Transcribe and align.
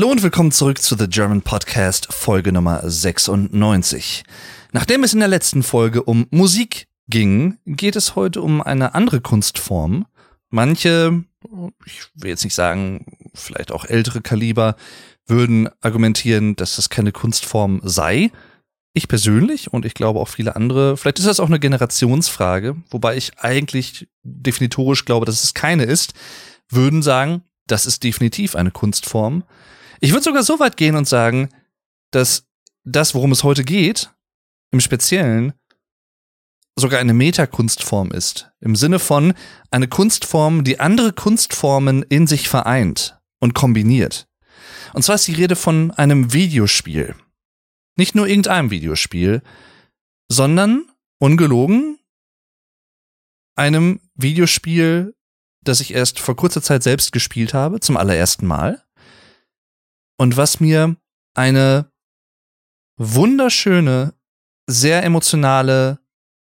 Hallo 0.00 0.12
und 0.12 0.22
willkommen 0.22 0.50
zurück 0.50 0.80
zu 0.80 0.96
The 0.96 1.08
German 1.08 1.42
Podcast, 1.42 2.10
Folge 2.10 2.52
Nummer 2.52 2.80
96. 2.82 4.22
Nachdem 4.72 5.04
es 5.04 5.12
in 5.12 5.18
der 5.18 5.28
letzten 5.28 5.62
Folge 5.62 6.04
um 6.04 6.26
Musik 6.30 6.86
ging, 7.06 7.58
geht 7.66 7.96
es 7.96 8.16
heute 8.16 8.40
um 8.40 8.62
eine 8.62 8.94
andere 8.94 9.20
Kunstform. 9.20 10.06
Manche, 10.48 11.22
ich 11.84 12.00
will 12.14 12.30
jetzt 12.30 12.44
nicht 12.44 12.54
sagen, 12.54 13.04
vielleicht 13.34 13.72
auch 13.72 13.84
ältere 13.84 14.22
Kaliber, 14.22 14.76
würden 15.26 15.68
argumentieren, 15.82 16.56
dass 16.56 16.76
das 16.76 16.88
keine 16.88 17.12
Kunstform 17.12 17.82
sei. 17.84 18.30
Ich 18.94 19.06
persönlich 19.06 19.70
und 19.70 19.84
ich 19.84 19.92
glaube 19.92 20.20
auch 20.20 20.28
viele 20.28 20.56
andere, 20.56 20.96
vielleicht 20.96 21.18
ist 21.18 21.28
das 21.28 21.40
auch 21.40 21.48
eine 21.48 21.60
Generationsfrage, 21.60 22.74
wobei 22.88 23.18
ich 23.18 23.38
eigentlich 23.38 24.08
definitorisch 24.22 25.04
glaube, 25.04 25.26
dass 25.26 25.44
es 25.44 25.52
keine 25.52 25.84
ist, 25.84 26.14
würden 26.70 27.02
sagen, 27.02 27.42
das 27.66 27.84
ist 27.84 28.02
definitiv 28.02 28.56
eine 28.56 28.70
Kunstform. 28.70 29.44
Ich 30.00 30.12
würde 30.12 30.24
sogar 30.24 30.42
so 30.42 30.58
weit 30.58 30.76
gehen 30.76 30.96
und 30.96 31.06
sagen, 31.06 31.50
dass 32.10 32.46
das, 32.84 33.14
worum 33.14 33.32
es 33.32 33.44
heute 33.44 33.64
geht, 33.64 34.10
im 34.72 34.80
Speziellen 34.80 35.52
sogar 36.76 37.00
eine 37.00 37.12
Metakunstform 37.12 38.10
ist. 38.10 38.50
Im 38.60 38.74
Sinne 38.74 38.98
von 38.98 39.34
eine 39.70 39.88
Kunstform, 39.88 40.64
die 40.64 40.80
andere 40.80 41.12
Kunstformen 41.12 42.02
in 42.02 42.26
sich 42.26 42.48
vereint 42.48 43.18
und 43.40 43.54
kombiniert. 43.54 44.26
Und 44.94 45.02
zwar 45.02 45.16
ist 45.16 45.28
die 45.28 45.34
Rede 45.34 45.56
von 45.56 45.90
einem 45.92 46.32
Videospiel. 46.32 47.14
Nicht 47.96 48.14
nur 48.14 48.26
irgendeinem 48.26 48.70
Videospiel, 48.70 49.42
sondern, 50.30 50.86
ungelogen, 51.18 51.98
einem 53.56 54.00
Videospiel, 54.14 55.14
das 55.62 55.80
ich 55.80 55.92
erst 55.92 56.18
vor 56.18 56.36
kurzer 56.36 56.62
Zeit 56.62 56.82
selbst 56.82 57.12
gespielt 57.12 57.52
habe, 57.52 57.80
zum 57.80 57.98
allerersten 57.98 58.46
Mal 58.46 58.82
und 60.20 60.36
was 60.36 60.60
mir 60.60 60.96
eine 61.34 61.90
wunderschöne, 62.98 64.12
sehr 64.66 65.02
emotionale 65.02 65.98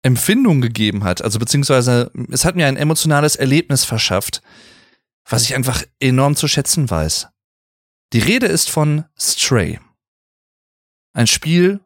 Empfindung 0.03 0.59
gegeben 0.59 1.05
hat. 1.05 1.21
Also 1.21 1.39
beziehungsweise 1.39 2.11
es 2.29 2.43
hat 2.43 2.57
mir 2.57 2.67
ein 2.67 2.75
emotionales 2.75 3.37
Erlebnis 3.37 3.85
verschafft, 3.85 4.41
was 5.23 5.43
ich 5.43 5.55
einfach 5.55 5.85
enorm 6.01 6.35
zu 6.35 6.49
schätzen 6.49 6.89
weiß. 6.89 7.29
Die 8.11 8.19
Rede 8.19 8.47
ist 8.47 8.69
von 8.69 9.05
Stray. 9.17 9.79
Ein 11.13 11.27
Spiel 11.27 11.79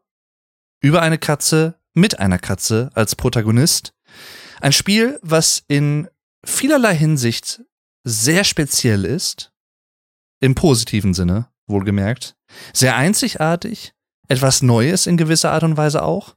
über 0.80 1.02
eine 1.02 1.18
Katze 1.18 1.78
mit 1.94 2.18
einer 2.18 2.40
Katze 2.40 2.90
als 2.94 3.14
Protagonist. 3.14 3.94
Ein 4.60 4.72
Spiel, 4.72 5.20
was 5.22 5.62
in 5.68 6.08
vielerlei 6.44 6.96
Hinsicht 6.96 7.62
sehr 8.02 8.42
speziell 8.42 9.04
ist, 9.04 9.52
im 10.40 10.56
positiven 10.56 11.14
Sinne 11.14 11.48
wohlgemerkt. 11.66 12.36
Sehr 12.72 12.96
einzigartig, 12.96 13.92
etwas 14.28 14.62
Neues 14.62 15.06
in 15.06 15.16
gewisser 15.16 15.52
Art 15.52 15.62
und 15.62 15.76
Weise 15.76 16.02
auch. 16.02 16.36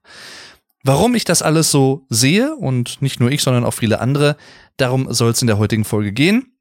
Warum 0.83 1.13
ich 1.16 1.25
das 1.25 1.41
alles 1.41 1.72
so 1.72 2.05
sehe 2.09 2.55
und 2.55 3.02
nicht 3.02 3.19
nur 3.19 3.31
ich, 3.31 3.44
sondern 3.44 3.66
auch 3.66 3.73
viele 3.73 4.00
andere, 4.00 4.38
darum 4.77 5.13
soll 5.13 5.31
es 5.31 5.41
in 5.41 5.47
der 5.47 5.57
heutigen 5.57 5.83
Folge 5.83 6.11
gehen. 6.13 6.53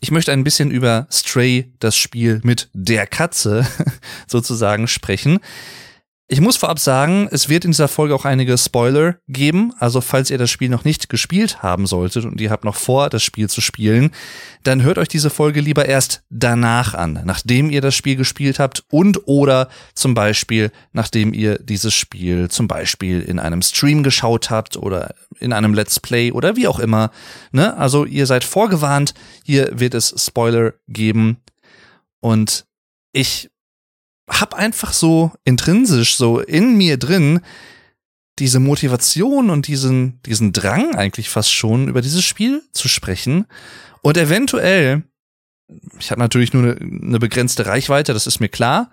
Ich 0.00 0.10
möchte 0.10 0.32
ein 0.32 0.44
bisschen 0.44 0.70
über 0.70 1.06
Stray, 1.10 1.72
das 1.78 1.96
Spiel 1.96 2.40
mit 2.44 2.70
der 2.72 3.06
Katze 3.06 3.66
sozusagen 4.26 4.88
sprechen. 4.88 5.40
Ich 6.28 6.40
muss 6.40 6.56
vorab 6.56 6.78
sagen, 6.78 7.28
es 7.30 7.50
wird 7.50 7.66
in 7.66 7.72
dieser 7.72 7.88
Folge 7.88 8.14
auch 8.14 8.24
einige 8.24 8.56
Spoiler 8.56 9.16
geben. 9.28 9.74
Also 9.78 10.00
falls 10.00 10.30
ihr 10.30 10.38
das 10.38 10.50
Spiel 10.50 10.70
noch 10.70 10.84
nicht 10.84 11.10
gespielt 11.10 11.62
haben 11.62 11.86
solltet 11.86 12.24
und 12.24 12.40
ihr 12.40 12.50
habt 12.50 12.64
noch 12.64 12.76
vor, 12.76 13.10
das 13.10 13.22
Spiel 13.22 13.50
zu 13.50 13.60
spielen, 13.60 14.12
dann 14.62 14.82
hört 14.82 14.96
euch 14.96 15.08
diese 15.08 15.28
Folge 15.28 15.60
lieber 15.60 15.84
erst 15.84 16.22
danach 16.30 16.94
an, 16.94 17.20
nachdem 17.24 17.68
ihr 17.68 17.82
das 17.82 17.94
Spiel 17.94 18.16
gespielt 18.16 18.60
habt 18.60 18.84
und 18.90 19.28
oder 19.28 19.68
zum 19.94 20.14
Beispiel, 20.14 20.70
nachdem 20.92 21.34
ihr 21.34 21.58
dieses 21.58 21.92
Spiel 21.92 22.48
zum 22.48 22.66
Beispiel 22.66 23.20
in 23.20 23.38
einem 23.38 23.60
Stream 23.60 24.02
geschaut 24.02 24.48
habt 24.48 24.78
oder 24.78 25.14
in 25.38 25.52
einem 25.52 25.74
Let's 25.74 26.00
Play 26.00 26.32
oder 26.32 26.56
wie 26.56 26.68
auch 26.68 26.78
immer. 26.78 27.10
Ne? 27.50 27.76
Also 27.76 28.06
ihr 28.06 28.26
seid 28.26 28.44
vorgewarnt, 28.44 29.12
hier 29.44 29.68
wird 29.72 29.92
es 29.92 30.14
Spoiler 30.16 30.72
geben. 30.88 31.38
Und 32.20 32.64
ich 33.12 33.50
hab 34.28 34.54
einfach 34.54 34.92
so 34.92 35.32
intrinsisch, 35.44 36.16
so 36.16 36.40
in 36.40 36.76
mir 36.76 36.96
drin, 36.96 37.40
diese 38.38 38.60
Motivation 38.60 39.50
und 39.50 39.66
diesen, 39.66 40.20
diesen 40.22 40.52
Drang 40.52 40.94
eigentlich 40.94 41.28
fast 41.28 41.52
schon 41.52 41.88
über 41.88 42.00
dieses 42.00 42.24
Spiel 42.24 42.62
zu 42.72 42.88
sprechen. 42.88 43.46
Und 44.00 44.16
eventuell, 44.16 45.02
ich 45.98 46.10
habe 46.10 46.20
natürlich 46.20 46.52
nur 46.52 46.62
eine, 46.62 46.76
eine 46.76 47.18
begrenzte 47.18 47.66
Reichweite, 47.66 48.12
das 48.12 48.26
ist 48.26 48.40
mir 48.40 48.48
klar, 48.48 48.90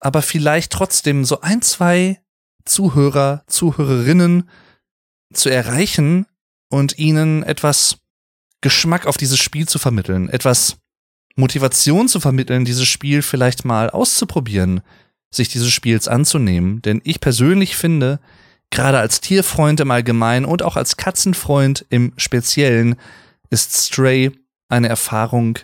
aber 0.00 0.22
vielleicht 0.22 0.72
trotzdem 0.72 1.24
so 1.24 1.42
ein, 1.42 1.62
zwei 1.62 2.20
Zuhörer, 2.64 3.44
Zuhörerinnen 3.46 4.48
zu 5.32 5.48
erreichen 5.48 6.26
und 6.70 6.98
ihnen 6.98 7.42
etwas 7.42 7.98
Geschmack 8.60 9.06
auf 9.06 9.16
dieses 9.16 9.38
Spiel 9.38 9.68
zu 9.68 9.78
vermitteln, 9.78 10.28
etwas 10.28 10.79
Motivation 11.40 12.08
zu 12.08 12.20
vermitteln, 12.20 12.64
dieses 12.64 12.86
Spiel 12.86 13.22
vielleicht 13.22 13.64
mal 13.64 13.90
auszuprobieren, 13.90 14.82
sich 15.32 15.48
dieses 15.48 15.70
Spiels 15.70 16.08
anzunehmen. 16.08 16.82
Denn 16.82 17.00
ich 17.04 17.20
persönlich 17.20 17.76
finde, 17.76 18.20
gerade 18.70 18.98
als 18.98 19.20
Tierfreund 19.20 19.80
im 19.80 19.90
Allgemeinen 19.90 20.44
und 20.44 20.62
auch 20.62 20.76
als 20.76 20.96
Katzenfreund 20.96 21.84
im 21.88 22.12
Speziellen, 22.16 22.96
ist 23.50 23.74
Stray 23.74 24.30
eine 24.68 24.88
Erfahrung, 24.88 25.58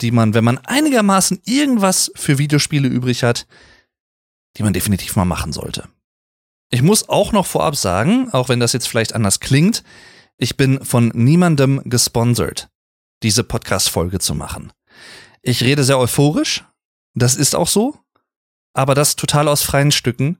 die 0.00 0.12
man, 0.12 0.34
wenn 0.34 0.44
man 0.44 0.58
einigermaßen 0.58 1.40
irgendwas 1.44 2.12
für 2.14 2.38
Videospiele 2.38 2.88
übrig 2.88 3.22
hat, 3.22 3.46
die 4.56 4.62
man 4.62 4.72
definitiv 4.72 5.16
mal 5.16 5.24
machen 5.24 5.52
sollte. 5.52 5.88
Ich 6.70 6.82
muss 6.82 7.08
auch 7.08 7.32
noch 7.32 7.46
vorab 7.46 7.76
sagen, 7.76 8.30
auch 8.32 8.48
wenn 8.48 8.60
das 8.60 8.72
jetzt 8.72 8.86
vielleicht 8.86 9.14
anders 9.14 9.40
klingt, 9.40 9.82
ich 10.38 10.56
bin 10.56 10.84
von 10.84 11.08
niemandem 11.14 11.82
gesponsert, 11.84 12.70
diese 13.22 13.44
Podcast-Folge 13.44 14.20
zu 14.20 14.34
machen. 14.34 14.72
Ich 15.42 15.62
rede 15.62 15.84
sehr 15.84 15.98
euphorisch, 15.98 16.64
das 17.14 17.34
ist 17.34 17.54
auch 17.54 17.68
so, 17.68 17.98
aber 18.74 18.94
das 18.94 19.16
total 19.16 19.48
aus 19.48 19.62
freien 19.62 19.90
Stücken, 19.90 20.38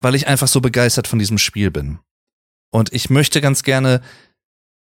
weil 0.00 0.14
ich 0.14 0.26
einfach 0.26 0.48
so 0.48 0.60
begeistert 0.60 1.08
von 1.08 1.18
diesem 1.18 1.38
Spiel 1.38 1.70
bin. 1.70 1.98
Und 2.70 2.92
ich 2.92 3.10
möchte 3.10 3.40
ganz 3.40 3.62
gerne 3.62 4.00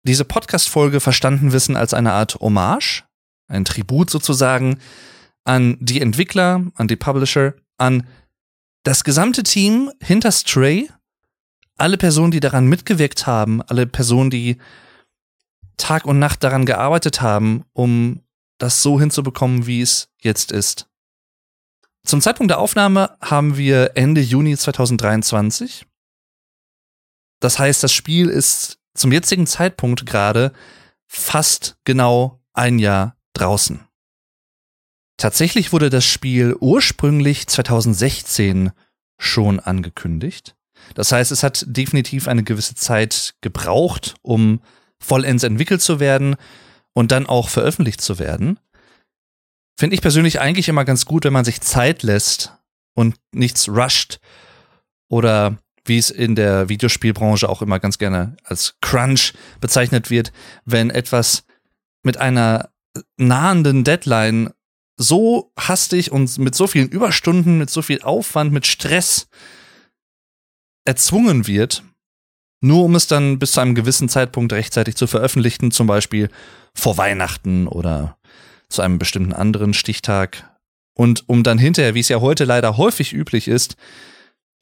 diese 0.04 0.26
Podcast-Folge 0.26 1.00
verstanden 1.00 1.52
wissen 1.52 1.76
als 1.76 1.94
eine 1.94 2.14
Art 2.14 2.36
Hommage, 2.40 3.04
ein 3.48 3.66
Tribut 3.66 4.09
sozusagen 4.09 4.80
an 5.44 5.78
die 5.80 6.02
Entwickler, 6.02 6.64
an 6.76 6.88
die 6.88 6.96
Publisher, 6.96 7.53
an 7.78 8.08
das 8.84 9.03
gesamte 9.03 9.44
Team 9.44 9.92
hinter 10.02 10.32
Stray, 10.32 10.90
alle 11.78 11.98
Personen, 11.98 12.32
die 12.32 12.40
daran 12.40 12.68
mitgewirkt 12.68 13.28
haben, 13.28 13.62
alle 13.62 13.86
Personen, 13.86 14.30
die 14.30 14.58
Tag 15.78 16.06
und 16.06 16.20
Nacht 16.20 16.44
daran 16.44 16.66
gearbeitet 16.66 17.22
haben, 17.22 17.64
um 17.74 18.22
das 18.61 18.81
so 18.81 18.99
hinzubekommen, 18.99 19.66
wie 19.66 19.81
es 19.81 20.09
jetzt 20.19 20.51
ist. 20.51 20.88
Zum 22.03 22.22
Zeitpunkt 22.22 22.51
der 22.51 22.59
Aufnahme 22.59 23.17
haben 23.22 23.57
wir 23.57 23.91
Ende 23.95 24.22
Juni 24.22 24.55
2023. 24.55 25.85
Das 27.39 27.57
heißt, 27.57 27.83
das 27.83 27.91
Spiel 27.91 28.29
ist 28.29 28.79
zum 28.94 29.11
jetzigen 29.11 29.47
Zeitpunkt 29.47 30.05
gerade 30.05 30.51
fast 31.07 31.77
genau 31.85 32.41
ein 32.53 32.79
Jahr 32.79 33.17
draußen. 33.33 33.88
Tatsächlich 35.17 35.72
wurde 35.72 35.89
das 35.89 36.05
Spiel 36.05 36.55
ursprünglich 36.59 37.47
2016 37.47 38.72
schon 39.17 39.59
angekündigt. 39.59 40.55
Das 40.96 41.11
heißt, 41.11 41.31
es 41.31 41.43
hat 41.43 41.64
definitiv 41.67 42.28
eine 42.28 42.43
gewisse 42.43 42.75
Zeit 42.75 43.35
gebraucht, 43.41 44.16
um 44.22 44.61
vollends 44.99 45.43
entwickelt 45.43 45.81
zu 45.81 45.99
werden 45.99 46.35
und 46.93 47.11
dann 47.11 47.26
auch 47.26 47.49
veröffentlicht 47.49 48.02
zu 48.02 48.20
werden. 48.20 48.59
Finde 49.79 49.96
ich 49.96 50.02
persönlich 50.02 50.40
eigentlich 50.40 50.70
immer 50.70 50.85
ganz 50.85 51.05
gut, 51.05 51.23
wenn 51.23 51.34
man 51.34 51.46
sich 51.46 51.61
Zeit 51.61 52.03
lässt 52.03 52.53
und 52.93 53.16
nichts 53.32 53.70
rusht 53.70 54.20
oder 55.09 55.58
wie 55.85 55.97
es 55.97 56.09
in 56.09 56.35
der 56.35 56.70
Videospielbranche 56.70 57.49
auch 57.49 57.61
immer 57.61 57.79
ganz 57.79 57.97
gerne 57.97 58.38
als 58.43 58.76
Crunch 58.82 59.34
bezeichnet 59.59 60.09
wird, 60.09 60.32
wenn 60.66 60.90
etwas 60.90 61.43
mit 62.03 62.17
einer 62.17 62.70
nahenden 63.17 63.84
Deadline 63.84 64.52
so 64.97 65.52
hastig 65.58 66.11
und 66.11 66.38
mit 66.38 66.53
so 66.53 66.67
vielen 66.67 66.90
Überstunden, 66.90 67.58
mit 67.58 67.70
so 67.70 67.82
viel 67.82 68.02
Aufwand, 68.02 68.52
mit 68.52 68.67
Stress 68.67 69.28
erzwungen 70.85 71.47
wird, 71.47 71.84
nur 72.61 72.84
um 72.84 72.96
es 72.96 73.08
dann 73.08 73.40
bis 73.40 73.53
zu 73.53 73.59
einem 73.59 73.75
gewissen 73.75 74.08
Zeitpunkt 74.08 74.53
rechtzeitig 74.53 74.96
zu 74.96 75.08
veröffentlichen, 75.08 75.72
zum 75.72 75.87
Beispiel 75.87 76.29
vor 76.73 76.97
Weihnachten 76.97 77.67
oder 77.67 78.17
zu 78.69 78.81
einem 78.81 78.99
bestimmten 78.99 79.34
anderen 79.34 79.73
Stichtag. 79.73 80.49
Und 80.93 81.28
um 81.28 81.43
dann 81.43 81.58
hinterher, 81.58 81.96
wie 81.96 81.99
es 81.99 82.09
ja 82.09 82.22
heute 82.22 82.46
leider 82.46 82.78
häufig 82.78 83.13
üblich 83.13 83.47
ist, 83.47 83.75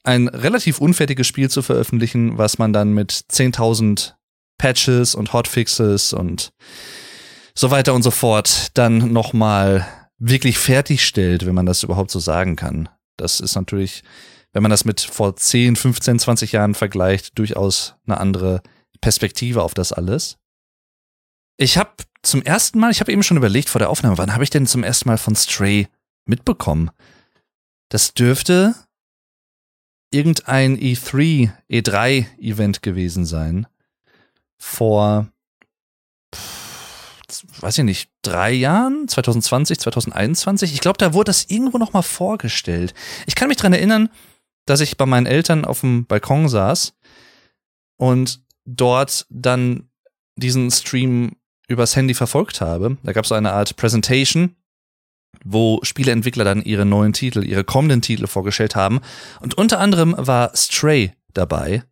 ein 0.02 0.28
relativ 0.28 0.80
unfertiges 0.80 1.26
Spiel 1.26 1.50
zu 1.50 1.62
veröffentlichen, 1.62 2.38
was 2.38 2.58
man 2.58 2.72
dann 2.72 2.94
mit 2.94 3.12
10.000 3.12 4.14
Patches 4.58 5.14
und 5.14 5.32
Hotfixes 5.32 6.12
und 6.12 6.52
so 7.54 7.70
weiter 7.70 7.94
und 7.94 8.02
so 8.02 8.10
fort 8.10 8.68
dann 8.74 9.12
nochmal 9.12 9.86
wirklich 10.18 10.58
fertigstellt, 10.58 11.46
wenn 11.46 11.54
man 11.54 11.66
das 11.66 11.82
überhaupt 11.82 12.10
so 12.10 12.18
sagen 12.18 12.56
kann. 12.56 12.88
Das 13.16 13.40
ist 13.40 13.54
natürlich, 13.54 14.02
wenn 14.52 14.62
man 14.62 14.70
das 14.70 14.84
mit 14.84 15.00
vor 15.00 15.36
10, 15.36 15.76
15, 15.76 16.18
20 16.18 16.52
Jahren 16.52 16.74
vergleicht, 16.74 17.38
durchaus 17.38 17.94
eine 18.06 18.18
andere 18.18 18.62
Perspektive 19.00 19.62
auf 19.62 19.74
das 19.74 19.92
alles. 19.92 20.38
Ich 21.56 21.76
habe 21.76 21.90
zum 22.22 22.42
ersten 22.42 22.78
Mal, 22.78 22.90
ich 22.90 23.00
habe 23.00 23.12
eben 23.12 23.22
schon 23.22 23.36
überlegt 23.36 23.68
vor 23.68 23.78
der 23.78 23.90
Aufnahme, 23.90 24.18
wann 24.18 24.34
habe 24.34 24.44
ich 24.44 24.50
denn 24.50 24.66
zum 24.66 24.82
ersten 24.82 25.08
Mal 25.08 25.18
von 25.18 25.36
Stray 25.36 25.88
mitbekommen? 26.26 26.90
Das 27.88 28.14
dürfte 28.14 28.74
irgendein 30.10 30.76
E3, 30.76 31.50
E3-Event 31.70 32.82
gewesen 32.82 33.24
sein. 33.24 33.66
Vor, 34.58 35.28
weiß 37.60 37.78
ich 37.78 37.84
nicht, 37.84 38.10
drei 38.22 38.52
Jahren, 38.52 39.08
2020, 39.08 39.78
2021. 39.80 40.72
Ich 40.72 40.80
glaube, 40.80 40.98
da 40.98 41.14
wurde 41.14 41.30
das 41.30 41.44
irgendwo 41.44 41.78
noch 41.78 41.92
mal 41.92 42.02
vorgestellt. 42.02 42.94
Ich 43.26 43.34
kann 43.34 43.48
mich 43.48 43.56
dran 43.56 43.72
erinnern, 43.72 44.10
dass 44.70 44.80
ich 44.80 44.96
bei 44.96 45.04
meinen 45.04 45.26
Eltern 45.26 45.64
auf 45.64 45.80
dem 45.80 46.06
Balkon 46.06 46.48
saß 46.48 46.94
und 47.96 48.40
dort 48.64 49.26
dann 49.28 49.90
diesen 50.36 50.70
Stream 50.70 51.36
übers 51.66 51.96
Handy 51.96 52.14
verfolgt 52.14 52.60
habe. 52.60 52.96
Da 53.02 53.12
gab 53.12 53.24
es 53.24 53.30
so 53.30 53.34
eine 53.34 53.52
Art 53.52 53.74
Presentation, 53.74 54.54
wo 55.44 55.80
Spieleentwickler 55.82 56.44
dann 56.44 56.62
ihre 56.62 56.86
neuen 56.86 57.12
Titel, 57.12 57.44
ihre 57.44 57.64
kommenden 57.64 58.00
Titel 58.00 58.28
vorgestellt 58.28 58.76
haben. 58.76 59.00
Und 59.40 59.58
unter 59.58 59.80
anderem 59.80 60.14
war 60.16 60.54
Stray 60.54 61.14
dabei. 61.34 61.82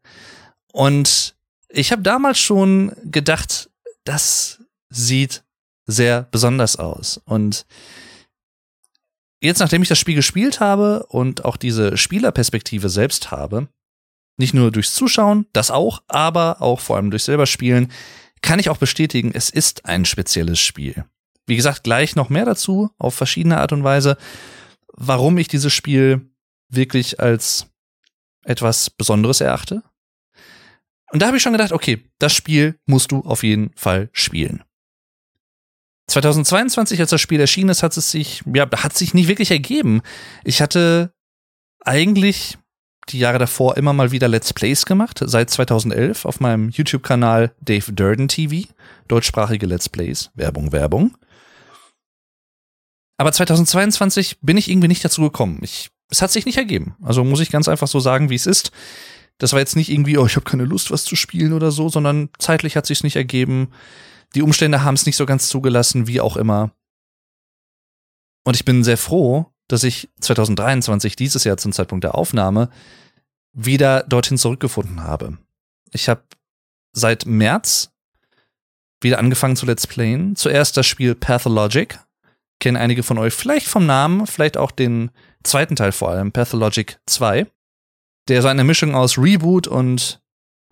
Und 0.72 1.34
ich 1.68 1.90
habe 1.90 2.02
damals 2.02 2.38
schon 2.38 2.92
gedacht, 3.04 3.70
das 4.04 4.62
sieht 4.88 5.42
sehr 5.86 6.28
besonders 6.30 6.76
aus. 6.76 7.20
Und 7.24 7.66
jetzt, 9.40 9.60
nachdem 9.60 9.82
ich 9.82 9.88
das 9.88 9.98
Spiel 9.98 10.14
gespielt 10.14 10.60
habe 10.60 11.06
und 11.08 11.44
auch 11.44 11.56
diese 11.56 11.96
Spielerperspektive 11.96 12.88
selbst 12.88 13.30
habe, 13.30 13.68
nicht 14.36 14.54
nur 14.54 14.70
durchs 14.70 14.94
Zuschauen, 14.94 15.46
das 15.52 15.70
auch, 15.70 16.02
aber 16.08 16.62
auch 16.62 16.80
vor 16.80 16.96
allem 16.96 17.10
durch 17.10 17.24
selber 17.24 17.46
Spielen, 17.46 17.90
kann 18.40 18.60
ich 18.60 18.70
auch 18.70 18.76
bestätigen, 18.76 19.32
es 19.34 19.50
ist 19.50 19.84
ein 19.84 20.04
spezielles 20.04 20.60
Spiel. 20.60 21.04
Wie 21.46 21.56
gesagt, 21.56 21.82
gleich 21.82 22.14
noch 22.14 22.28
mehr 22.28 22.44
dazu, 22.44 22.90
auf 22.98 23.14
verschiedene 23.14 23.58
Art 23.58 23.72
und 23.72 23.82
Weise, 23.82 24.16
warum 24.92 25.38
ich 25.38 25.48
dieses 25.48 25.72
Spiel 25.72 26.30
wirklich 26.68 27.20
als 27.20 27.66
etwas 28.44 28.90
Besonderes 28.90 29.40
erachte. 29.40 29.82
Und 31.10 31.22
da 31.22 31.26
habe 31.26 31.38
ich 31.38 31.42
schon 31.42 31.52
gedacht, 31.52 31.72
okay, 31.72 32.04
das 32.18 32.34
Spiel 32.34 32.78
musst 32.86 33.12
du 33.12 33.20
auf 33.20 33.42
jeden 33.42 33.72
Fall 33.74 34.10
spielen. 34.12 34.62
2022, 36.08 37.00
als 37.00 37.10
das 37.10 37.20
Spiel 37.20 37.40
erschienen 37.40 37.70
ist, 37.70 37.82
hat 37.82 37.96
es 37.96 38.10
sich, 38.10 38.42
ja, 38.52 38.66
hat 38.70 38.96
sich 38.96 39.14
nicht 39.14 39.28
wirklich 39.28 39.50
ergeben. 39.50 40.00
Ich 40.42 40.62
hatte 40.62 41.12
eigentlich 41.84 42.58
die 43.10 43.18
Jahre 43.18 43.38
davor 43.38 43.76
immer 43.76 43.92
mal 43.92 44.10
wieder 44.10 44.28
Let's 44.28 44.52
Plays 44.52 44.86
gemacht, 44.86 45.22
seit 45.24 45.50
2011 45.50 46.24
auf 46.24 46.40
meinem 46.40 46.70
YouTube-Kanal 46.70 47.54
Dave 47.60 47.92
Durden 47.92 48.28
TV, 48.28 48.68
deutschsprachige 49.06 49.66
Let's 49.66 49.88
Plays, 49.88 50.30
Werbung, 50.34 50.72
Werbung. 50.72 51.16
Aber 53.18 53.32
2022 53.32 54.38
bin 54.40 54.56
ich 54.56 54.70
irgendwie 54.70 54.88
nicht 54.88 55.04
dazu 55.04 55.22
gekommen. 55.22 55.58
Ich, 55.62 55.90
es 56.10 56.22
hat 56.22 56.30
sich 56.30 56.46
nicht 56.46 56.58
ergeben. 56.58 56.96
Also 57.02 57.24
muss 57.24 57.40
ich 57.40 57.50
ganz 57.50 57.68
einfach 57.68 57.88
so 57.88 58.00
sagen, 58.00 58.30
wie 58.30 58.36
es 58.36 58.46
ist. 58.46 58.70
Das 59.38 59.52
war 59.52 59.60
jetzt 59.60 59.76
nicht 59.76 59.90
irgendwie, 59.90 60.18
oh, 60.18 60.26
ich 60.26 60.36
habe 60.36 60.44
keine 60.44 60.64
Lust, 60.64 60.90
was 60.90 61.04
zu 61.04 61.16
spielen 61.16 61.52
oder 61.52 61.70
so, 61.70 61.88
sondern 61.88 62.28
zeitlich 62.38 62.76
hat 62.76 62.86
sich's 62.86 63.02
nicht 63.04 63.16
ergeben. 63.16 63.72
Die 64.34 64.42
Umstände 64.42 64.82
haben 64.84 64.94
es 64.94 65.06
nicht 65.06 65.16
so 65.16 65.26
ganz 65.26 65.48
zugelassen, 65.48 66.06
wie 66.06 66.20
auch 66.20 66.36
immer. 66.36 66.72
Und 68.44 68.54
ich 68.54 68.64
bin 68.64 68.84
sehr 68.84 68.98
froh, 68.98 69.46
dass 69.68 69.84
ich 69.84 70.08
2023, 70.20 71.16
dieses 71.16 71.44
Jahr 71.44 71.56
zum 71.56 71.72
Zeitpunkt 71.72 72.04
der 72.04 72.14
Aufnahme, 72.14 72.70
wieder 73.52 74.02
dorthin 74.04 74.38
zurückgefunden 74.38 75.02
habe. 75.02 75.38
Ich 75.92 76.08
habe 76.08 76.22
seit 76.92 77.26
März 77.26 77.90
wieder 79.00 79.18
angefangen 79.18 79.56
zu 79.56 79.66
Let's 79.66 79.86
Playen. 79.86 80.36
Zuerst 80.36 80.76
das 80.76 80.86
Spiel 80.86 81.14
Pathologic. 81.14 82.00
Kennen 82.60 82.76
einige 82.76 83.02
von 83.02 83.18
euch 83.18 83.34
vielleicht 83.34 83.68
vom 83.68 83.86
Namen, 83.86 84.26
vielleicht 84.26 84.56
auch 84.56 84.72
den 84.72 85.10
zweiten 85.44 85.76
Teil 85.76 85.92
vor 85.92 86.10
allem, 86.10 86.32
Pathologic 86.32 86.98
2, 87.06 87.46
der 88.26 88.42
so 88.42 88.48
eine 88.48 88.64
Mischung 88.64 88.96
aus 88.96 89.16
Reboot 89.16 89.68
und 89.68 90.20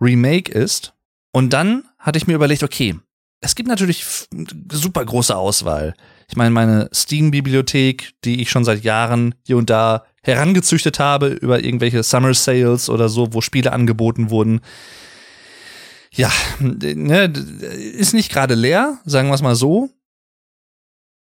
Remake 0.01 0.51
ist. 0.51 0.93
Und 1.31 1.51
dann 1.53 1.85
hatte 1.97 2.17
ich 2.17 2.27
mir 2.27 2.33
überlegt, 2.33 2.63
okay, 2.63 2.99
es 3.39 3.55
gibt 3.55 3.69
natürlich 3.69 4.27
super 4.71 5.05
große 5.05 5.35
Auswahl. 5.35 5.93
Ich 6.27 6.35
meine, 6.35 6.49
meine 6.49 6.89
Steam-Bibliothek, 6.93 8.13
die 8.23 8.41
ich 8.41 8.49
schon 8.49 8.65
seit 8.65 8.83
Jahren 8.83 9.35
hier 9.45 9.57
und 9.57 9.69
da 9.69 10.05
herangezüchtet 10.23 10.99
habe 10.99 11.27
über 11.27 11.63
irgendwelche 11.63 12.03
Summer 12.03 12.33
Sales 12.33 12.89
oder 12.89 13.09
so, 13.09 13.33
wo 13.33 13.41
Spiele 13.41 13.71
angeboten 13.71 14.29
wurden. 14.29 14.61
Ja, 16.11 16.31
ne, 16.59 17.25
ist 17.25 18.13
nicht 18.13 18.31
gerade 18.31 18.55
leer, 18.55 18.99
sagen 19.05 19.29
wir 19.29 19.35
es 19.35 19.41
mal 19.41 19.55
so. 19.55 19.89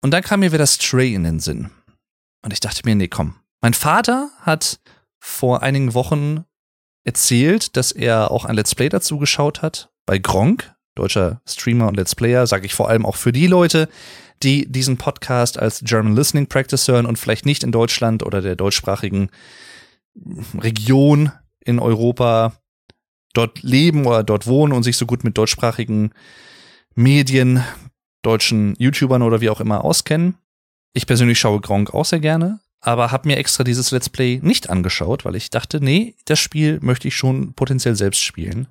Und 0.02 0.12
dann 0.12 0.24
kam 0.24 0.42
mir 0.42 0.52
wieder 0.52 0.68
Stray 0.68 1.16
in 1.16 1.24
den 1.24 1.40
Sinn. 1.40 1.72
Und 2.44 2.54
ich 2.54 2.60
dachte 2.60 2.82
mir, 2.86 2.96
nee, 2.96 3.08
komm. 3.08 3.36
Mein 3.62 3.74
Vater 3.74 4.30
hat 4.42 4.80
vor 5.20 5.64
einigen 5.64 5.96
Wochen 5.96 6.46
erzählt, 7.04 7.76
dass 7.76 7.92
er 7.92 8.30
auch 8.30 8.46
ein 8.46 8.56
Let's 8.56 8.76
Play 8.76 8.90
dazu 8.90 9.18
geschaut 9.18 9.62
hat 9.62 9.90
bei 10.06 10.20
Gronk, 10.20 10.74
deutscher 10.98 11.42
Streamer 11.48 11.88
und 11.88 11.96
Let's 11.96 12.16
Player, 12.16 12.48
sage 12.48 12.66
ich 12.66 12.74
vor 12.74 12.90
allem 12.90 13.06
auch 13.06 13.16
für 13.16 13.32
die 13.32 13.48
Leute, 13.48 13.90
die 14.44 14.72
diesen 14.72 14.98
Podcast 14.98 15.58
als 15.58 15.82
German 15.84 16.16
Listening 16.16 16.48
Practice 16.48 16.88
hören 16.88 17.06
und 17.06 17.18
vielleicht 17.18 17.46
nicht 17.46 17.64
in 17.64 17.72
Deutschland 17.72 18.24
oder 18.24 18.42
der 18.42 18.56
deutschsprachigen 18.56 19.30
Region 20.60 21.32
in 21.60 21.80
Europa 21.80 22.54
dort 23.34 23.62
leben 23.64 24.06
oder 24.06 24.24
dort 24.24 24.48
wohnen 24.48 24.74
und 24.74 24.84
sich 24.84 24.98
so 24.98 25.06
gut 25.06 25.24
mit 25.24 25.38
deutschsprachigen 25.38 26.12
Medien, 26.96 27.64
deutschen 28.24 28.76
YouTubern 28.80 29.22
oder 29.22 29.42
wie 29.42 29.50
auch 29.50 29.62
immer 29.62 29.84
auskennen. 29.84 30.36
Ich 30.94 31.06
persönlich 31.06 31.40
schaue 31.40 31.62
Gronk 31.62 31.94
auch 31.94 32.06
sehr 32.06 32.20
gerne, 32.20 32.60
aber 32.80 33.12
habe 33.12 33.28
mir 33.28 33.38
extra 33.38 33.64
dieses 33.64 33.92
Let's 33.92 34.10
Play 34.10 34.40
nicht 34.42 34.70
angeschaut, 34.70 35.26
weil 35.26 35.36
ich 35.36 35.50
dachte, 35.50 35.82
nee, 35.82 36.16
das 36.26 36.40
Spiel 36.40 36.80
möchte 36.82 37.08
ich 37.08 37.16
schon 37.16 37.54
potenziell 37.54 37.96
selbst 37.96 38.24
spielen. 38.24 38.68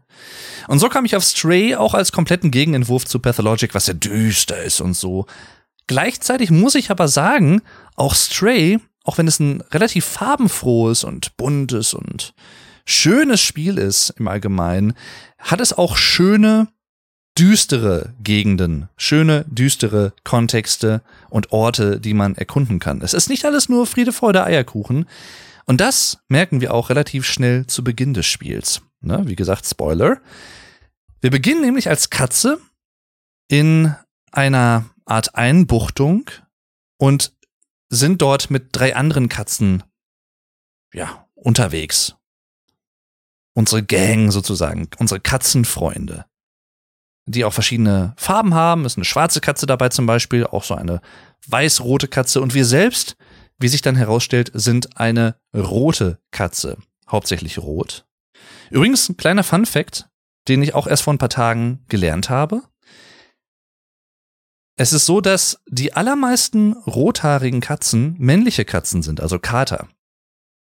Und 0.69 0.79
so 0.79 0.89
kam 0.89 1.05
ich 1.05 1.17
auf 1.17 1.25
Stray 1.25 1.75
auch 1.75 1.95
als 1.95 2.13
kompletten 2.13 2.51
Gegenentwurf 2.51 3.05
zu 3.05 3.19
Pathologic, 3.19 3.75
was 3.75 3.89
ja 3.89 3.95
düster 3.95 4.63
ist 4.63 4.81
und 4.81 4.95
so. 4.95 5.27
Gleichzeitig 5.87 6.51
muss 6.51 6.75
ich 6.75 6.91
aber 6.91 7.09
sagen, 7.09 7.63
auch 7.97 8.15
Stray, 8.15 8.79
auch 9.05 9.19
wenn 9.19 9.29
es 9.29 9.41
ein 9.41 9.61
relativ 9.73 10.05
farbenfrohes 10.05 11.05
und 11.05 11.37
buntes 11.37 11.95
und 11.95 12.35
schönes 12.85 13.41
Spiel 13.41 13.79
ist 13.79 14.11
im 14.11 14.29
Allgemeinen, 14.29 14.95
hat 15.39 15.61
es 15.61 15.73
auch 15.73 15.97
schöne 15.97 16.69
düstere 17.39 18.15
Gegenden, 18.23 18.89
schöne, 18.97 19.45
düstere 19.49 20.13
Kontexte 20.25 21.03
und 21.29 21.53
Orte, 21.53 22.01
die 22.01 22.15
man 22.15 22.35
erkunden 22.35 22.79
kann. 22.79 23.03
Es 23.03 23.15
ist 23.15 23.29
nicht 23.29 23.45
alles 23.45 23.69
nur 23.69 23.87
Friede, 23.87 24.13
Freude, 24.13 24.45
Eierkuchen. 24.45 25.07
Und 25.67 25.81
das 25.81 26.19
merken 26.29 26.61
wir 26.61 26.73
auch 26.73 26.91
relativ 26.91 27.27
schnell 27.27 27.67
zu 27.67 27.85
Beginn 27.85 28.15
des 28.15 28.27
Spiels. 28.27 28.83
Ne? 29.01 29.23
Wie 29.27 29.37
gesagt, 29.37 29.67
Spoiler. 29.67 30.21
Wir 31.21 31.31
beginnen 31.31 31.61
nämlich 31.61 31.89
als 31.89 32.11
Katze 32.11 32.59
in 33.49 33.95
einer 34.33 34.87
Art 35.05 35.35
Einbuchtung 35.35 36.31
und 36.99 37.33
sind 37.89 38.23
dort 38.23 38.51
mit 38.51 38.69
drei 38.73 38.97
anderen 38.97 39.29
Katzen, 39.29 39.83
ja, 40.93 41.27
unterwegs. 41.35 42.17
Unsere 43.55 43.83
Gang 43.83 44.33
sozusagen, 44.33 44.89
unsere 44.99 45.21
Katzenfreunde 45.21 46.27
die 47.27 47.45
auch 47.45 47.53
verschiedene 47.53 48.15
Farben 48.17 48.55
haben. 48.55 48.85
Ist 48.85 48.97
eine 48.97 49.05
schwarze 49.05 49.41
Katze 49.41 49.67
dabei 49.67 49.89
zum 49.89 50.07
Beispiel, 50.07 50.47
auch 50.47 50.65
so 50.65 50.75
eine 50.75 51.01
weiß-rote 51.49 52.09
Katze. 52.09 52.41
Und 52.41 52.55
wir 52.55 52.65
selbst, 52.65 53.17
wie 53.59 53.69
sich 53.69 53.83
dann 53.83 53.97
herausstellt, 53.97 54.51
sind 54.55 54.97
eine 54.97 55.37
rote 55.55 56.19
Katze. 56.31 56.79
Hauptsächlich 57.09 57.59
rot. 57.59 58.07
Übrigens, 58.71 59.09
ein 59.09 59.17
kleiner 59.17 59.45
Fun 59.45 59.67
Fact, 59.67 60.09
den 60.49 60.63
ich 60.63 60.75
auch 60.75 60.87
erst 60.87 61.03
vor 61.03 61.13
ein 61.13 61.19
paar 61.19 61.29
Tagen 61.29 61.85
gelernt 61.89 62.31
habe. 62.31 62.63
Es 64.79 64.93
ist 64.93 65.07
so, 65.07 65.21
dass 65.21 65.63
die 65.69 65.95
allermeisten 65.95 66.75
rothaarigen 66.75 67.61
Katzen 67.61 68.15
männliche 68.19 68.65
Katzen 68.65 69.03
sind, 69.03 69.21
also 69.21 69.39
Kater. 69.39 69.89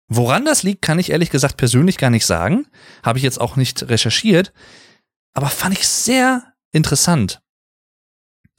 Woran 0.07 0.43
das 0.43 0.63
liegt, 0.63 0.81
kann 0.81 0.99
ich 0.99 1.11
ehrlich 1.11 1.29
gesagt 1.29 1.55
persönlich 1.55 1.97
gar 1.97 2.09
nicht 2.09 2.25
sagen. 2.25 2.67
Habe 3.03 3.19
ich 3.19 3.23
jetzt 3.23 3.39
auch 3.39 3.55
nicht 3.55 3.87
recherchiert 3.89 4.51
aber 5.33 5.47
fand 5.47 5.77
ich 5.77 5.87
sehr 5.87 6.43
interessant. 6.71 7.41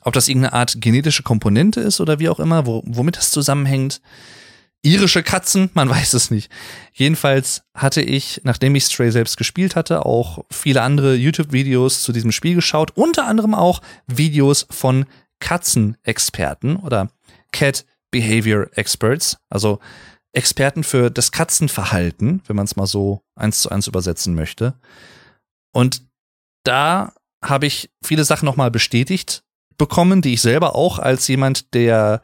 Ob 0.03 0.13
das 0.13 0.29
irgendeine 0.29 0.55
Art 0.55 0.81
genetische 0.81 1.23
Komponente 1.23 1.81
ist 1.81 2.01
oder 2.01 2.19
wie 2.19 2.29
auch 2.29 2.41
immer, 2.41 2.67
wo, 2.67 2.83
womit 2.87 3.17
das 3.17 3.31
zusammenhängt. 3.31 4.01
Irische 4.83 5.23
Katzen, 5.23 5.71
man 5.75 5.89
weiß 5.91 6.15
es 6.15 6.31
nicht. 6.31 6.51
Jedenfalls 6.93 7.63
hatte 7.75 8.03
ich, 8.03 8.41
nachdem 8.45 8.75
ich 8.75 8.85
Stray 8.85 9.13
selbst 9.13 9.37
gespielt 9.37 9.77
hatte, 9.77 10.05
auch 10.05 10.45
viele 10.51 10.83
andere 10.83 11.15
YouTube-Videos 11.15 12.03
zu 12.03 12.13
diesem 12.13 12.33
Spiel 12.33 12.57
geschaut, 12.57 12.93
unter 12.97 13.27
anderem 13.27 13.55
auch 13.55 13.81
Videos 14.07 14.67
von 14.71 15.07
Katzenexperten 15.41 16.77
oder 16.77 17.11
Cat 17.53 17.85
Behavior 18.11 18.69
Experts, 18.75 19.39
also 19.49 19.81
Experten 20.33 20.85
für 20.85 21.11
das 21.11 21.33
Katzenverhalten, 21.33 22.43
wenn 22.47 22.57
man 22.57 22.65
es 22.65 22.77
mal 22.77 22.87
so 22.87 23.23
eins 23.35 23.61
zu 23.61 23.71
eins 23.71 23.87
übersetzen 23.87 24.35
möchte. 24.35 24.75
Und 25.73 26.03
da 26.65 27.13
habe 27.43 27.67
ich 27.67 27.91
viele 28.05 28.25
Sachen 28.25 28.47
nochmal 28.47 28.71
bestätigt 28.71 29.43
bekommen, 29.79 30.23
die 30.23 30.35
ich 30.35 30.43
selber 30.43 30.77
auch 30.77 30.99
als 30.99 31.27
jemand, 31.29 31.75
der 31.75 32.23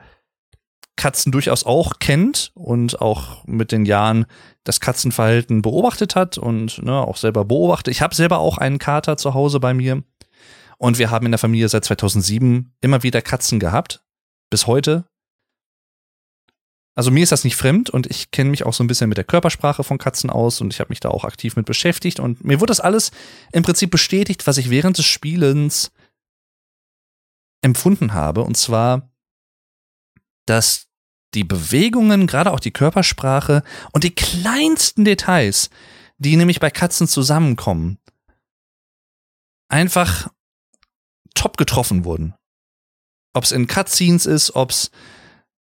Katzen 0.97 1.33
durchaus 1.33 1.65
auch 1.65 2.01
kennt 2.01 2.51
und 2.55 3.01
auch 3.01 3.45
mit 3.47 3.73
den 3.73 3.87
Jahren 3.87 4.27
das 4.65 4.81
Katzenverhalten 4.81 5.63
beobachtet 5.63 6.17
hat 6.17 6.39
und 6.39 6.83
ne, 6.83 6.93
auch 6.93 7.17
selber 7.17 7.45
beobachtet. 7.45 7.93
Ich 7.93 8.03
habe 8.03 8.15
selber 8.15 8.39
auch 8.39 8.59
einen 8.59 8.79
Kater 8.79 9.17
zu 9.17 9.33
Hause 9.33 9.61
bei 9.61 9.75
mir 9.75 10.03
und 10.77 10.99
wir 10.99 11.11
haben 11.11 11.27
in 11.27 11.33
der 11.33 11.39
Familie 11.39 11.69
seit 11.69 11.85
2007 11.85 12.75
immer 12.81 13.03
wieder 13.03 13.23
Katzen 13.23 13.61
gehabt, 13.61 14.03
bis 14.51 14.67
heute. 14.67 15.05
Also 16.99 17.13
mir 17.13 17.23
ist 17.23 17.31
das 17.31 17.45
nicht 17.45 17.55
fremd 17.55 17.91
und 17.91 18.09
ich 18.09 18.33
kenne 18.33 18.51
mich 18.51 18.67
auch 18.67 18.75
so 18.75 18.83
ein 18.83 18.89
bisschen 18.89 19.09
mit 19.09 19.19
der 19.19 19.25
Körpersprache 19.25 19.85
von 19.85 19.99
Katzen 19.99 20.31
aus 20.31 20.61
und 20.61 20.75
ich 20.75 20.81
habe 20.81 20.89
mich 20.89 20.99
da 20.99 21.11
auch 21.11 21.23
aktiv 21.23 21.55
mit 21.55 21.65
beschäftigt 21.65 22.19
und 22.19 22.43
mir 22.43 22.59
wurde 22.59 22.73
das 22.73 22.81
alles 22.81 23.13
im 23.53 23.63
Prinzip 23.63 23.93
bestätigt, 23.93 24.49
was 24.49 24.59
ich 24.59 24.69
während 24.69 24.99
des 24.99 25.07
Spielens 25.07 25.93
empfunden 27.63 28.15
habe 28.15 28.43
und 28.43 28.57
zwar, 28.57 29.13
dass 30.45 30.89
die 31.35 31.45
Bewegungen, 31.45 32.27
gerade 32.27 32.51
auch 32.51 32.59
die 32.59 32.73
Körpersprache 32.73 33.63
und 33.93 34.03
die 34.03 34.17
kleinsten 34.17 35.05
Details, 35.05 35.71
die 36.17 36.35
nämlich 36.35 36.59
bei 36.59 36.71
Katzen 36.73 37.07
zusammenkommen, 37.07 37.99
einfach 39.69 40.33
top 41.37 41.59
getroffen 41.59 42.05
wurden. 42.05 42.35
Ob 43.35 43.45
es 43.45 43.53
in 43.53 43.69
Cutscenes 43.69 44.27
ist, 44.27 44.57
ob 44.57 44.73
es 44.73 44.91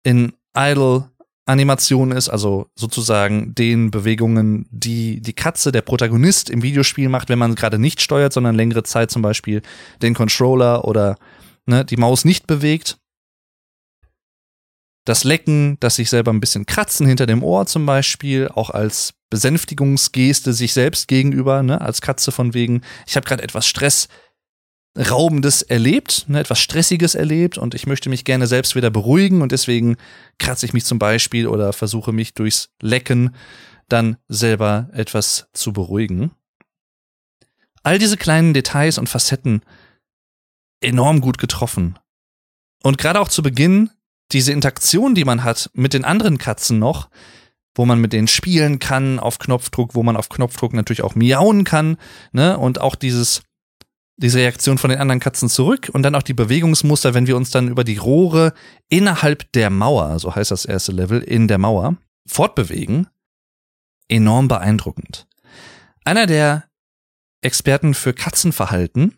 in 0.04 0.32
Idle 0.56 1.10
Animation 1.48 2.12
ist, 2.12 2.28
also 2.28 2.68
sozusagen 2.74 3.54
den 3.54 3.90
Bewegungen, 3.90 4.66
die 4.70 5.20
die 5.22 5.32
Katze, 5.32 5.72
der 5.72 5.80
Protagonist 5.80 6.50
im 6.50 6.62
Videospiel 6.62 7.08
macht, 7.08 7.30
wenn 7.30 7.38
man 7.38 7.54
gerade 7.54 7.78
nicht 7.78 8.02
steuert, 8.02 8.32
sondern 8.34 8.54
längere 8.54 8.82
Zeit 8.82 9.10
zum 9.10 9.22
Beispiel 9.22 9.62
den 10.02 10.14
Controller 10.14 10.84
oder 10.84 11.16
ne, 11.64 11.84
die 11.84 11.96
Maus 11.96 12.26
nicht 12.26 12.46
bewegt. 12.46 12.98
Das 15.06 15.24
Lecken, 15.24 15.78
das 15.80 15.96
sich 15.96 16.10
selber 16.10 16.34
ein 16.34 16.40
bisschen 16.40 16.66
kratzen 16.66 17.06
hinter 17.06 17.24
dem 17.24 17.42
Ohr 17.42 17.64
zum 17.64 17.86
Beispiel, 17.86 18.48
auch 18.48 18.68
als 18.68 19.14
Besänftigungsgeste 19.30 20.52
sich 20.52 20.74
selbst 20.74 21.08
gegenüber, 21.08 21.62
ne, 21.62 21.80
als 21.80 22.02
Katze 22.02 22.30
von 22.30 22.52
wegen, 22.52 22.82
ich 23.06 23.16
habe 23.16 23.26
gerade 23.26 23.42
etwas 23.42 23.66
Stress, 23.66 24.08
Raubendes 24.98 25.62
erlebt, 25.62 26.24
ne, 26.28 26.40
etwas 26.40 26.58
Stressiges 26.58 27.14
erlebt 27.14 27.56
und 27.56 27.74
ich 27.74 27.86
möchte 27.86 28.08
mich 28.08 28.24
gerne 28.24 28.48
selbst 28.48 28.74
wieder 28.74 28.90
beruhigen 28.90 29.42
und 29.42 29.52
deswegen 29.52 29.96
kratze 30.38 30.66
ich 30.66 30.72
mich 30.72 30.84
zum 30.84 30.98
Beispiel 30.98 31.46
oder 31.46 31.72
versuche 31.72 32.12
mich 32.12 32.34
durchs 32.34 32.70
Lecken 32.82 33.34
dann 33.88 34.16
selber 34.28 34.90
etwas 34.92 35.48
zu 35.52 35.72
beruhigen. 35.72 36.32
All 37.84 37.98
diese 37.98 38.16
kleinen 38.16 38.54
Details 38.54 38.98
und 38.98 39.08
Facetten 39.08 39.62
enorm 40.80 41.20
gut 41.20 41.38
getroffen. 41.38 41.98
Und 42.82 42.98
gerade 42.98 43.20
auch 43.20 43.28
zu 43.28 43.42
Beginn 43.42 43.90
diese 44.32 44.52
Interaktion, 44.52 45.14
die 45.14 45.24
man 45.24 45.44
hat 45.44 45.70
mit 45.74 45.94
den 45.94 46.04
anderen 46.04 46.38
Katzen 46.38 46.78
noch, 46.78 47.08
wo 47.74 47.86
man 47.86 48.00
mit 48.00 48.12
denen 48.12 48.28
spielen 48.28 48.78
kann 48.78 49.20
auf 49.20 49.38
Knopfdruck, 49.38 49.94
wo 49.94 50.02
man 50.02 50.16
auf 50.16 50.28
Knopfdruck 50.28 50.74
natürlich 50.74 51.02
auch 51.02 51.14
miauen 51.14 51.64
kann, 51.64 51.96
ne? 52.32 52.58
Und 52.58 52.80
auch 52.80 52.96
dieses 52.96 53.42
diese 54.18 54.38
Reaktion 54.38 54.78
von 54.78 54.90
den 54.90 54.98
anderen 54.98 55.20
Katzen 55.20 55.48
zurück 55.48 55.90
und 55.92 56.02
dann 56.02 56.14
auch 56.14 56.22
die 56.22 56.34
Bewegungsmuster, 56.34 57.14
wenn 57.14 57.26
wir 57.26 57.36
uns 57.36 57.50
dann 57.50 57.68
über 57.68 57.84
die 57.84 57.96
Rohre 57.96 58.52
innerhalb 58.88 59.50
der 59.52 59.70
Mauer, 59.70 60.18
so 60.18 60.34
heißt 60.34 60.50
das 60.50 60.64
erste 60.64 60.92
Level, 60.92 61.20
in 61.20 61.48
der 61.48 61.58
Mauer, 61.58 61.96
fortbewegen, 62.26 63.06
enorm 64.08 64.48
beeindruckend. 64.48 65.26
Einer 66.04 66.26
der 66.26 66.64
Experten 67.42 67.94
für 67.94 68.12
Katzenverhalten, 68.12 69.14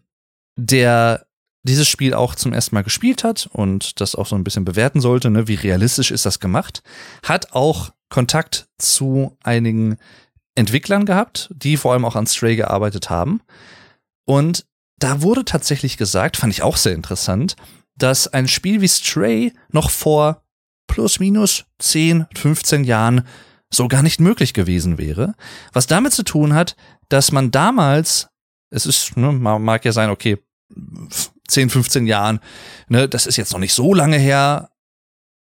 der 0.57 1.27
dieses 1.63 1.89
Spiel 1.89 2.15
auch 2.15 2.35
zum 2.35 2.53
ersten 2.53 2.75
Mal 2.75 2.83
gespielt 2.83 3.25
hat 3.25 3.49
und 3.53 4.01
das 4.01 4.15
auch 4.15 4.27
so 4.27 4.37
ein 4.37 4.45
bisschen 4.45 4.65
bewerten 4.65 5.01
sollte, 5.01 5.31
ne, 5.31 5.49
wie 5.49 5.55
realistisch 5.55 6.11
ist 6.11 6.27
das 6.27 6.41
gemacht, 6.41 6.83
hat 7.23 7.53
auch 7.53 7.91
Kontakt 8.11 8.69
zu 8.79 9.37
einigen 9.43 9.97
Entwicklern 10.55 11.07
gehabt, 11.07 11.51
die 11.55 11.77
vor 11.77 11.93
allem 11.93 12.05
auch 12.05 12.17
an 12.17 12.27
Stray 12.27 12.57
gearbeitet 12.57 13.09
haben. 13.09 13.41
Und 14.27 14.67
da 15.01 15.23
wurde 15.23 15.45
tatsächlich 15.45 15.97
gesagt, 15.97 16.37
fand 16.37 16.53
ich 16.53 16.63
auch 16.63 16.77
sehr 16.77 16.95
interessant, 16.95 17.57
dass 17.97 18.29
ein 18.29 18.47
Spiel 18.47 18.81
wie 18.81 18.89
Stray 18.89 19.53
noch 19.71 19.91
vor 19.91 20.45
plus 20.87 21.21
minus 21.21 21.65
10, 21.79 22.27
15 22.35 22.85
Jahren 22.85 23.27
so 23.73 23.89
gar 23.89 24.03
nicht 24.03 24.21
möglich 24.21 24.55
gewesen 24.55 24.99
wäre. 24.99 25.35
Was 25.73 25.87
damit 25.87 26.13
zu 26.13 26.23
tun 26.23 26.55
hat, 26.55 26.77
dass 27.09 27.33
man 27.33 27.51
damals, 27.51 28.29
es 28.71 28.87
ist, 28.87 29.17
ne, 29.17 29.33
mag 29.33 29.85
ja 29.85 29.93
sein, 29.93 30.11
okay, 30.11 30.39
10, 31.49 31.71
15 31.71 32.07
Jahren, 32.07 32.41
ne, 32.89 33.09
das 33.09 33.27
ist 33.27 33.37
jetzt 33.37 33.53
noch 33.53 33.61
nicht 33.61 33.75
so 33.75 33.95
lange 33.95 34.19
her, 34.19 34.71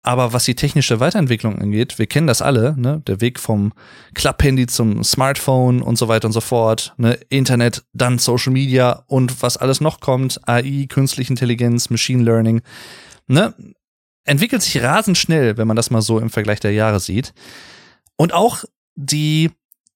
aber 0.02 0.32
was 0.32 0.44
die 0.44 0.54
technische 0.54 0.98
Weiterentwicklung 0.98 1.58
angeht, 1.58 1.98
wir 1.98 2.06
kennen 2.06 2.26
das 2.26 2.40
alle, 2.40 2.74
ne? 2.78 3.02
Der 3.06 3.20
Weg 3.20 3.38
vom 3.38 3.72
Klapphandy 4.14 4.66
zum 4.66 5.04
Smartphone 5.04 5.82
und 5.82 5.96
so 5.96 6.08
weiter 6.08 6.26
und 6.26 6.32
so 6.32 6.40
fort, 6.40 6.94
ne? 6.96 7.18
Internet, 7.28 7.84
dann 7.92 8.18
Social 8.18 8.52
Media 8.52 9.04
und 9.08 9.42
was 9.42 9.56
alles 9.56 9.80
noch 9.80 10.00
kommt, 10.00 10.40
AI, 10.48 10.86
künstliche 10.88 11.32
Intelligenz, 11.32 11.90
Machine 11.90 12.22
Learning, 12.22 12.62
ne? 13.26 13.54
Entwickelt 14.24 14.62
sich 14.62 14.82
rasend 14.82 15.18
schnell, 15.18 15.56
wenn 15.56 15.66
man 15.66 15.76
das 15.76 15.90
mal 15.90 16.02
so 16.02 16.18
im 16.18 16.30
Vergleich 16.30 16.60
der 16.60 16.72
Jahre 16.72 17.00
sieht. 17.00 17.32
Und 18.16 18.32
auch 18.32 18.64
die 18.94 19.50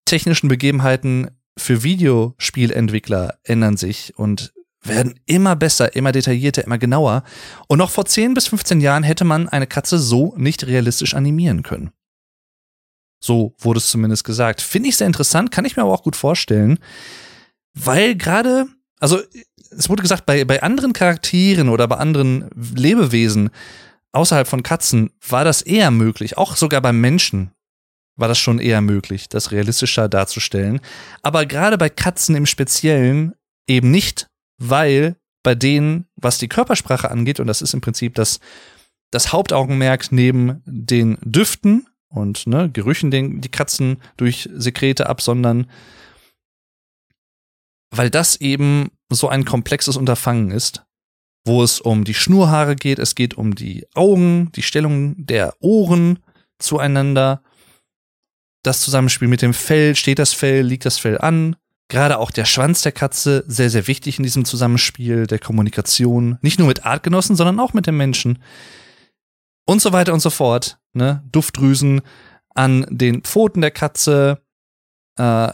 technischen 0.06 0.49
Begebenheiten 0.49 1.30
für 1.56 1.82
Videospielentwickler 1.82 3.38
ändern 3.44 3.76
sich 3.76 4.12
und 4.16 4.53
werden 4.87 5.19
immer 5.26 5.57
besser, 5.57 5.95
immer 5.97 6.12
detaillierter, 6.12 6.64
immer 6.64 6.79
genauer. 6.79 7.25
Und 7.69 7.79
noch 7.79 7.91
vor 7.91 8.07
10 8.07 8.35
bis 8.35 8.49
15 8.49 8.81
Jahren 8.81 9.03
hätte 9.03 9.25
man 9.25 9.49
eine 9.49 9.67
Katze 9.67 9.99
so 9.99 10.35
nicht 10.37 10.67
realistisch 10.67 11.14
animieren 11.14 11.62
können. 11.62 11.91
So 13.21 13.55
wurde 13.59 13.79
es 13.79 13.88
zumindest 13.88 14.25
gesagt. 14.25 14.61
Finde 14.61 14.91
ich 14.91 14.97
sehr 14.97 15.07
interessant, 15.07 15.50
kann 15.50 15.64
ich 15.64 15.76
mir 15.76 15.83
aber 15.83 15.93
auch 15.93 16.03
gut 16.03 16.17
vorstellen, 16.17 16.79
weil 17.73 18.14
gerade, 18.17 18.67
also 19.00 19.21
es 19.71 19.88
wurde 19.88 20.03
gesagt, 20.03 20.26
bei, 20.26 20.45
bei 20.45 20.62
anderen 20.62 20.93
Charakteren 20.93 21.69
oder 21.71 21.88
bei 21.88 21.97
anderen 21.97 22.50
Lebewesen 22.55 23.50
außerhalb 24.12 24.47
von 24.47 24.62
Katzen 24.62 25.11
war 25.26 25.45
das 25.45 25.62
eher 25.62 25.91
möglich, 25.91 26.37
auch 26.37 26.57
sogar 26.57 26.81
beim 26.83 27.00
Menschen 27.00 27.50
war 28.17 28.29
das 28.29 28.38
schon 28.38 28.59
eher 28.59 28.81
möglich, 28.81 29.29
das 29.29 29.50
realistischer 29.50 30.09
darzustellen. 30.09 30.81
Aber 31.23 31.47
gerade 31.47 31.79
bei 31.79 31.88
Katzen 31.88 32.37
im 32.37 32.47
Speziellen 32.47 33.35
eben 33.67 33.91
nicht 33.91 34.29
weil 34.58 35.16
bei 35.42 35.54
denen, 35.54 36.06
was 36.16 36.38
die 36.38 36.49
Körpersprache 36.49 37.11
angeht, 37.11 37.38
und 37.40 37.46
das 37.46 37.62
ist 37.62 37.75
im 37.75 37.80
Prinzip 37.80 38.14
das, 38.14 38.40
das 39.11 39.32
Hauptaugenmerk 39.32 40.11
neben 40.11 40.62
den 40.64 41.18
Düften 41.23 41.87
und 42.08 42.46
ne, 42.46 42.70
Gerüchen, 42.70 43.11
den 43.11 43.40
die 43.40 43.50
Katzen 43.50 44.00
durch 44.16 44.49
Sekrete 44.54 45.08
absondern, 45.08 45.70
weil 47.90 48.11
das 48.11 48.37
eben 48.40 48.90
so 49.11 49.28
ein 49.28 49.44
komplexes 49.44 49.96
Unterfangen 49.96 50.50
ist, 50.50 50.84
wo 51.46 51.62
es 51.62 51.80
um 51.80 52.04
die 52.04 52.14
Schnurhaare 52.14 52.75
geht, 52.75 52.99
es 52.99 53.14
geht 53.14 53.34
um 53.34 53.54
die 53.54 53.87
Augen, 53.94 54.50
die 54.52 54.62
Stellung 54.62 55.14
der 55.26 55.54
Ohren 55.61 56.20
zueinander, 56.58 57.42
das 58.62 58.80
Zusammenspiel 58.80 59.28
mit 59.28 59.42
dem 59.42 59.52
Fell, 59.52 59.94
steht 59.94 60.18
das 60.18 60.32
Fell, 60.32 60.62
liegt 60.62 60.87
das 60.87 60.99
Fell 60.99 61.18
an, 61.18 61.56
Gerade 61.88 62.19
auch 62.19 62.31
der 62.31 62.45
Schwanz 62.45 62.83
der 62.83 62.93
Katze, 62.93 63.45
sehr, 63.47 63.71
sehr 63.71 63.87
wichtig 63.87 64.19
in 64.19 64.23
diesem 64.23 64.45
Zusammenspiel 64.45 65.26
der 65.26 65.38
Kommunikation. 65.38 66.38
Nicht 66.41 66.59
nur 66.59 66.69
mit 66.69 66.87
Artgenossen, 66.87 67.37
sondern 67.37 67.61
auch 67.61 67.75
mit 67.75 67.87
dem 67.87 67.97
Menschen. 67.97 68.43
Und 69.67 69.81
so 69.81 69.93
weiter 69.93 70.14
und 70.14 70.21
so 70.21 70.31
fort. 70.31 70.79
Ne? 70.95 71.23
Duftdrüsen 71.31 72.00
an 72.55 72.87
den 72.88 73.23
Pfoten 73.23 73.61
der 73.61 73.71
Katze, 73.71 74.43
äh, 75.19 75.53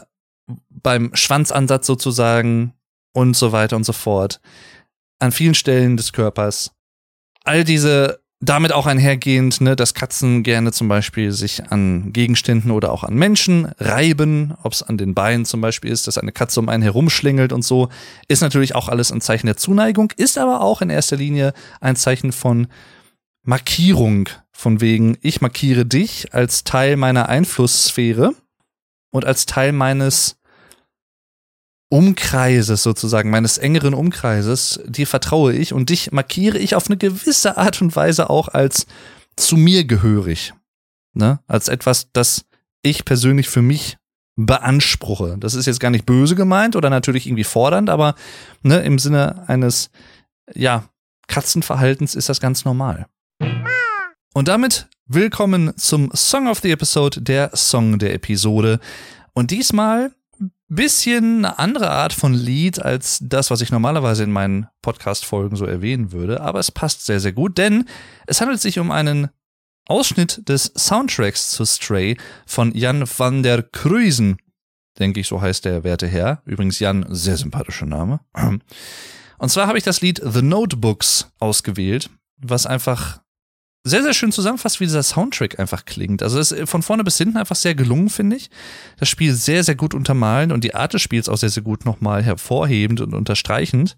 beim 0.69 1.11
Schwanzansatz 1.13 1.87
sozusagen 1.87 2.73
und 3.13 3.35
so 3.35 3.51
weiter 3.51 3.75
und 3.75 3.83
so 3.83 3.93
fort. 3.93 4.39
An 5.19 5.31
vielen 5.31 5.53
Stellen 5.53 5.97
des 5.97 6.13
Körpers. 6.13 6.71
All 7.43 7.63
diese 7.63 8.20
damit 8.41 8.73
auch 8.73 8.87
einhergehend, 8.87 9.61
ne, 9.61 9.75
dass 9.75 9.93
Katzen 9.93 10.41
gerne 10.41 10.71
zum 10.71 10.87
Beispiel 10.87 11.31
sich 11.31 11.71
an 11.71 12.11
Gegenständen 12.11 12.71
oder 12.71 12.91
auch 12.91 13.03
an 13.03 13.13
Menschen 13.13 13.71
reiben, 13.79 14.55
ob 14.63 14.73
es 14.73 14.81
an 14.81 14.97
den 14.97 15.13
Beinen 15.13 15.45
zum 15.45 15.61
Beispiel 15.61 15.91
ist, 15.91 16.07
dass 16.07 16.17
eine 16.17 16.31
Katze 16.31 16.59
um 16.59 16.67
einen 16.67 16.81
herumschlingelt 16.81 17.53
und 17.53 17.63
so, 17.63 17.89
ist 18.27 18.41
natürlich 18.41 18.73
auch 18.73 18.89
alles 18.89 19.11
ein 19.11 19.21
Zeichen 19.21 19.45
der 19.45 19.57
Zuneigung, 19.57 20.11
ist 20.17 20.39
aber 20.39 20.61
auch 20.61 20.81
in 20.81 20.89
erster 20.89 21.17
Linie 21.17 21.53
ein 21.79 21.95
Zeichen 21.95 22.31
von 22.31 22.67
Markierung, 23.43 24.27
von 24.51 24.81
wegen, 24.81 25.17
ich 25.21 25.41
markiere 25.41 25.85
dich 25.85 26.33
als 26.33 26.63
Teil 26.63 26.97
meiner 26.97 27.29
Einflusssphäre 27.29 28.33
und 29.11 29.23
als 29.23 29.45
Teil 29.45 29.71
meines 29.71 30.40
Umkreises 31.91 32.83
sozusagen, 32.83 33.29
meines 33.29 33.57
engeren 33.57 33.93
Umkreises, 33.93 34.79
dir 34.87 35.05
vertraue 35.05 35.51
ich 35.51 35.73
und 35.73 35.89
dich 35.89 36.13
markiere 36.13 36.57
ich 36.57 36.73
auf 36.75 36.87
eine 36.87 36.95
gewisse 36.95 37.57
Art 37.57 37.81
und 37.81 37.93
Weise 37.97 38.29
auch 38.29 38.47
als 38.47 38.87
zu 39.35 39.57
mir 39.57 39.83
gehörig. 39.83 40.53
Ne? 41.13 41.39
Als 41.47 41.67
etwas, 41.67 42.07
das 42.13 42.45
ich 42.81 43.03
persönlich 43.03 43.49
für 43.49 43.61
mich 43.61 43.97
beanspruche. 44.37 45.35
Das 45.37 45.53
ist 45.53 45.65
jetzt 45.65 45.81
gar 45.81 45.91
nicht 45.91 46.05
böse 46.05 46.35
gemeint 46.35 46.77
oder 46.77 46.89
natürlich 46.89 47.27
irgendwie 47.27 47.43
fordernd, 47.43 47.89
aber 47.89 48.15
ne, 48.61 48.79
im 48.79 48.97
Sinne 48.97 49.43
eines, 49.49 49.89
ja, 50.53 50.85
Katzenverhaltens 51.27 52.15
ist 52.15 52.29
das 52.29 52.39
ganz 52.39 52.63
normal. 52.63 53.05
Und 54.33 54.47
damit 54.47 54.87
willkommen 55.07 55.75
zum 55.75 56.09
Song 56.15 56.47
of 56.47 56.59
the 56.59 56.71
Episode, 56.71 57.21
der 57.21 57.51
Song 57.53 57.99
der 57.99 58.13
Episode. 58.13 58.79
Und 59.33 59.51
diesmal 59.51 60.11
bisschen 60.75 61.45
eine 61.45 61.59
andere 61.59 61.91
Art 61.91 62.13
von 62.13 62.33
Lied 62.33 62.81
als 62.81 63.19
das, 63.21 63.51
was 63.51 63.61
ich 63.61 63.71
normalerweise 63.71 64.23
in 64.23 64.31
meinen 64.31 64.67
Podcast-Folgen 64.81 65.57
so 65.57 65.65
erwähnen 65.65 66.11
würde, 66.13 66.41
aber 66.41 66.59
es 66.59 66.71
passt 66.71 67.05
sehr, 67.05 67.19
sehr 67.19 67.33
gut, 67.33 67.57
denn 67.57 67.85
es 68.25 68.39
handelt 68.39 68.61
sich 68.61 68.79
um 68.79 68.89
einen 68.89 69.29
Ausschnitt 69.87 70.47
des 70.47 70.71
Soundtracks 70.75 71.51
zu 71.51 71.65
Stray 71.65 72.17
von 72.45 72.73
Jan 72.73 73.03
van 73.05 73.43
der 73.43 73.63
Kruisen. 73.63 74.37
Denke 74.99 75.19
ich, 75.19 75.27
so 75.27 75.41
heißt 75.41 75.65
der 75.65 75.83
werte 75.83 76.07
Herr. 76.07 76.41
Übrigens 76.45 76.79
Jan, 76.79 77.05
sehr 77.09 77.37
sympathischer 77.37 77.85
Name. 77.85 78.21
Und 79.37 79.49
zwar 79.49 79.67
habe 79.67 79.77
ich 79.77 79.83
das 79.83 80.01
Lied 80.01 80.21
The 80.23 80.41
Notebooks 80.41 81.31
ausgewählt, 81.39 82.09
was 82.37 82.65
einfach 82.65 83.20
sehr, 83.83 84.03
sehr 84.03 84.13
schön 84.13 84.31
zusammenfasst, 84.31 84.79
wie 84.79 84.85
dieser 84.85 85.01
Soundtrack 85.01 85.59
einfach 85.59 85.85
klingt. 85.85 86.21
Also 86.21 86.39
es 86.39 86.51
ist 86.51 86.69
von 86.69 86.83
vorne 86.83 87.03
bis 87.03 87.17
hinten 87.17 87.37
einfach 87.37 87.55
sehr 87.55 87.73
gelungen, 87.73 88.09
finde 88.09 88.35
ich. 88.35 88.49
Das 88.97 89.09
Spiel 89.09 89.33
sehr, 89.33 89.63
sehr 89.63 89.75
gut 89.75 89.93
untermalen 89.93 90.51
und 90.51 90.63
die 90.63 90.75
Art 90.75 90.93
des 90.93 91.01
Spiels 91.01 91.27
auch 91.29 91.37
sehr, 91.37 91.49
sehr 91.49 91.63
gut 91.63 91.85
nochmal 91.85 92.21
hervorhebend 92.21 93.01
und 93.01 93.15
unterstreichend. 93.15 93.97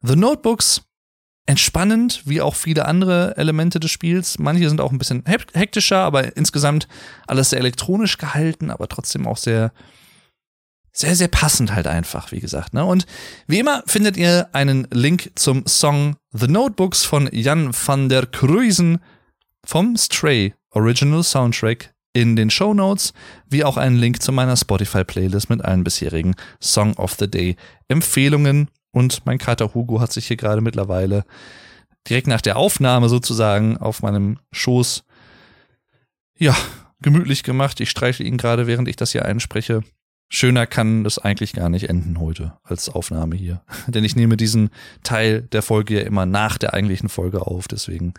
The 0.00 0.16
Notebooks 0.16 0.82
entspannend, 1.46 2.22
wie 2.24 2.40
auch 2.40 2.54
viele 2.54 2.86
andere 2.86 3.36
Elemente 3.36 3.80
des 3.80 3.90
Spiels. 3.90 4.38
Manche 4.38 4.68
sind 4.68 4.80
auch 4.80 4.92
ein 4.92 4.98
bisschen 4.98 5.24
hektischer, 5.26 5.98
aber 5.98 6.36
insgesamt 6.36 6.88
alles 7.26 7.50
sehr 7.50 7.60
elektronisch 7.60 8.18
gehalten, 8.18 8.70
aber 8.70 8.88
trotzdem 8.88 9.26
auch 9.26 9.36
sehr, 9.36 9.72
sehr, 10.96 11.14
sehr 11.14 11.28
passend 11.28 11.74
halt 11.74 11.86
einfach, 11.86 12.32
wie 12.32 12.40
gesagt. 12.40 12.72
Ne? 12.72 12.84
Und 12.84 13.06
wie 13.46 13.58
immer 13.58 13.82
findet 13.86 14.16
ihr 14.16 14.48
einen 14.52 14.88
Link 14.90 15.30
zum 15.34 15.66
Song 15.66 16.16
The 16.32 16.48
Notebooks 16.48 17.04
von 17.04 17.28
Jan 17.32 17.74
van 17.74 18.08
der 18.08 18.26
Kruisen 18.26 18.98
vom 19.64 19.96
Stray 19.96 20.54
Original 20.70 21.22
Soundtrack 21.22 21.92
in 22.14 22.34
den 22.34 22.48
Show 22.48 22.72
Notes, 22.72 23.12
wie 23.46 23.62
auch 23.62 23.76
einen 23.76 23.96
Link 23.96 24.22
zu 24.22 24.32
meiner 24.32 24.56
Spotify-Playlist 24.56 25.50
mit 25.50 25.62
allen 25.62 25.84
bisherigen 25.84 26.34
Song 26.62 26.94
of 26.94 27.14
the 27.18 27.30
Day 27.30 27.56
Empfehlungen. 27.88 28.70
Und 28.90 29.26
mein 29.26 29.36
Kater 29.36 29.74
Hugo 29.74 30.00
hat 30.00 30.12
sich 30.12 30.26
hier 30.26 30.38
gerade 30.38 30.62
mittlerweile 30.62 31.24
direkt 32.08 32.26
nach 32.26 32.40
der 32.40 32.56
Aufnahme 32.56 33.10
sozusagen 33.10 33.76
auf 33.76 34.00
meinem 34.00 34.38
Schoß, 34.52 35.04
ja, 36.38 36.56
gemütlich 37.02 37.42
gemacht. 37.42 37.80
Ich 37.80 37.90
streiche 37.90 38.22
ihn 38.22 38.38
gerade, 38.38 38.66
während 38.66 38.88
ich 38.88 38.96
das 38.96 39.12
hier 39.12 39.26
einspreche. 39.26 39.82
Schöner 40.28 40.66
kann 40.66 41.04
das 41.04 41.18
eigentlich 41.18 41.52
gar 41.52 41.68
nicht 41.68 41.88
enden 41.88 42.18
heute 42.18 42.58
als 42.64 42.88
Aufnahme 42.88 43.36
hier. 43.36 43.62
Denn 43.86 44.04
ich 44.04 44.16
nehme 44.16 44.36
diesen 44.36 44.70
Teil 45.02 45.42
der 45.42 45.62
Folge 45.62 46.00
ja 46.00 46.06
immer 46.06 46.26
nach 46.26 46.58
der 46.58 46.74
eigentlichen 46.74 47.08
Folge 47.08 47.46
auf. 47.46 47.68
Deswegen, 47.68 48.14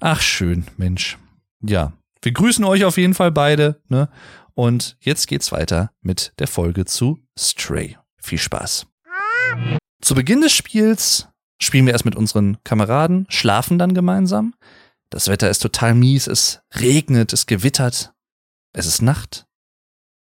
ach 0.00 0.20
schön, 0.20 0.66
Mensch. 0.76 1.18
Ja, 1.62 1.92
wir 2.22 2.32
grüßen 2.32 2.64
euch 2.64 2.84
auf 2.84 2.98
jeden 2.98 3.14
Fall 3.14 3.32
beide. 3.32 3.80
Ne? 3.88 4.08
Und 4.54 4.96
jetzt 5.00 5.26
geht's 5.26 5.52
weiter 5.52 5.92
mit 6.02 6.34
der 6.38 6.46
Folge 6.46 6.84
zu 6.84 7.18
Stray. 7.38 7.96
Viel 8.22 8.38
Spaß. 8.38 8.86
Zu 10.02 10.14
Beginn 10.14 10.42
des 10.42 10.52
Spiels 10.52 11.28
spielen 11.60 11.86
wir 11.86 11.92
erst 11.92 12.04
mit 12.04 12.16
unseren 12.16 12.62
Kameraden, 12.64 13.26
schlafen 13.28 13.78
dann 13.78 13.94
gemeinsam. 13.94 14.54
Das 15.10 15.28
Wetter 15.28 15.50
ist 15.50 15.60
total 15.60 15.94
mies, 15.94 16.26
es 16.26 16.60
regnet, 16.74 17.32
es 17.32 17.46
gewittert, 17.46 18.12
es 18.72 18.86
ist 18.86 19.02
Nacht. 19.02 19.46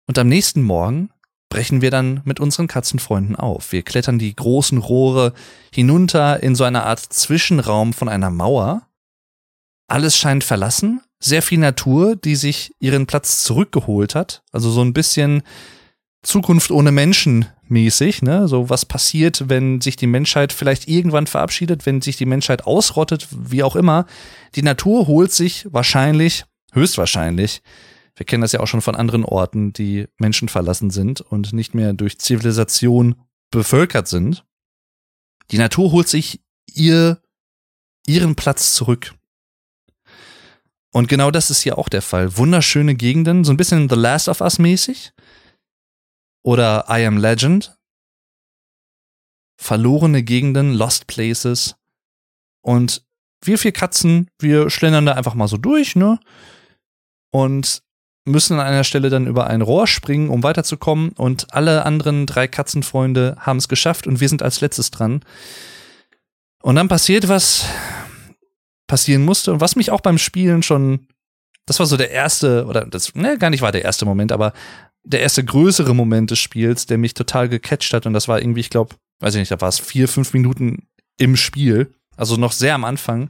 Und 0.08 0.18
am 0.18 0.28
nächsten 0.28 0.62
Morgen 0.62 1.10
brechen 1.50 1.82
wir 1.82 1.92
dann 1.92 2.22
mit 2.26 2.40
unseren 2.40 2.68
Katzenfreunden 2.68 3.36
auf. 3.36 3.72
Wir 3.72 3.84
klettern 3.84 4.20
die 4.20 4.36
großen 4.36 4.78
Rohre 4.78 5.34
hinunter 5.72 6.42
in 6.44 6.56
so 6.56 6.64
eine 6.64 6.84
Art 6.84 7.00
Zwischenraum 7.00 7.94
von 7.94 8.10
einer 8.10 8.30
Mauer. 8.30 8.88
Alles 9.88 10.18
scheint 10.18 10.44
verlassen, 10.44 11.02
sehr 11.20 11.42
viel 11.42 11.60
Natur, 11.60 12.16
die 12.16 12.36
sich 12.36 12.74
ihren 12.80 13.06
Platz 13.06 13.44
zurückgeholt 13.44 14.16
hat. 14.16 14.44
Also 14.52 14.70
so 14.70 14.82
ein 14.82 14.94
bisschen 14.94 15.44
Zukunft 16.24 16.72
ohne 16.72 16.92
Menschen 16.92 17.46
mäßig, 17.68 18.22
ne? 18.22 18.48
So 18.48 18.70
was 18.70 18.86
passiert, 18.86 19.48
wenn 19.48 19.82
sich 19.82 19.96
die 19.96 20.08
Menschheit 20.08 20.52
vielleicht 20.54 20.88
irgendwann 20.88 21.28
verabschiedet, 21.28 21.86
wenn 21.86 22.02
sich 22.02 22.18
die 22.18 22.26
Menschheit 22.26 22.66
ausrottet, 22.66 23.28
wie 23.32 23.64
auch 23.64 23.76
immer. 23.76 24.06
Die 24.56 24.64
Natur 24.64 25.08
holt 25.08 25.32
sich 25.32 25.68
wahrscheinlich, 25.72 26.46
höchstwahrscheinlich, 26.74 27.62
wir 28.16 28.26
kennen 28.26 28.42
das 28.42 28.54
ja 28.54 28.62
auch 28.62 28.68
schon 28.68 28.82
von 28.82 28.96
anderen 28.96 29.26
Orten, 29.26 29.74
die 29.74 30.08
Menschen 30.18 30.48
verlassen 30.48 30.90
sind 30.90 31.22
und 31.22 31.54
nicht 31.54 31.74
mehr 31.74 31.94
durch 31.94 32.20
Zivilisation 32.20 33.16
bevölkert 33.52 34.08
sind. 34.08 34.46
Die 35.52 35.58
Natur 35.58 35.92
holt 35.92 36.08
sich 36.08 36.42
ihr, 36.74 37.22
ihren 38.08 38.36
Platz 38.36 38.74
zurück. 38.74 39.14
Und 40.92 41.10
genau 41.10 41.30
das 41.30 41.50
ist 41.50 41.62
hier 41.62 41.78
auch 41.78 41.90
der 41.90 42.02
Fall. 42.02 42.38
Wunderschöne 42.38 42.96
Gegenden, 42.96 43.44
so 43.44 43.52
ein 43.52 43.58
bisschen 43.58 43.90
The 43.90 43.96
Last 43.96 44.30
of 44.30 44.40
Us 44.40 44.60
mäßig. 44.60 45.12
Oder 46.42 46.86
I 46.90 47.06
Am 47.06 47.18
Legend. 47.18 47.78
Verlorene 49.58 50.24
Gegenden, 50.24 50.74
Lost 50.74 51.08
Places. 51.08 51.76
Und 52.62 53.06
wir 53.44 53.58
vier 53.58 53.74
Katzen, 53.74 54.30
wir 54.40 54.70
schlendern 54.70 55.06
da 55.06 55.14
einfach 55.14 55.34
mal 55.34 55.48
so 55.48 55.58
durch, 55.58 55.96
ne? 55.96 56.20
Und 57.32 57.85
müssen 58.26 58.60
an 58.60 58.66
einer 58.66 58.84
Stelle 58.84 59.10
dann 59.10 59.28
über 59.28 59.48
ein 59.48 59.62
Rohr 59.62 59.88
springen, 59.88 60.30
um 60.30 60.44
weiterzukommen. 60.44 61.12
Und 61.12 61.54
alle 61.54 61.86
anderen 61.86 62.26
drei 62.26 62.48
Katzenfreunde 62.48 63.38
haben 63.40 63.58
es 63.58 63.68
geschafft 63.68 64.08
und 64.08 64.20
wir 64.20 64.30
sind 64.30 64.42
als 64.42 64.62
letztes 64.62 64.92
dran. 64.92 65.22
Und 66.62 66.76
dann 66.76 66.88
passiert 66.88 67.28
was 67.28 67.66
passieren 68.88 69.26
musste 69.26 69.52
und 69.52 69.62
was 69.62 69.76
mich 69.76 69.92
auch 69.92 70.02
beim 70.02 70.18
Spielen 70.18 70.62
schon, 70.62 71.08
das 71.66 71.80
war 71.80 71.86
so 71.86 71.98
der 71.98 72.12
erste, 72.12 72.66
oder 72.66 72.86
das, 72.86 73.16
ne, 73.16 73.38
gar 73.38 73.50
nicht 73.50 73.62
war 73.62 73.72
der 73.72 73.84
erste 73.84 74.06
Moment, 74.06 74.32
aber 74.32 74.54
der 75.04 75.22
erste 75.22 75.44
größere 75.44 75.94
Moment 75.94 76.32
des 76.32 76.40
Spiels, 76.40 76.86
der 76.86 76.98
mich 76.98 77.14
total 77.14 77.50
gecatcht 77.50 77.94
hat. 77.94 78.06
Und 78.06 78.14
das 78.14 78.28
war 78.28 78.40
irgendwie, 78.42 78.60
ich 78.60 78.70
glaube, 78.70 78.96
weiß 79.20 79.36
ich 79.36 79.40
nicht, 79.40 79.52
da 79.52 79.62
war 79.62 79.70
es 79.70 79.80
vier, 79.80 80.08
fünf 80.08 80.34
Minuten 80.34 80.88
im 81.18 81.36
Spiel, 81.36 81.94
also 82.18 82.38
noch 82.38 82.52
sehr 82.52 82.76
am 82.76 82.86
Anfang, 82.86 83.30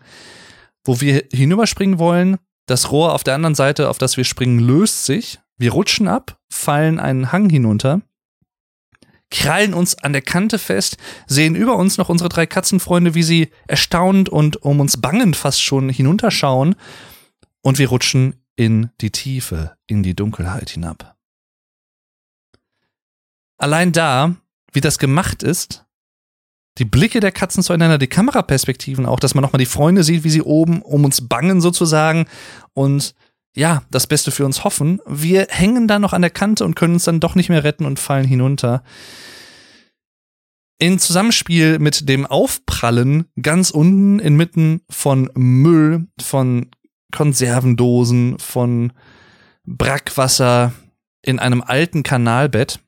wo 0.84 1.02
wir 1.02 1.24
hinüberspringen 1.32 2.00
wollen 2.00 2.38
das 2.66 2.92
Rohr 2.92 3.14
auf 3.14 3.24
der 3.24 3.36
anderen 3.36 3.56
Seite, 3.56 3.90
auf 3.90 3.98
das 3.98 4.18
wir 4.18 4.24
springen, 4.24 4.60
löst 4.60 5.06
sich. 5.06 5.40
Wir 5.58 5.72
rutschen 5.72 6.08
ab, 6.08 6.40
fallen 6.50 7.00
einen 7.00 7.32
Hang 7.32 7.50
hinunter, 7.50 8.02
krallen 9.32 9.74
uns 9.74 9.96
an 9.96 10.14
der 10.14 10.22
Kante 10.22 10.60
fest, 10.60 10.98
sehen 11.28 11.56
über 11.56 11.78
uns 11.78 11.98
noch 11.98 12.10
unsere 12.10 12.30
drei 12.30 12.46
Katzenfreunde, 12.46 13.16
wie 13.16 13.24
sie 13.24 13.52
erstaunt 13.68 14.30
und 14.30 14.62
um 14.64 14.80
uns 14.80 15.00
bangend 15.00 15.36
fast 15.36 15.62
schon 15.62 15.90
hinunterschauen. 15.90 16.76
Und 17.62 17.80
wir 17.80 17.90
rutschen 17.90 18.36
in 18.56 18.90
die 19.02 19.12
Tiefe, 19.12 19.78
in 19.88 20.04
die 20.04 20.16
Dunkelheit 20.16 20.70
hinab. 20.70 21.16
Allein 23.58 23.92
da, 23.92 24.36
wie 24.74 24.82
das 24.82 25.00
gemacht 25.00 25.42
ist, 25.42 25.85
die 26.78 26.86
Blicke 26.86 27.20
der 27.20 27.32
Katzen 27.32 27.64
zueinander, 27.64 27.98
die 27.98 28.08
Kameraperspektiven 28.08 29.06
auch, 29.06 29.20
dass 29.20 29.34
man 29.34 29.42
nochmal 29.42 29.60
die 29.60 29.66
Freunde 29.66 30.04
sieht, 30.04 30.24
wie 30.24 30.30
sie 30.30 30.42
oben 30.42 30.82
um 30.82 31.06
uns 31.06 31.28
bangen 31.28 31.62
sozusagen 31.62 32.26
und 32.74 33.16
ja, 33.56 33.84
das 33.90 34.08
Beste 34.08 34.32
für 34.32 34.46
uns 34.46 34.66
hoffen. 34.66 35.00
Wir 35.08 35.48
hängen 35.50 35.88
da 35.88 35.98
noch 35.98 36.12
an 36.12 36.22
der 36.22 36.32
Kante 36.32 36.66
und 36.66 36.76
können 36.76 36.96
uns 36.96 37.06
dann 37.06 37.22
doch 37.22 37.36
nicht 37.36 37.50
mehr 37.50 37.64
retten 37.64 37.86
und 37.86 38.00
fallen 38.00 38.28
hinunter. 38.28 38.84
In 40.78 41.00
Zusammenspiel 41.00 41.80
mit 41.80 42.10
dem 42.10 42.26
Aufprallen 42.26 43.28
ganz 43.42 43.72
unten 43.72 44.20
inmitten 44.20 44.82
von 44.90 45.30
Müll, 45.36 46.08
von 46.20 46.70
Konservendosen, 47.14 48.38
von 48.40 48.92
Brackwasser 49.66 50.74
in 51.22 51.40
einem 51.40 51.62
alten 51.62 52.04
Kanalbett, 52.04 52.82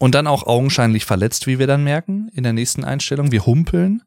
und 0.00 0.14
dann 0.14 0.26
auch 0.26 0.46
augenscheinlich 0.46 1.04
verletzt, 1.04 1.46
wie 1.46 1.58
wir 1.58 1.66
dann 1.66 1.84
merken 1.84 2.30
in 2.32 2.42
der 2.42 2.54
nächsten 2.54 2.84
Einstellung. 2.84 3.30
Wir 3.32 3.44
humpeln, 3.44 4.02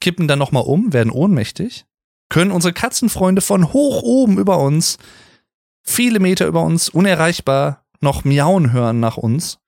kippen 0.00 0.28
dann 0.28 0.38
nochmal 0.38 0.62
um, 0.62 0.92
werden 0.92 1.10
ohnmächtig, 1.10 1.84
können 2.28 2.52
unsere 2.52 2.72
Katzenfreunde 2.72 3.42
von 3.42 3.72
hoch 3.72 4.02
oben 4.02 4.38
über 4.38 4.58
uns, 4.58 4.98
viele 5.82 6.20
Meter 6.20 6.46
über 6.46 6.62
uns, 6.62 6.88
unerreichbar, 6.88 7.84
noch 8.00 8.24
miauen 8.24 8.72
hören 8.72 9.00
nach 9.00 9.16
uns 9.16 9.58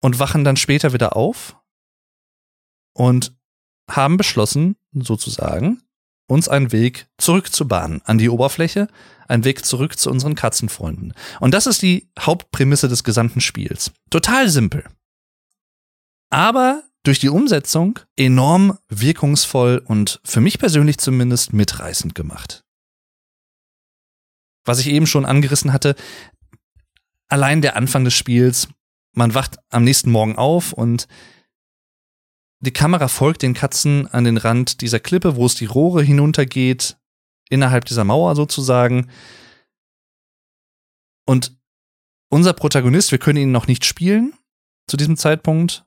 und 0.00 0.18
wachen 0.18 0.42
dann 0.42 0.56
später 0.56 0.94
wieder 0.94 1.14
auf 1.14 1.56
und 2.94 3.36
haben 3.90 4.16
beschlossen, 4.16 4.76
sozusagen, 4.92 5.82
uns 6.26 6.48
einen 6.48 6.72
Weg 6.72 7.06
zurückzubahnen 7.18 8.02
an 8.04 8.18
die 8.18 8.28
Oberfläche, 8.28 8.88
einen 9.28 9.44
Weg 9.44 9.64
zurück 9.64 9.98
zu 9.98 10.10
unseren 10.10 10.34
Katzenfreunden. 10.34 11.14
Und 11.40 11.52
das 11.54 11.66
ist 11.66 11.82
die 11.82 12.08
Hauptprämisse 12.18 12.88
des 12.88 13.04
gesamten 13.04 13.40
Spiels. 13.40 13.92
Total 14.10 14.48
simpel. 14.48 14.84
Aber 16.30 16.82
durch 17.02 17.18
die 17.18 17.28
Umsetzung 17.28 17.98
enorm 18.16 18.78
wirkungsvoll 18.88 19.82
und 19.84 20.20
für 20.24 20.40
mich 20.40 20.58
persönlich 20.58 20.98
zumindest 20.98 21.52
mitreißend 21.52 22.14
gemacht. 22.14 22.64
Was 24.64 24.78
ich 24.78 24.86
eben 24.88 25.06
schon 25.06 25.24
angerissen 25.24 25.72
hatte, 25.72 25.96
allein 27.28 27.62
der 27.62 27.76
Anfang 27.76 28.04
des 28.04 28.14
Spiels, 28.14 28.68
man 29.14 29.34
wacht 29.34 29.56
am 29.70 29.84
nächsten 29.84 30.10
Morgen 30.10 30.36
auf 30.36 30.72
und 30.72 31.08
die 32.62 32.72
Kamera 32.72 33.08
folgt 33.08 33.42
den 33.42 33.54
Katzen 33.54 34.06
an 34.06 34.22
den 34.22 34.36
Rand 34.36 34.80
dieser 34.80 35.00
Klippe, 35.00 35.34
wo 35.34 35.46
es 35.46 35.56
die 35.56 35.66
Rohre 35.66 36.02
hinuntergeht, 36.02 36.96
innerhalb 37.50 37.84
dieser 37.84 38.04
Mauer 38.04 38.36
sozusagen. 38.36 39.10
Und 41.26 41.56
unser 42.28 42.52
Protagonist, 42.52 43.10
wir 43.10 43.18
können 43.18 43.42
ihn 43.42 43.52
noch 43.52 43.66
nicht 43.66 43.84
spielen 43.84 44.32
zu 44.86 44.96
diesem 44.96 45.16
Zeitpunkt, 45.16 45.84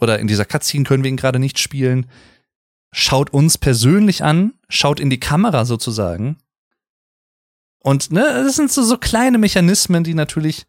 oder 0.00 0.18
in 0.20 0.28
dieser 0.28 0.44
Cutscene 0.44 0.84
können 0.84 1.02
wir 1.02 1.10
ihn 1.10 1.16
gerade 1.16 1.38
nicht 1.38 1.58
spielen, 1.58 2.06
schaut 2.92 3.30
uns 3.30 3.58
persönlich 3.58 4.22
an, 4.22 4.54
schaut 4.68 5.00
in 5.00 5.10
die 5.10 5.20
Kamera 5.20 5.64
sozusagen. 5.64 6.38
Und 7.80 8.12
ne, 8.12 8.22
das 8.44 8.56
sind 8.56 8.70
so, 8.70 8.82
so 8.84 8.96
kleine 8.96 9.38
Mechanismen, 9.38 10.04
die 10.04 10.14
natürlich 10.14 10.66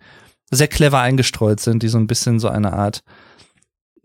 sehr 0.49 0.67
clever 0.67 0.99
eingestreut 0.99 1.59
sind, 1.59 1.83
die 1.83 1.89
so 1.89 1.99
ein 1.99 2.07
bisschen 2.07 2.39
so 2.39 2.49
eine 2.49 2.73
Art 2.73 3.03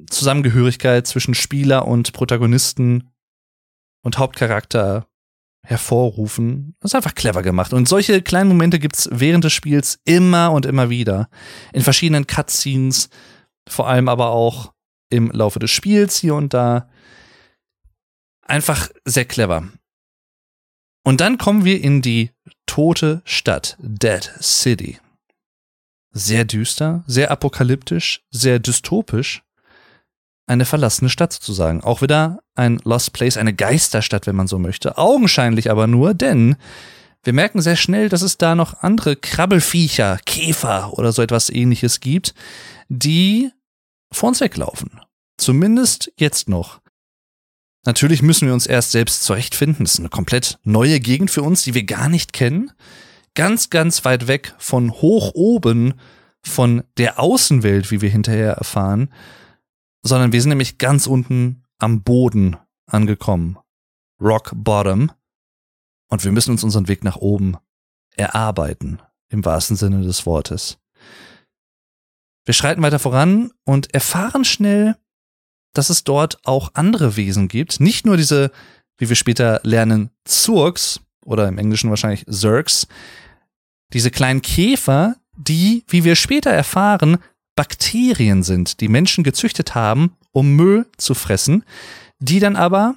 Zusammengehörigkeit 0.07 1.07
zwischen 1.07 1.35
Spieler 1.35 1.87
und 1.87 2.13
Protagonisten 2.13 3.11
und 4.03 4.19
Hauptcharakter 4.19 5.07
hervorrufen. 5.67 6.77
Das 6.81 6.93
ist 6.93 6.95
einfach 6.95 7.15
clever 7.15 7.43
gemacht. 7.43 7.73
Und 7.73 7.89
solche 7.89 8.23
kleinen 8.23 8.49
Momente 8.49 8.79
gibt's 8.79 9.09
während 9.13 9.45
des 9.45 9.53
Spiels 9.53 10.01
immer 10.05 10.53
und 10.53 10.67
immer 10.67 10.89
wieder. 10.89 11.29
In 11.73 11.83
verschiedenen 11.83 12.27
Cutscenes, 12.27 13.11
vor 13.69 13.89
allem 13.89 14.09
aber 14.09 14.31
auch 14.31 14.73
im 15.11 15.31
Laufe 15.31 15.59
des 15.59 15.71
Spiels 15.71 16.17
hier 16.19 16.35
und 16.35 16.55
da. 16.55 16.89
Einfach 18.43 18.89
sehr 19.05 19.25
clever. 19.25 19.69
Und 21.05 21.21
dann 21.21 21.39
kommen 21.39 21.65
wir 21.65 21.83
in 21.83 22.03
die 22.03 22.31
tote 22.67 23.23
Stadt, 23.25 23.77
Dead 23.81 24.31
City. 24.41 24.99
Sehr 26.13 26.45
düster, 26.45 27.05
sehr 27.07 27.31
apokalyptisch, 27.31 28.23
sehr 28.31 28.59
dystopisch. 28.59 29.43
Eine 30.49 30.65
verlassene 30.65 31.11
Stadt 31.11 31.35
sozusagen. 31.35 31.83
Auch 31.83 32.01
wieder 32.01 32.41
ein 32.55 32.81
Lost 32.83 33.13
Place, 33.13 33.37
eine 33.37 33.53
Geisterstadt, 33.53 34.27
wenn 34.27 34.35
man 34.35 34.49
so 34.49 34.59
möchte. 34.59 34.97
Augenscheinlich 34.97 35.71
aber 35.71 35.87
nur, 35.87 36.15
denn 36.15 36.57
wir 37.23 37.35
merken 37.35 37.61
sehr 37.61 37.77
schnell, 37.77 38.09
dass 38.09 38.23
es 38.23 38.39
da 38.39 38.55
noch 38.55 38.83
andere 38.83 39.15
Krabbelfiecher, 39.15 40.19
Käfer 40.25 40.95
oder 40.95 41.13
so 41.13 41.21
etwas 41.21 41.51
ähnliches 41.51 42.01
gibt, 42.01 42.35
die 42.89 43.51
vor 44.11 44.31
uns 44.31 44.41
weglaufen. 44.41 45.01
Zumindest 45.37 46.13
jetzt 46.17 46.49
noch. 46.49 46.81
Natürlich 47.85 48.23
müssen 48.23 48.47
wir 48.47 48.55
uns 48.55 48.67
erst 48.67 48.93
selbst 48.93 49.25
zurechtfinden. 49.25 49.85
Das 49.85 49.95
ist 49.95 50.01
eine 50.01 50.09
komplett 50.09 50.59
neue 50.65 50.99
Gegend 50.99 51.31
für 51.31 51.43
uns, 51.43 51.63
die 51.63 51.75
wir 51.75 51.85
gar 51.85 52.09
nicht 52.09 52.33
kennen. 52.33 52.73
Ganz, 53.35 53.69
ganz 53.69 54.07
weit 54.07 54.29
weg 54.29 54.55
von 54.57 54.93
hoch 54.93 55.33
oben, 55.35 55.93
von 56.43 56.85
der 56.97 57.21
Außenwelt, 57.21 57.91
wie 57.91 58.01
wir 58.01 58.09
hinterher 58.09 58.55
erfahren, 58.55 59.11
sondern 60.03 60.33
wir 60.33 60.41
sind 60.41 60.51
nämlich 60.51 60.79
ganz 60.79 61.07
unten 61.07 61.65
am 61.79 62.03
Boden 62.03 62.57
angekommen. 62.87 63.59
Rock 64.21 64.53
Bottom. 64.55 65.13
Und 66.11 66.25
wir 66.25 66.33
müssen 66.33 66.53
uns 66.53 66.65
unseren 66.65 66.89
Weg 66.89 67.05
nach 67.05 67.17
oben 67.17 67.57
erarbeiten, 68.17 69.01
im 69.29 69.45
wahrsten 69.45 69.77
Sinne 69.77 70.03
des 70.03 70.27
Wortes. 70.27 70.79
Wir 72.45 72.55
schreiten 72.55 72.83
weiter 72.83 72.99
voran 72.99 73.53
und 73.65 73.93
erfahren 73.93 74.45
schnell, 74.45 74.97
dass 75.75 75.91
es 75.91 76.03
dort 76.03 76.39
auch 76.45 76.71
andere 76.75 77.17
Wesen 77.17 77.49
gibt. 77.49 77.79
Nicht 77.79 78.07
nur 78.07 78.17
diese, 78.17 78.51
wie 78.97 79.09
wir 79.09 79.17
später 79.17 79.61
lernen, 79.65 80.11
Zurks 80.25 81.01
oder 81.25 81.47
im 81.47 81.59
Englischen 81.59 81.91
wahrscheinlich 81.91 82.25
Zergs, 82.27 82.89
diese 83.93 84.11
kleinen 84.11 84.43
Käfer, 84.43 85.17
die, 85.37 85.85
wie 85.89 86.05
wir 86.05 86.17
später 86.17 86.51
erfahren, 86.51 87.19
Bakterien 87.59 88.45
sind, 88.45 88.81
die 88.81 88.87
Menschen 88.87 89.25
gezüchtet 89.25 89.75
haben, 89.75 90.13
um 90.31 90.55
Müll 90.55 90.87
zu 90.97 91.15
fressen, 91.15 91.65
die 92.21 92.39
dann 92.39 92.55
aber, 92.55 92.95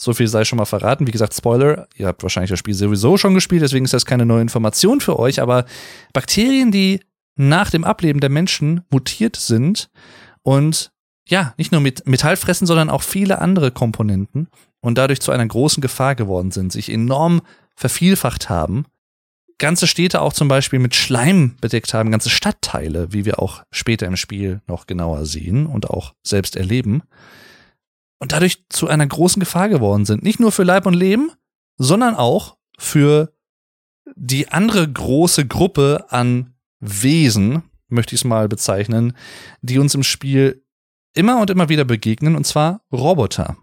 so 0.00 0.14
viel 0.14 0.26
sei 0.26 0.46
schon 0.46 0.56
mal 0.56 0.64
verraten, 0.64 1.06
wie 1.06 1.10
gesagt, 1.10 1.34
Spoiler, 1.34 1.86
ihr 1.94 2.06
habt 2.06 2.22
wahrscheinlich 2.22 2.48
das 2.48 2.58
Spiel 2.58 2.72
sowieso 2.72 3.18
schon 3.18 3.34
gespielt, 3.34 3.60
deswegen 3.60 3.84
ist 3.84 3.92
das 3.92 4.06
keine 4.06 4.24
neue 4.24 4.40
Information 4.40 5.02
für 5.02 5.18
euch, 5.18 5.38
aber 5.38 5.66
Bakterien, 6.14 6.72
die 6.72 7.00
nach 7.36 7.68
dem 7.68 7.84
Ableben 7.84 8.20
der 8.20 8.30
Menschen 8.30 8.80
mutiert 8.88 9.36
sind 9.36 9.90
und 10.40 10.90
ja, 11.28 11.52
nicht 11.58 11.70
nur 11.70 11.82
mit 11.82 12.08
Metall 12.08 12.38
fressen, 12.38 12.66
sondern 12.66 12.88
auch 12.88 13.02
viele 13.02 13.38
andere 13.38 13.70
Komponenten 13.70 14.48
und 14.80 14.96
dadurch 14.96 15.20
zu 15.20 15.30
einer 15.30 15.46
großen 15.46 15.82
Gefahr 15.82 16.14
geworden 16.14 16.52
sind, 16.52 16.72
sich 16.72 16.90
enorm 16.90 17.42
vervielfacht 17.76 18.48
haben. 18.48 18.86
Ganze 19.58 19.86
Städte 19.86 20.20
auch 20.20 20.32
zum 20.32 20.48
Beispiel 20.48 20.78
mit 20.78 20.94
Schleim 20.94 21.56
bedeckt 21.60 21.94
haben, 21.94 22.10
ganze 22.10 22.30
Stadtteile, 22.30 23.12
wie 23.12 23.24
wir 23.24 23.38
auch 23.38 23.62
später 23.70 24.06
im 24.06 24.16
Spiel 24.16 24.60
noch 24.66 24.86
genauer 24.86 25.26
sehen 25.26 25.66
und 25.66 25.90
auch 25.90 26.14
selbst 26.22 26.56
erleben. 26.56 27.02
Und 28.18 28.32
dadurch 28.32 28.64
zu 28.68 28.88
einer 28.88 29.06
großen 29.06 29.40
Gefahr 29.40 29.68
geworden 29.68 30.06
sind. 30.06 30.22
Nicht 30.22 30.40
nur 30.40 30.52
für 30.52 30.64
Leib 30.64 30.86
und 30.86 30.94
Leben, 30.94 31.30
sondern 31.76 32.14
auch 32.14 32.56
für 32.78 33.32
die 34.16 34.48
andere 34.48 34.90
große 34.90 35.46
Gruppe 35.46 36.06
an 36.08 36.54
Wesen, 36.80 37.62
möchte 37.88 38.14
ich 38.14 38.22
es 38.22 38.24
mal 38.24 38.48
bezeichnen, 38.48 39.16
die 39.62 39.78
uns 39.78 39.94
im 39.94 40.02
Spiel 40.02 40.64
immer 41.14 41.40
und 41.40 41.50
immer 41.50 41.68
wieder 41.68 41.84
begegnen, 41.84 42.34
und 42.36 42.46
zwar 42.46 42.82
Roboter. 42.92 43.56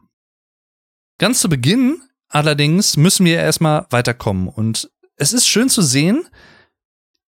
Ganz 1.18 1.42
zu 1.42 1.50
Beginn 1.50 2.02
allerdings 2.32 2.98
müssen 2.98 3.26
wir 3.26 3.38
erstmal 3.38 3.86
weiterkommen. 3.90 4.48
Und 4.48 4.90
es 5.22 5.34
ist 5.34 5.48
schön 5.48 5.70
zu 5.70 5.84
sehen, 5.84 6.26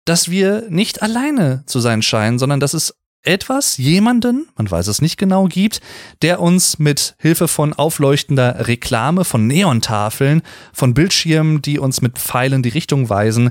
dass 0.07 0.31
wir 0.31 0.70
nicht 0.70 1.03
alleine 1.03 1.64
zu 1.66 1.81
sein 1.81 2.01
scheinen, 2.01 2.38
sondern 2.38 2.59
dass 2.59 2.73
es 2.73 2.94
etwas, 3.23 3.77
jemanden, 3.77 4.49
man 4.57 4.70
weiß 4.70 4.87
es 4.87 5.03
nicht 5.03 5.18
genau, 5.18 5.44
gibt, 5.47 5.83
der 6.23 6.40
uns 6.40 6.79
mit 6.79 7.14
Hilfe 7.18 7.47
von 7.47 7.75
aufleuchtender 7.75 8.68
Reklame, 8.68 9.25
von 9.25 9.47
Neontafeln, 9.47 10.40
von 10.73 10.94
Bildschirmen, 10.94 11.61
die 11.61 11.79
uns 11.79 12.01
mit 12.01 12.18
Pfeilen 12.18 12.62
die 12.62 12.70
Richtung 12.70 13.11
weisen, 13.11 13.51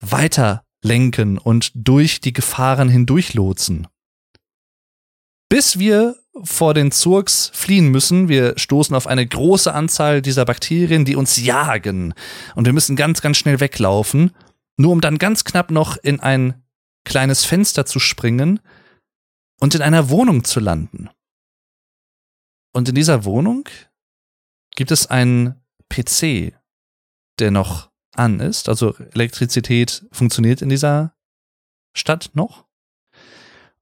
weiter 0.00 0.64
lenken 0.82 1.38
und 1.38 1.70
durch 1.74 2.20
die 2.20 2.32
Gefahren 2.32 2.88
hindurchlotsen. 2.88 3.86
Bis 5.48 5.78
wir 5.78 6.16
vor 6.42 6.74
den 6.74 6.92
Zurks 6.92 7.50
fliehen 7.54 7.88
müssen. 7.88 8.28
Wir 8.28 8.58
stoßen 8.58 8.94
auf 8.94 9.06
eine 9.06 9.26
große 9.26 9.72
Anzahl 9.72 10.22
dieser 10.22 10.44
Bakterien, 10.44 11.04
die 11.04 11.16
uns 11.16 11.36
jagen. 11.42 12.14
Und 12.54 12.66
wir 12.66 12.72
müssen 12.72 12.96
ganz, 12.96 13.20
ganz 13.20 13.36
schnell 13.36 13.60
weglaufen, 13.60 14.32
nur 14.76 14.92
um 14.92 15.00
dann 15.00 15.18
ganz 15.18 15.44
knapp 15.44 15.70
noch 15.70 15.96
in 15.96 16.20
ein 16.20 16.62
kleines 17.04 17.44
Fenster 17.44 17.86
zu 17.86 17.98
springen 17.98 18.60
und 19.60 19.74
in 19.74 19.82
einer 19.82 20.10
Wohnung 20.10 20.44
zu 20.44 20.60
landen. 20.60 21.10
Und 22.72 22.88
in 22.88 22.94
dieser 22.94 23.24
Wohnung 23.24 23.68
gibt 24.76 24.90
es 24.90 25.06
einen 25.06 25.60
PC, 25.88 26.54
der 27.38 27.50
noch 27.50 27.90
an 28.14 28.40
ist. 28.40 28.68
Also 28.68 28.94
Elektrizität 29.12 30.06
funktioniert 30.12 30.62
in 30.62 30.68
dieser 30.68 31.14
Stadt 31.96 32.30
noch. 32.34 32.66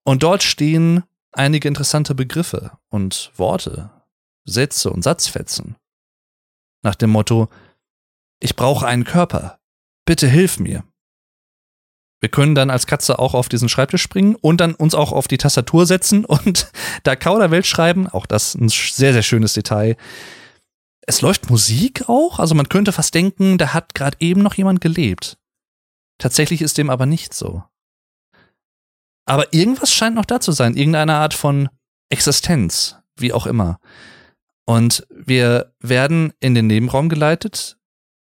Und 0.04 0.22
dort 0.22 0.42
stehen 0.42 1.04
einige 1.32 1.68
interessante 1.68 2.14
Begriffe 2.14 2.78
und 2.88 3.32
Worte, 3.36 3.90
Sätze 4.44 4.90
und 4.90 5.02
Satzfetzen. 5.02 5.76
Nach 6.82 6.94
dem 6.94 7.10
Motto, 7.10 7.48
ich 8.40 8.56
brauche 8.56 8.86
einen 8.86 9.04
Körper, 9.04 9.58
bitte 10.04 10.28
hilf 10.28 10.58
mir. 10.58 10.84
Wir 12.20 12.28
können 12.28 12.54
dann 12.54 12.70
als 12.70 12.86
Katze 12.86 13.18
auch 13.18 13.34
auf 13.34 13.48
diesen 13.48 13.68
Schreibtisch 13.68 14.02
springen 14.02 14.34
und 14.34 14.60
dann 14.60 14.74
uns 14.74 14.94
auch 14.94 15.12
auf 15.12 15.28
die 15.28 15.38
Tastatur 15.38 15.86
setzen 15.86 16.24
und 16.24 16.70
da 17.04 17.14
Kauderwelt 17.14 17.66
schreiben. 17.66 18.08
Auch 18.08 18.26
das 18.26 18.54
ein 18.54 18.68
sehr, 18.68 19.12
sehr 19.12 19.22
schönes 19.22 19.52
Detail. 19.52 19.96
Es 21.06 21.22
läuft 21.22 21.48
Musik 21.48 22.08
auch, 22.08 22.38
also 22.38 22.54
man 22.54 22.68
könnte 22.68 22.92
fast 22.92 23.14
denken, 23.14 23.56
da 23.56 23.72
hat 23.72 23.94
gerade 23.94 24.16
eben 24.20 24.42
noch 24.42 24.54
jemand 24.54 24.80
gelebt. 24.80 25.38
Tatsächlich 26.18 26.60
ist 26.60 26.76
dem 26.76 26.90
aber 26.90 27.06
nicht 27.06 27.32
so. 27.32 27.62
Aber 29.28 29.52
irgendwas 29.52 29.92
scheint 29.92 30.16
noch 30.16 30.24
da 30.24 30.40
zu 30.40 30.52
sein, 30.52 30.74
irgendeine 30.74 31.16
Art 31.16 31.34
von 31.34 31.68
Existenz, 32.08 32.96
wie 33.16 33.34
auch 33.34 33.46
immer. 33.46 33.78
Und 34.64 35.06
wir 35.10 35.74
werden 35.80 36.32
in 36.40 36.54
den 36.54 36.66
Nebenraum 36.66 37.10
geleitet, 37.10 37.78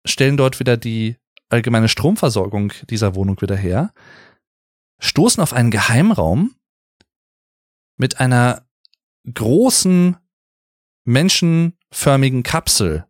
stellen 0.07 0.39
dort 0.39 0.59
wieder 0.59 0.79
die 0.79 1.17
allgemeine 1.51 1.91
Stromversorgung 1.91 2.73
dieser 2.89 3.15
Wohnung 3.15 3.39
wieder 3.43 3.57
her, 3.57 3.93
stoßen 4.99 5.43
auf 5.43 5.53
einen 5.53 5.71
Geheimraum 5.71 6.55
mit 7.99 8.19
einer 8.19 8.67
großen 9.31 10.17
menschenförmigen 11.05 12.43
Kapsel, 12.43 13.07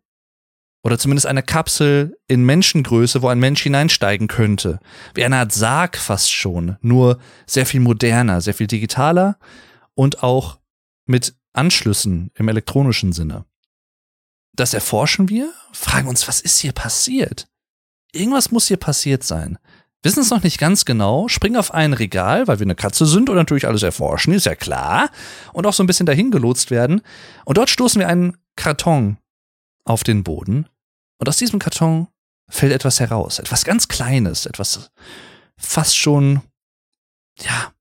oder 0.87 0.97
zumindest 0.97 1.25
eine 1.25 1.43
Kapsel 1.43 2.17
in 2.29 2.45
Menschengröße, 2.45 3.21
wo 3.21 3.27
ein 3.27 3.41
Mensch 3.41 3.61
hineinsteigen 3.61 4.29
könnte. 4.29 4.79
Wie 5.13 5.25
eine 5.25 5.35
Art 5.35 5.51
Sarg 5.51 5.97
fast 5.97 6.31
schon, 6.31 6.77
nur 6.79 7.19
sehr 7.45 7.65
viel 7.65 7.81
moderner, 7.81 8.39
sehr 8.39 8.53
viel 8.53 8.67
digitaler 8.67 9.37
und 9.95 10.23
auch 10.23 10.59
mit 11.05 11.35
Anschlüssen 11.51 12.31
im 12.35 12.47
elektronischen 12.47 13.11
Sinne. 13.11 13.43
Das 14.53 14.73
erforschen 14.73 15.27
wir, 15.27 15.51
fragen 15.73 16.07
uns, 16.07 16.25
was 16.29 16.39
ist 16.39 16.59
hier 16.59 16.71
passiert? 16.71 17.49
Irgendwas 18.13 18.51
muss 18.51 18.69
hier 18.69 18.77
passiert 18.77 19.25
sein. 19.25 19.57
Wissen 20.03 20.21
es 20.21 20.29
noch 20.29 20.43
nicht 20.43 20.57
ganz 20.57 20.85
genau, 20.85 21.27
springen 21.27 21.57
auf 21.57 21.73
ein 21.73 21.91
Regal, 21.91 22.47
weil 22.47 22.59
wir 22.59 22.65
eine 22.65 22.75
Katze 22.75 23.05
sind 23.05 23.29
und 23.29 23.35
natürlich 23.35 23.67
alles 23.67 23.83
erforschen, 23.83 24.31
ist 24.31 24.45
ja 24.45 24.55
klar. 24.55 25.09
Und 25.51 25.67
auch 25.67 25.73
so 25.73 25.83
ein 25.83 25.87
bisschen 25.87 26.05
dahin 26.05 26.31
gelotst 26.31 26.71
werden. 26.71 27.01
Und 27.43 27.57
dort 27.57 27.69
stoßen 27.69 27.99
wir 27.99 28.07
einen 28.07 28.37
Karton 28.55 29.17
auf 29.83 30.05
den 30.05 30.23
Boden. 30.23 30.69
Und 31.19 31.29
aus 31.29 31.37
diesem 31.37 31.59
Karton 31.59 32.07
fällt 32.49 32.73
etwas 32.73 32.99
heraus. 32.99 33.39
Etwas 33.39 33.65
ganz 33.65 33.87
Kleines, 33.87 34.45
etwas 34.45 34.91
fast 35.57 35.97
schon, 35.97 36.41
ja, 37.39 37.73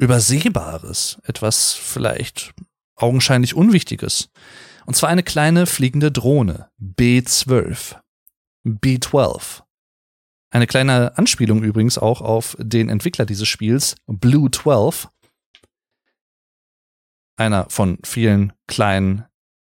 Übersehbares. 0.00 1.18
Etwas 1.24 1.74
vielleicht 1.74 2.54
augenscheinlich 2.96 3.54
Unwichtiges. 3.54 4.30
Und 4.86 4.94
zwar 4.94 5.10
eine 5.10 5.22
kleine 5.22 5.66
fliegende 5.66 6.10
Drohne. 6.10 6.70
B12. 6.80 8.00
B12. 8.66 9.62
Eine 10.50 10.66
kleine 10.66 11.16
Anspielung 11.18 11.62
übrigens 11.62 11.98
auch 11.98 12.22
auf 12.22 12.56
den 12.58 12.88
Entwickler 12.88 13.26
dieses 13.26 13.46
Spiels, 13.46 13.94
Blue 14.06 14.50
12. 14.50 15.08
Einer 17.36 17.68
von 17.68 17.98
vielen 18.02 18.54
kleinen 18.66 19.26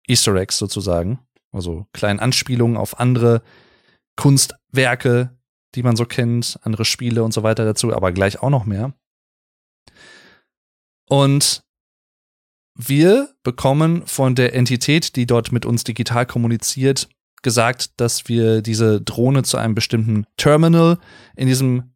Easter 0.08 0.36
Eggs 0.36 0.60
sozusagen. 0.60 1.20
Also 1.52 1.88
kleinen 1.94 2.20
Anspielungen 2.20 2.78
auf 2.78 3.00
andere 3.00 3.42
Kunstwerke, 4.16 5.38
die 5.76 5.84
man 5.84 5.96
so 5.96 6.06
kennt, 6.06 6.60
andere 6.64 6.86
Spiele 6.86 7.24
und 7.24 7.34
so 7.34 7.44
weiter 7.44 7.66
dazu, 7.66 7.94
aber 7.94 8.12
gleich 8.12 8.42
auch 8.42 8.50
noch 8.50 8.66
mehr. 8.66 8.94
Und 11.08 11.64
wir 12.76 13.34
bekommen 13.44 14.06
von 14.06 14.36
der 14.36 14.54
Entität, 14.54 15.16
die 15.16 15.26
dort 15.26 15.52
mit 15.52 15.66
uns 15.66 15.84
digital 15.84 16.26
kommuniziert, 16.26 17.10
gesagt, 17.42 18.00
dass 18.00 18.28
wir 18.28 18.62
diese 18.62 19.02
Drohne 19.02 19.44
zu 19.44 19.58
einem 19.58 19.76
bestimmten 19.76 20.26
Terminal 20.38 21.00
in 21.36 21.48
diesem 21.48 21.94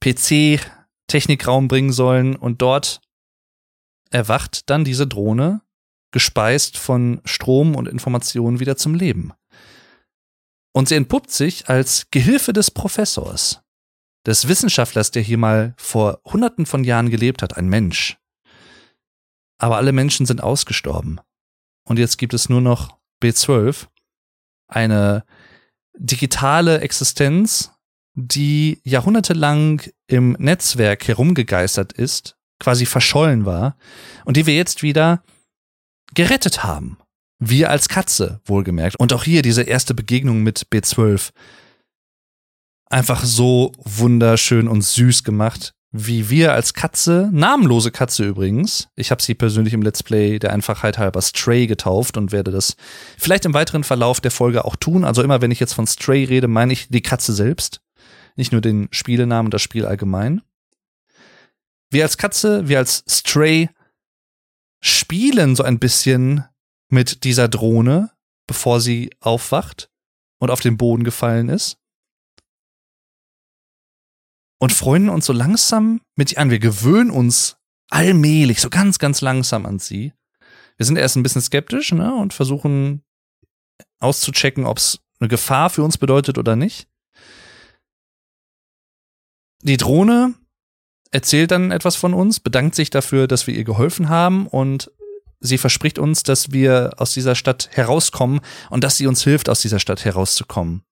PC-Technikraum 0.00 1.68
bringen 1.68 1.92
sollen 1.92 2.36
und 2.36 2.62
dort 2.62 3.00
erwacht 4.10 4.70
dann 4.70 4.84
diese 4.84 5.06
Drohne, 5.06 5.60
gespeist 6.10 6.78
von 6.78 7.20
Strom 7.24 7.74
und 7.74 7.88
Informationen 7.88 8.60
wieder 8.60 8.76
zum 8.76 8.94
Leben. 8.94 9.32
Und 10.72 10.88
sie 10.88 10.94
entpuppt 10.94 11.30
sich 11.30 11.68
als 11.68 12.06
Gehilfe 12.10 12.52
des 12.52 12.70
Professors, 12.70 13.62
des 14.26 14.48
Wissenschaftlers, 14.48 15.10
der 15.10 15.22
hier 15.22 15.38
mal 15.38 15.74
vor 15.76 16.20
hunderten 16.24 16.66
von 16.66 16.84
Jahren 16.84 17.10
gelebt 17.10 17.42
hat, 17.42 17.56
ein 17.56 17.68
Mensch. 17.68 18.18
Aber 19.58 19.76
alle 19.76 19.92
Menschen 19.92 20.26
sind 20.26 20.42
ausgestorben. 20.42 21.20
Und 21.84 21.98
jetzt 21.98 22.18
gibt 22.18 22.34
es 22.34 22.48
nur 22.48 22.60
noch 22.60 22.98
B12, 23.22 23.86
eine 24.68 25.24
digitale 25.94 26.80
Existenz, 26.80 27.72
die 28.14 28.80
jahrhundertelang 28.84 29.82
im 30.06 30.36
Netzwerk 30.38 31.08
herumgegeistert 31.08 31.92
ist, 31.92 32.36
quasi 32.60 32.86
verschollen 32.86 33.46
war 33.46 33.76
und 34.24 34.36
die 34.36 34.46
wir 34.46 34.54
jetzt 34.54 34.82
wieder 34.82 35.22
gerettet 36.14 36.64
haben. 36.64 36.98
Wir 37.38 37.70
als 37.70 37.88
Katze, 37.88 38.40
wohlgemerkt. 38.44 38.96
Und 38.96 39.12
auch 39.12 39.24
hier 39.24 39.42
diese 39.42 39.62
erste 39.62 39.94
Begegnung 39.94 40.42
mit 40.42 40.66
B12. 40.72 41.30
Einfach 42.90 43.22
so 43.24 43.72
wunderschön 43.84 44.66
und 44.66 44.82
süß 44.82 45.22
gemacht 45.24 45.74
wie 45.90 46.28
wir 46.28 46.52
als 46.52 46.74
Katze, 46.74 47.30
namenlose 47.32 47.90
Katze 47.90 48.26
übrigens, 48.26 48.88
ich 48.94 49.10
habe 49.10 49.22
sie 49.22 49.34
persönlich 49.34 49.72
im 49.72 49.80
Let's 49.80 50.02
Play 50.02 50.38
der 50.38 50.52
Einfachheit 50.52 50.98
halber 50.98 51.22
Stray 51.22 51.66
getauft 51.66 52.18
und 52.18 52.30
werde 52.30 52.50
das 52.50 52.76
vielleicht 53.16 53.46
im 53.46 53.54
weiteren 53.54 53.84
Verlauf 53.84 54.20
der 54.20 54.30
Folge 54.30 54.66
auch 54.66 54.76
tun. 54.76 55.04
Also 55.04 55.22
immer 55.22 55.40
wenn 55.40 55.50
ich 55.50 55.60
jetzt 55.60 55.72
von 55.72 55.86
Stray 55.86 56.24
rede, 56.24 56.46
meine 56.46 56.74
ich 56.74 56.88
die 56.88 57.00
Katze 57.00 57.32
selbst, 57.32 57.80
nicht 58.36 58.52
nur 58.52 58.60
den 58.60 58.88
Spielenamen, 58.90 59.50
das 59.50 59.62
Spiel 59.62 59.86
allgemein. 59.86 60.42
Wir 61.90 62.04
als 62.04 62.18
Katze, 62.18 62.68
wir 62.68 62.78
als 62.78 63.02
Stray 63.08 63.70
spielen 64.80 65.56
so 65.56 65.62
ein 65.62 65.78
bisschen 65.78 66.44
mit 66.90 67.24
dieser 67.24 67.48
Drohne, 67.48 68.12
bevor 68.46 68.80
sie 68.80 69.10
aufwacht 69.20 69.90
und 70.40 70.50
auf 70.50 70.60
den 70.60 70.76
Boden 70.76 71.04
gefallen 71.04 71.48
ist 71.48 71.78
und 74.58 74.72
freunden 74.72 75.08
uns 75.08 75.26
so 75.26 75.32
langsam 75.32 76.00
mit 76.16 76.32
ihr 76.32 76.38
an. 76.38 76.50
Wir 76.50 76.58
gewöhnen 76.58 77.10
uns 77.10 77.56
allmählich, 77.90 78.60
so 78.60 78.70
ganz, 78.70 78.98
ganz 78.98 79.20
langsam 79.20 79.66
an 79.66 79.78
sie. 79.78 80.12
Wir 80.76 80.86
sind 80.86 80.96
erst 80.96 81.16
ein 81.16 81.22
bisschen 81.22 81.42
skeptisch 81.42 81.92
ne, 81.92 82.14
und 82.14 82.32
versuchen 82.32 83.02
auszuchecken, 84.00 84.64
ob 84.64 84.78
es 84.78 85.00
eine 85.20 85.28
Gefahr 85.28 85.70
für 85.70 85.82
uns 85.82 85.98
bedeutet 85.98 86.38
oder 86.38 86.56
nicht. 86.56 86.88
Die 89.62 89.76
Drohne 89.76 90.34
erzählt 91.10 91.50
dann 91.50 91.70
etwas 91.70 91.96
von 91.96 92.14
uns, 92.14 92.40
bedankt 92.40 92.74
sich 92.74 92.90
dafür, 92.90 93.26
dass 93.26 93.46
wir 93.46 93.54
ihr 93.54 93.64
geholfen 93.64 94.08
haben 94.08 94.46
und 94.46 94.90
sie 95.40 95.58
verspricht 95.58 95.98
uns, 95.98 96.22
dass 96.22 96.52
wir 96.52 96.92
aus 96.98 97.12
dieser 97.12 97.34
Stadt 97.34 97.70
herauskommen 97.72 98.40
und 98.70 98.84
dass 98.84 98.96
sie 98.96 99.06
uns 99.06 99.22
hilft, 99.22 99.48
aus 99.48 99.60
dieser 99.60 99.78
Stadt 99.78 100.04
herauszukommen. 100.04 100.82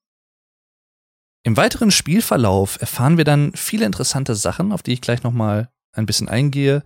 Im 1.42 1.56
weiteren 1.56 1.90
Spielverlauf 1.90 2.80
erfahren 2.80 3.18
wir 3.18 3.24
dann 3.24 3.52
viele 3.54 3.86
interessante 3.86 4.34
Sachen, 4.34 4.72
auf 4.72 4.82
die 4.82 4.92
ich 4.92 5.00
gleich 5.00 5.22
nochmal 5.22 5.70
ein 5.92 6.06
bisschen 6.06 6.28
eingehe. 6.28 6.82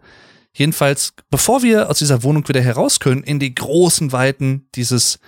Jedenfalls, 0.53 1.15
bevor 1.31 1.63
wir 1.63 1.89
aus 1.89 1.99
dieser 1.99 2.23
Wohnung 2.23 2.47
wieder 2.49 2.61
heraus 2.61 3.01
können, 3.01 3.23
in 3.23 3.39
die 3.39 3.55
großen 3.55 4.13
Weiten 4.13 4.69
dieses 4.75 5.19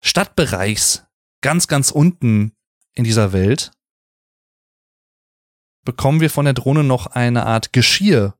Stadtbereichs, 0.00 1.04
ganz, 1.40 1.68
ganz 1.68 1.90
unten 1.90 2.52
in 2.94 3.04
dieser 3.04 3.32
Welt, 3.32 3.70
bekommen 5.84 6.20
wir 6.20 6.30
von 6.30 6.44
der 6.44 6.54
Drohne 6.54 6.84
noch 6.84 7.06
eine 7.06 7.46
Art 7.46 7.72
Geschirr 7.72 8.34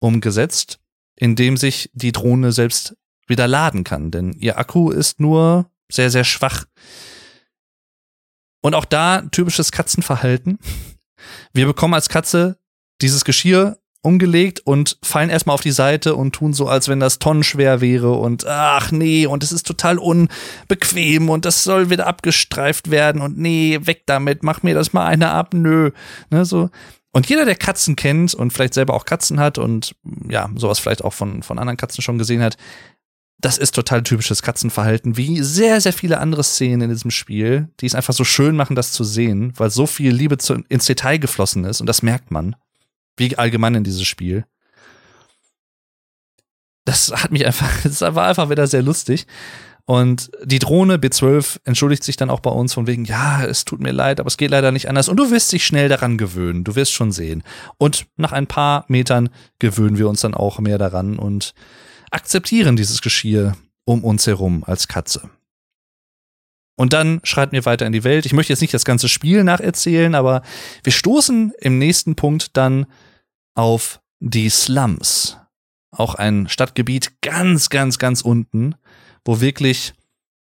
umgesetzt, 0.00 0.80
in 1.16 1.36
dem 1.36 1.56
sich 1.56 1.90
die 1.92 2.12
Drohne 2.12 2.52
selbst 2.52 2.96
wieder 3.26 3.46
laden 3.46 3.84
kann, 3.84 4.10
denn 4.10 4.32
ihr 4.32 4.58
Akku 4.58 4.90
ist 4.90 5.20
nur 5.20 5.70
sehr, 5.90 6.10
sehr 6.10 6.24
schwach. 6.24 6.66
Und 8.62 8.74
auch 8.74 8.84
da 8.84 9.22
typisches 9.22 9.72
Katzenverhalten. 9.72 10.58
Wir 11.52 11.66
bekommen 11.66 11.94
als 11.94 12.08
Katze 12.08 12.58
dieses 13.00 13.24
Geschirr 13.24 13.79
umgelegt 14.02 14.60
und 14.64 14.98
fallen 15.02 15.30
erstmal 15.30 15.54
auf 15.54 15.60
die 15.60 15.72
Seite 15.72 16.14
und 16.14 16.32
tun 16.32 16.54
so, 16.54 16.68
als 16.68 16.88
wenn 16.88 17.00
das 17.00 17.18
tonnenschwer 17.18 17.80
wäre 17.80 18.12
und 18.12 18.46
ach 18.46 18.92
nee, 18.92 19.26
und 19.26 19.42
es 19.42 19.52
ist 19.52 19.66
total 19.66 19.98
unbequem 19.98 21.28
und 21.28 21.44
das 21.44 21.64
soll 21.64 21.90
wieder 21.90 22.06
abgestreift 22.06 22.90
werden 22.90 23.20
und 23.20 23.38
nee, 23.38 23.78
weg 23.82 24.04
damit, 24.06 24.42
mach 24.42 24.62
mir 24.62 24.74
das 24.74 24.92
mal 24.92 25.06
eine 25.06 25.30
ab, 25.30 25.52
nö. 25.52 25.90
Ne, 26.30 26.44
so. 26.44 26.70
Und 27.12 27.28
jeder, 27.28 27.44
der 27.44 27.56
Katzen 27.56 27.96
kennt 27.96 28.34
und 28.34 28.52
vielleicht 28.52 28.74
selber 28.74 28.94
auch 28.94 29.04
Katzen 29.04 29.40
hat 29.40 29.58
und 29.58 29.96
ja, 30.28 30.48
sowas 30.54 30.78
vielleicht 30.78 31.04
auch 31.04 31.12
von, 31.12 31.42
von 31.42 31.58
anderen 31.58 31.76
Katzen 31.76 32.02
schon 32.02 32.18
gesehen 32.18 32.40
hat, 32.40 32.56
das 33.40 33.58
ist 33.58 33.74
total 33.74 34.02
typisches 34.02 34.42
Katzenverhalten, 34.42 35.16
wie 35.16 35.42
sehr, 35.42 35.80
sehr 35.80 35.92
viele 35.92 36.18
andere 36.18 36.44
Szenen 36.44 36.82
in 36.82 36.90
diesem 36.90 37.10
Spiel, 37.10 37.68
die 37.80 37.86
es 37.86 37.94
einfach 37.94 38.12
so 38.12 38.24
schön 38.24 38.54
machen, 38.54 38.76
das 38.76 38.92
zu 38.92 39.02
sehen, 39.02 39.52
weil 39.56 39.70
so 39.70 39.86
viel 39.86 40.12
Liebe 40.12 40.38
zu, 40.38 40.62
ins 40.68 40.84
Detail 40.84 41.18
geflossen 41.18 41.64
ist 41.64 41.80
und 41.80 41.86
das 41.86 42.02
merkt 42.02 42.30
man. 42.30 42.54
Wie 43.20 43.36
allgemein 43.36 43.74
in 43.74 43.84
dieses 43.84 44.06
Spiel. 44.06 44.46
Das 46.86 47.12
hat 47.12 47.30
mich 47.30 47.46
einfach, 47.46 47.70
das 47.82 48.00
war 48.00 48.26
einfach 48.26 48.50
wieder 48.50 48.66
sehr 48.66 48.82
lustig. 48.82 49.26
Und 49.84 50.30
die 50.44 50.58
Drohne 50.58 50.96
B12 50.96 51.60
entschuldigt 51.64 52.04
sich 52.04 52.16
dann 52.16 52.30
auch 52.30 52.40
bei 52.40 52.50
uns 52.50 52.74
von 52.74 52.86
wegen, 52.86 53.04
ja, 53.04 53.44
es 53.44 53.64
tut 53.64 53.80
mir 53.80 53.92
leid, 53.92 54.20
aber 54.20 54.28
es 54.28 54.36
geht 54.36 54.50
leider 54.50 54.72
nicht 54.72 54.88
anders. 54.88 55.08
Und 55.08 55.16
du 55.16 55.30
wirst 55.30 55.52
dich 55.52 55.66
schnell 55.66 55.88
daran 55.88 56.16
gewöhnen. 56.16 56.64
Du 56.64 56.76
wirst 56.76 56.92
schon 56.92 57.12
sehen. 57.12 57.42
Und 57.76 58.06
nach 58.16 58.32
ein 58.32 58.46
paar 58.46 58.84
Metern 58.88 59.28
gewöhnen 59.58 59.98
wir 59.98 60.08
uns 60.08 60.20
dann 60.20 60.34
auch 60.34 60.58
mehr 60.58 60.78
daran 60.78 61.18
und 61.18 61.54
akzeptieren 62.10 62.76
dieses 62.76 63.02
Geschirr 63.02 63.56
um 63.84 64.04
uns 64.04 64.26
herum 64.26 64.64
als 64.64 64.88
Katze. 64.88 65.28
Und 66.76 66.94
dann 66.94 67.20
schreiten 67.24 67.52
wir 67.52 67.66
weiter 67.66 67.84
in 67.84 67.92
die 67.92 68.04
Welt. 68.04 68.24
Ich 68.24 68.32
möchte 68.32 68.54
jetzt 68.54 68.62
nicht 68.62 68.72
das 68.72 68.86
ganze 68.86 69.08
Spiel 69.08 69.44
nacherzählen, 69.44 70.14
aber 70.14 70.40
wir 70.82 70.92
stoßen 70.92 71.52
im 71.60 71.78
nächsten 71.78 72.14
Punkt 72.14 72.56
dann 72.56 72.86
auf 73.60 74.00
die 74.20 74.48
Slums. 74.48 75.36
Auch 75.92 76.14
ein 76.14 76.48
Stadtgebiet 76.48 77.20
ganz, 77.20 77.68
ganz, 77.68 77.98
ganz 77.98 78.22
unten, 78.22 78.74
wo 79.22 79.42
wirklich, 79.42 79.92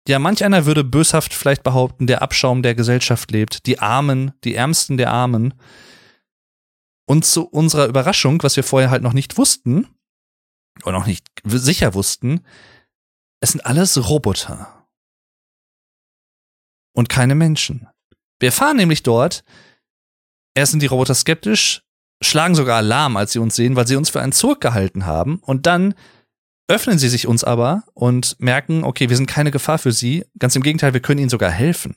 ja, 0.06 0.20
manch 0.20 0.44
einer 0.44 0.66
würde 0.66 0.84
böshaft 0.84 1.34
vielleicht 1.34 1.64
behaupten, 1.64 2.06
der 2.06 2.22
Abschaum 2.22 2.62
der 2.62 2.76
Gesellschaft 2.76 3.32
lebt. 3.32 3.66
Die 3.66 3.80
Armen, 3.80 4.32
die 4.44 4.54
Ärmsten 4.54 4.98
der 4.98 5.10
Armen. 5.10 5.54
Und 7.06 7.26
zu 7.26 7.44
unserer 7.44 7.86
Überraschung, 7.86 8.40
was 8.44 8.54
wir 8.54 8.62
vorher 8.62 8.90
halt 8.90 9.02
noch 9.02 9.14
nicht 9.14 9.36
wussten, 9.36 9.88
und 10.84 10.92
noch 10.92 11.06
nicht 11.06 11.26
sicher 11.44 11.94
wussten, 11.94 12.46
es 13.40 13.50
sind 13.50 13.66
alles 13.66 14.08
Roboter. 14.08 14.86
Und 16.94 17.08
keine 17.08 17.34
Menschen. 17.34 17.88
Wir 18.38 18.48
erfahren 18.48 18.76
nämlich 18.76 19.02
dort, 19.02 19.44
erst 20.54 20.70
sind 20.70 20.82
die 20.82 20.86
Roboter 20.86 21.14
skeptisch, 21.14 21.82
schlagen 22.22 22.54
sogar 22.54 22.78
Alarm, 22.78 23.16
als 23.16 23.32
sie 23.32 23.38
uns 23.38 23.56
sehen, 23.56 23.76
weil 23.76 23.86
sie 23.86 23.96
uns 23.96 24.10
für 24.10 24.20
einen 24.20 24.32
Zurück 24.32 24.60
gehalten 24.60 25.06
haben. 25.06 25.40
Und 25.44 25.66
dann 25.66 25.94
öffnen 26.68 26.98
sie 26.98 27.08
sich 27.08 27.26
uns 27.26 27.44
aber 27.44 27.84
und 27.94 28.36
merken, 28.38 28.84
okay, 28.84 29.08
wir 29.08 29.16
sind 29.16 29.26
keine 29.26 29.50
Gefahr 29.50 29.78
für 29.78 29.92
sie. 29.92 30.24
Ganz 30.38 30.56
im 30.56 30.62
Gegenteil, 30.62 30.94
wir 30.94 31.00
können 31.00 31.20
ihnen 31.20 31.28
sogar 31.28 31.50
helfen. 31.50 31.96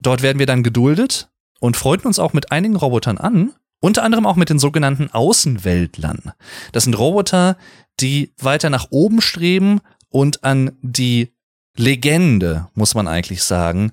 Dort 0.00 0.22
werden 0.22 0.38
wir 0.38 0.46
dann 0.46 0.62
geduldet 0.62 1.30
und 1.60 1.76
freunden 1.76 2.08
uns 2.08 2.18
auch 2.18 2.32
mit 2.32 2.50
einigen 2.50 2.76
Robotern 2.76 3.18
an, 3.18 3.52
unter 3.80 4.02
anderem 4.02 4.26
auch 4.26 4.36
mit 4.36 4.50
den 4.50 4.58
sogenannten 4.58 5.10
Außenweltlern. 5.10 6.32
Das 6.72 6.84
sind 6.84 6.94
Roboter, 6.94 7.56
die 8.00 8.32
weiter 8.38 8.68
nach 8.68 8.88
oben 8.90 9.20
streben 9.20 9.80
und 10.08 10.44
an 10.44 10.72
die 10.82 11.32
Legende, 11.76 12.68
muss 12.74 12.94
man 12.94 13.08
eigentlich 13.08 13.42
sagen, 13.44 13.92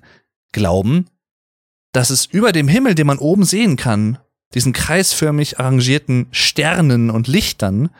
glauben, 0.52 1.06
dass 1.92 2.10
es 2.10 2.26
über 2.26 2.52
dem 2.52 2.68
Himmel, 2.68 2.94
den 2.94 3.06
man 3.06 3.18
oben 3.18 3.44
sehen 3.44 3.76
kann, 3.76 4.18
diesen 4.54 4.72
kreisförmig 4.72 5.58
arrangierten 5.60 6.26
Sternen 6.32 7.10
und 7.10 7.28
Lichtern, 7.28 7.90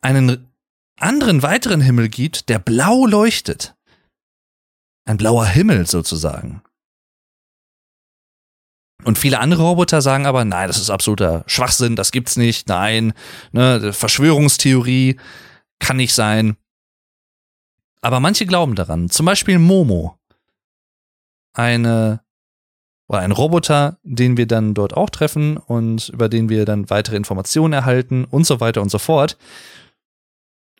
einen 0.00 0.48
anderen 0.98 1.42
weiteren 1.42 1.80
Himmel 1.80 2.08
gibt, 2.08 2.48
der 2.48 2.58
blau 2.58 3.06
leuchtet. 3.06 3.74
Ein 5.04 5.16
blauer 5.16 5.46
Himmel 5.46 5.86
sozusagen. 5.86 6.62
Und 9.04 9.18
viele 9.18 9.38
andere 9.38 9.62
Roboter 9.62 10.02
sagen 10.02 10.26
aber, 10.26 10.44
nein, 10.44 10.66
das 10.66 10.78
ist 10.78 10.90
absoluter 10.90 11.44
Schwachsinn, 11.46 11.96
das 11.96 12.10
gibt's 12.10 12.36
nicht, 12.36 12.68
nein, 12.68 13.14
ne, 13.52 13.92
Verschwörungstheorie 13.92 15.18
kann 15.78 15.96
nicht 15.96 16.14
sein. 16.14 16.56
Aber 18.00 18.20
manche 18.20 18.46
glauben 18.46 18.74
daran. 18.74 19.08
Zum 19.08 19.26
Beispiel 19.26 19.58
Momo. 19.58 20.18
Eine 21.54 22.20
oder 23.08 23.20
ein 23.20 23.32
Roboter, 23.32 23.98
den 24.02 24.36
wir 24.36 24.46
dann 24.46 24.74
dort 24.74 24.94
auch 24.94 25.10
treffen 25.10 25.56
und 25.56 26.10
über 26.10 26.28
den 26.28 26.48
wir 26.48 26.64
dann 26.64 26.90
weitere 26.90 27.16
Informationen 27.16 27.72
erhalten 27.72 28.24
und 28.24 28.46
so 28.46 28.60
weiter 28.60 28.82
und 28.82 28.90
so 28.90 28.98
fort. 28.98 29.38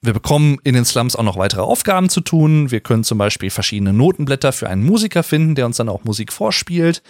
Wir 0.01 0.13
bekommen 0.13 0.59
in 0.63 0.75
den 0.75 0.85
Slums 0.85 1.17
auch 1.17 1.25
noch 1.25 1.39
weitere 1.39 1.63
Aufgaben 1.63 2.09
zu 2.09 2.21
tun. 2.21 2.71
Wir 2.71 2.81
können 2.81 3.03
zum 3.03 3.19
Beispiel 3.19 3.51
verschiedene 3.51 3.93
Notenblätter 3.93 4.53
für 4.53 4.69
einen 4.69 4.85
Musiker 4.85 5.23
finden, 5.23 5.55
der 5.55 5.67
uns 5.67 5.79
dann 5.79 5.89
auch 5.89 6.05
Musik 6.05 6.33
vorspielt. 6.33 7.03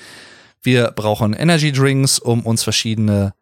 Wir 0.63 0.93
brauchen 0.93 1.35
Energy 1.35 1.71
Drinks, 1.71 2.19
um 2.19 2.47
uns 2.47 2.63
verschiedene 2.63 3.35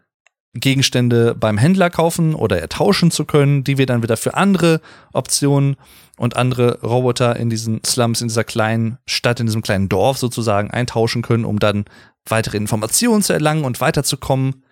Gegenstände 0.60 1.34
beim 1.34 1.58
Händler 1.58 1.90
kaufen 1.90 2.34
oder 2.34 2.60
ertauschen 2.60 3.10
zu 3.10 3.24
können, 3.24 3.64
die 3.64 3.78
wir 3.78 3.86
dann 3.86 4.02
wieder 4.02 4.16
für 4.16 4.34
andere 4.34 4.80
Optionen 5.12 5.76
und 6.16 6.36
andere 6.36 6.80
Roboter 6.80 7.36
in 7.36 7.50
diesen 7.50 7.82
Slums, 7.84 8.20
in 8.20 8.28
dieser 8.28 8.44
kleinen 8.44 8.98
Stadt, 9.06 9.40
in 9.40 9.46
diesem 9.46 9.62
kleinen 9.62 9.88
Dorf 9.88 10.18
sozusagen 10.18 10.70
eintauschen 10.70 11.22
können, 11.22 11.44
um 11.44 11.58
dann 11.58 11.84
weitere 12.24 12.56
Informationen 12.56 13.22
zu 13.22 13.32
erlangen 13.32 13.64
und 13.64 13.80
weiterzukommen 13.80 14.64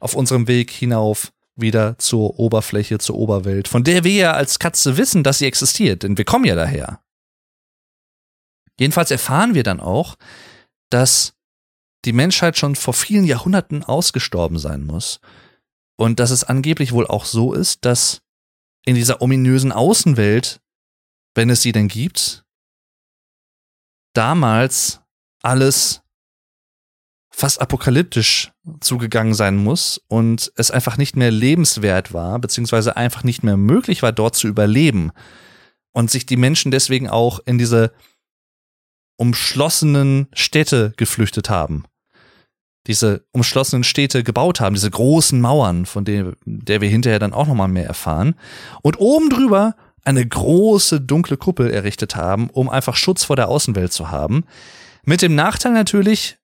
auf 0.00 0.14
unserem 0.14 0.48
Weg 0.48 0.70
hinauf 0.70 1.32
wieder 1.54 1.98
zur 1.98 2.38
Oberfläche, 2.38 2.98
zur 2.98 3.16
Oberwelt, 3.16 3.68
von 3.68 3.84
der 3.84 4.04
wir 4.04 4.12
ja 4.12 4.32
als 4.32 4.58
Katze 4.58 4.96
wissen, 4.96 5.22
dass 5.22 5.38
sie 5.38 5.46
existiert, 5.46 6.02
denn 6.02 6.18
wir 6.18 6.24
kommen 6.24 6.44
ja 6.44 6.54
daher. 6.54 7.00
Jedenfalls 8.78 9.10
erfahren 9.10 9.54
wir 9.54 9.62
dann 9.62 9.80
auch, 9.80 10.16
dass 10.90 11.35
die 12.06 12.12
Menschheit 12.12 12.56
schon 12.56 12.76
vor 12.76 12.94
vielen 12.94 13.24
Jahrhunderten 13.24 13.82
ausgestorben 13.82 14.58
sein 14.58 14.84
muss. 14.84 15.20
Und 15.96 16.20
dass 16.20 16.30
es 16.30 16.44
angeblich 16.44 16.92
wohl 16.92 17.06
auch 17.06 17.24
so 17.24 17.52
ist, 17.52 17.84
dass 17.84 18.22
in 18.84 18.94
dieser 18.94 19.20
ominösen 19.20 19.72
Außenwelt, 19.72 20.60
wenn 21.34 21.50
es 21.50 21.62
sie 21.62 21.72
denn 21.72 21.88
gibt, 21.88 22.44
damals 24.14 25.00
alles 25.42 26.02
fast 27.30 27.60
apokalyptisch 27.60 28.52
zugegangen 28.80 29.34
sein 29.34 29.56
muss 29.56 30.00
und 30.08 30.52
es 30.54 30.70
einfach 30.70 30.96
nicht 30.96 31.16
mehr 31.16 31.30
lebenswert 31.30 32.14
war, 32.14 32.38
beziehungsweise 32.38 32.96
einfach 32.96 33.24
nicht 33.24 33.42
mehr 33.42 33.56
möglich 33.56 34.02
war, 34.02 34.12
dort 34.12 34.36
zu 34.36 34.46
überleben. 34.48 35.12
Und 35.92 36.10
sich 36.10 36.26
die 36.26 36.36
Menschen 36.36 36.70
deswegen 36.70 37.08
auch 37.08 37.40
in 37.46 37.58
diese 37.58 37.92
umschlossenen 39.16 40.28
Städte 40.34 40.92
geflüchtet 40.96 41.50
haben 41.50 41.84
diese 42.86 43.24
umschlossenen 43.32 43.84
Städte 43.84 44.22
gebaut 44.22 44.60
haben, 44.60 44.74
diese 44.74 44.90
großen 44.90 45.40
Mauern, 45.40 45.86
von 45.86 46.04
denen 46.04 46.36
der 46.44 46.80
wir 46.80 46.88
hinterher 46.88 47.18
dann 47.18 47.32
auch 47.32 47.46
nochmal 47.46 47.68
mehr 47.68 47.86
erfahren. 47.86 48.34
Und 48.82 48.98
oben 48.98 49.28
drüber 49.28 49.74
eine 50.04 50.24
große 50.24 51.00
dunkle 51.00 51.36
Kuppel 51.36 51.70
errichtet 51.70 52.14
haben, 52.14 52.48
um 52.50 52.68
einfach 52.68 52.96
Schutz 52.96 53.24
vor 53.24 53.36
der 53.36 53.48
Außenwelt 53.48 53.92
zu 53.92 54.10
haben. 54.10 54.44
Mit 55.04 55.20
dem 55.20 55.34
Nachteil 55.34 55.72
natürlich, 55.72 56.38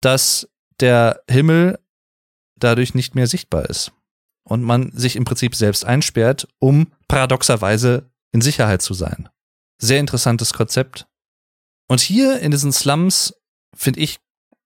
dass 0.00 0.48
der 0.80 1.22
Himmel 1.28 1.78
dadurch 2.56 2.94
nicht 2.94 3.14
mehr 3.14 3.26
sichtbar 3.26 3.68
ist. 3.68 3.92
Und 4.44 4.62
man 4.62 4.92
sich 4.92 5.16
im 5.16 5.24
Prinzip 5.24 5.56
selbst 5.56 5.84
einsperrt, 5.84 6.46
um 6.58 6.92
paradoxerweise 7.08 8.10
in 8.30 8.42
Sicherheit 8.42 8.82
zu 8.82 8.94
sein. 8.94 9.28
Sehr 9.78 10.00
interessantes 10.00 10.52
Konzept. 10.52 11.06
Und 11.88 12.00
hier 12.00 12.40
in 12.40 12.50
diesen 12.50 12.72
Slums, 12.72 13.34
finde 13.74 14.00
ich, 14.00 14.20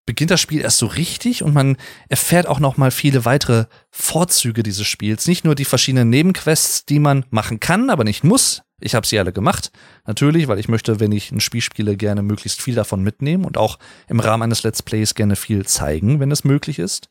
beginnt 0.08 0.30
das 0.30 0.40
Spiel 0.40 0.62
erst 0.62 0.78
so 0.78 0.86
richtig 0.86 1.42
und 1.42 1.52
man 1.52 1.76
erfährt 2.08 2.46
auch 2.46 2.60
noch 2.60 2.78
mal 2.78 2.90
viele 2.90 3.26
weitere 3.26 3.66
Vorzüge 3.90 4.62
dieses 4.62 4.86
Spiels. 4.86 5.26
Nicht 5.26 5.44
nur 5.44 5.54
die 5.54 5.66
verschiedenen 5.66 6.08
Nebenquests, 6.08 6.86
die 6.86 6.98
man 6.98 7.26
machen 7.28 7.60
kann, 7.60 7.90
aber 7.90 8.04
nicht 8.04 8.24
muss. 8.24 8.62
Ich 8.80 8.94
habe 8.94 9.06
sie 9.06 9.18
alle 9.18 9.34
gemacht, 9.34 9.70
natürlich, 10.06 10.48
weil 10.48 10.58
ich 10.58 10.68
möchte, 10.68 10.98
wenn 10.98 11.12
ich 11.12 11.30
ein 11.30 11.40
Spiel 11.40 11.60
spiele, 11.60 11.94
gerne 11.94 12.22
möglichst 12.22 12.62
viel 12.62 12.74
davon 12.74 13.02
mitnehmen 13.02 13.44
und 13.44 13.58
auch 13.58 13.78
im 14.08 14.18
Rahmen 14.18 14.44
eines 14.44 14.62
Let's 14.62 14.82
Plays 14.82 15.14
gerne 15.14 15.36
viel 15.36 15.66
zeigen, 15.66 16.20
wenn 16.20 16.30
es 16.30 16.42
möglich 16.42 16.78
ist. 16.78 17.10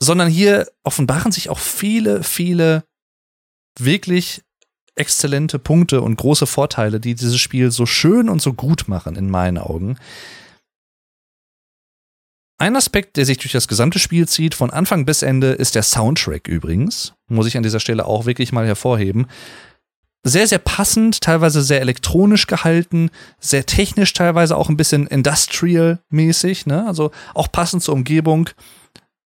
Sondern 0.00 0.28
hier 0.28 0.66
offenbaren 0.82 1.30
sich 1.30 1.48
auch 1.48 1.60
viele, 1.60 2.24
viele 2.24 2.82
wirklich 3.78 4.42
exzellente 4.96 5.60
Punkte 5.60 6.02
und 6.02 6.16
große 6.16 6.48
Vorteile, 6.48 6.98
die 6.98 7.14
dieses 7.14 7.38
Spiel 7.38 7.70
so 7.70 7.86
schön 7.86 8.28
und 8.28 8.42
so 8.42 8.52
gut 8.52 8.88
machen 8.88 9.14
in 9.14 9.30
meinen 9.30 9.58
Augen. 9.58 9.96
Ein 12.60 12.76
Aspekt, 12.76 13.16
der 13.16 13.24
sich 13.24 13.38
durch 13.38 13.52
das 13.52 13.68
gesamte 13.68 13.98
Spiel 13.98 14.28
zieht, 14.28 14.54
von 14.54 14.68
Anfang 14.68 15.06
bis 15.06 15.22
Ende, 15.22 15.52
ist 15.52 15.74
der 15.74 15.82
Soundtrack 15.82 16.46
übrigens. 16.46 17.14
Muss 17.26 17.46
ich 17.46 17.56
an 17.56 17.62
dieser 17.62 17.80
Stelle 17.80 18.04
auch 18.04 18.26
wirklich 18.26 18.52
mal 18.52 18.66
hervorheben. 18.66 19.28
Sehr, 20.24 20.46
sehr 20.46 20.58
passend, 20.58 21.22
teilweise 21.22 21.62
sehr 21.62 21.80
elektronisch 21.80 22.46
gehalten, 22.46 23.08
sehr 23.38 23.64
technisch, 23.64 24.12
teilweise 24.12 24.58
auch 24.58 24.68
ein 24.68 24.76
bisschen 24.76 25.06
industrial-mäßig, 25.06 26.66
ne? 26.66 26.86
Also 26.86 27.12
auch 27.32 27.50
passend 27.50 27.82
zur 27.82 27.94
Umgebung, 27.94 28.50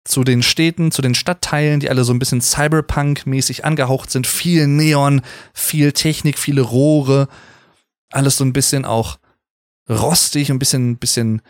zu 0.06 0.24
den 0.24 0.42
Städten, 0.42 0.90
zu 0.90 1.02
den 1.02 1.14
Stadtteilen, 1.14 1.80
die 1.80 1.90
alle 1.90 2.04
so 2.04 2.14
ein 2.14 2.18
bisschen 2.18 2.40
Cyberpunk-mäßig 2.40 3.66
angehaucht 3.66 4.10
sind. 4.10 4.26
Viel 4.26 4.66
Neon, 4.66 5.20
viel 5.52 5.92
Technik, 5.92 6.38
viele 6.38 6.62
Rohre, 6.62 7.28
alles 8.10 8.38
so 8.38 8.44
ein 8.46 8.54
bisschen 8.54 8.86
auch 8.86 9.18
rostig, 9.90 10.50
ein 10.50 10.58
bisschen, 10.58 10.96
bisschen 10.96 11.42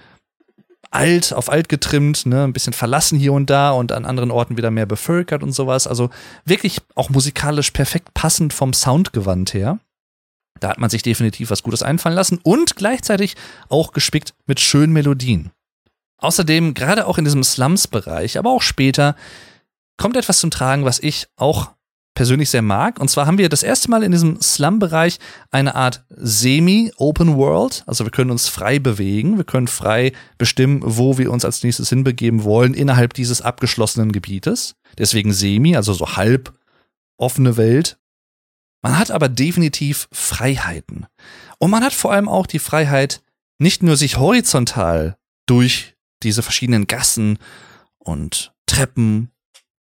alt, 0.90 1.33
auf 1.33 1.50
alt 1.50 1.68
getrimmt, 1.68 2.26
ne, 2.26 2.44
ein 2.44 2.53
bisschen 2.53 2.72
verlassen 2.72 3.18
hier 3.18 3.33
und 3.33 3.48
da 3.48 3.70
und 3.70 3.92
an 3.92 4.05
anderen 4.05 4.31
Orten 4.31 4.57
wieder 4.57 4.70
mehr 4.70 4.87
bevölkert 4.87 5.42
und 5.42 5.53
sowas. 5.53 5.87
Also 5.87 6.11
wirklich 6.44 6.81
auch 6.94 7.11
musikalisch 7.11 7.70
perfekt 7.70 8.12
passend 8.14 8.53
vom 8.53 8.72
Soundgewand 8.72 9.55
her. 9.55 9.79
Da 10.59 10.68
hat 10.68 10.79
man 10.79 10.90
sich 10.90 11.03
definitiv 11.03 11.50
was 11.50 11.62
Gutes 11.62 11.83
einfallen 11.83 12.14
lassen 12.14 12.38
und 12.42 12.76
gleichzeitig 12.76 13.37
auch 13.68 13.92
gespickt 13.92 14.35
mit 14.46 14.61
schönen 14.61 14.92
Melodien. 14.92 15.53
Außerdem, 16.18 16.74
gerade 16.74 17.07
auch 17.07 17.16
in 17.16 17.24
diesem 17.24 17.42
Slums-Bereich, 17.42 18.38
aber 18.38 18.50
auch 18.50 18.61
später, 18.61 19.16
kommt 19.96 20.16
etwas 20.16 20.38
zum 20.38 20.50
Tragen, 20.50 20.85
was 20.85 20.98
ich 20.98 21.29
auch 21.37 21.70
persönlich 22.15 22.50
sehr 22.50 22.63
mag. 22.63 23.00
Und 23.00 23.08
zwar 23.08 23.27
haben 23.27 23.38
wir 23.38 23.48
das 23.48 23.63
erste 23.63 23.90
Mal 23.90 24.02
in 24.02 24.13
diesem 24.13 24.40
Slum-Bereich 24.40 25.19
eine 25.50 25.75
Art 25.75 26.04
Semi-Open 26.11 27.37
World. 27.37 27.85
Also 27.87 28.04
wir 28.04 28.11
können 28.11 28.31
uns 28.31 28.48
frei 28.48 28.79
bewegen, 28.79 29.37
wir 29.37 29.44
können 29.44 29.69
frei 29.69 30.13
bestimmen, 30.38 30.81
wo 30.85 31.19
wir 31.19 31.31
uns 31.31 31.44
als 31.44 31.63
nächstes 31.63 31.88
hinbegeben 31.88 32.44
wollen 32.44 32.75
innerhalb 32.75 33.15
dieses 33.15 33.42
abgeschlossenen 33.42 34.13
Gebietes. 34.13 34.75
Deswegen 34.98 35.33
Semi, 35.33 35.77
also 35.77 35.92
so 35.92 36.17
halb 36.17 36.52
offene 37.17 37.56
Welt. 37.56 37.98
Man 38.83 38.98
hat 38.98 39.11
aber 39.11 39.29
definitiv 39.29 40.08
Freiheiten. 40.11 41.06
Und 41.58 41.71
man 41.71 41.85
hat 41.85 41.92
vor 41.92 42.13
allem 42.13 42.29
auch 42.29 42.46
die 42.46 42.58
Freiheit, 42.58 43.23
nicht 43.58 43.83
nur 43.83 43.96
sich 43.96 44.17
horizontal 44.17 45.19
durch 45.46 45.96
diese 46.23 46.42
verschiedenen 46.42 46.87
Gassen 46.87 47.38
und 47.98 48.54
Treppen 48.67 49.31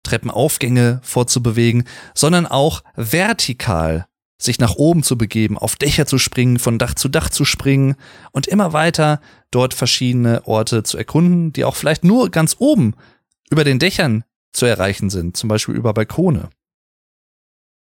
Treppenaufgänge 0.06 1.02
vorzubewegen, 1.04 1.84
sondern 2.14 2.46
auch 2.46 2.84
vertikal 2.96 4.08
sich 4.38 4.60
nach 4.60 4.76
oben 4.76 5.04
zu 5.04 5.18
begeben, 5.18 5.58
auf 5.58 5.76
Dächer 5.76 6.06
zu 6.06 6.18
springen, 6.18 6.60
von 6.60 6.78
Dach 6.78 6.94
zu 6.94 7.10
Dach 7.10 7.30
zu 7.30 7.46
springen 7.46 7.96
und 8.32 8.48
immer 8.48 8.74
weiter 8.74 9.22
dort 9.52 9.74
verschiedene 9.74 10.46
Orte 10.46 10.84
zu 10.84 10.98
erkunden, 10.98 11.54
die 11.54 11.64
auch 11.64 11.76
vielleicht 11.76 12.04
nur 12.04 12.30
ganz 12.30 12.56
oben 12.60 12.96
über 13.50 13.64
den 13.64 13.80
Dächern 13.80 14.24
zu 14.54 14.66
erreichen 14.66 15.10
sind, 15.10 15.38
zum 15.38 15.50
Beispiel 15.50 15.76
über 15.76 15.94
Balkone. 15.94 16.50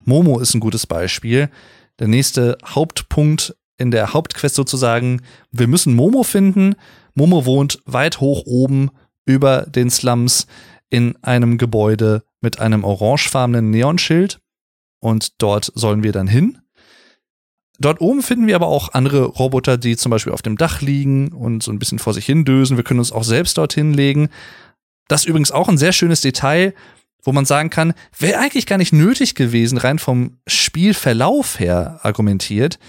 Momo 0.06 0.40
ist 0.40 0.54
ein 0.54 0.60
gutes 0.60 0.88
Beispiel. 0.88 1.50
Der 2.00 2.08
nächste 2.08 2.58
Hauptpunkt 2.66 3.56
in 3.78 3.92
der 3.92 4.14
Hauptquest 4.14 4.56
sozusagen, 4.56 5.22
wir 5.52 5.68
müssen 5.68 5.96
Momo 5.96 6.24
finden. 6.24 6.76
Momo 7.16 7.46
wohnt 7.46 7.82
weit 7.86 8.20
hoch 8.20 8.44
oben 8.46 8.92
über 9.26 9.64
den 9.64 9.90
Slums 9.90 10.48
in 10.90 11.16
einem 11.24 11.58
Gebäude 11.58 12.24
mit 12.42 12.60
einem 12.60 12.84
orangefarbenen 12.84 13.70
Neonschild. 13.70 14.40
und 15.02 15.42
dort 15.42 15.72
sollen 15.76 16.04
wir 16.04 16.12
dann 16.12 16.28
hin. 16.28 16.58
Dort 17.80 18.02
oben 18.02 18.22
finden 18.22 18.48
wir 18.48 18.56
aber 18.56 18.68
auch 18.68 18.94
andere 18.94 19.24
Roboter, 19.24 19.78
die 19.78 19.96
zum 19.96 20.10
Beispiel 20.10 20.34
auf 20.34 20.42
dem 20.42 20.58
Dach 20.58 20.82
liegen 20.82 21.30
und 21.32 21.64
so 21.64 21.72
ein 21.72 21.80
bisschen 21.80 22.00
vor 22.00 22.14
sich 22.14 22.26
hin 22.26 22.44
dösen. 22.44 22.76
Wir 22.76 22.84
können 22.84 23.00
uns 23.00 23.14
auch 23.14 23.24
selbst 23.24 23.58
dorthin 23.58 23.94
legen. 23.94 24.28
Das 25.08 25.22
ist 25.22 25.28
übrigens 25.28 25.52
auch 25.52 25.70
ein 25.70 25.78
sehr 25.78 25.94
schönes 25.94 26.20
Detail, 26.20 26.74
wo 27.24 27.32
man 27.32 27.46
sagen 27.46 27.70
kann, 27.70 27.94
wäre 28.18 28.40
eigentlich 28.40 28.66
gar 28.66 28.78
nicht 28.78 28.92
nötig 28.92 29.36
gewesen, 29.36 29.78
rein 29.78 30.00
vom 30.00 30.38
Spielverlauf 30.48 31.60
her 31.60 32.00
argumentiert, 32.04 32.80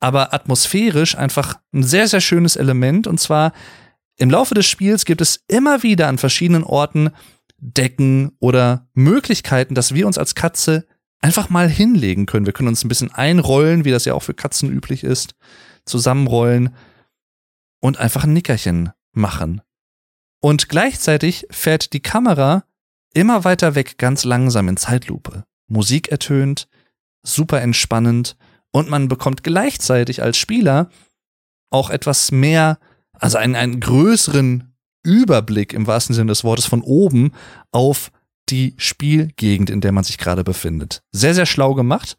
aber 0.00 0.32
atmosphärisch 0.32 1.16
einfach 1.16 1.58
ein 1.72 1.82
sehr, 1.82 2.08
sehr 2.08 2.20
schönes 2.20 2.56
Element. 2.56 3.06
Und 3.06 3.20
zwar 3.20 3.52
im 4.16 4.30
Laufe 4.30 4.54
des 4.54 4.66
Spiels 4.66 5.04
gibt 5.04 5.20
es 5.20 5.44
immer 5.48 5.82
wieder 5.82 6.08
an 6.08 6.16
verschiedenen 6.18 6.64
Orten 6.64 7.10
Decken 7.58 8.32
oder 8.40 8.88
Möglichkeiten, 8.94 9.74
dass 9.74 9.94
wir 9.94 10.06
uns 10.06 10.18
als 10.18 10.34
Katze 10.34 10.86
einfach 11.20 11.50
mal 11.50 11.68
hinlegen 11.68 12.26
können. 12.26 12.46
Wir 12.46 12.52
können 12.52 12.68
uns 12.68 12.84
ein 12.84 12.88
bisschen 12.88 13.12
einrollen, 13.12 13.84
wie 13.84 13.90
das 13.90 14.04
ja 14.04 14.14
auch 14.14 14.22
für 14.22 14.34
Katzen 14.34 14.70
üblich 14.70 15.04
ist, 15.04 15.34
zusammenrollen 15.84 16.74
und 17.80 17.98
einfach 17.98 18.24
ein 18.24 18.32
Nickerchen 18.32 18.90
machen. 19.12 19.60
Und 20.40 20.68
gleichzeitig 20.68 21.46
fährt 21.50 21.92
die 21.92 22.00
Kamera 22.00 22.64
immer 23.12 23.44
weiter 23.44 23.74
weg, 23.74 23.98
ganz 23.98 24.24
langsam 24.24 24.68
in 24.68 24.76
Zeitlupe. 24.76 25.44
Musik 25.66 26.08
ertönt, 26.08 26.68
super 27.22 27.60
entspannend 27.60 28.36
und 28.70 28.88
man 28.88 29.08
bekommt 29.08 29.42
gleichzeitig 29.42 30.22
als 30.22 30.38
Spieler 30.38 30.90
auch 31.70 31.90
etwas 31.90 32.30
mehr, 32.30 32.78
also 33.12 33.38
einen, 33.38 33.56
einen 33.56 33.80
größeren 33.80 34.67
Überblick 35.08 35.72
im 35.72 35.86
wahrsten 35.86 36.14
Sinne 36.14 36.30
des 36.30 36.44
Wortes 36.44 36.66
von 36.66 36.82
oben 36.82 37.32
auf 37.72 38.10
die 38.48 38.74
Spielgegend, 38.76 39.70
in 39.70 39.80
der 39.80 39.92
man 39.92 40.04
sich 40.04 40.18
gerade 40.18 40.44
befindet. 40.44 41.02
Sehr, 41.12 41.34
sehr 41.34 41.46
schlau 41.46 41.74
gemacht. 41.74 42.18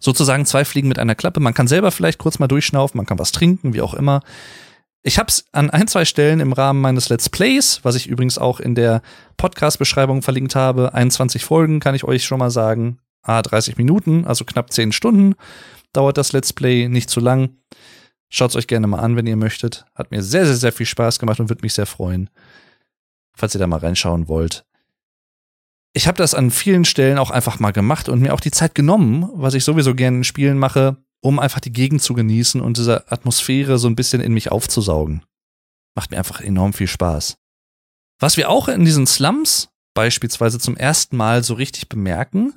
Sozusagen 0.00 0.46
zwei 0.46 0.64
Fliegen 0.64 0.88
mit 0.88 0.98
einer 0.98 1.14
Klappe. 1.14 1.40
Man 1.40 1.54
kann 1.54 1.68
selber 1.68 1.90
vielleicht 1.90 2.18
kurz 2.18 2.38
mal 2.38 2.48
durchschnaufen, 2.48 2.96
man 2.96 3.06
kann 3.06 3.18
was 3.18 3.32
trinken, 3.32 3.74
wie 3.74 3.82
auch 3.82 3.94
immer. 3.94 4.22
Ich 5.02 5.18
habe 5.18 5.28
es 5.28 5.44
an 5.52 5.70
ein, 5.70 5.88
zwei 5.88 6.04
Stellen 6.04 6.40
im 6.40 6.52
Rahmen 6.52 6.80
meines 6.80 7.08
Let's 7.08 7.28
Plays, 7.28 7.80
was 7.82 7.96
ich 7.96 8.06
übrigens 8.06 8.38
auch 8.38 8.60
in 8.60 8.74
der 8.74 9.02
Podcast-Beschreibung 9.38 10.22
verlinkt 10.22 10.54
habe, 10.54 10.94
21 10.94 11.44
Folgen, 11.44 11.80
kann 11.80 11.94
ich 11.94 12.04
euch 12.04 12.24
schon 12.24 12.38
mal 12.38 12.50
sagen. 12.50 12.98
Ah, 13.22 13.42
30 13.42 13.76
Minuten, 13.76 14.26
also 14.26 14.44
knapp 14.44 14.72
10 14.72 14.92
Stunden 14.92 15.34
dauert 15.92 16.18
das 16.18 16.32
Let's 16.32 16.52
Play, 16.52 16.88
nicht 16.88 17.10
zu 17.10 17.20
lang. 17.20 17.56
Schaut 18.30 18.50
es 18.50 18.56
euch 18.56 18.66
gerne 18.66 18.86
mal 18.86 19.00
an, 19.00 19.16
wenn 19.16 19.26
ihr 19.26 19.36
möchtet. 19.36 19.84
Hat 19.94 20.10
mir 20.10 20.22
sehr, 20.22 20.46
sehr, 20.46 20.56
sehr 20.56 20.72
viel 20.72 20.86
Spaß 20.86 21.18
gemacht 21.18 21.40
und 21.40 21.50
würde 21.50 21.62
mich 21.62 21.74
sehr 21.74 21.86
freuen, 21.86 22.30
falls 23.34 23.54
ihr 23.54 23.58
da 23.58 23.66
mal 23.66 23.80
reinschauen 23.80 24.28
wollt 24.28 24.64
ich 25.92 26.06
habe 26.06 26.18
das 26.18 26.34
an 26.34 26.50
vielen 26.50 26.84
Stellen 26.84 27.18
auch 27.18 27.30
einfach 27.30 27.58
mal 27.58 27.72
gemacht 27.72 28.08
und 28.08 28.20
mir 28.20 28.34
auch 28.34 28.40
die 28.40 28.50
Zeit 28.50 28.74
genommen, 28.74 29.28
was 29.32 29.54
ich 29.54 29.64
sowieso 29.64 29.94
gerne 29.94 30.18
in 30.18 30.24
Spielen 30.24 30.58
mache, 30.58 30.96
um 31.20 31.38
einfach 31.38 31.60
die 31.60 31.72
Gegend 31.72 32.02
zu 32.02 32.14
genießen 32.14 32.60
und 32.60 32.76
diese 32.76 33.10
Atmosphäre 33.10 33.78
so 33.78 33.88
ein 33.88 33.96
bisschen 33.96 34.20
in 34.20 34.32
mich 34.32 34.52
aufzusaugen. 34.52 35.24
Macht 35.94 36.12
mir 36.12 36.18
einfach 36.18 36.40
enorm 36.40 36.72
viel 36.72 36.86
Spaß. 36.86 37.36
Was 38.20 38.36
wir 38.36 38.48
auch 38.48 38.68
in 38.68 38.84
diesen 38.84 39.06
Slums 39.06 39.70
beispielsweise 39.94 40.58
zum 40.58 40.76
ersten 40.76 41.16
Mal 41.16 41.42
so 41.42 41.54
richtig 41.54 41.88
bemerken, 41.88 42.54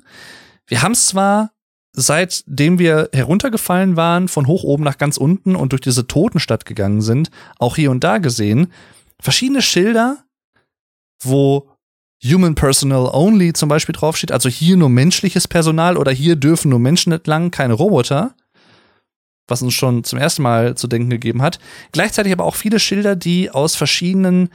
wir 0.66 0.82
haben 0.82 0.92
es 0.92 1.08
zwar 1.08 1.50
seitdem 1.94 2.78
wir 2.78 3.08
heruntergefallen 3.12 3.96
waren, 3.96 4.28
von 4.28 4.46
hoch 4.46 4.64
oben 4.64 4.84
nach 4.84 4.98
ganz 4.98 5.16
unten 5.16 5.56
und 5.56 5.72
durch 5.72 5.80
diese 5.80 6.06
Totenstadt 6.06 6.66
gegangen 6.66 7.00
sind, 7.00 7.30
auch 7.58 7.76
hier 7.76 7.90
und 7.90 8.04
da 8.04 8.18
gesehen, 8.18 8.72
verschiedene 9.20 9.62
Schilder, 9.62 10.24
wo 11.22 11.70
Human 12.24 12.54
Personal 12.54 13.10
Only 13.12 13.52
zum 13.52 13.68
Beispiel 13.68 13.94
draufsteht, 13.94 14.32
also 14.32 14.48
hier 14.48 14.76
nur 14.76 14.88
menschliches 14.88 15.46
Personal 15.46 15.96
oder 15.96 16.10
hier 16.10 16.36
dürfen 16.36 16.70
nur 16.70 16.80
Menschen 16.80 17.12
entlang, 17.12 17.50
keine 17.50 17.74
Roboter, 17.74 18.34
was 19.46 19.62
uns 19.62 19.74
schon 19.74 20.04
zum 20.04 20.18
ersten 20.18 20.42
Mal 20.42 20.74
zu 20.74 20.88
denken 20.88 21.10
gegeben 21.10 21.42
hat. 21.42 21.58
Gleichzeitig 21.92 22.32
aber 22.32 22.44
auch 22.44 22.56
viele 22.56 22.80
Schilder, 22.80 23.14
die 23.14 23.50
aus 23.50 23.76
verschiedenen, 23.76 24.48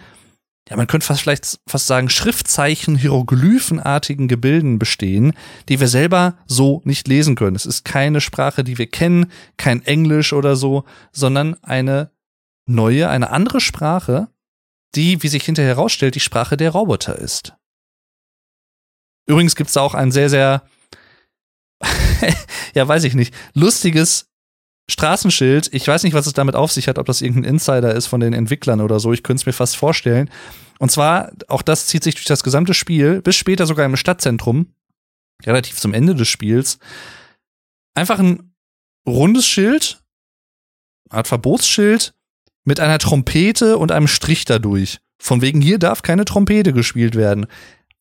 ja, 0.70 0.78
man 0.78 0.86
könnte 0.86 1.08
fast 1.08 1.22
vielleicht 1.22 1.60
fast 1.68 1.88
sagen, 1.88 2.10
Schriftzeichen, 2.10 2.96
hieroglyphenartigen 2.96 4.28
Gebilden 4.28 4.78
bestehen, 4.78 5.34
die 5.68 5.80
wir 5.80 5.88
selber 5.88 6.38
so 6.46 6.82
nicht 6.86 7.08
lesen 7.08 7.36
können. 7.36 7.56
Es 7.56 7.66
ist 7.66 7.86
keine 7.86 8.22
Sprache, 8.22 8.64
die 8.64 8.78
wir 8.78 8.88
kennen, 8.88 9.32
kein 9.58 9.84
Englisch 9.84 10.32
oder 10.32 10.56
so, 10.56 10.84
sondern 11.12 11.56
eine 11.64 12.12
neue, 12.68 13.10
eine 13.10 13.32
andere 13.32 13.62
Sprache, 13.62 14.28
die, 14.94 15.24
wie 15.24 15.28
sich 15.28 15.44
hinterher 15.44 15.76
herausstellt, 15.76 16.14
die 16.14 16.20
Sprache 16.20 16.56
der 16.56 16.72
Roboter 16.72 17.18
ist. 17.18 17.56
Übrigens 19.26 19.56
gibt's 19.56 19.74
da 19.74 19.82
auch 19.82 19.96
ein 19.96 20.12
sehr, 20.12 20.30
sehr, 20.30 20.64
ja, 22.76 22.88
weiß 22.88 23.06
ich 23.06 23.16
nicht, 23.16 23.34
lustiges 23.54 24.29
Straßenschild. 24.90 25.70
Ich 25.72 25.88
weiß 25.88 26.04
nicht, 26.04 26.14
was 26.14 26.28
es 26.28 26.34
damit 26.34 26.56
auf 26.56 26.72
sich 26.72 26.88
hat, 26.88 26.98
ob 26.98 27.06
das 27.06 27.22
irgendein 27.22 27.54
Insider 27.54 27.94
ist 27.94 28.08
von 28.08 28.20
den 28.20 28.34
Entwicklern 28.34 28.82
oder 28.82 29.00
so. 29.00 29.14
Ich 29.14 29.24
könnte 29.24 29.42
es 29.42 29.46
mir 29.46 29.54
fast 29.54 29.78
vorstellen. 29.78 30.30
Und 30.80 30.92
zwar, 30.92 31.32
auch 31.48 31.62
das 31.62 31.88
zieht 31.88 32.04
sich 32.04 32.16
durch 32.16 32.26
das 32.26 32.44
gesamte 32.44 32.74
Spiel, 32.74 33.22
bis 33.22 33.36
später 33.36 33.66
sogar 33.66 33.86
im 33.86 33.96
Stadtzentrum, 33.96 34.74
relativ 35.46 35.78
zum 35.78 35.94
Ende 35.94 36.16
des 36.16 36.28
Spiels. 36.28 36.80
Einfach 37.94 38.20
ein 38.20 38.54
rundes 39.08 39.46
Schild, 39.46 40.02
Art 41.10 41.28
Verbotsschild 41.28 42.14
mit 42.66 42.80
einer 42.80 43.00
Trompete 43.00 43.78
und 43.78 43.92
einem 43.92 44.08
Strich 44.08 44.46
dadurch. 44.46 45.00
Von 45.22 45.42
wegen 45.42 45.62
hier 45.62 45.80
darf 45.80 46.02
keine 46.02 46.26
Trompete 46.26 46.72
gespielt 46.72 47.16
werden. 47.16 47.48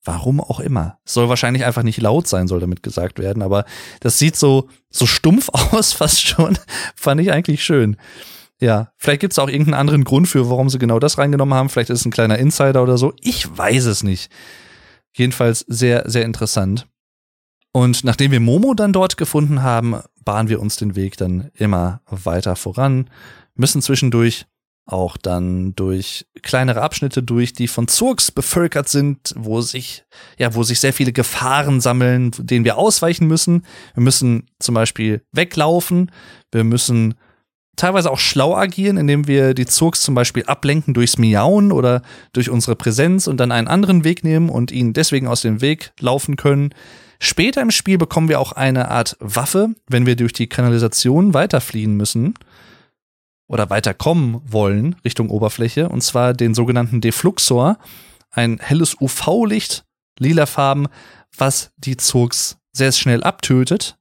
Warum 0.04 0.40
auch 0.40 0.60
immer. 0.60 0.98
soll 1.04 1.28
wahrscheinlich 1.28 1.64
einfach 1.64 1.82
nicht 1.82 2.00
laut 2.00 2.28
sein, 2.28 2.48
soll 2.48 2.60
damit 2.60 2.82
gesagt 2.82 3.18
werden, 3.18 3.42
aber 3.42 3.64
das 4.00 4.18
sieht 4.18 4.36
so, 4.36 4.68
so 4.90 5.06
stumpf 5.06 5.48
aus, 5.52 5.92
fast 5.92 6.20
schon. 6.26 6.58
Fand 6.94 7.20
ich 7.20 7.32
eigentlich 7.32 7.64
schön. 7.64 7.96
Ja, 8.60 8.92
vielleicht 8.96 9.20
gibt 9.20 9.32
es 9.32 9.38
auch 9.38 9.48
irgendeinen 9.48 9.80
anderen 9.80 10.04
Grund 10.04 10.26
für, 10.28 10.50
warum 10.50 10.68
sie 10.68 10.78
genau 10.78 10.98
das 10.98 11.18
reingenommen 11.18 11.54
haben. 11.54 11.68
Vielleicht 11.68 11.90
ist 11.90 12.00
es 12.00 12.06
ein 12.06 12.10
kleiner 12.10 12.38
Insider 12.38 12.82
oder 12.82 12.98
so. 12.98 13.12
Ich 13.20 13.56
weiß 13.56 13.84
es 13.86 14.02
nicht. 14.02 14.30
Jedenfalls 15.12 15.60
sehr, 15.68 16.08
sehr 16.08 16.24
interessant. 16.24 16.86
Und 17.72 18.02
nachdem 18.02 18.32
wir 18.32 18.40
Momo 18.40 18.74
dann 18.74 18.92
dort 18.92 19.16
gefunden 19.16 19.62
haben, 19.62 20.00
bahnen 20.24 20.48
wir 20.48 20.60
uns 20.60 20.76
den 20.76 20.96
Weg 20.96 21.16
dann 21.16 21.50
immer 21.54 22.00
weiter 22.06 22.56
voran, 22.56 23.10
müssen 23.54 23.82
zwischendurch 23.82 24.46
auch 24.88 25.18
dann 25.18 25.74
durch 25.76 26.26
kleinere 26.42 26.80
Abschnitte 26.80 27.22
durch, 27.22 27.52
die 27.52 27.68
von 27.68 27.88
Zurks 27.88 28.32
bevölkert 28.32 28.88
sind, 28.88 29.34
wo 29.36 29.60
sich, 29.60 30.04
ja, 30.38 30.54
wo 30.54 30.62
sich 30.62 30.80
sehr 30.80 30.94
viele 30.94 31.12
Gefahren 31.12 31.80
sammeln, 31.80 32.30
denen 32.38 32.64
wir 32.64 32.78
ausweichen 32.78 33.26
müssen. 33.26 33.66
Wir 33.94 34.02
müssen 34.02 34.46
zum 34.58 34.74
Beispiel 34.74 35.22
weglaufen. 35.30 36.10
Wir 36.52 36.64
müssen 36.64 37.14
teilweise 37.76 38.10
auch 38.10 38.18
schlau 38.18 38.56
agieren, 38.56 38.96
indem 38.96 39.28
wir 39.28 39.52
die 39.52 39.66
Zurks 39.66 40.00
zum 40.00 40.14
Beispiel 40.14 40.44
ablenken 40.44 40.94
durchs 40.94 41.18
Miauen 41.18 41.70
oder 41.70 42.02
durch 42.32 42.48
unsere 42.48 42.74
Präsenz 42.74 43.26
und 43.26 43.36
dann 43.38 43.52
einen 43.52 43.68
anderen 43.68 44.04
Weg 44.04 44.24
nehmen 44.24 44.48
und 44.48 44.72
ihnen 44.72 44.94
deswegen 44.94 45.28
aus 45.28 45.42
dem 45.42 45.60
Weg 45.60 45.92
laufen 46.00 46.36
können. 46.36 46.70
Später 47.20 47.60
im 47.60 47.70
Spiel 47.70 47.98
bekommen 47.98 48.28
wir 48.28 48.40
auch 48.40 48.52
eine 48.52 48.90
Art 48.90 49.16
Waffe, 49.20 49.70
wenn 49.88 50.06
wir 50.06 50.16
durch 50.16 50.32
die 50.32 50.48
Kanalisation 50.48 51.34
weiterfliehen 51.34 51.94
müssen 51.94 52.34
oder 53.48 53.70
weiterkommen 53.70 54.40
wollen 54.44 54.96
Richtung 55.04 55.30
Oberfläche, 55.30 55.88
und 55.88 56.02
zwar 56.02 56.34
den 56.34 56.54
sogenannten 56.54 57.00
Defluxor, 57.00 57.78
ein 58.30 58.58
helles 58.60 59.00
UV-Licht, 59.00 59.84
lila 60.18 60.46
Farben, 60.46 60.86
was 61.36 61.72
die 61.76 61.96
Zurks 61.96 62.58
sehr 62.72 62.92
schnell 62.92 63.24
abtötet, 63.24 63.98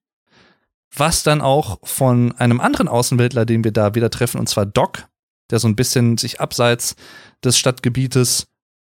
was 0.96 1.24
dann 1.24 1.42
auch 1.42 1.80
von 1.84 2.34
einem 2.38 2.60
anderen 2.60 2.88
Außenweltler, 2.88 3.46
den 3.46 3.64
wir 3.64 3.72
da 3.72 3.96
wieder 3.96 4.10
treffen, 4.10 4.40
und 4.40 4.48
zwar 4.48 4.66
Doc, 4.66 5.08
der 5.50 5.60
so 5.60 5.68
ein 5.68 5.76
bisschen 5.76 6.18
sich 6.18 6.42
abseits 6.42 6.96
des 7.44 7.58
Stadtgebietes 7.58 8.48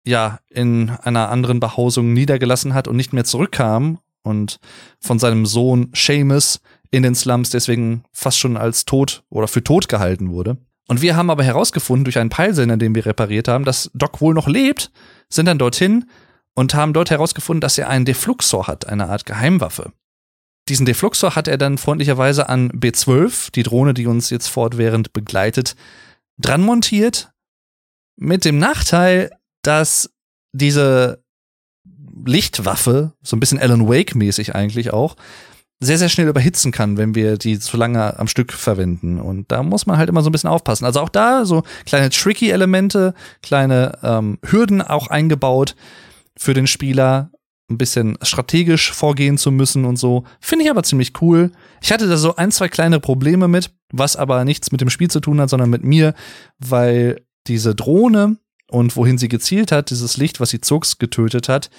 ja 0.06 0.40
in 0.48 0.90
einer 0.90 1.28
anderen 1.28 1.60
Behausung 1.60 2.14
niedergelassen 2.14 2.72
hat 2.72 2.88
und 2.88 2.96
nicht 2.96 3.12
mehr 3.12 3.24
zurückkam 3.24 3.98
und 4.22 4.58
von 5.00 5.18
seinem 5.18 5.44
Sohn 5.44 5.90
Seamus 5.94 6.60
in 6.90 7.02
den 7.02 7.14
Slums 7.14 7.50
deswegen 7.50 8.04
fast 8.12 8.38
schon 8.38 8.56
als 8.56 8.84
tot 8.84 9.22
oder 9.28 9.48
für 9.48 9.62
tot 9.62 9.88
gehalten 9.88 10.30
wurde. 10.30 10.56
Und 10.88 11.02
wir 11.02 11.16
haben 11.16 11.30
aber 11.30 11.44
herausgefunden 11.44 12.04
durch 12.04 12.18
einen 12.18 12.30
Peilsender, 12.30 12.78
den 12.78 12.94
wir 12.94 13.04
repariert 13.04 13.46
haben, 13.46 13.64
dass 13.64 13.90
Doc 13.92 14.20
wohl 14.20 14.34
noch 14.34 14.48
lebt, 14.48 14.90
sind 15.28 15.46
dann 15.46 15.58
dorthin 15.58 16.06
und 16.54 16.74
haben 16.74 16.94
dort 16.94 17.10
herausgefunden, 17.10 17.60
dass 17.60 17.76
er 17.78 17.88
einen 17.88 18.06
Defluxor 18.06 18.66
hat, 18.66 18.86
eine 18.86 19.08
Art 19.08 19.26
Geheimwaffe. 19.26 19.92
Diesen 20.68 20.86
Defluxor 20.86 21.34
hat 21.34 21.46
er 21.46 21.58
dann 21.58 21.78
freundlicherweise 21.78 22.48
an 22.48 22.70
B12, 22.72 23.52
die 23.52 23.62
Drohne, 23.62 23.94
die 23.94 24.06
uns 24.06 24.30
jetzt 24.30 24.48
fortwährend 24.48 25.12
begleitet, 25.12 25.76
dran 26.38 26.62
montiert. 26.62 27.30
Mit 28.16 28.44
dem 28.44 28.58
Nachteil, 28.58 29.30
dass 29.62 30.10
diese 30.52 31.22
Lichtwaffe, 32.26 33.12
so 33.22 33.36
ein 33.36 33.40
bisschen 33.40 33.58
Alan 33.58 33.88
Wake-mäßig 33.88 34.54
eigentlich 34.54 34.92
auch, 34.92 35.16
sehr, 35.80 35.98
sehr 35.98 36.08
schnell 36.08 36.28
überhitzen 36.28 36.72
kann, 36.72 36.96
wenn 36.96 37.14
wir 37.14 37.36
die 37.38 37.58
zu 37.58 37.76
lange 37.76 38.18
am 38.18 38.26
Stück 38.26 38.52
verwenden. 38.52 39.20
Und 39.20 39.52
da 39.52 39.62
muss 39.62 39.86
man 39.86 39.96
halt 39.96 40.08
immer 40.08 40.22
so 40.22 40.28
ein 40.28 40.32
bisschen 40.32 40.50
aufpassen. 40.50 40.84
Also 40.84 41.00
auch 41.00 41.08
da 41.08 41.44
so 41.44 41.62
kleine 41.86 42.10
tricky 42.10 42.50
Elemente, 42.50 43.14
kleine 43.42 43.96
ähm, 44.02 44.38
Hürden 44.44 44.82
auch 44.82 45.06
eingebaut 45.06 45.76
für 46.36 46.54
den 46.54 46.66
Spieler, 46.66 47.30
ein 47.70 47.78
bisschen 47.78 48.16
strategisch 48.22 48.92
vorgehen 48.92 49.38
zu 49.38 49.52
müssen 49.52 49.84
und 49.84 49.96
so. 49.96 50.24
Finde 50.40 50.64
ich 50.64 50.70
aber 50.70 50.82
ziemlich 50.82 51.12
cool. 51.20 51.52
Ich 51.80 51.92
hatte 51.92 52.08
da 52.08 52.16
so 52.16 52.34
ein, 52.34 52.50
zwei 52.50 52.68
kleine 52.68 52.98
Probleme 52.98 53.46
mit, 53.46 53.70
was 53.92 54.16
aber 54.16 54.44
nichts 54.44 54.72
mit 54.72 54.80
dem 54.80 54.90
Spiel 54.90 55.10
zu 55.10 55.20
tun 55.20 55.40
hat, 55.40 55.50
sondern 55.50 55.70
mit 55.70 55.84
mir, 55.84 56.14
weil 56.58 57.20
diese 57.46 57.74
Drohne 57.74 58.38
und 58.70 58.96
wohin 58.96 59.18
sie 59.18 59.28
gezielt 59.28 59.70
hat, 59.70 59.90
dieses 59.90 60.16
Licht, 60.16 60.40
was 60.40 60.50
die 60.50 60.60
Zugs 60.60 60.98
getötet 60.98 61.48
hat, 61.48 61.70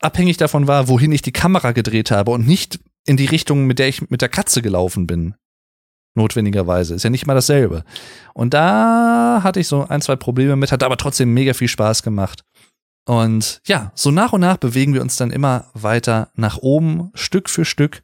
abhängig 0.00 0.36
davon 0.36 0.66
war, 0.66 0.88
wohin 0.88 1.12
ich 1.12 1.22
die 1.22 1.32
Kamera 1.32 1.72
gedreht 1.72 2.10
habe 2.10 2.32
und 2.32 2.46
nicht 2.46 2.80
in 3.08 3.16
die 3.16 3.26
Richtung, 3.26 3.66
mit 3.66 3.78
der 3.78 3.88
ich 3.88 4.10
mit 4.10 4.20
der 4.20 4.28
Katze 4.28 4.60
gelaufen 4.60 5.06
bin. 5.06 5.34
Notwendigerweise. 6.14 6.94
Ist 6.94 7.04
ja 7.04 7.10
nicht 7.10 7.26
mal 7.26 7.34
dasselbe. 7.34 7.84
Und 8.34 8.52
da 8.52 9.40
hatte 9.42 9.60
ich 9.60 9.68
so 9.68 9.86
ein, 9.88 10.02
zwei 10.02 10.16
Probleme 10.16 10.56
mit, 10.56 10.72
hat 10.72 10.82
aber 10.82 10.98
trotzdem 10.98 11.32
mega 11.32 11.54
viel 11.54 11.68
Spaß 11.68 12.02
gemacht. 12.02 12.44
Und 13.06 13.62
ja, 13.64 13.92
so 13.94 14.10
nach 14.10 14.34
und 14.34 14.42
nach 14.42 14.58
bewegen 14.58 14.92
wir 14.92 15.00
uns 15.00 15.16
dann 15.16 15.30
immer 15.30 15.70
weiter 15.72 16.28
nach 16.34 16.58
oben, 16.58 17.10
Stück 17.14 17.48
für 17.48 17.64
Stück, 17.64 18.02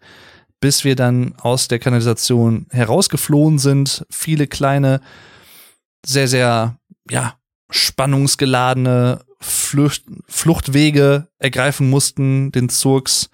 bis 0.61 0.85
wir 0.85 0.97
dann 0.97 1.35
aus 1.37 1.69
der 1.69 1.79
Kanalisation 1.79 2.67
herausgeflohen 2.71 3.59
sind. 3.59 4.07
Viele 4.11 4.47
kleine, 4.47 5.03
sehr, 6.07 6.29
sehr, 6.29 6.79
ja, 7.11 7.35
spannungsgeladene 7.69 9.21
Flucht, 9.41 10.05
Fluchtwege 10.27 11.29
ergreifen 11.39 11.91
mussten, 11.91 12.53
den 12.53 12.71
Zurks 12.71 13.29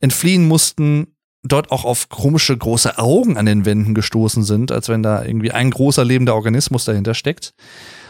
entfliehen 0.00 0.48
mussten, 0.48 1.14
dort 1.42 1.70
auch 1.70 1.84
auf 1.84 2.08
komische 2.08 2.56
große 2.56 2.98
Augen 2.98 3.36
an 3.36 3.46
den 3.46 3.64
Wänden 3.64 3.94
gestoßen 3.94 4.42
sind, 4.42 4.72
als 4.72 4.88
wenn 4.88 5.02
da 5.02 5.24
irgendwie 5.24 5.52
ein 5.52 5.70
großer 5.70 6.04
lebender 6.04 6.34
Organismus 6.34 6.84
dahinter 6.84 7.14
steckt. 7.14 7.54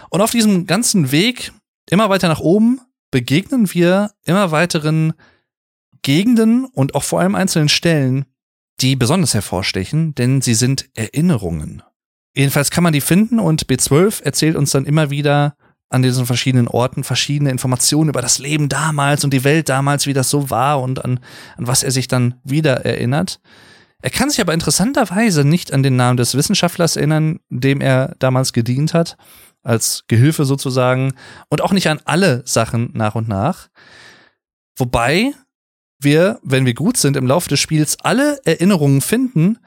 Und 0.08 0.20
auf 0.20 0.32
diesem 0.32 0.66
ganzen 0.66 1.12
Weg 1.12 1.52
immer 1.88 2.08
weiter 2.08 2.28
nach 2.28 2.40
oben 2.40 2.80
begegnen 3.10 3.72
wir 3.72 4.12
immer 4.24 4.50
weiteren 4.50 5.12
Gegenden 6.02 6.64
und 6.64 6.94
auch 6.94 7.04
vor 7.04 7.20
allem 7.20 7.34
einzelnen 7.34 7.68
Stellen, 7.68 8.24
die 8.80 8.96
besonders 8.96 9.34
hervorstechen, 9.34 10.14
denn 10.14 10.40
sie 10.40 10.54
sind 10.54 10.88
Erinnerungen. 10.94 11.82
Jedenfalls 12.34 12.70
kann 12.70 12.84
man 12.84 12.92
die 12.92 13.00
finden 13.00 13.38
und 13.38 13.66
B12 13.66 14.22
erzählt 14.22 14.56
uns 14.56 14.70
dann 14.70 14.86
immer 14.86 15.10
wieder 15.10 15.56
an 15.90 16.02
diesen 16.02 16.24
verschiedenen 16.24 16.68
Orten 16.68 17.04
verschiedene 17.04 17.50
Informationen 17.50 18.10
über 18.10 18.22
das 18.22 18.38
Leben 18.38 18.68
damals 18.68 19.24
und 19.24 19.32
die 19.34 19.44
Welt 19.44 19.68
damals, 19.68 20.06
wie 20.06 20.12
das 20.12 20.30
so 20.30 20.48
war 20.48 20.80
und 20.80 21.04
an, 21.04 21.20
an 21.56 21.66
was 21.66 21.82
er 21.82 21.90
sich 21.90 22.08
dann 22.08 22.34
wieder 22.44 22.86
erinnert. 22.86 23.40
Er 24.00 24.10
kann 24.10 24.30
sich 24.30 24.40
aber 24.40 24.54
interessanterweise 24.54 25.44
nicht 25.44 25.72
an 25.74 25.82
den 25.82 25.96
Namen 25.96 26.16
des 26.16 26.34
Wissenschaftlers 26.34 26.96
erinnern, 26.96 27.40
dem 27.50 27.80
er 27.80 28.14
damals 28.18 28.52
gedient 28.52 28.94
hat 28.94 29.16
als 29.62 30.04
Gehilfe 30.08 30.46
sozusagen 30.46 31.12
und 31.50 31.60
auch 31.60 31.72
nicht 31.72 31.88
an 31.88 32.00
alle 32.04 32.42
Sachen 32.46 32.90
nach 32.94 33.14
und 33.14 33.28
nach. 33.28 33.68
Wobei 34.76 35.34
wir, 35.98 36.38
wenn 36.42 36.64
wir 36.64 36.72
gut 36.72 36.96
sind, 36.96 37.16
im 37.16 37.26
Laufe 37.26 37.50
des 37.50 37.60
Spiels 37.60 37.98
alle 38.00 38.40
Erinnerungen 38.46 39.02
finden 39.02 39.58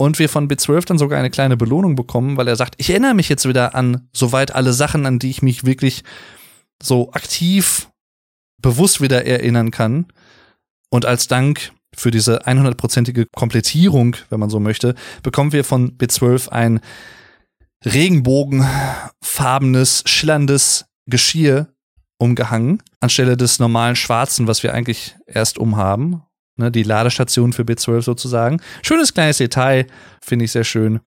und 0.00 0.18
wir 0.18 0.28
von 0.30 0.48
B12 0.48 0.86
dann 0.86 0.96
sogar 0.96 1.18
eine 1.18 1.28
kleine 1.28 1.58
Belohnung 1.58 1.94
bekommen, 1.94 2.38
weil 2.38 2.48
er 2.48 2.56
sagt, 2.56 2.76
ich 2.78 2.88
erinnere 2.88 3.12
mich 3.12 3.28
jetzt 3.28 3.46
wieder 3.46 3.74
an 3.74 4.08
soweit 4.14 4.54
alle 4.54 4.72
Sachen, 4.72 5.04
an 5.04 5.18
die 5.18 5.28
ich 5.28 5.42
mich 5.42 5.66
wirklich 5.66 6.04
so 6.82 7.12
aktiv 7.12 7.90
bewusst 8.62 9.02
wieder 9.02 9.26
erinnern 9.26 9.70
kann. 9.70 10.06
Und 10.88 11.04
als 11.04 11.28
Dank 11.28 11.72
für 11.94 12.10
diese 12.10 12.46
100%ige 12.46 13.26
Komplettierung, 13.36 14.16
wenn 14.30 14.40
man 14.40 14.48
so 14.48 14.58
möchte, 14.58 14.94
bekommen 15.22 15.52
wir 15.52 15.64
von 15.64 15.98
B12 15.98 16.48
ein 16.48 16.80
regenbogenfarbenes, 17.84 20.04
schillerndes 20.06 20.86
Geschirr 21.10 21.68
umgehangen, 22.16 22.82
anstelle 23.00 23.36
des 23.36 23.58
normalen 23.58 23.96
schwarzen, 23.96 24.46
was 24.46 24.62
wir 24.62 24.72
eigentlich 24.72 25.14
erst 25.26 25.58
umhaben. 25.58 26.22
Ne, 26.60 26.70
die 26.70 26.82
Ladestation 26.82 27.54
für 27.54 27.62
B12 27.62 28.02
sozusagen. 28.02 28.60
Schönes 28.82 29.14
kleines 29.14 29.38
Detail, 29.38 29.86
finde 30.22 30.44
ich 30.44 30.52
sehr 30.52 30.64
schön. 30.64 31.00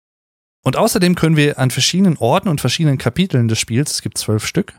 Und 0.63 0.77
außerdem 0.77 1.15
können 1.15 1.35
wir 1.35 1.59
an 1.59 1.71
verschiedenen 1.71 2.17
Orten 2.17 2.47
und 2.47 2.61
verschiedenen 2.61 2.97
Kapiteln 2.97 3.49
des 3.49 3.59
Spiels, 3.59 3.91
es 3.91 4.01
gibt 4.01 4.17
zwölf 4.17 4.45
Stück, 4.45 4.73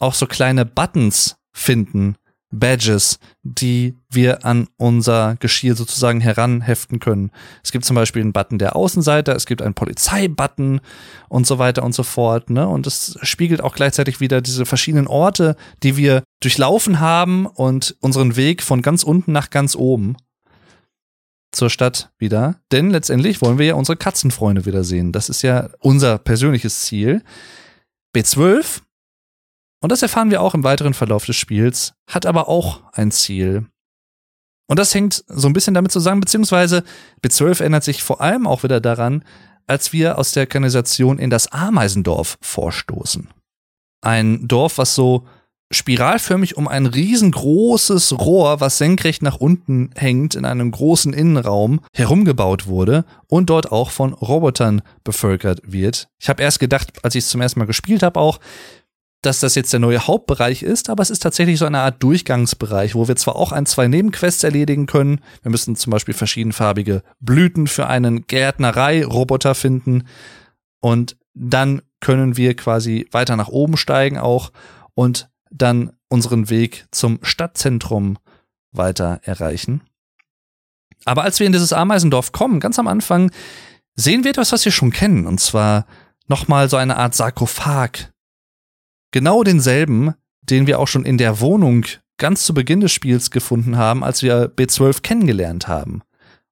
auch 0.00 0.14
so 0.14 0.26
kleine 0.26 0.66
Buttons 0.66 1.36
finden, 1.54 2.16
Badges, 2.50 3.18
die 3.42 3.96
wir 4.08 4.44
an 4.44 4.68
unser 4.76 5.36
Geschirr 5.36 5.74
sozusagen 5.74 6.20
heranheften 6.20 7.00
können. 7.00 7.30
Es 7.62 7.72
gibt 7.72 7.84
zum 7.84 7.96
Beispiel 7.96 8.22
einen 8.22 8.32
Button 8.32 8.58
der 8.58 8.76
Außenseiter, 8.76 9.34
es 9.34 9.46
gibt 9.46 9.62
einen 9.62 9.74
Polizeibutton 9.74 10.80
und 11.28 11.46
so 11.46 11.58
weiter 11.58 11.82
und 11.82 11.94
so 11.94 12.02
fort. 12.02 12.50
Ne? 12.50 12.66
Und 12.68 12.86
es 12.86 13.18
spiegelt 13.22 13.60
auch 13.60 13.74
gleichzeitig 13.74 14.20
wieder 14.20 14.40
diese 14.40 14.64
verschiedenen 14.64 15.08
Orte, 15.08 15.56
die 15.82 15.96
wir 15.96 16.22
durchlaufen 16.40 17.00
haben 17.00 17.46
und 17.46 17.96
unseren 18.00 18.36
Weg 18.36 18.62
von 18.62 18.82
ganz 18.82 19.02
unten 19.02 19.32
nach 19.32 19.50
ganz 19.50 19.74
oben 19.74 20.16
zur 21.52 21.70
Stadt 21.70 22.10
wieder. 22.18 22.60
Denn 22.70 22.90
letztendlich 22.90 23.40
wollen 23.40 23.58
wir 23.58 23.66
ja 23.66 23.74
unsere 23.74 23.96
Katzenfreunde 23.96 24.66
wiedersehen. 24.66 25.12
Das 25.12 25.28
ist 25.28 25.42
ja 25.42 25.70
unser 25.80 26.18
persönliches 26.18 26.82
Ziel. 26.82 27.22
B12 28.14 28.82
und 29.86 29.92
das 29.92 30.02
erfahren 30.02 30.32
wir 30.32 30.42
auch 30.42 30.52
im 30.52 30.64
weiteren 30.64 30.94
Verlauf 30.94 31.26
des 31.26 31.36
Spiels, 31.36 31.94
hat 32.08 32.26
aber 32.26 32.48
auch 32.48 32.82
ein 32.92 33.12
Ziel. 33.12 33.66
Und 34.66 34.80
das 34.80 34.92
hängt 34.92 35.22
so 35.28 35.46
ein 35.46 35.52
bisschen 35.52 35.74
damit 35.74 35.92
zusammen, 35.92 36.20
beziehungsweise 36.20 36.82
B12 37.24 37.60
erinnert 37.60 37.84
sich 37.84 38.02
vor 38.02 38.20
allem 38.20 38.48
auch 38.48 38.64
wieder 38.64 38.80
daran, 38.80 39.24
als 39.68 39.92
wir 39.92 40.18
aus 40.18 40.32
der 40.32 40.48
Kanalisation 40.48 41.20
in 41.20 41.30
das 41.30 41.52
Ameisendorf 41.52 42.36
vorstoßen. 42.40 43.28
Ein 44.00 44.48
Dorf, 44.48 44.78
was 44.78 44.96
so 44.96 45.24
spiralförmig 45.70 46.56
um 46.56 46.66
ein 46.66 46.86
riesengroßes 46.86 48.18
Rohr, 48.18 48.60
was 48.60 48.78
senkrecht 48.78 49.22
nach 49.22 49.36
unten 49.36 49.90
hängt, 49.94 50.34
in 50.34 50.44
einem 50.44 50.70
großen 50.70 51.12
Innenraum 51.12 51.80
herumgebaut 51.92 52.66
wurde 52.66 53.04
und 53.28 53.50
dort 53.50 53.72
auch 53.72 53.90
von 53.90 54.12
Robotern 54.14 54.82
bevölkert 55.02 55.60
wird. 55.64 56.08
Ich 56.20 56.28
habe 56.28 56.42
erst 56.42 56.60
gedacht, 56.60 56.92
als 57.04 57.14
ich 57.14 57.24
es 57.24 57.30
zum 57.30 57.40
ersten 57.40 57.58
Mal 57.60 57.66
gespielt 57.66 58.02
habe, 58.02 58.20
auch, 58.20 58.38
dass 59.26 59.40
das 59.40 59.56
jetzt 59.56 59.72
der 59.72 59.80
neue 59.80 60.06
Hauptbereich 60.06 60.62
ist, 60.62 60.88
aber 60.88 61.02
es 61.02 61.10
ist 61.10 61.22
tatsächlich 61.22 61.58
so 61.58 61.66
eine 61.66 61.80
Art 61.80 62.02
Durchgangsbereich, 62.02 62.94
wo 62.94 63.08
wir 63.08 63.16
zwar 63.16 63.36
auch 63.36 63.52
ein, 63.52 63.66
zwei 63.66 63.88
Nebenquests 63.88 64.44
erledigen 64.44 64.86
können. 64.86 65.20
Wir 65.42 65.50
müssen 65.50 65.74
zum 65.74 65.90
Beispiel 65.90 66.14
verschiedenfarbige 66.14 67.02
Blüten 67.18 67.66
für 67.66 67.88
einen 67.88 68.26
Gärtnerei-Roboter 68.26 69.54
finden 69.54 70.04
und 70.80 71.16
dann 71.34 71.82
können 72.00 72.36
wir 72.36 72.54
quasi 72.54 73.08
weiter 73.10 73.36
nach 73.36 73.48
oben 73.48 73.76
steigen 73.76 74.16
auch 74.16 74.52
und 74.94 75.28
dann 75.50 75.92
unseren 76.08 76.48
Weg 76.48 76.86
zum 76.92 77.18
Stadtzentrum 77.22 78.18
weiter 78.70 79.20
erreichen. 79.24 79.82
Aber 81.04 81.24
als 81.24 81.40
wir 81.40 81.46
in 81.46 81.52
dieses 81.52 81.72
Ameisendorf 81.72 82.32
kommen, 82.32 82.60
ganz 82.60 82.78
am 82.78 82.86
Anfang, 82.86 83.32
sehen 83.96 84.22
wir 84.22 84.30
etwas, 84.30 84.52
was 84.52 84.64
wir 84.64 84.72
schon 84.72 84.92
kennen, 84.92 85.26
und 85.26 85.40
zwar 85.40 85.86
nochmal 86.28 86.68
so 86.68 86.76
eine 86.76 86.96
Art 86.96 87.14
Sarkophag, 87.14 88.12
Genau 89.16 89.42
denselben, 89.44 90.12
den 90.42 90.66
wir 90.66 90.78
auch 90.78 90.88
schon 90.88 91.06
in 91.06 91.16
der 91.16 91.40
Wohnung 91.40 91.86
ganz 92.18 92.44
zu 92.44 92.52
Beginn 92.52 92.80
des 92.80 92.92
Spiels 92.92 93.30
gefunden 93.30 93.78
haben, 93.78 94.04
als 94.04 94.22
wir 94.22 94.54
B12 94.54 95.00
kennengelernt 95.00 95.68
haben 95.68 96.02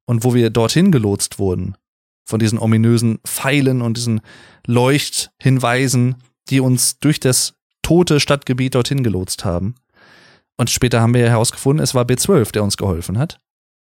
und 0.06 0.24
wo 0.24 0.32
wir 0.32 0.48
dorthin 0.48 0.90
gelotst 0.90 1.38
wurden. 1.38 1.76
Von 2.24 2.38
diesen 2.38 2.58
ominösen 2.58 3.18
Pfeilen 3.26 3.82
und 3.82 3.98
diesen 3.98 4.22
Leuchthinweisen, 4.66 6.14
die 6.48 6.60
uns 6.60 6.98
durch 7.00 7.20
das 7.20 7.52
tote 7.82 8.18
Stadtgebiet 8.18 8.74
dorthin 8.74 9.02
gelotst 9.02 9.44
haben. 9.44 9.74
Und 10.56 10.70
später 10.70 11.02
haben 11.02 11.12
wir 11.12 11.28
herausgefunden, 11.28 11.84
es 11.84 11.94
war 11.94 12.06
B12, 12.06 12.50
der 12.52 12.64
uns 12.64 12.78
geholfen 12.78 13.18
hat 13.18 13.40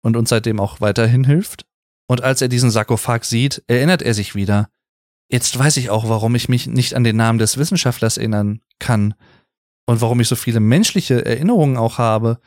und 0.01 0.17
uns 0.17 0.29
seitdem 0.29 0.59
auch 0.59 0.81
weiterhin 0.81 1.23
hilft. 1.23 1.67
Und 2.07 2.23
als 2.23 2.41
er 2.41 2.47
diesen 2.47 2.71
Sarkophag 2.71 3.25
sieht, 3.25 3.61
erinnert 3.67 4.01
er 4.01 4.15
sich 4.15 4.33
wieder, 4.33 4.69
Jetzt 5.29 5.57
weiß 5.57 5.77
ich 5.77 5.89
auch, 5.89 6.07
warum 6.07 6.35
ich 6.35 6.49
mich 6.49 6.67
nicht 6.67 6.93
an 6.93 7.03
den 7.03 7.15
Namen 7.15 7.39
des 7.39 7.57
Wissenschaftlers 7.57 8.17
erinnern 8.17 8.61
kann 8.79 9.15
und 9.85 10.01
warum 10.01 10.19
ich 10.19 10.27
so 10.27 10.35
viele 10.35 10.59
menschliche 10.59 11.25
Erinnerungen 11.25 11.77
auch 11.77 11.97
habe 11.97 12.39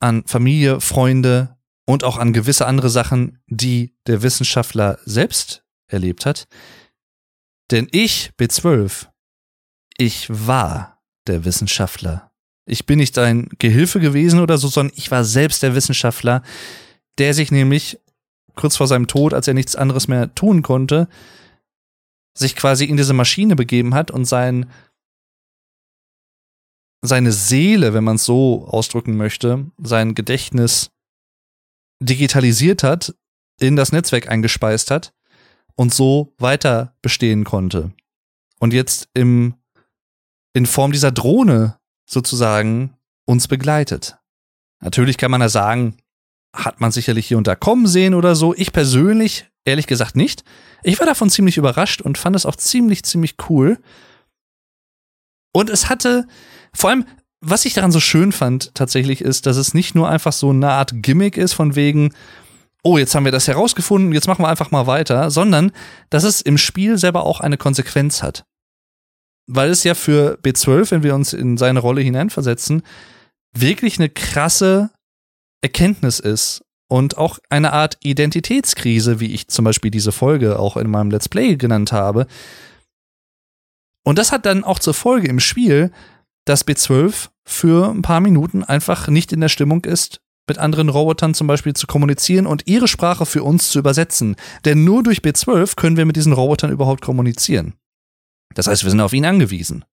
an 0.00 0.24
Familie, 0.26 0.80
Freunde 0.80 1.56
und 1.86 2.04
auch 2.04 2.18
an 2.18 2.32
gewisse 2.32 2.66
andere 2.66 2.90
Sachen, 2.90 3.38
die 3.46 3.94
der 4.06 4.22
Wissenschaftler 4.22 4.98
selbst 5.04 5.64
erlebt 5.86 6.26
hat. 6.26 6.46
Denn 7.70 7.88
ich, 7.92 8.32
B12, 8.38 9.06
ich 9.96 10.26
war 10.28 11.02
der 11.26 11.44
Wissenschaftler. 11.44 12.30
Ich 12.66 12.86
bin 12.86 12.98
nicht 12.98 13.18
ein 13.18 13.48
Gehilfe 13.58 14.00
gewesen 14.00 14.40
oder 14.40 14.58
so, 14.58 14.68
sondern 14.68 14.96
ich 14.96 15.10
war 15.10 15.24
selbst 15.24 15.62
der 15.62 15.74
Wissenschaftler, 15.74 16.42
der 17.18 17.34
sich 17.34 17.50
nämlich 17.50 17.98
kurz 18.54 18.76
vor 18.76 18.86
seinem 18.86 19.06
Tod, 19.06 19.34
als 19.34 19.48
er 19.48 19.54
nichts 19.54 19.76
anderes 19.76 20.08
mehr 20.08 20.34
tun 20.34 20.62
konnte, 20.62 21.08
sich 22.34 22.56
quasi 22.56 22.84
in 22.84 22.96
diese 22.96 23.12
Maschine 23.12 23.56
begeben 23.56 23.94
hat 23.94 24.10
und 24.10 24.24
sein, 24.24 24.70
seine 27.02 27.32
Seele, 27.32 27.94
wenn 27.94 28.04
man 28.04 28.16
es 28.16 28.24
so 28.24 28.66
ausdrücken 28.66 29.16
möchte, 29.16 29.70
sein 29.82 30.14
Gedächtnis 30.14 30.90
digitalisiert 32.00 32.82
hat, 32.82 33.14
in 33.60 33.76
das 33.76 33.92
Netzwerk 33.92 34.28
eingespeist 34.28 34.90
hat 34.90 35.12
und 35.74 35.92
so 35.92 36.34
weiter 36.38 36.96
bestehen 37.02 37.44
konnte. 37.44 37.92
Und 38.58 38.72
jetzt 38.72 39.08
im, 39.14 39.54
in 40.52 40.66
Form 40.66 40.92
dieser 40.92 41.12
Drohne 41.12 41.78
sozusagen 42.08 42.96
uns 43.24 43.48
begleitet. 43.48 44.18
Natürlich 44.80 45.16
kann 45.16 45.30
man 45.30 45.40
da 45.40 45.48
sagen, 45.48 45.96
hat 46.54 46.80
man 46.80 46.92
sicherlich 46.92 47.26
hier 47.26 47.38
und 47.38 47.46
da 47.46 47.54
kommen 47.54 47.86
sehen 47.86 48.14
oder 48.14 48.34
so. 48.34 48.54
Ich 48.54 48.72
persönlich, 48.72 49.46
ehrlich 49.64 49.86
gesagt, 49.86 50.16
nicht. 50.16 50.44
Ich 50.82 50.98
war 50.98 51.06
davon 51.06 51.30
ziemlich 51.30 51.56
überrascht 51.56 52.00
und 52.00 52.18
fand 52.18 52.36
es 52.36 52.46
auch 52.46 52.56
ziemlich, 52.56 53.04
ziemlich 53.04 53.36
cool. 53.48 53.78
Und 55.52 55.70
es 55.70 55.88
hatte, 55.88 56.26
vor 56.74 56.90
allem, 56.90 57.04
was 57.40 57.64
ich 57.64 57.74
daran 57.74 57.92
so 57.92 58.00
schön 58.00 58.32
fand, 58.32 58.74
tatsächlich 58.74 59.20
ist, 59.20 59.46
dass 59.46 59.56
es 59.56 59.74
nicht 59.74 59.94
nur 59.94 60.08
einfach 60.08 60.32
so 60.32 60.50
eine 60.50 60.70
Art 60.70 60.92
Gimmick 60.94 61.36
ist, 61.36 61.52
von 61.52 61.76
wegen, 61.76 62.14
oh, 62.82 62.98
jetzt 62.98 63.14
haben 63.14 63.24
wir 63.24 63.32
das 63.32 63.48
herausgefunden, 63.48 64.12
jetzt 64.12 64.26
machen 64.26 64.42
wir 64.42 64.48
einfach 64.48 64.70
mal 64.70 64.86
weiter, 64.86 65.30
sondern 65.30 65.72
dass 66.10 66.24
es 66.24 66.40
im 66.40 66.58
Spiel 66.58 66.98
selber 66.98 67.24
auch 67.24 67.40
eine 67.40 67.58
Konsequenz 67.58 68.22
hat. 68.22 68.44
Weil 69.46 69.70
es 69.70 69.84
ja 69.84 69.94
für 69.94 70.38
B12, 70.42 70.90
wenn 70.92 71.02
wir 71.02 71.14
uns 71.14 71.32
in 71.32 71.56
seine 71.56 71.80
Rolle 71.80 72.00
hineinversetzen, 72.00 72.82
wirklich 73.52 73.98
eine 73.98 74.08
krasse 74.08 74.90
Erkenntnis 75.60 76.18
ist 76.18 76.64
und 76.92 77.16
auch 77.16 77.38
eine 77.48 77.72
Art 77.72 77.96
Identitätskrise, 78.02 79.18
wie 79.18 79.32
ich 79.32 79.48
zum 79.48 79.64
Beispiel 79.64 79.90
diese 79.90 80.12
Folge 80.12 80.58
auch 80.58 80.76
in 80.76 80.90
meinem 80.90 81.10
Let's 81.10 81.26
Play 81.26 81.56
genannt 81.56 81.90
habe. 81.90 82.26
Und 84.04 84.18
das 84.18 84.30
hat 84.30 84.44
dann 84.44 84.62
auch 84.62 84.78
zur 84.78 84.92
Folge 84.92 85.26
im 85.26 85.40
Spiel, 85.40 85.90
dass 86.44 86.66
B12 86.66 87.30
für 87.46 87.88
ein 87.88 88.02
paar 88.02 88.20
Minuten 88.20 88.62
einfach 88.62 89.08
nicht 89.08 89.32
in 89.32 89.40
der 89.40 89.48
Stimmung 89.48 89.86
ist, 89.86 90.20
mit 90.46 90.58
anderen 90.58 90.90
Robotern 90.90 91.32
zum 91.32 91.46
Beispiel 91.46 91.72
zu 91.72 91.86
kommunizieren 91.86 92.46
und 92.46 92.66
ihre 92.66 92.88
Sprache 92.88 93.24
für 93.24 93.42
uns 93.42 93.70
zu 93.70 93.78
übersetzen. 93.78 94.36
Denn 94.66 94.84
nur 94.84 95.02
durch 95.02 95.20
B12 95.20 95.76
können 95.76 95.96
wir 95.96 96.04
mit 96.04 96.16
diesen 96.16 96.34
Robotern 96.34 96.70
überhaupt 96.70 97.00
kommunizieren. 97.00 97.72
Das 98.52 98.66
heißt, 98.66 98.84
wir 98.84 98.90
sind 98.90 99.00
auf 99.00 99.14
ihn 99.14 99.24
angewiesen, 99.24 99.86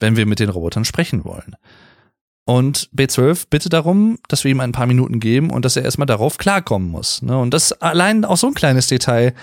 wenn 0.00 0.16
wir 0.16 0.24
mit 0.24 0.38
den 0.38 0.48
Robotern 0.48 0.86
sprechen 0.86 1.26
wollen. 1.26 1.56
Und 2.46 2.88
B12 2.96 3.46
bittet 3.50 3.72
darum, 3.72 4.20
dass 4.28 4.44
wir 4.44 4.52
ihm 4.52 4.60
ein 4.60 4.70
paar 4.70 4.86
Minuten 4.86 5.18
geben 5.18 5.50
und 5.50 5.64
dass 5.64 5.76
er 5.76 5.82
erstmal 5.82 6.06
darauf 6.06 6.38
klarkommen 6.38 6.88
muss. 6.88 7.20
Ne? 7.20 7.36
Und 7.36 7.52
das 7.52 7.72
allein 7.72 8.24
auch 8.24 8.36
so 8.36 8.46
ein 8.46 8.54
kleines 8.54 8.86
Detail 8.86 9.34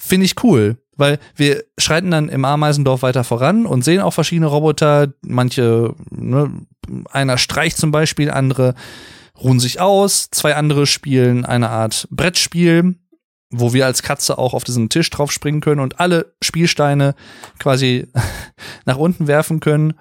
finde 0.00 0.24
ich 0.26 0.42
cool, 0.44 0.76
weil 0.96 1.18
wir 1.34 1.64
schreiten 1.78 2.12
dann 2.12 2.28
im 2.28 2.44
Ameisendorf 2.44 3.02
weiter 3.02 3.24
voran 3.24 3.66
und 3.66 3.84
sehen 3.84 4.00
auch 4.00 4.12
verschiedene 4.12 4.46
Roboter. 4.46 5.12
Manche, 5.22 5.96
ne, 6.10 6.52
einer 7.10 7.38
streicht 7.38 7.76
zum 7.76 7.90
Beispiel, 7.90 8.30
andere 8.30 8.76
ruhen 9.36 9.58
sich 9.58 9.80
aus, 9.80 10.30
zwei 10.30 10.54
andere 10.54 10.86
spielen 10.86 11.44
eine 11.44 11.70
Art 11.70 12.06
Brettspiel, 12.12 12.94
wo 13.50 13.72
wir 13.72 13.86
als 13.86 14.04
Katze 14.04 14.38
auch 14.38 14.54
auf 14.54 14.62
diesen 14.62 14.90
Tisch 14.90 15.10
drauf 15.10 15.32
springen 15.32 15.60
können 15.60 15.80
und 15.80 15.98
alle 15.98 16.34
Spielsteine 16.40 17.16
quasi 17.58 18.06
nach 18.84 18.96
unten 18.96 19.26
werfen 19.26 19.58
können. 19.58 19.94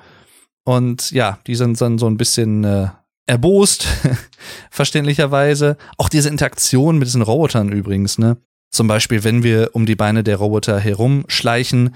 Und 0.67 1.11
ja, 1.11 1.39
die 1.47 1.55
sind 1.55 1.79
dann 1.79 1.97
so 1.97 2.07
ein 2.07 2.17
bisschen 2.17 2.65
äh, 2.65 2.89
erbost, 3.25 3.87
verständlicherweise. 4.69 5.77
Auch 5.97 6.09
diese 6.09 6.27
Interaktion 6.27 6.97
mit 6.97 7.07
diesen 7.07 7.21
Robotern 7.21 7.69
übrigens, 7.69 8.17
ne? 8.17 8.35
Zum 8.69 8.89
Beispiel, 8.89 9.23
wenn 9.23 9.43
wir 9.43 9.69
um 9.71 9.85
die 9.85 9.95
Beine 9.95 10.25
der 10.25 10.35
Roboter 10.35 10.77
herumschleichen, 10.77 11.95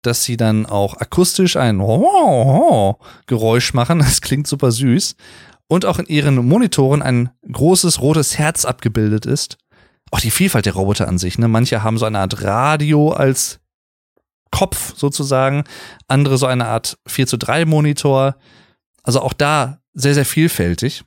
dass 0.00 0.24
sie 0.24 0.38
dann 0.38 0.64
auch 0.64 0.96
akustisch 0.96 1.56
ein 1.58 1.76
Geräusch 3.26 3.74
machen. 3.74 3.98
Das 3.98 4.22
klingt 4.22 4.46
super 4.46 4.72
süß. 4.72 5.14
Und 5.68 5.84
auch 5.84 5.98
in 5.98 6.06
ihren 6.06 6.36
Monitoren 6.36 7.02
ein 7.02 7.28
großes 7.52 8.00
rotes 8.00 8.38
Herz 8.38 8.64
abgebildet 8.64 9.26
ist. 9.26 9.58
Auch 10.10 10.20
die 10.20 10.30
Vielfalt 10.30 10.64
der 10.64 10.72
Roboter 10.72 11.06
an 11.06 11.18
sich. 11.18 11.38
Ne? 11.38 11.48
Manche 11.48 11.82
haben 11.82 11.98
so 11.98 12.06
eine 12.06 12.20
Art 12.20 12.42
Radio 12.42 13.10
als 13.10 13.60
Kopf 14.50 14.94
sozusagen, 14.96 15.64
andere 16.06 16.38
so 16.38 16.46
eine 16.46 16.66
Art 16.66 16.98
4 17.06 17.26
zu 17.26 17.36
3 17.36 17.64
Monitor. 17.64 18.36
Also 19.02 19.20
auch 19.20 19.32
da 19.32 19.80
sehr, 19.94 20.14
sehr 20.14 20.26
vielfältig. 20.26 21.04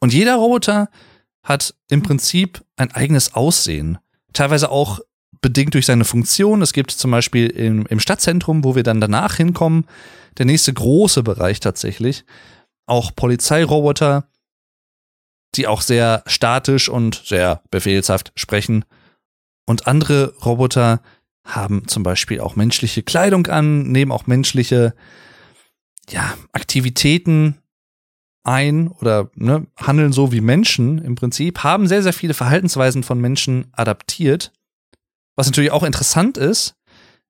Und 0.00 0.12
jeder 0.12 0.36
Roboter 0.36 0.88
hat 1.42 1.74
im 1.88 2.02
Prinzip 2.02 2.62
ein 2.76 2.92
eigenes 2.92 3.34
Aussehen. 3.34 3.98
Teilweise 4.32 4.70
auch 4.70 5.00
bedingt 5.40 5.74
durch 5.74 5.86
seine 5.86 6.04
Funktion. 6.04 6.62
Es 6.62 6.72
gibt 6.72 6.90
zum 6.90 7.10
Beispiel 7.10 7.48
im, 7.48 7.86
im 7.86 8.00
Stadtzentrum, 8.00 8.64
wo 8.64 8.74
wir 8.74 8.82
dann 8.82 9.00
danach 9.00 9.36
hinkommen, 9.36 9.86
der 10.36 10.46
nächste 10.46 10.72
große 10.72 11.22
Bereich 11.22 11.60
tatsächlich, 11.60 12.24
auch 12.86 13.14
Polizeiroboter, 13.14 14.28
die 15.54 15.66
auch 15.66 15.80
sehr 15.80 16.22
statisch 16.26 16.88
und 16.88 17.22
sehr 17.24 17.62
befehlshaft 17.70 18.32
sprechen. 18.36 18.84
Und 19.66 19.86
andere 19.86 20.34
Roboter, 20.44 21.02
haben 21.48 21.88
zum 21.88 22.02
Beispiel 22.02 22.40
auch 22.40 22.56
menschliche 22.56 23.02
Kleidung 23.02 23.46
an, 23.46 23.90
nehmen 23.90 24.12
auch 24.12 24.26
menschliche 24.26 24.94
ja, 26.10 26.34
Aktivitäten 26.52 27.58
ein 28.44 28.88
oder 28.88 29.30
ne, 29.34 29.66
handeln 29.76 30.12
so 30.12 30.32
wie 30.32 30.40
Menschen 30.40 30.98
im 30.98 31.14
Prinzip, 31.14 31.62
haben 31.62 31.86
sehr, 31.86 32.02
sehr 32.02 32.12
viele 32.12 32.34
Verhaltensweisen 32.34 33.02
von 33.02 33.20
Menschen 33.20 33.66
adaptiert. 33.72 34.52
Was 35.36 35.46
natürlich 35.46 35.70
auch 35.70 35.82
interessant 35.82 36.38
ist 36.38 36.74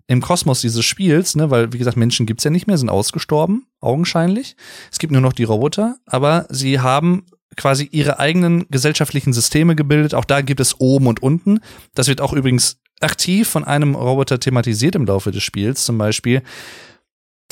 im 0.07 0.23
Kosmos 0.23 0.61
dieses 0.61 0.85
Spiels, 0.85 1.37
ne, 1.37 1.51
weil, 1.51 1.73
wie 1.73 1.79
gesagt, 1.79 1.97
Menschen 1.97 2.25
gibt's 2.25 2.45
ja 2.45 2.51
nicht 2.51 2.67
mehr, 2.67 2.79
sind 2.79 2.89
ausgestorben, 2.89 3.67
augenscheinlich. 3.81 4.57
Es 4.91 4.99
gibt 4.99 5.13
nur 5.13 5.21
noch 5.21 5.33
die 5.33 5.45
Roboter, 5.45 5.99
aber 6.07 6.47
sie 6.49 6.81
haben 6.81 7.27
quasi 7.59 7.89
ihre 7.91 8.19
eigenen 8.19 8.67
gesellschaftlichen 8.71 9.35
Systeme 9.35 9.77
gebildet. 9.77 10.15
Auch 10.15 10.25
da 10.25 10.41
gibt 10.41 10.61
es 10.61 10.81
oben 10.81 11.07
und 11.07 11.23
unten. 11.23 11.61
Das 11.95 12.09
wird 12.09 12.23
auch 12.23 12.33
übrigens 12.33 12.79
aktiv 13.01 13.49
von 13.49 13.65
einem 13.65 13.95
Roboter 13.95 14.41
thematisiert 14.41 14.95
im 14.95 15.05
Laufe 15.05 15.31
des 15.31 15.43
Spiels. 15.43 15.85
Zum 15.85 15.99
Beispiel 15.99 16.43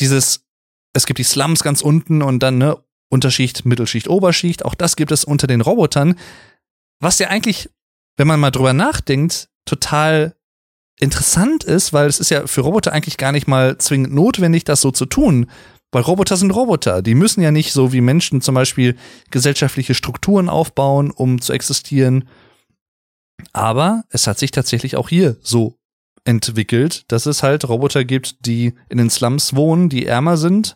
dieses, 0.00 0.46
es 0.94 1.06
gibt 1.06 1.18
die 1.18 1.24
Slums 1.24 1.62
ganz 1.62 1.82
unten 1.82 2.22
und 2.22 2.42
dann 2.42 2.58
ne 2.58 2.78
Unterschicht, 3.08 3.64
Mittelschicht, 3.64 4.08
Oberschicht. 4.08 4.64
Auch 4.64 4.74
das 4.74 4.96
gibt 4.96 5.12
es 5.12 5.24
unter 5.24 5.46
den 5.46 5.60
Robotern. 5.60 6.18
Was 7.00 7.18
ja 7.18 7.28
eigentlich, 7.28 7.68
wenn 8.16 8.26
man 8.26 8.40
mal 8.40 8.50
drüber 8.50 8.72
nachdenkt, 8.72 9.48
total 9.64 10.34
interessant 10.98 11.64
ist, 11.64 11.92
weil 11.92 12.08
es 12.08 12.20
ist 12.20 12.30
ja 12.30 12.46
für 12.46 12.62
Roboter 12.62 12.92
eigentlich 12.92 13.16
gar 13.18 13.32
nicht 13.32 13.46
mal 13.46 13.76
zwingend 13.78 14.14
notwendig, 14.14 14.64
das 14.64 14.80
so 14.80 14.90
zu 14.90 15.06
tun. 15.06 15.50
Weil 15.92 16.02
Roboter 16.02 16.36
sind 16.36 16.50
Roboter. 16.50 17.00
Die 17.00 17.14
müssen 17.14 17.40
ja 17.40 17.50
nicht 17.50 17.72
so 17.72 17.92
wie 17.92 18.00
Menschen 18.00 18.40
zum 18.40 18.54
Beispiel 18.54 18.96
gesellschaftliche 19.30 19.94
Strukturen 19.94 20.48
aufbauen, 20.48 21.10
um 21.10 21.40
zu 21.40 21.52
existieren 21.52 22.28
aber 23.52 24.04
es 24.10 24.26
hat 24.26 24.38
sich 24.38 24.50
tatsächlich 24.50 24.96
auch 24.96 25.08
hier 25.08 25.36
so 25.42 25.78
entwickelt, 26.24 27.04
dass 27.08 27.26
es 27.26 27.42
halt 27.42 27.68
Roboter 27.68 28.04
gibt, 28.04 28.46
die 28.46 28.74
in 28.88 28.98
den 28.98 29.10
Slums 29.10 29.54
wohnen, 29.54 29.88
die 29.88 30.06
ärmer 30.06 30.36
sind 30.36 30.74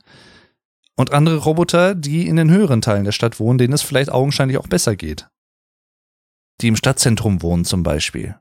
und 0.97 1.13
andere 1.13 1.39
Roboter, 1.39 1.95
die 1.95 2.27
in 2.27 2.37
den 2.37 2.51
höheren 2.51 2.81
Teilen 2.81 3.05
der 3.05 3.13
Stadt 3.13 3.41
wohnen, 3.41 3.59
denen 3.59 3.73
es 3.73 3.83
vielleicht 3.83 4.11
augenscheinlich 4.11 4.59
auch 4.59 4.69
besser 4.69 4.97
geht. 4.97 5.29
Die 6.61 6.69
im 6.69 6.77
Stadtzentrum 6.77 7.43
wohnen 7.43 7.65
zum 7.65 7.83
Beispiel. 7.83 8.37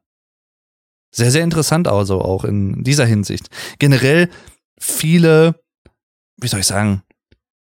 Sehr, 1.11 1.31
sehr 1.31 1.43
interessant 1.43 1.87
also 1.87 2.21
auch 2.21 2.43
in 2.43 2.83
dieser 2.83 3.05
Hinsicht. 3.05 3.49
Generell 3.79 4.29
viele, 4.79 5.59
wie 6.41 6.47
soll 6.47 6.59
ich 6.59 6.67
sagen, 6.67 7.03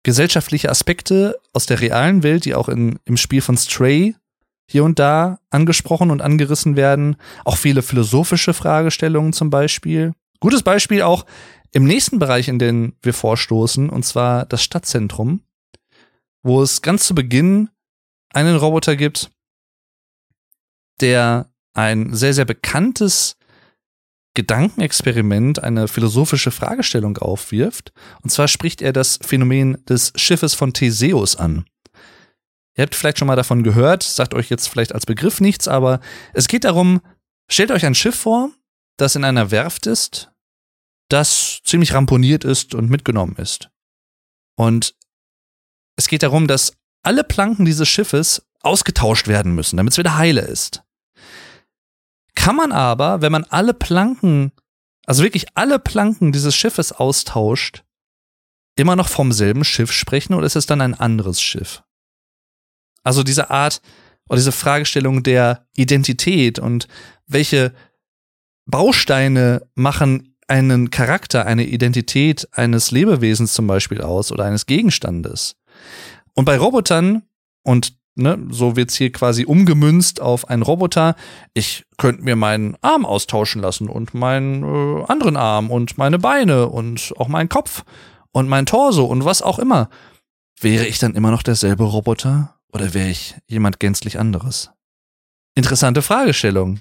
gesellschaftliche 0.04 0.70
Aspekte 0.70 1.40
aus 1.54 1.66
der 1.66 1.82
realen 1.82 2.24
Welt, 2.24 2.46
die 2.46 2.56
auch 2.56 2.70
in, 2.70 3.00
im 3.06 3.18
Spiel 3.18 3.42
von 3.42 3.58
Stray 3.58 4.16
hier 4.70 4.84
und 4.84 5.00
da 5.00 5.40
angesprochen 5.50 6.12
und 6.12 6.22
angerissen 6.22 6.76
werden. 6.76 7.16
Auch 7.46 7.58
viele 7.58 7.82
philosophische 7.82 8.54
Fragestellungen 8.54 9.34
zum 9.34 9.50
Beispiel. 9.50 10.14
Gutes 10.40 10.64
Beispiel 10.64 11.02
auch 11.02 11.26
im 11.72 11.86
nächsten 11.86 12.20
Bereich, 12.20 12.48
in 12.48 12.60
den 12.60 12.94
wir 13.02 13.14
vorstoßen, 13.14 13.90
und 13.90 14.04
zwar 14.04 14.46
das 14.46 14.64
Stadtzentrum, 14.64 15.42
wo 16.44 16.62
es 16.62 16.82
ganz 16.82 17.08
zu 17.08 17.16
Beginn 17.16 17.70
einen 18.34 18.56
Roboter 18.56 18.96
gibt, 18.96 19.32
der 21.02 21.50
ein 21.74 22.14
sehr, 22.14 22.34
sehr 22.34 22.46
bekanntes 22.46 23.38
Gedankenexperiment, 24.34 25.64
eine 25.64 25.88
philosophische 25.88 26.52
Fragestellung 26.52 27.18
aufwirft. 27.18 27.94
Und 28.22 28.32
zwar 28.32 28.48
spricht 28.48 28.82
er 28.82 28.94
das 28.94 29.20
Phänomen 29.22 29.84
des 29.86 30.14
Schiffes 30.16 30.54
von 30.54 30.74
Theseus 30.74 31.36
an. 31.36 31.66
Ihr 32.76 32.84
habt 32.84 32.96
vielleicht 32.96 33.20
schon 33.20 33.28
mal 33.28 33.36
davon 33.36 33.64
gehört, 33.64 34.02
sagt 34.02 34.34
euch 34.34 34.50
jetzt 34.50 34.68
vielleicht 34.68 34.96
als 34.96 35.06
Begriff 35.06 35.40
nichts, 35.40 35.68
aber 35.68 36.00
es 36.34 36.48
geht 36.48 36.64
darum, 36.64 37.02
stellt 37.48 37.72
euch 37.72 37.86
ein 37.86 37.94
Schiff 37.94 38.16
vor, 38.16 38.50
das 38.98 39.16
in 39.16 39.24
einer 39.24 39.52
Werft 39.52 39.86
ist, 39.86 40.32
das 41.10 41.60
ziemlich 41.64 41.94
ramponiert 41.94 42.44
ist 42.44 42.74
und 42.74 42.90
mitgenommen 42.90 43.36
ist. 43.38 43.70
Und 44.56 44.96
es 45.96 46.08
geht 46.08 46.24
darum, 46.24 46.48
dass 46.48 46.74
alle 47.04 47.24
Planken 47.24 47.66
dieses 47.66 47.88
Schiffes 47.88 48.44
ausgetauscht 48.62 49.28
werden 49.28 49.54
müssen, 49.54 49.78
damit 49.78 49.94
es 49.94 50.00
wieder 50.00 50.18
heile 50.18 50.42
ist. 50.42 50.84
Kann 52.36 52.56
man 52.56 52.72
aber, 52.72 53.22
wenn 53.22 53.32
man 53.32 53.44
alle 53.46 53.74
Planken, 53.74 54.52
also 55.06 55.24
wirklich 55.24 55.56
alle 55.56 55.80
Planken 55.80 56.32
dieses 56.32 56.56
Schiffes 56.56 56.92
austauscht, 56.92 57.84
immer 58.76 58.96
noch 58.96 59.08
vom 59.08 59.32
selben 59.32 59.64
Schiff 59.64 59.92
sprechen 59.92 60.34
oder 60.34 60.46
ist 60.46 60.56
es 60.56 60.66
dann 60.66 60.82
ein 60.82 60.94
anderes 60.94 61.42
Schiff? 61.42 61.84
Also 63.04 63.24
diese 63.24 63.50
Art 63.50 63.82
oder 64.28 64.38
diese 64.38 64.52
Fragestellung 64.52 65.24
der 65.24 65.68
Identität 65.76 66.58
und 66.58 66.88
welche 67.28 67.74
Bausteine 68.66 69.68
machen 69.76 70.36
einen 70.48 70.90
Charakter, 70.90 71.46
eine 71.46 71.66
Identität 71.66 72.48
eines 72.52 72.92
Lebewesens 72.92 73.54
zum 73.54 73.68
Beispiel 73.68 74.02
aus 74.02 74.32
oder 74.32 74.46
eines 74.46 74.66
Gegenstandes. 74.66 75.56
Und 76.34 76.46
bei 76.46 76.58
Robotern, 76.58 77.24
und 77.64 77.98
ne, 78.16 78.38
so 78.50 78.76
wird's 78.76 78.96
hier 78.96 79.12
quasi 79.12 79.46
umgemünzt 79.46 80.22
auf 80.22 80.50
einen 80.50 80.62
Roboter, 80.62 81.16
ich 81.54 81.86
könnte 81.98 82.24
mir 82.24 82.36
meinen 82.36 82.76
Arm 82.82 83.06
austauschen 83.06 83.62
lassen 83.62 83.90
und 83.90 84.14
meinen 84.14 84.64
äh, 84.64 85.04
anderen 85.08 85.38
Arm 85.38 85.72
und 85.72 85.98
meine 85.98 86.20
Beine 86.20 86.70
und 86.70 87.14
auch 87.18 87.28
meinen 87.28 87.50
Kopf 87.50 87.84
und 88.32 88.48
mein 88.50 88.66
Torso 88.66 89.06
und 89.06 89.26
was 89.26 89.42
auch 89.42 89.60
immer. 89.60 89.90
Wäre 90.60 90.86
ich 90.86 91.00
dann 91.00 91.16
immer 91.16 91.32
noch 91.32 91.44
derselbe 91.44 91.84
Roboter 91.84 92.56
oder 92.72 92.94
wäre 92.94 93.10
ich 93.10 93.36
jemand 93.48 93.80
gänzlich 93.80 94.20
anderes? 94.20 94.72
Interessante 95.56 96.02
Fragestellung. 96.02 96.80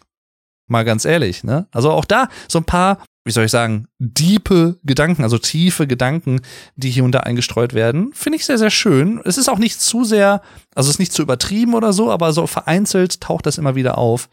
Mal 0.68 0.84
ganz 0.84 1.04
ehrlich, 1.04 1.44
ne? 1.44 1.66
Also 1.72 1.90
auch 1.90 2.04
da 2.04 2.28
so 2.48 2.58
ein 2.58 2.64
paar, 2.64 3.04
wie 3.24 3.30
soll 3.30 3.44
ich 3.44 3.50
sagen, 3.50 3.86
diepe 3.98 4.78
Gedanken, 4.82 5.22
also 5.22 5.38
tiefe 5.38 5.86
Gedanken, 5.86 6.40
die 6.76 6.90
hier 6.90 7.04
und 7.04 7.12
da 7.12 7.20
eingestreut 7.20 7.72
werden, 7.72 8.12
finde 8.12 8.36
ich 8.36 8.44
sehr, 8.44 8.58
sehr 8.58 8.70
schön. 8.70 9.20
Es 9.24 9.38
ist 9.38 9.48
auch 9.48 9.58
nicht 9.58 9.80
zu 9.80 10.04
sehr, 10.04 10.42
also 10.74 10.88
es 10.88 10.96
ist 10.96 11.00
nicht 11.00 11.12
zu 11.12 11.22
übertrieben 11.22 11.74
oder 11.74 11.92
so, 11.92 12.10
aber 12.10 12.32
so 12.32 12.46
vereinzelt 12.46 13.20
taucht 13.20 13.46
das 13.46 13.58
immer 13.58 13.74
wieder 13.74 13.98
auf. 13.98 14.28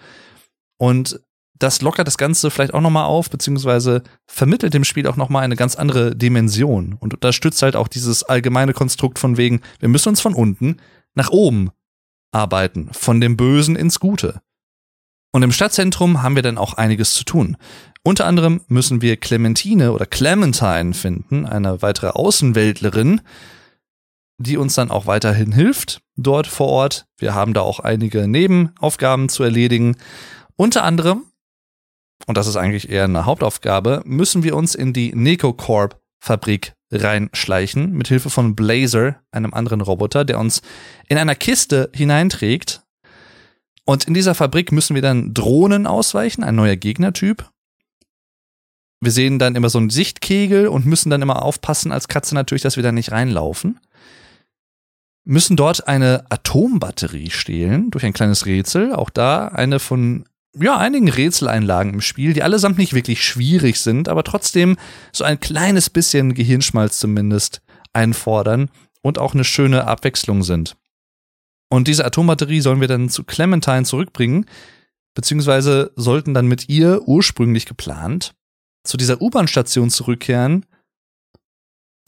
Und 0.77 1.19
das 1.59 1.81
lockert 1.81 2.07
das 2.07 2.17
Ganze 2.17 2.49
vielleicht 2.49 2.73
auch 2.73 2.81
nochmal 2.81 3.05
auf, 3.05 3.29
beziehungsweise 3.29 4.01
vermittelt 4.25 4.73
dem 4.73 4.85
Spiel 4.85 5.07
auch 5.07 5.17
nochmal 5.17 5.43
eine 5.43 5.57
ganz 5.57 5.75
andere 5.75 6.15
Dimension 6.15 6.95
und 6.99 7.13
unterstützt 7.13 7.61
halt 7.61 7.75
auch 7.75 7.89
dieses 7.89 8.23
allgemeine 8.23 8.73
Konstrukt 8.73 9.19
von 9.19 9.37
wegen, 9.37 9.61
wir 9.79 9.89
müssen 9.89 10.09
uns 10.09 10.21
von 10.21 10.33
unten 10.33 10.77
nach 11.15 11.29
oben 11.29 11.69
arbeiten, 12.31 12.89
von 12.93 13.19
dem 13.19 13.35
Bösen 13.35 13.75
ins 13.75 13.99
Gute. 13.99 14.41
Und 15.31 15.43
im 15.43 15.51
Stadtzentrum 15.51 16.23
haben 16.23 16.35
wir 16.35 16.41
dann 16.41 16.57
auch 16.57 16.73
einiges 16.73 17.13
zu 17.13 17.23
tun. 17.23 17.57
Unter 18.04 18.26
anderem 18.26 18.62
müssen 18.68 19.02
wir 19.02 19.18
Clementine 19.18 19.91
oder 19.91 20.06
Clementine 20.06 20.93
finden, 20.93 21.45
eine 21.45 21.82
weitere 21.82 22.08
Außenweltlerin, 22.08 23.22
die 24.38 24.58
uns 24.58 24.76
dann 24.76 24.89
auch 24.89 25.06
weiterhin 25.06 25.52
hilft 25.52 26.02
dort 26.16 26.47
vor 26.47 26.68
Ort. 26.68 27.06
Wir 27.18 27.34
haben 27.34 27.54
da 27.54 27.62
auch 27.62 27.80
einige 27.80 28.28
Nebenaufgaben 28.28 29.30
zu 29.30 29.43
erledigen. 29.43 29.97
Unter 30.56 30.84
anderem 30.84 31.30
und 32.28 32.38
das 32.38 32.47
ist 32.47 32.58
eigentlich 32.58 32.89
eher 32.89 33.06
eine 33.06 33.26
Hauptaufgabe, 33.26 34.02
müssen 34.06 34.43
wir 34.43 34.56
uns 34.56 34.76
in 34.76 34.93
die 34.93 35.14
Necocorp 35.16 36.00
Fabrik 36.22 36.74
reinschleichen, 36.91 37.93
mit 37.93 38.08
Hilfe 38.08 38.30
von 38.30 38.56
Blazer, 38.56 39.22
einem 39.32 39.54
anderen 39.54 39.82
Roboter, 39.82 40.26
der 40.26 40.39
uns 40.39 40.62
in 41.08 41.18
einer 41.18 41.36
Kiste 41.36 41.89
hineinträgt. 41.93 42.84
Und 43.86 44.06
in 44.06 44.14
dieser 44.14 44.36
Fabrik 44.36 44.72
müssen 44.72 44.95
wir 44.95 45.02
dann 45.02 45.34
Drohnen 45.34 45.88
ausweichen, 45.88 46.43
ein 46.43 46.56
neuer 46.56 46.76
Gegnertyp. 46.76 47.50
Wir 49.02 49.12
sehen 49.12 49.39
dann 49.39 49.56
immer 49.56 49.70
so 49.70 49.80
einen 49.80 49.89
Sichtkegel 49.89 50.68
und 50.68 50.86
müssen 50.86 51.10
dann 51.10 51.22
immer 51.22 51.41
aufpassen 51.41 51.91
als 51.91 52.08
Katze 52.08 52.36
natürlich, 52.36 52.64
dass 52.64 52.76
wir 52.76 52.84
da 52.84 52.91
nicht 52.91 53.12
reinlaufen. 53.12 53.80
Müssen 55.24 55.56
dort 55.56 55.88
eine 55.88 56.26
Atombatterie 56.30 57.30
stehlen 57.30 57.91
durch 57.91 58.06
ein 58.06 58.14
kleines 58.14 58.45
Rätsel. 58.45 58.93
Auch 58.93 59.10
da 59.10 59.47
eine 59.50 59.80
von 59.80 60.26
ja, 60.58 60.78
einigen 60.78 61.10
Rätseleinlagen 61.10 61.93
im 61.93 62.02
Spiel, 62.02 62.34
die 62.34 62.43
allesamt 62.43 62.78
nicht 62.78 62.93
wirklich 62.93 63.24
schwierig 63.24 63.80
sind, 63.80 64.10
aber 64.10 64.24
trotzdem 64.24 64.78
so 65.14 65.24
ein 65.24 65.39
kleines 65.39 65.89
bisschen 65.89 66.34
Gehirnschmalz 66.34 67.00
zumindest 67.00 67.62
einfordern 67.93 68.70
und 69.02 69.20
auch 69.20 69.34
eine 69.34 69.43
schöne 69.43 69.86
Abwechslung 69.86 70.43
sind. 70.43 70.76
Und 71.70 71.88
diese 71.88 72.04
Atombatterie 72.04 72.62
sollen 72.62 72.82
wir 72.82 72.88
dann 72.88 73.10
zu 73.10 73.24
Clementine 73.24 73.84
zurückbringen, 73.84 74.45
beziehungsweise 75.14 75.91
sollten 75.95 76.34
dann 76.34 76.47
mit 76.47 76.68
ihr 76.68 77.08
ursprünglich 77.08 77.66
geplant 77.66 78.34
zu 78.84 78.97
dieser 78.97 79.21
U-Bahn-Station 79.21 79.89
zurückkehren, 79.89 80.65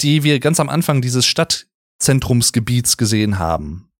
die 0.02 0.24
wir 0.24 0.40
ganz 0.40 0.60
am 0.60 0.70
Anfang 0.70 1.02
dieses 1.02 1.26
Stadtzentrumsgebiets 1.26 2.98
gesehen 2.98 3.40
haben. 3.40 3.92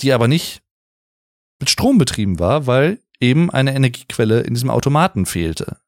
Die 0.00 0.12
aber 0.12 0.28
nicht 0.28 0.62
mit 1.60 1.70
Strom 1.70 1.98
betrieben 1.98 2.38
war, 2.38 2.66
weil 2.66 3.00
eben 3.20 3.50
eine 3.50 3.74
Energiequelle 3.74 4.40
in 4.40 4.54
diesem 4.54 4.70
Automaten 4.70 5.26
fehlte. 5.26 5.80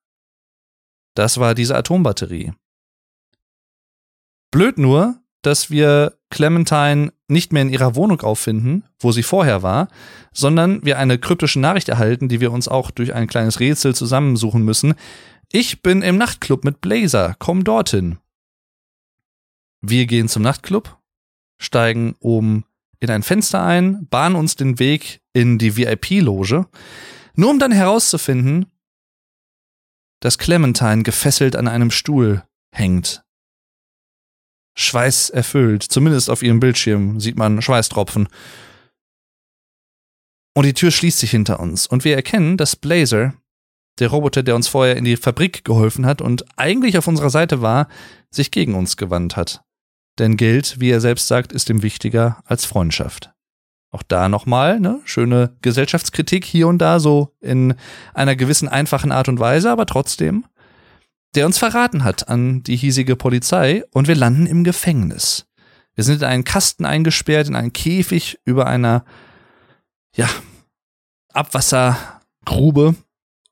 Das 1.14 1.38
war 1.38 1.54
diese 1.54 1.76
Atombatterie. 1.76 2.52
Blöd 4.50 4.78
nur, 4.78 5.20
dass 5.42 5.70
wir 5.70 6.18
Clementine 6.30 7.12
nicht 7.28 7.52
mehr 7.52 7.62
in 7.62 7.70
ihrer 7.70 7.94
Wohnung 7.94 8.20
auffinden, 8.20 8.84
wo 8.98 9.12
sie 9.12 9.22
vorher 9.22 9.62
war, 9.62 9.88
sondern 10.32 10.84
wir 10.84 10.98
eine 10.98 11.18
kryptische 11.18 11.58
Nachricht 11.58 11.88
erhalten, 11.88 12.28
die 12.28 12.40
wir 12.40 12.52
uns 12.52 12.68
auch 12.68 12.90
durch 12.90 13.14
ein 13.14 13.26
kleines 13.26 13.60
Rätsel 13.60 13.94
zusammensuchen 13.94 14.62
müssen. 14.62 14.94
Ich 15.50 15.82
bin 15.82 16.02
im 16.02 16.18
Nachtclub 16.18 16.64
mit 16.64 16.80
Blazer, 16.80 17.36
komm 17.38 17.64
dorthin. 17.64 18.18
Wir 19.80 20.06
gehen 20.06 20.28
zum 20.28 20.42
Nachtclub, 20.42 20.98
steigen 21.58 22.14
oben 22.20 22.64
in 23.00 23.10
ein 23.10 23.22
Fenster 23.22 23.62
ein, 23.62 24.06
bahnen 24.08 24.36
uns 24.36 24.56
den 24.56 24.78
Weg 24.78 25.20
in 25.32 25.58
die 25.58 25.76
VIP-Loge, 25.76 26.66
nur 27.34 27.50
um 27.50 27.58
dann 27.58 27.72
herauszufinden, 27.72 28.66
dass 30.20 30.38
Clementine 30.38 31.02
gefesselt 31.02 31.56
an 31.56 31.68
einem 31.68 31.90
Stuhl 31.90 32.44
hängt. 32.72 33.23
Schweiß 34.74 35.30
erfüllt, 35.30 35.82
zumindest 35.82 36.30
auf 36.30 36.42
ihrem 36.42 36.60
Bildschirm 36.60 37.20
sieht 37.20 37.36
man 37.36 37.62
Schweißtropfen. 37.62 38.28
Und 40.54 40.66
die 40.66 40.74
Tür 40.74 40.90
schließt 40.90 41.18
sich 41.18 41.30
hinter 41.30 41.60
uns 41.60 41.86
und 41.86 42.04
wir 42.04 42.14
erkennen, 42.14 42.56
dass 42.56 42.76
Blazer, 42.76 43.34
der 43.98 44.08
Roboter, 44.08 44.42
der 44.42 44.56
uns 44.56 44.68
vorher 44.68 44.96
in 44.96 45.04
die 45.04 45.16
Fabrik 45.16 45.64
geholfen 45.64 46.06
hat 46.06 46.20
und 46.20 46.44
eigentlich 46.56 46.98
auf 46.98 47.06
unserer 47.06 47.30
Seite 47.30 47.60
war, 47.62 47.88
sich 48.30 48.50
gegen 48.50 48.74
uns 48.74 48.96
gewandt 48.96 49.36
hat. 49.36 49.62
Denn 50.18 50.36
Geld, 50.36 50.80
wie 50.80 50.90
er 50.90 51.00
selbst 51.00 51.26
sagt, 51.26 51.52
ist 51.52 51.70
ihm 51.70 51.82
wichtiger 51.82 52.42
als 52.44 52.64
Freundschaft. 52.64 53.32
Auch 53.90 54.02
da 54.02 54.28
nochmal, 54.28 54.80
ne, 54.80 55.00
schöne 55.04 55.56
Gesellschaftskritik 55.62 56.44
hier 56.44 56.66
und 56.66 56.78
da, 56.78 56.98
so 56.98 57.32
in 57.40 57.74
einer 58.12 58.34
gewissen 58.34 58.68
einfachen 58.68 59.12
Art 59.12 59.28
und 59.28 59.38
Weise, 59.38 59.70
aber 59.70 59.86
trotzdem, 59.86 60.44
der 61.34 61.46
uns 61.46 61.58
verraten 61.58 62.04
hat 62.04 62.28
an 62.28 62.62
die 62.62 62.76
hiesige 62.76 63.16
Polizei 63.16 63.84
und 63.90 64.08
wir 64.08 64.14
landen 64.14 64.46
im 64.46 64.64
Gefängnis. 64.64 65.46
Wir 65.94 66.04
sind 66.04 66.22
in 66.22 66.28
einen 66.28 66.44
Kasten 66.44 66.84
eingesperrt, 66.84 67.48
in 67.48 67.56
einen 67.56 67.72
Käfig 67.72 68.38
über 68.44 68.66
einer, 68.66 69.04
ja, 70.16 70.28
Abwassergrube. 71.32 72.94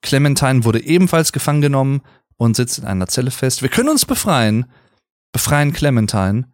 Clementine 0.02 0.64
wurde 0.64 0.84
ebenfalls 0.84 1.32
gefangen 1.32 1.60
genommen 1.60 2.02
und 2.36 2.56
sitzt 2.56 2.78
in 2.78 2.84
einer 2.84 3.06
Zelle 3.06 3.30
fest. 3.30 3.62
Wir 3.62 3.68
können 3.68 3.88
uns 3.88 4.04
befreien, 4.04 4.66
befreien 5.32 5.72
Clementine 5.72 6.48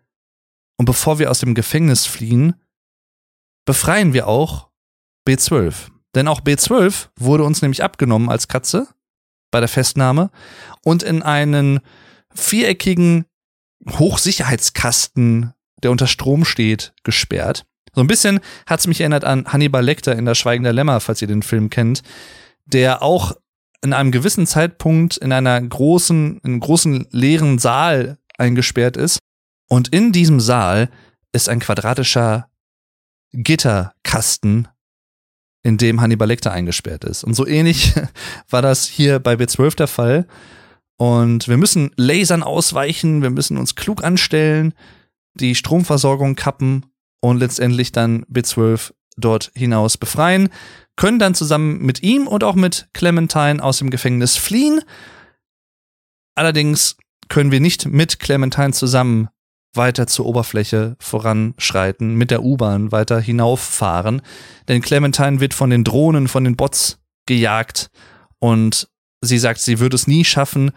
und 0.77 0.85
bevor 0.85 1.19
wir 1.19 1.31
aus 1.31 1.41
dem 1.41 1.55
Gefängnis 1.55 2.07
fliehen, 2.07 2.55
befreien 3.67 4.13
wir 4.13 4.27
auch 4.27 4.69
B12. 5.27 5.91
Denn 6.15 6.29
auch 6.29 6.41
B12 6.41 7.09
wurde 7.17 7.45
uns 7.45 7.63
nämlich 7.63 7.83
abgenommen 7.83 8.31
als 8.31 8.49
Katze 8.49 8.89
bei 9.51 9.61
der 9.61 9.69
Festnahme 9.69 10.31
und 10.85 11.03
in 11.03 11.23
einen 11.23 11.81
viereckigen 12.35 13.25
Hochsicherheitskasten, 13.89 15.55
der 15.83 15.91
unter 15.91 16.07
Strom 16.07 16.45
steht, 16.45 16.93
gesperrt. 17.05 17.65
So 17.95 18.01
ein 18.01 18.07
bisschen 18.07 18.41
hat 18.67 18.81
es 18.81 18.87
mich 18.87 19.01
erinnert 19.01 19.25
an 19.25 19.47
Hannibal 19.47 19.85
Lecter 19.85 20.17
in 20.17 20.25
Der 20.25 20.35
Schweigen 20.35 20.65
der 20.65 20.73
Lämmer, 20.73 21.01
falls 21.01 21.23
ihr 21.23 21.29
den 21.29 21.43
Film 21.43 21.71
kennt, 21.71 22.03
der 22.67 23.03
auch 23.03 23.35
in 23.83 23.93
einem 23.93 24.11
gewissen 24.11 24.47
Zeitpunkt 24.47 25.17
in 25.17 25.33
einer 25.33 25.61
großen, 25.61 26.39
in 26.39 26.45
einem 26.45 26.61
großen 26.61 27.07
leeren 27.11 27.59
Saal 27.59 28.19
eingesperrt 28.37 28.97
ist 28.97 29.19
und 29.69 29.89
in 29.89 30.13
diesem 30.13 30.41
Saal 30.41 30.91
ist 31.33 31.49
ein 31.49 31.61
quadratischer 31.61 32.49
Gitterkasten, 33.33 34.69
in 35.69 35.77
dem 35.77 36.01
Hannibal 36.01 36.27
Lecter 36.27 36.51
eingesperrt 36.51 37.05
ist. 37.05 37.23
Und 37.25 37.35
so 37.35 37.47
ähnlich 37.47 37.93
war 38.51 38.63
das 38.63 38.87
hier 38.87 39.19
bei 39.19 39.35
B12 39.35 39.77
der 39.77 39.87
Fall. 39.87 40.27
Und 40.97 41.47
wir 41.47 41.59
müssen 41.59 41.91
Lasern 41.97 42.43
ausweichen, 42.43 43.23
wir 43.23 43.31
müssen 43.31 43.59
uns 43.59 43.75
klug 43.75 44.03
anstellen, 44.03 44.73
die 45.35 45.55
Stromversorgung 45.55 46.35
kappen 46.35 46.87
und 47.21 47.39
letztendlich 47.39 47.93
dann 47.93 48.25
B12 48.25 48.93
dort 49.19 49.53
hinaus 49.55 49.99
befreien, 49.99 50.49
können 50.97 51.19
dann 51.19 51.35
zusammen 51.35 51.83
mit 51.83 52.03
ihm 52.03 52.27
und 52.27 52.43
auch 52.43 52.55
mit 52.55 52.89
Clementine 52.95 53.63
aus 53.63 53.79
dem 53.79 53.91
Gefängnis 53.91 54.37
fliehen. 54.37 54.81
Allerdings 56.35 56.97
können 57.29 57.53
wir 57.53 57.61
nicht 57.61 57.87
mit 57.87 58.19
Clementine 58.19 58.73
zusammen 58.73 59.29
weiter 59.79 60.07
zur 60.07 60.27
Oberfläche 60.27 60.97
voranschreiten, 61.01 62.15
mit 62.15 62.31
der 62.31 62.43
U-Bahn 62.43 62.93
weiter 62.93 63.19
hinauffahren. 63.19 64.21
Denn 64.69 64.83
Clementine 64.83 65.41
wird 65.41 65.55
von 65.55 65.71
den 65.71 65.85
Drohnen, 65.85 66.29
von 66.29 66.45
den 66.45 66.57
Bots 66.57 66.99
gejagt 67.25 67.89
und 68.39 68.89
sie 69.23 69.39
sagt, 69.39 69.61
sie 69.61 69.81
würde 69.81 69.97
es 69.97 70.07
nie 70.07 70.25
schaffen, 70.25 70.73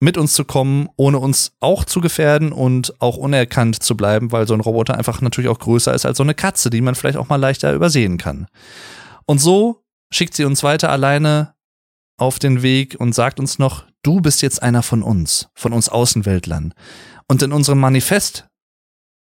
mit 0.00 0.16
uns 0.16 0.34
zu 0.34 0.44
kommen, 0.44 0.88
ohne 0.96 1.18
uns 1.18 1.52
auch 1.60 1.84
zu 1.84 2.00
gefährden 2.00 2.52
und 2.52 3.00
auch 3.00 3.16
unerkannt 3.16 3.82
zu 3.82 3.96
bleiben, 3.96 4.30
weil 4.30 4.46
so 4.46 4.54
ein 4.54 4.60
Roboter 4.60 4.96
einfach 4.96 5.20
natürlich 5.20 5.50
auch 5.50 5.58
größer 5.58 5.92
ist 5.94 6.06
als 6.06 6.18
so 6.18 6.22
eine 6.22 6.34
Katze, 6.34 6.70
die 6.70 6.80
man 6.80 6.94
vielleicht 6.94 7.18
auch 7.18 7.28
mal 7.28 7.36
leichter 7.36 7.72
übersehen 7.72 8.18
kann. 8.18 8.46
Und 9.26 9.40
so 9.40 9.82
schickt 10.12 10.34
sie 10.34 10.44
uns 10.44 10.62
weiter 10.62 10.90
alleine 10.90 11.54
auf 12.16 12.38
den 12.38 12.62
Weg 12.62 12.96
und 12.98 13.14
sagt 13.14 13.40
uns 13.40 13.58
noch, 13.58 13.84
du 14.02 14.20
bist 14.20 14.42
jetzt 14.42 14.62
einer 14.62 14.82
von 14.82 15.02
uns, 15.02 15.48
von 15.54 15.72
uns 15.72 15.88
Außenweltlern. 15.88 16.74
Und 17.28 17.42
in 17.42 17.52
unserem 17.52 17.78
Manifest 17.78 18.48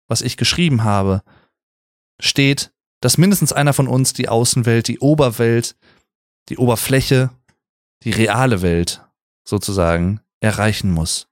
was 0.10 0.22
ich 0.22 0.36
geschrieben 0.36 0.84
habe, 0.84 1.24
steht, 2.20 2.74
dass 3.02 3.18
mindestens 3.18 3.54
einer 3.54 3.72
von 3.72 3.88
uns 3.88 4.12
die 4.12 4.28
Außenwelt, 4.28 4.90
die 4.90 5.00
Oberwelt, 5.00 5.78
die 6.50 6.58
Oberfläche, 6.58 7.30
die 8.04 8.12
reale 8.12 8.62
Welt 8.62 9.06
sozusagen 9.48 10.20
erreichen 10.42 10.92
muss. 10.92 11.28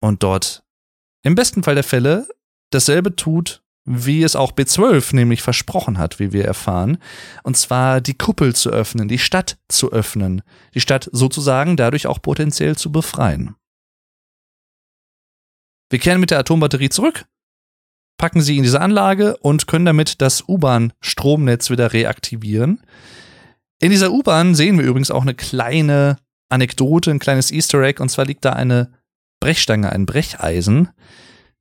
Und 0.00 0.22
dort 0.22 0.64
im 1.22 1.34
besten 1.34 1.62
Fall 1.62 1.74
der 1.74 1.84
Fälle 1.84 2.28
dasselbe 2.70 3.14
tut, 3.14 3.62
wie 3.84 4.22
es 4.22 4.36
auch 4.36 4.52
B12 4.52 5.14
nämlich 5.14 5.42
versprochen 5.42 5.98
hat, 5.98 6.18
wie 6.18 6.32
wir 6.32 6.44
erfahren, 6.44 6.98
und 7.42 7.56
zwar 7.56 8.00
die 8.00 8.16
Kuppel 8.16 8.54
zu 8.54 8.70
öffnen, 8.70 9.08
die 9.08 9.18
Stadt 9.18 9.58
zu 9.68 9.92
öffnen, 9.92 10.42
die 10.74 10.80
Stadt 10.80 11.08
sozusagen 11.12 11.76
dadurch 11.76 12.06
auch 12.06 12.20
potenziell 12.20 12.76
zu 12.76 12.92
befreien. 12.92 13.57
Wir 15.90 15.98
kehren 15.98 16.20
mit 16.20 16.30
der 16.30 16.38
Atombatterie 16.38 16.90
zurück, 16.90 17.24
packen 18.18 18.40
sie 18.40 18.56
in 18.56 18.62
diese 18.62 18.80
Anlage 18.80 19.36
und 19.38 19.66
können 19.66 19.86
damit 19.86 20.20
das 20.20 20.46
U-Bahn-Stromnetz 20.46 21.70
wieder 21.70 21.92
reaktivieren. 21.92 22.82
In 23.80 23.90
dieser 23.90 24.12
U-Bahn 24.12 24.54
sehen 24.54 24.78
wir 24.78 24.84
übrigens 24.84 25.10
auch 25.10 25.22
eine 25.22 25.34
kleine 25.34 26.18
Anekdote, 26.48 27.10
ein 27.10 27.20
kleines 27.20 27.50
Easter 27.50 27.80
Egg, 27.82 28.02
und 28.02 28.08
zwar 28.08 28.24
liegt 28.24 28.44
da 28.44 28.52
eine 28.52 28.92
Brechstange, 29.40 29.90
ein 29.90 30.04
Brecheisen, 30.04 30.88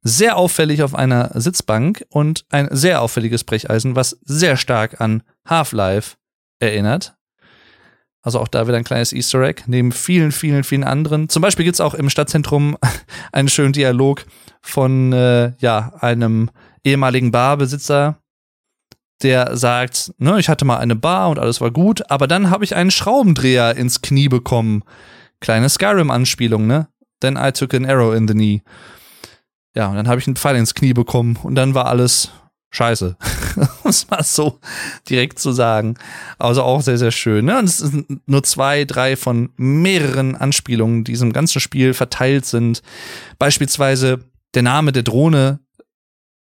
sehr 0.01 0.37
auffällig 0.37 0.83
auf 0.83 0.95
einer 0.95 1.31
Sitzbank 1.39 2.05
und 2.09 2.45
ein 2.49 2.69
sehr 2.71 3.01
auffälliges 3.01 3.43
Brecheisen, 3.43 3.95
was 3.95 4.17
sehr 4.23 4.57
stark 4.57 5.01
an 5.01 5.23
Half-Life 5.47 6.15
erinnert. 6.59 7.16
Also 8.21 8.39
auch 8.39 8.47
da 8.47 8.67
wieder 8.67 8.77
ein 8.77 8.83
kleines 8.83 9.13
Easter 9.13 9.41
Egg, 9.41 9.63
neben 9.67 9.91
vielen, 9.91 10.31
vielen, 10.31 10.63
vielen 10.63 10.83
anderen. 10.83 11.29
Zum 11.29 11.41
Beispiel 11.41 11.63
gibt 11.63 11.75
es 11.75 11.81
auch 11.81 11.93
im 11.93 12.09
Stadtzentrum 12.09 12.77
einen 13.31 13.47
schönen 13.47 13.73
Dialog 13.73 14.25
von 14.61 15.13
äh, 15.13 15.53
ja, 15.59 15.93
einem 15.99 16.49
ehemaligen 16.83 17.31
Barbesitzer, 17.31 18.17
der 19.23 19.55
sagt, 19.57 20.13
ne, 20.17 20.39
ich 20.39 20.49
hatte 20.49 20.65
mal 20.65 20.77
eine 20.77 20.95
Bar 20.95 21.29
und 21.29 21.39
alles 21.39 21.61
war 21.61 21.71
gut, 21.71 22.09
aber 22.11 22.27
dann 22.27 22.49
habe 22.49 22.63
ich 22.63 22.75
einen 22.75 22.91
Schraubendreher 22.91 23.75
ins 23.75 24.01
Knie 24.01 24.29
bekommen. 24.29 24.83
Kleine 25.39 25.69
Skyrim-Anspielung, 25.69 26.67
ne? 26.67 26.87
Then 27.19 27.37
I 27.37 27.51
took 27.51 27.73
an 27.73 27.85
arrow 27.85 28.13
in 28.13 28.27
the 28.27 28.33
knee. 28.33 28.61
Ja, 29.75 29.87
und 29.87 29.95
dann 29.95 30.07
habe 30.07 30.19
ich 30.19 30.27
einen 30.27 30.35
Pfeil 30.35 30.55
ins 30.55 30.73
Knie 30.73 30.93
bekommen 30.93 31.37
und 31.43 31.55
dann 31.55 31.75
war 31.75 31.85
alles 31.85 32.31
scheiße. 32.71 33.15
um 33.83 33.89
es 33.89 34.09
mal 34.09 34.23
so 34.23 34.59
direkt 35.09 35.39
zu 35.39 35.51
sagen. 35.51 35.95
Also 36.37 36.63
auch 36.63 36.81
sehr, 36.81 36.97
sehr 36.97 37.11
schön. 37.11 37.45
Ne? 37.45 37.57
Und 37.57 37.65
es 37.65 37.77
sind 37.77 38.27
nur 38.27 38.43
zwei, 38.43 38.85
drei 38.85 39.15
von 39.15 39.49
mehreren 39.57 40.35
Anspielungen, 40.35 41.03
die 41.03 41.13
in 41.13 41.33
ganzen 41.33 41.59
Spiel 41.59 41.93
verteilt 41.93 42.45
sind. 42.45 42.81
Beispielsweise 43.39 44.19
der 44.53 44.63
Name 44.63 44.91
der 44.91 45.03
Drohne 45.03 45.59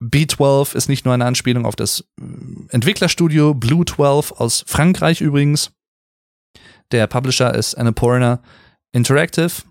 B12 0.03 0.75
ist 0.75 0.89
nicht 0.89 1.05
nur 1.05 1.13
eine 1.13 1.25
Anspielung 1.25 1.65
auf 1.65 1.75
das 1.75 2.05
Entwicklerstudio 2.69 3.53
Blue 3.53 3.85
12 3.85 4.33
aus 4.33 4.63
Frankreich 4.67 5.21
übrigens. 5.21 5.71
Der 6.91 7.07
Publisher 7.07 7.53
ist 7.53 7.75
Annapurna 7.75 8.41
Interactive. 8.91 9.63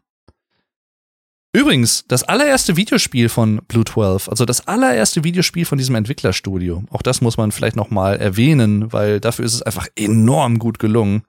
Übrigens, 1.54 2.04
das 2.08 2.24
allererste 2.24 2.76
Videospiel 2.76 3.28
von 3.28 3.62
Blue 3.68 3.84
12, 3.84 4.28
also 4.28 4.44
das 4.44 4.66
allererste 4.66 5.22
Videospiel 5.22 5.64
von 5.64 5.78
diesem 5.78 5.94
Entwicklerstudio, 5.94 6.82
auch 6.90 7.00
das 7.00 7.20
muss 7.20 7.36
man 7.36 7.52
vielleicht 7.52 7.76
nochmal 7.76 8.16
erwähnen, 8.16 8.92
weil 8.92 9.20
dafür 9.20 9.44
ist 9.44 9.54
es 9.54 9.62
einfach 9.62 9.86
enorm 9.94 10.58
gut 10.58 10.80
gelungen. 10.80 11.22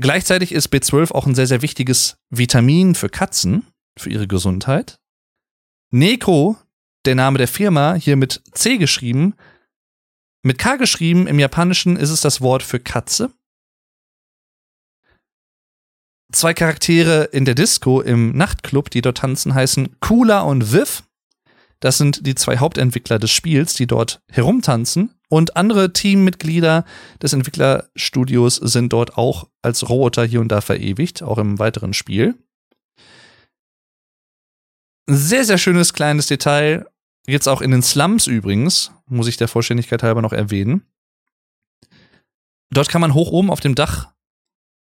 Gleichzeitig 0.00 0.52
ist 0.52 0.72
B12 0.72 1.10
auch 1.10 1.26
ein 1.26 1.34
sehr, 1.34 1.48
sehr 1.48 1.62
wichtiges 1.62 2.18
Vitamin 2.30 2.94
für 2.94 3.08
Katzen, 3.08 3.66
für 3.98 4.10
ihre 4.10 4.28
Gesundheit. 4.28 5.00
Neko, 5.90 6.56
der 7.06 7.16
Name 7.16 7.38
der 7.38 7.48
Firma, 7.48 7.94
hier 7.94 8.14
mit 8.14 8.40
C 8.52 8.78
geschrieben, 8.78 9.34
mit 10.44 10.58
K 10.58 10.76
geschrieben, 10.76 11.26
im 11.26 11.40
Japanischen 11.40 11.96
ist 11.96 12.10
es 12.10 12.20
das 12.20 12.40
Wort 12.40 12.62
für 12.62 12.78
Katze 12.78 13.32
zwei 16.32 16.54
Charaktere 16.54 17.24
in 17.24 17.44
der 17.44 17.54
Disco 17.54 18.00
im 18.00 18.36
Nachtclub, 18.36 18.90
die 18.90 19.00
dort 19.00 19.18
tanzen, 19.18 19.54
heißen 19.54 20.00
Kula 20.00 20.40
und 20.40 20.72
Viv. 20.72 21.04
Das 21.80 21.98
sind 21.98 22.26
die 22.26 22.34
zwei 22.34 22.58
Hauptentwickler 22.58 23.18
des 23.18 23.30
Spiels, 23.30 23.74
die 23.74 23.86
dort 23.86 24.20
herumtanzen. 24.30 25.14
Und 25.28 25.56
andere 25.56 25.92
Teammitglieder 25.92 26.84
des 27.22 27.34
Entwicklerstudios 27.34 28.56
sind 28.56 28.92
dort 28.92 29.16
auch 29.18 29.48
als 29.62 29.88
Roboter 29.88 30.24
hier 30.24 30.40
und 30.40 30.48
da 30.48 30.60
verewigt, 30.60 31.22
auch 31.22 31.38
im 31.38 31.58
weiteren 31.58 31.92
Spiel. 31.92 32.34
Sehr, 35.06 35.44
sehr 35.44 35.58
schönes 35.58 35.92
kleines 35.92 36.26
Detail. 36.26 36.86
Jetzt 37.26 37.46
auch 37.46 37.60
in 37.60 37.70
den 37.70 37.82
Slums 37.82 38.26
übrigens, 38.26 38.90
muss 39.06 39.28
ich 39.28 39.36
der 39.36 39.48
Vollständigkeit 39.48 40.02
halber 40.02 40.22
noch 40.22 40.32
erwähnen. 40.32 40.82
Dort 42.70 42.88
kann 42.88 43.00
man 43.00 43.14
hoch 43.14 43.30
oben 43.30 43.50
auf 43.50 43.60
dem 43.60 43.74
Dach 43.74 44.12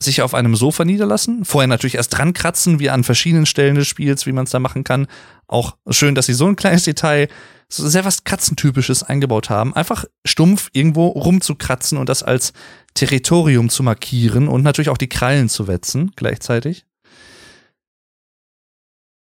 sich 0.01 0.21
auf 0.21 0.33
einem 0.33 0.55
Sofa 0.55 0.85
niederlassen, 0.85 1.43
vorher 1.43 1.67
natürlich 1.67 1.95
erst 1.95 2.15
dran 2.15 2.33
kratzen, 2.33 2.79
wie 2.79 2.89
an 2.89 3.03
verschiedenen 3.03 3.45
Stellen 3.45 3.75
des 3.75 3.87
Spiels, 3.87 4.25
wie 4.25 4.31
man 4.31 4.45
es 4.45 4.51
da 4.51 4.59
machen 4.59 4.83
kann. 4.83 5.07
Auch 5.47 5.75
schön, 5.89 6.13
dass 6.13 6.27
sie 6.27 6.33
so 6.33 6.47
ein 6.47 6.55
kleines 6.55 6.83
Detail, 6.83 7.29
so 7.69 7.87
sehr 7.87 8.05
was 8.05 8.23
Katzentypisches 8.23 9.03
eingebaut 9.03 9.49
haben. 9.49 9.73
Einfach 9.75 10.05
stumpf 10.25 10.69
irgendwo 10.71 11.07
rumzukratzen 11.07 11.97
und 11.97 12.09
das 12.09 12.21
als 12.21 12.53
Territorium 12.93 13.69
zu 13.69 13.83
markieren 13.83 14.47
und 14.47 14.61
natürlich 14.63 14.89
auch 14.89 14.97
die 14.97 15.09
Krallen 15.09 15.49
zu 15.49 15.67
wetzen 15.67 16.11
gleichzeitig. 16.15 16.85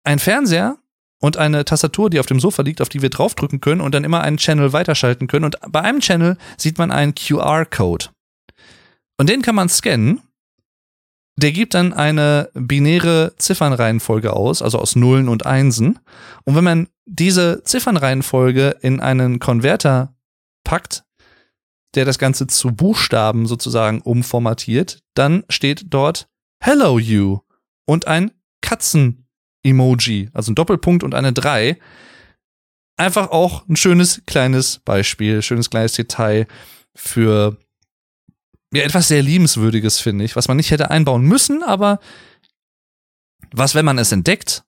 Ein 0.05 0.19
Fernseher 0.19 0.79
und 1.21 1.37
eine 1.37 1.65
Tastatur, 1.65 2.11
die 2.11 2.21
auf 2.21 2.27
dem 2.27 2.41
Sofa 2.41 2.63
liegt, 2.63 2.81
auf 2.81 2.89
die 2.89 3.03
wir 3.03 3.11
draufdrücken 3.11 3.61
können 3.61 3.81
und 3.81 3.95
dann 3.95 4.05
immer 4.05 4.23
einen 4.23 4.37
Channel 4.39 4.73
weiterschalten 4.73 5.27
können. 5.27 5.45
Und 5.45 5.57
bei 5.69 5.83
einem 5.83 6.01
Channel 6.01 6.37
sieht 6.57 6.79
man 6.79 6.91
einen 6.91 7.15
QR-Code. 7.15 8.07
Und 9.19 9.29
den 9.29 9.43
kann 9.43 9.55
man 9.55 9.69
scannen 9.69 10.23
der 11.39 11.53
gibt 11.53 11.74
dann 11.74 11.93
eine 11.93 12.51
binäre 12.55 13.32
Ziffernreihenfolge 13.39 14.32
aus, 14.32 14.61
also 14.61 14.80
aus 14.80 14.97
Nullen 14.97 15.28
und 15.28 15.47
Einsen. 15.47 16.01
Und 16.43 16.57
wenn 16.57 16.64
man 16.64 16.89
diese 17.07 17.62
Ziffernreihenfolge 17.62 18.76
in 18.80 18.99
einen 18.99 19.39
Konverter 19.39 20.16
packt, 20.64 21.05
der 21.95 22.05
das 22.05 22.18
Ganze 22.18 22.49
zu 22.49 22.72
Buchstaben 22.74 23.47
sozusagen 23.47 24.01
umformatiert, 24.01 24.99
dann 25.14 25.45
steht 25.49 25.86
dort 25.91 26.28
Hello 26.61 26.99
You 26.99 27.39
und 27.86 28.09
ein 28.09 28.32
Katzen-Emoji, 28.61 30.30
also 30.32 30.51
ein 30.51 30.57
Doppelpunkt 30.57 31.05
und 31.05 31.14
eine 31.14 31.32
3. 31.32 31.78
Einfach 32.97 33.30
auch 33.30 33.64
ein 33.68 33.76
schönes 33.76 34.22
kleines 34.26 34.80
Beispiel, 34.80 35.41
schönes 35.43 35.70
kleines 35.70 35.93
Detail 35.93 36.49
für 36.97 37.57
ja, 38.73 38.83
etwas 38.83 39.09
sehr 39.09 39.23
Liebenswürdiges, 39.23 40.01
finde 40.01 40.25
ich, 40.25 40.37
was 40.37 40.49
man 40.49 40.57
nicht 40.57 40.71
hätte 40.71 40.91
einbauen 40.91 41.23
müssen, 41.23 41.62
aber 41.62 42.01
was, 43.53 43.75
wenn 43.75 43.85
man 43.85 43.99
es 43.99 44.12
entdeckt 44.12 44.64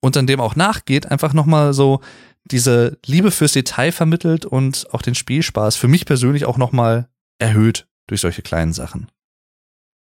und 0.00 0.16
dann 0.16 0.26
dem 0.26 0.40
auch 0.40 0.56
nachgeht, 0.56 1.10
einfach 1.10 1.32
nochmal 1.32 1.72
so 1.72 2.00
diese 2.44 2.98
Liebe 3.04 3.30
fürs 3.30 3.52
Detail 3.52 3.92
vermittelt 3.92 4.46
und 4.46 4.86
auch 4.92 5.02
den 5.02 5.14
Spielspaß 5.14 5.76
für 5.76 5.88
mich 5.88 6.06
persönlich 6.06 6.44
auch 6.44 6.56
nochmal 6.56 7.08
erhöht 7.38 7.86
durch 8.06 8.20
solche 8.20 8.42
kleinen 8.42 8.72
Sachen. 8.72 9.10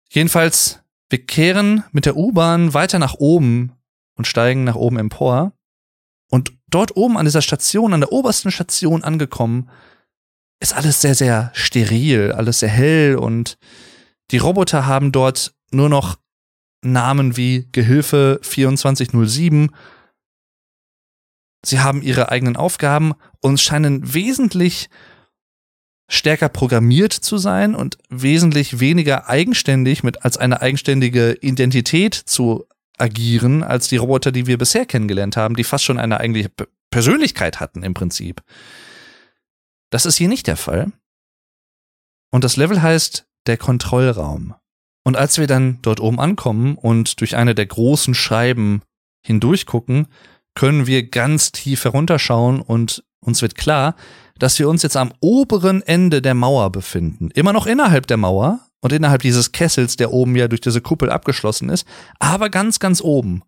Jedenfalls, 0.09 0.79
wir 1.09 1.25
kehren 1.25 1.83
mit 1.91 2.05
der 2.05 2.17
U-Bahn 2.17 2.73
weiter 2.73 2.99
nach 2.99 3.15
oben 3.15 3.73
und 4.15 4.27
steigen 4.27 4.63
nach 4.63 4.75
oben 4.75 4.97
empor. 4.97 5.53
Und 6.29 6.53
dort 6.67 6.95
oben 6.95 7.17
an 7.17 7.25
dieser 7.25 7.41
Station, 7.41 7.93
an 7.93 8.01
der 8.01 8.11
obersten 8.11 8.51
Station 8.51 9.03
angekommen, 9.03 9.69
ist 10.59 10.73
alles 10.73 11.01
sehr, 11.01 11.15
sehr 11.15 11.51
steril, 11.53 12.31
alles 12.31 12.59
sehr 12.59 12.69
hell 12.69 13.15
und 13.15 13.57
die 14.31 14.37
Roboter 14.37 14.85
haben 14.85 15.11
dort 15.11 15.53
nur 15.71 15.89
noch 15.89 16.17
Namen 16.81 17.37
wie 17.37 17.67
Gehilfe 17.71 18.39
2407. 18.41 19.69
Sie 21.65 21.79
haben 21.79 22.01
ihre 22.01 22.29
eigenen 22.29 22.55
Aufgaben 22.55 23.13
und 23.41 23.59
scheinen 23.59 24.13
wesentlich 24.13 24.89
stärker 26.07 26.49
programmiert 26.49 27.13
zu 27.13 27.37
sein 27.37 27.73
und 27.73 27.97
wesentlich 28.09 28.79
weniger 28.79 29.27
eigenständig 29.27 30.03
mit 30.03 30.23
als 30.23 30.37
eine 30.37 30.61
eigenständige 30.61 31.33
Identität 31.41 32.13
zu 32.13 32.65
agieren 32.97 33.63
als 33.63 33.87
die 33.87 33.97
Roboter, 33.97 34.31
die 34.31 34.47
wir 34.47 34.57
bisher 34.57 34.85
kennengelernt 34.85 35.35
haben, 35.35 35.55
die 35.55 35.63
fast 35.63 35.83
schon 35.83 35.99
eine 35.99 36.19
eigentliche 36.19 36.51
Persönlichkeit 36.91 37.59
hatten 37.59 37.83
im 37.83 37.93
Prinzip. 37.93 38.41
Das 39.95 40.05
ist 40.05 40.17
hier 40.17 40.27
nicht 40.27 40.47
der 40.47 40.57
Fall. 40.57 40.91
Und 42.29 42.43
das 42.43 42.57
Level 42.57 42.81
heißt 42.81 43.27
der 43.47 43.55
Kontrollraum. 43.55 44.53
Und 45.05 45.15
als 45.15 45.37
wir 45.37 45.47
dann 45.47 45.79
dort 45.83 46.01
oben 46.01 46.19
ankommen 46.19 46.75
und 46.75 47.21
durch 47.21 47.37
eine 47.37 47.55
der 47.55 47.65
großen 47.65 48.13
Scheiben 48.13 48.81
hindurchgucken, 49.25 50.07
können 50.53 50.85
wir 50.85 51.09
ganz 51.09 51.53
tief 51.53 51.85
herunterschauen 51.85 52.59
und 52.59 53.05
uns 53.21 53.41
wird 53.41 53.55
klar, 53.55 53.95
dass 54.37 54.59
wir 54.59 54.67
uns 54.67 54.83
jetzt 54.83 54.97
am 54.97 55.13
oberen 55.21 55.81
Ende 55.81 56.21
der 56.21 56.33
Mauer 56.33 56.73
befinden. 56.73 57.31
Immer 57.31 57.53
noch 57.53 57.65
innerhalb 57.65 58.05
der 58.05 58.17
Mauer 58.17 58.59
und 58.81 58.91
innerhalb 58.91 59.21
dieses 59.21 59.53
Kessels, 59.53 59.95
der 59.95 60.11
oben 60.11 60.35
ja 60.35 60.49
durch 60.49 60.59
diese 60.59 60.81
Kuppel 60.81 61.09
abgeschlossen 61.09 61.69
ist, 61.69 61.87
aber 62.19 62.49
ganz, 62.49 62.79
ganz 62.79 62.99
oben. 62.99 63.43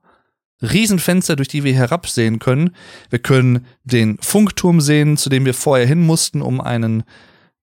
Riesenfenster, 0.62 1.36
durch 1.36 1.48
die 1.48 1.64
wir 1.64 1.74
herabsehen 1.74 2.40
können. 2.40 2.76
Wir 3.10 3.20
können 3.20 3.66
den 3.84 4.18
Funkturm 4.20 4.82
sehen, 4.82 5.18
zu 5.18 5.30
dem 5.30 5.46
wir 5.46 5.54
vorher 5.54 5.86
hin 5.86 6.06
mussten, 6.06 6.42
um 6.42 6.62
einen 6.62 7.04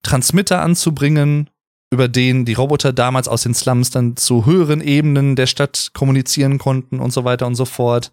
Transmitter 0.03 0.63
anzubringen, 0.63 1.51
über 1.91 2.09
den 2.09 2.45
die 2.45 2.55
Roboter 2.55 2.93
damals 2.93 3.29
aus 3.29 3.43
den 3.43 3.55
Slums 3.55 3.91
dann 3.91 4.17
zu 4.17 4.47
höheren 4.47 4.81
Ebenen 4.81 5.37
der 5.37 5.47
Stadt 5.47 5.91
kommunizieren 5.95 6.59
konnten 6.59 7.01
und 7.01 7.13
so 7.13 7.25
weiter 7.25 7.47
und 7.47 7.55
so 7.55 7.65
fort. 7.65 8.13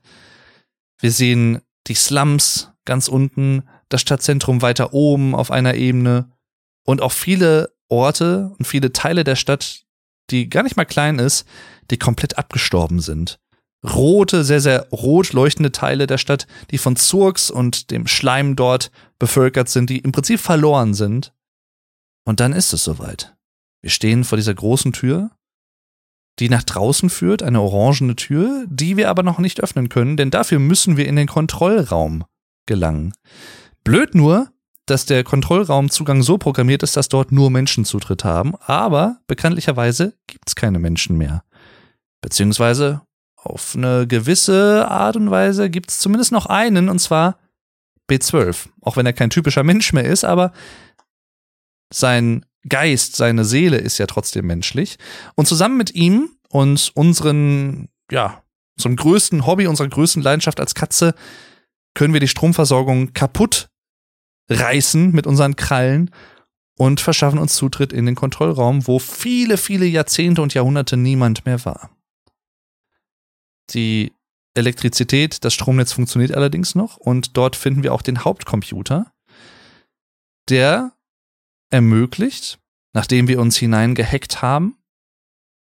Wir 0.99 1.11
sehen 1.11 1.61
die 1.87 1.95
Slums 1.95 2.71
ganz 2.85 3.07
unten, 3.07 3.63
das 3.89 4.01
Stadtzentrum 4.01 4.61
weiter 4.61 4.93
oben 4.93 5.35
auf 5.35 5.51
einer 5.51 5.75
Ebene 5.75 6.31
und 6.85 7.01
auch 7.01 7.11
viele 7.11 7.73
Orte 7.89 8.53
und 8.57 8.65
viele 8.65 8.93
Teile 8.93 9.23
der 9.23 9.35
Stadt, 9.35 9.83
die 10.29 10.49
gar 10.49 10.63
nicht 10.63 10.77
mal 10.77 10.85
klein 10.85 11.19
ist, 11.19 11.45
die 11.89 11.97
komplett 11.97 12.37
abgestorben 12.37 12.99
sind. 13.01 13.39
Rote, 13.83 14.43
sehr, 14.43 14.61
sehr 14.61 14.87
rot 14.91 15.33
leuchtende 15.33 15.71
Teile 15.71 16.05
der 16.05 16.17
Stadt, 16.17 16.45
die 16.69 16.77
von 16.77 16.95
Zurks 16.95 17.49
und 17.49 17.89
dem 17.89 18.07
Schleim 18.07 18.55
dort 18.55 18.91
bevölkert 19.17 19.69
sind, 19.69 19.89
die 19.89 19.99
im 19.99 20.11
Prinzip 20.11 20.39
verloren 20.39 20.93
sind. 20.93 21.33
Und 22.25 22.39
dann 22.39 22.53
ist 22.53 22.73
es 22.73 22.83
soweit. 22.83 23.35
Wir 23.81 23.89
stehen 23.89 24.23
vor 24.23 24.37
dieser 24.37 24.53
großen 24.53 24.93
Tür, 24.93 25.31
die 26.39 26.49
nach 26.49 26.63
draußen 26.63 27.09
führt, 27.09 27.41
eine 27.43 27.61
orangene 27.61 28.15
Tür, 28.15 28.65
die 28.67 28.97
wir 28.97 29.09
aber 29.09 29.23
noch 29.23 29.39
nicht 29.39 29.61
öffnen 29.61 29.89
können, 29.89 30.17
denn 30.17 30.31
dafür 30.31 30.59
müssen 30.59 30.97
wir 30.97 31.07
in 31.07 31.15
den 31.15 31.27
Kontrollraum 31.27 32.23
gelangen. 32.67 33.13
Blöd 33.83 34.13
nur, 34.13 34.51
dass 34.85 35.05
der 35.05 35.23
Kontrollraumzugang 35.23 36.21
so 36.21 36.37
programmiert 36.37 36.83
ist, 36.83 36.97
dass 36.97 37.09
dort 37.09 37.31
nur 37.31 37.49
Menschen 37.49 37.85
Zutritt 37.85 38.23
haben, 38.23 38.55
aber 38.57 39.21
bekanntlicherweise 39.27 40.13
gibt's 40.27 40.55
keine 40.55 40.79
Menschen 40.79 41.17
mehr. 41.17 41.43
Beziehungsweise 42.21 43.01
auf 43.43 43.75
eine 43.75 44.07
gewisse 44.07 44.87
Art 44.87 45.15
und 45.15 45.31
Weise 45.31 45.69
gibt's 45.69 45.99
zumindest 45.99 46.31
noch 46.31 46.45
einen, 46.45 46.89
und 46.89 46.99
zwar 46.99 47.39
B12. 48.09 48.69
Auch 48.81 48.97
wenn 48.97 49.05
er 49.05 49.13
kein 49.13 49.31
typischer 49.31 49.63
Mensch 49.63 49.93
mehr 49.93 50.05
ist, 50.05 50.23
aber 50.23 50.51
sein 51.91 52.45
Geist, 52.69 53.15
seine 53.15 53.43
Seele 53.43 53.77
ist 53.77 53.97
ja 53.97 54.05
trotzdem 54.05 54.45
menschlich. 54.45 54.97
Und 55.35 55.47
zusammen 55.47 55.77
mit 55.77 55.95
ihm 55.95 56.29
und 56.49 56.91
unseren, 56.93 57.89
ja, 58.11 58.43
unserem 58.77 58.95
größten 58.95 59.47
Hobby, 59.47 59.65
unserer 59.65 59.87
größten 59.87 60.21
Leidenschaft 60.21 60.59
als 60.59 60.75
Katze, 60.75 61.15
können 61.95 62.13
wir 62.13 62.19
die 62.19 62.27
Stromversorgung 62.27 63.13
kaputt 63.13 63.69
reißen 64.49 65.11
mit 65.11 65.25
unseren 65.25 65.55
Krallen 65.55 66.11
und 66.77 67.01
verschaffen 67.01 67.39
uns 67.39 67.55
Zutritt 67.55 67.91
in 67.91 68.05
den 68.05 68.15
Kontrollraum, 68.15 68.87
wo 68.87 68.99
viele, 68.99 69.57
viele 69.57 69.85
Jahrzehnte 69.85 70.41
und 70.41 70.53
Jahrhunderte 70.53 70.97
niemand 70.97 71.45
mehr 71.45 71.65
war. 71.65 71.89
Die 73.73 74.13
Elektrizität, 74.53 75.45
das 75.45 75.53
Stromnetz 75.53 75.93
funktioniert 75.93 76.33
allerdings 76.33 76.75
noch 76.75 76.97
und 76.97 77.37
dort 77.37 77.55
finden 77.55 77.83
wir 77.83 77.93
auch 77.93 78.01
den 78.01 78.21
Hauptcomputer, 78.23 79.13
der 80.49 80.91
ermöglicht, 81.69 82.59
nachdem 82.93 83.29
wir 83.29 83.39
uns 83.39 83.55
hineingehackt 83.57 84.41
haben 84.41 84.77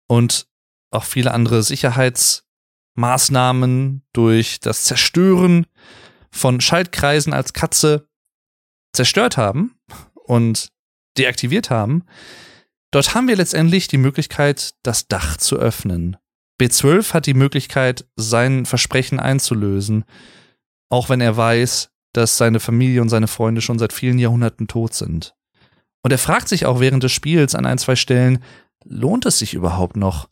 und 0.09 0.47
auch 0.93 1.05
viele 1.05 1.33
andere 1.33 1.65
Sicherheitsmaßnahmen 1.65 4.07
durch 4.13 4.61
das 4.61 4.85
Zerstören 4.85 5.67
von 6.31 6.61
Schaltkreisen 6.61 7.33
als 7.33 7.53
Katze 7.53 8.09
zerstört 8.93 9.37
haben 9.37 9.77
und 10.15 10.71
deaktiviert 11.19 11.71
haben, 11.71 12.05
dort 12.93 13.17
haben 13.17 13.27
wir 13.27 13.35
letztendlich 13.37 13.89
die 13.89 13.99
Möglichkeit, 13.99 14.77
das 14.83 15.09
Dach 15.09 15.39
zu 15.39 15.57
öffnen. 15.57 16.17
B12 16.61 17.13
hat 17.13 17.27
die 17.27 17.35
Möglichkeit, 17.35 18.07
sein 18.17 18.65
Versprechen 18.67 19.21
einzulösen, 19.21 20.05
auch 20.89 21.09
wenn 21.09 21.21
er 21.21 21.37
weiß, 21.37 21.91
dass 22.13 22.39
seine 22.39 22.61
Familie 22.61 23.03
und 23.03 23.09
seine 23.09 23.29
Freunde 23.29 23.61
schon 23.61 23.79
seit 23.79 23.93
vielen 23.93 24.19
Jahrhunderten 24.19 24.69
tot 24.69 24.95
sind. 24.95 25.35
Und 26.03 26.13
er 26.13 26.19
fragt 26.19 26.49
sich 26.49 26.67
auch 26.67 26.81
während 26.81 27.03
des 27.03 27.13
Spiels 27.13 27.55
an 27.55 27.67
ein, 27.67 27.79
zwei 27.79 27.97
Stellen, 27.97 28.43
lohnt 28.85 29.27
es 29.27 29.39
sich 29.39 29.55
überhaupt 29.55 29.97
noch, 29.97 30.29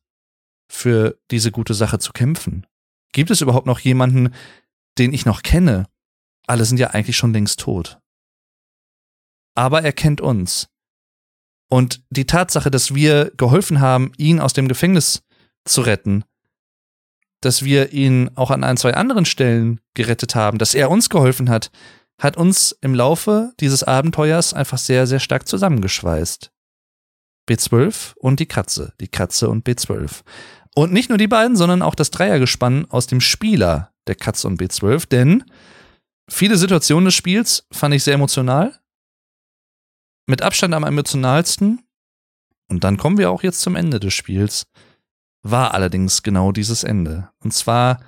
für 0.70 1.18
diese 1.30 1.50
gute 1.50 1.74
Sache 1.74 1.98
zu 1.98 2.12
kämpfen? 2.12 2.66
Gibt 3.12 3.30
es 3.30 3.40
überhaupt 3.40 3.66
noch 3.66 3.80
jemanden, 3.80 4.34
den 4.98 5.12
ich 5.12 5.26
noch 5.26 5.42
kenne? 5.42 5.88
Alle 6.46 6.64
sind 6.64 6.78
ja 6.78 6.88
eigentlich 6.90 7.16
schon 7.16 7.32
längst 7.32 7.60
tot. 7.60 7.98
Aber 9.54 9.82
er 9.82 9.92
kennt 9.92 10.20
uns. 10.20 10.68
Und 11.68 12.04
die 12.10 12.26
Tatsache, 12.26 12.70
dass 12.70 12.94
wir 12.94 13.32
geholfen 13.36 13.80
haben, 13.80 14.12
ihn 14.16 14.40
aus 14.40 14.52
dem 14.52 14.68
Gefängnis 14.68 15.23
zu 15.64 15.82
retten, 15.82 16.24
dass 17.40 17.64
wir 17.64 17.92
ihn 17.92 18.30
auch 18.36 18.50
an 18.50 18.64
ein, 18.64 18.76
zwei 18.76 18.94
anderen 18.94 19.24
Stellen 19.24 19.80
gerettet 19.94 20.34
haben, 20.34 20.58
dass 20.58 20.74
er 20.74 20.90
uns 20.90 21.10
geholfen 21.10 21.50
hat, 21.50 21.70
hat 22.18 22.36
uns 22.36 22.76
im 22.80 22.94
Laufe 22.94 23.52
dieses 23.60 23.82
Abenteuers 23.82 24.54
einfach 24.54 24.78
sehr, 24.78 25.06
sehr 25.06 25.20
stark 25.20 25.48
zusammengeschweißt. 25.48 26.50
B12 27.48 28.14
und 28.16 28.40
die 28.40 28.46
Katze, 28.46 28.94
die 29.00 29.08
Katze 29.08 29.50
und 29.50 29.66
B12. 29.66 30.22
Und 30.74 30.92
nicht 30.92 31.08
nur 31.08 31.18
die 31.18 31.28
beiden, 31.28 31.56
sondern 31.56 31.82
auch 31.82 31.94
das 31.94 32.10
Dreiergespann 32.10 32.90
aus 32.90 33.06
dem 33.06 33.20
Spieler 33.20 33.92
der 34.06 34.14
Katze 34.14 34.46
und 34.46 34.60
B12, 34.60 35.08
denn 35.08 35.44
viele 36.28 36.56
Situationen 36.56 37.06
des 37.06 37.14
Spiels 37.14 37.66
fand 37.70 37.94
ich 37.94 38.02
sehr 38.02 38.14
emotional. 38.14 38.78
Mit 40.26 40.40
Abstand 40.40 40.72
am 40.74 40.84
emotionalsten, 40.84 41.80
und 42.68 42.82
dann 42.82 42.96
kommen 42.96 43.18
wir 43.18 43.30
auch 43.30 43.42
jetzt 43.42 43.60
zum 43.60 43.76
Ende 43.76 44.00
des 44.00 44.14
Spiels, 44.14 44.66
war 45.44 45.74
allerdings 45.74 46.22
genau 46.22 46.50
dieses 46.50 46.82
Ende. 46.82 47.30
Und 47.38 47.52
zwar 47.52 48.00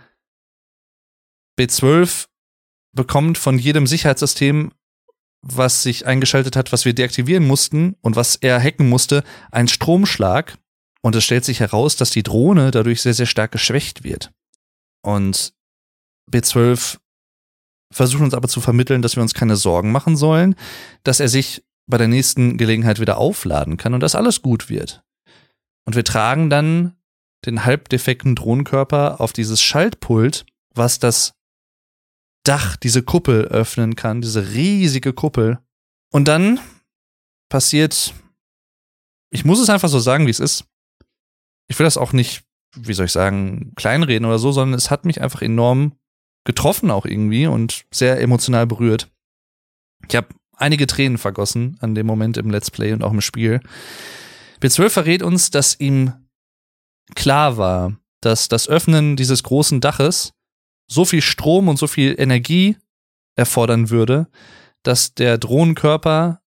B12 1.58 2.26
bekommt 2.92 3.38
von 3.38 3.58
jedem 3.58 3.86
Sicherheitssystem, 3.86 4.72
was 5.42 5.82
sich 5.82 6.06
eingeschaltet 6.06 6.56
hat, 6.56 6.72
was 6.72 6.84
wir 6.84 6.94
deaktivieren 6.94 7.46
mussten 7.46 7.94
und 8.00 8.16
was 8.16 8.36
er 8.36 8.60
hacken 8.60 8.88
musste, 8.88 9.22
einen 9.52 9.68
Stromschlag. 9.68 10.58
Und 11.02 11.14
es 11.14 11.24
stellt 11.24 11.44
sich 11.44 11.60
heraus, 11.60 11.94
dass 11.94 12.10
die 12.10 12.24
Drohne 12.24 12.72
dadurch 12.72 13.02
sehr, 13.02 13.14
sehr 13.14 13.26
stark 13.26 13.52
geschwächt 13.52 14.02
wird. 14.02 14.32
Und 15.02 15.52
B12 16.28 16.98
versucht 17.92 18.22
uns 18.22 18.34
aber 18.34 18.48
zu 18.48 18.60
vermitteln, 18.60 19.02
dass 19.02 19.14
wir 19.14 19.22
uns 19.22 19.34
keine 19.34 19.56
Sorgen 19.56 19.92
machen 19.92 20.16
sollen, 20.16 20.56
dass 21.04 21.20
er 21.20 21.28
sich 21.28 21.64
bei 21.86 21.98
der 21.98 22.08
nächsten 22.08 22.56
Gelegenheit 22.56 22.98
wieder 22.98 23.18
aufladen 23.18 23.76
kann 23.76 23.94
und 23.94 24.00
dass 24.00 24.16
alles 24.16 24.42
gut 24.42 24.68
wird. 24.68 25.04
Und 25.84 25.94
wir 25.94 26.02
tragen 26.02 26.50
dann 26.50 26.96
den 27.44 27.64
halbdefekten 27.64 28.34
Drohnenkörper 28.34 29.20
auf 29.20 29.32
dieses 29.32 29.62
Schaltpult, 29.62 30.46
was 30.74 30.98
das 30.98 31.34
Dach, 32.44 32.76
diese 32.76 33.02
Kuppel 33.02 33.44
öffnen 33.46 33.96
kann, 33.96 34.20
diese 34.20 34.52
riesige 34.52 35.12
Kuppel. 35.12 35.58
Und 36.12 36.28
dann 36.28 36.60
passiert, 37.48 38.14
ich 39.30 39.44
muss 39.44 39.60
es 39.60 39.70
einfach 39.70 39.88
so 39.88 39.98
sagen, 39.98 40.26
wie 40.26 40.30
es 40.30 40.40
ist. 40.40 40.64
Ich 41.68 41.78
will 41.78 41.84
das 41.84 41.96
auch 41.96 42.12
nicht, 42.12 42.44
wie 42.76 42.94
soll 42.94 43.06
ich 43.06 43.12
sagen, 43.12 43.72
kleinreden 43.74 44.26
oder 44.26 44.38
so, 44.38 44.52
sondern 44.52 44.78
es 44.78 44.90
hat 44.90 45.04
mich 45.04 45.20
einfach 45.20 45.42
enorm 45.42 45.98
getroffen 46.44 46.90
auch 46.90 47.04
irgendwie 47.04 47.46
und 47.46 47.84
sehr 47.92 48.20
emotional 48.20 48.66
berührt. 48.66 49.10
Ich 50.08 50.14
habe 50.14 50.28
einige 50.56 50.86
Tränen 50.86 51.18
vergossen 51.18 51.76
an 51.80 51.94
dem 51.94 52.06
Moment 52.06 52.36
im 52.36 52.50
Let's 52.50 52.70
Play 52.70 52.92
und 52.92 53.02
auch 53.02 53.12
im 53.12 53.20
Spiel. 53.20 53.60
B12 54.60 54.88
verrät 54.88 55.22
uns, 55.22 55.50
dass 55.50 55.78
ihm 55.78 56.12
klar 57.14 57.56
war, 57.56 57.96
dass 58.20 58.48
das 58.48 58.68
Öffnen 58.68 59.16
dieses 59.16 59.42
großen 59.42 59.80
Daches 59.80 60.32
so 60.88 61.04
viel 61.04 61.22
Strom 61.22 61.68
und 61.68 61.78
so 61.78 61.86
viel 61.86 62.14
Energie 62.18 62.76
erfordern 63.34 63.90
würde, 63.90 64.28
dass 64.82 65.14
der 65.14 65.38
Drohnenkörper 65.38 66.40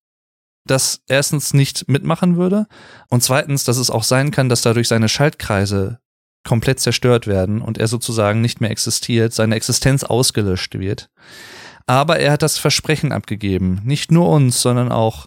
das 0.66 1.02
erstens 1.08 1.54
nicht 1.54 1.88
mitmachen 1.88 2.36
würde 2.36 2.66
und 3.08 3.22
zweitens, 3.22 3.64
dass 3.64 3.76
es 3.76 3.90
auch 3.90 4.04
sein 4.04 4.30
kann, 4.30 4.48
dass 4.48 4.62
dadurch 4.62 4.88
seine 4.88 5.08
Schaltkreise 5.08 6.00
komplett 6.44 6.80
zerstört 6.80 7.26
werden 7.26 7.60
und 7.60 7.78
er 7.78 7.88
sozusagen 7.88 8.40
nicht 8.40 8.60
mehr 8.60 8.70
existiert, 8.70 9.32
seine 9.32 9.56
Existenz 9.56 10.04
ausgelöscht 10.04 10.78
wird. 10.78 11.10
Aber 11.86 12.18
er 12.18 12.32
hat 12.32 12.42
das 12.42 12.58
Versprechen 12.58 13.12
abgegeben, 13.12 13.80
nicht 13.84 14.10
nur 14.10 14.28
uns, 14.28 14.62
sondern 14.62 14.90
auch 14.92 15.26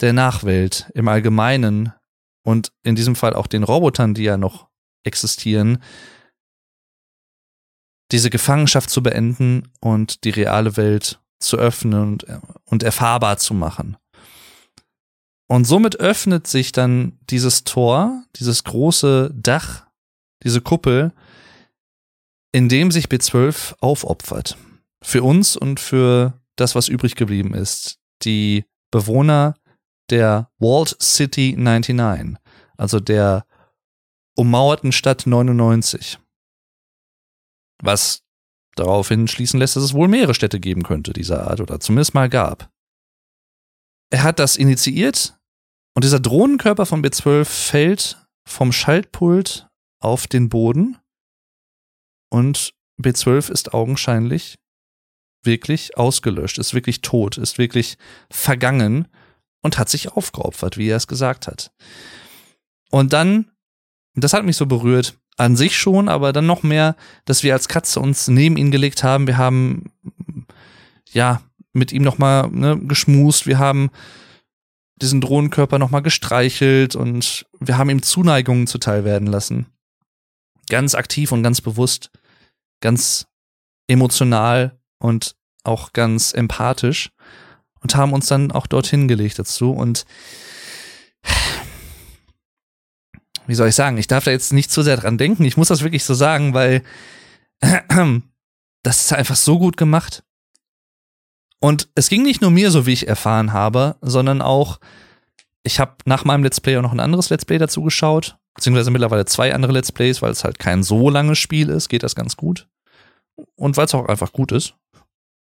der 0.00 0.12
Nachwelt 0.12 0.90
im 0.94 1.08
Allgemeinen 1.08 1.92
und 2.42 2.72
in 2.82 2.94
diesem 2.94 3.16
Fall 3.16 3.34
auch 3.34 3.46
den 3.46 3.64
Robotern, 3.64 4.14
die 4.14 4.24
ja 4.24 4.36
noch 4.36 4.68
existieren, 5.04 5.82
diese 8.12 8.30
Gefangenschaft 8.30 8.90
zu 8.90 9.02
beenden 9.02 9.70
und 9.80 10.24
die 10.24 10.30
reale 10.30 10.76
Welt 10.76 11.20
zu 11.38 11.56
öffnen 11.56 12.02
und, 12.02 12.26
und 12.64 12.82
erfahrbar 12.82 13.38
zu 13.38 13.54
machen. 13.54 13.96
Und 15.48 15.64
somit 15.64 15.96
öffnet 15.96 16.46
sich 16.46 16.72
dann 16.72 17.18
dieses 17.28 17.64
Tor, 17.64 18.24
dieses 18.36 18.62
große 18.64 19.32
Dach, 19.34 19.86
diese 20.44 20.60
Kuppel, 20.60 21.12
in 22.52 22.68
dem 22.68 22.90
sich 22.90 23.06
B12 23.06 23.74
aufopfert. 23.80 24.56
Für 25.02 25.22
uns 25.22 25.56
und 25.56 25.80
für 25.80 26.34
das, 26.56 26.74
was 26.74 26.88
übrig 26.88 27.16
geblieben 27.16 27.54
ist. 27.54 27.98
Die 28.22 28.64
Bewohner 28.90 29.54
der 30.10 30.50
Walled 30.58 30.96
City 31.00 31.54
99, 31.56 32.36
also 32.76 33.00
der 33.00 33.46
ummauerten 34.36 34.92
Stadt 34.92 35.26
99. 35.26 36.18
Was 37.82 38.22
daraufhin 38.76 39.28
schließen 39.28 39.58
lässt, 39.58 39.76
dass 39.76 39.82
es 39.82 39.94
wohl 39.94 40.08
mehrere 40.08 40.34
Städte 40.34 40.60
geben 40.60 40.82
könnte 40.82 41.12
dieser 41.12 41.48
Art 41.48 41.60
oder 41.60 41.80
zumindest 41.80 42.14
mal 42.14 42.28
gab. 42.28 42.70
Er 44.10 44.22
hat 44.22 44.38
das 44.38 44.56
initiiert 44.56 45.38
und 45.94 46.04
dieser 46.04 46.20
Drohnenkörper 46.20 46.86
von 46.86 47.02
B12 47.02 47.44
fällt 47.44 48.26
vom 48.46 48.72
Schaltpult 48.72 49.68
auf 50.00 50.26
den 50.26 50.48
Boden 50.48 50.98
und 52.30 52.74
B12 53.00 53.50
ist 53.50 53.74
augenscheinlich 53.74 54.58
wirklich 55.44 55.96
ausgelöscht, 55.96 56.58
ist 56.58 56.74
wirklich 56.74 57.00
tot, 57.00 57.38
ist 57.38 57.58
wirklich 57.58 57.96
vergangen 58.30 59.08
und 59.62 59.78
hat 59.78 59.88
sich 59.88 60.12
aufgeopfert, 60.12 60.76
wie 60.76 60.88
er 60.88 60.96
es 60.96 61.06
gesagt 61.06 61.46
hat. 61.46 61.72
Und 62.90 63.12
dann, 63.12 63.50
das 64.14 64.32
hat 64.32 64.44
mich 64.44 64.56
so 64.56 64.66
berührt, 64.66 65.18
an 65.36 65.56
sich 65.56 65.78
schon, 65.78 66.08
aber 66.08 66.32
dann 66.32 66.46
noch 66.46 66.62
mehr, 66.62 66.96
dass 67.24 67.42
wir 67.42 67.54
als 67.54 67.68
Katze 67.68 68.00
uns 68.00 68.28
neben 68.28 68.56
ihn 68.56 68.70
gelegt 68.70 69.02
haben. 69.02 69.26
Wir 69.26 69.38
haben 69.38 69.90
ja 71.10 71.40
mit 71.72 71.92
ihm 71.92 72.02
nochmal 72.02 72.50
ne, 72.50 72.78
geschmust, 72.78 73.46
wir 73.46 73.58
haben 73.58 73.90
diesen 74.96 75.20
Drohnenkörper 75.20 75.78
nochmal 75.78 76.02
gestreichelt 76.02 76.94
und 76.94 77.46
wir 77.58 77.78
haben 77.78 77.88
ihm 77.90 78.02
Zuneigungen 78.02 78.66
zuteil 78.66 79.04
werden 79.04 79.26
lassen. 79.26 79.66
Ganz 80.68 80.94
aktiv 80.94 81.32
und 81.32 81.42
ganz 81.42 81.60
bewusst, 81.60 82.10
ganz 82.80 83.26
emotional 83.88 84.78
und 84.98 85.36
auch 85.64 85.92
ganz 85.92 86.34
empathisch 86.34 87.10
und 87.82 87.94
haben 87.94 88.12
uns 88.12 88.26
dann 88.26 88.52
auch 88.52 88.66
dorthin 88.66 89.08
gelegt 89.08 89.38
dazu 89.38 89.72
und 89.72 90.04
wie 93.46 93.54
soll 93.54 93.68
ich 93.68 93.74
sagen, 93.74 93.98
ich 93.98 94.06
darf 94.06 94.24
da 94.24 94.30
jetzt 94.30 94.52
nicht 94.52 94.70
zu 94.70 94.82
sehr 94.82 94.96
dran 94.96 95.18
denken. 95.18 95.44
Ich 95.44 95.56
muss 95.56 95.68
das 95.68 95.82
wirklich 95.82 96.04
so 96.04 96.14
sagen, 96.14 96.54
weil 96.54 96.82
das 98.82 99.00
ist 99.00 99.12
einfach 99.12 99.36
so 99.36 99.58
gut 99.58 99.76
gemacht. 99.76 100.22
Und 101.58 101.88
es 101.94 102.08
ging 102.08 102.22
nicht 102.22 102.40
nur 102.40 102.50
mir 102.50 102.70
so, 102.70 102.86
wie 102.86 102.92
ich 102.92 103.08
erfahren 103.08 103.52
habe, 103.52 103.96
sondern 104.00 104.40
auch, 104.40 104.78
ich 105.62 105.78
habe 105.78 105.96
nach 106.06 106.24
meinem 106.24 106.44
Let's 106.44 106.60
Play 106.60 106.78
auch 106.78 106.82
noch 106.82 106.92
ein 106.92 107.00
anderes 107.00 107.28
Let's 107.28 107.44
Play 107.44 107.58
dazu 107.58 107.82
geschaut, 107.82 108.38
beziehungsweise 108.54 108.90
mittlerweile 108.90 109.26
zwei 109.26 109.52
andere 109.52 109.72
Let's 109.72 109.92
Plays, 109.92 110.22
weil 110.22 110.30
es 110.30 110.44
halt 110.44 110.58
kein 110.58 110.82
so 110.82 111.10
langes 111.10 111.38
Spiel 111.38 111.68
ist, 111.68 111.88
geht 111.88 112.02
das 112.02 112.14
ganz 112.14 112.36
gut. 112.36 112.68
Und 113.56 113.76
weil 113.76 113.86
es 113.86 113.94
auch 113.94 114.06
einfach 114.06 114.32
gut 114.32 114.52
ist, 114.52 114.74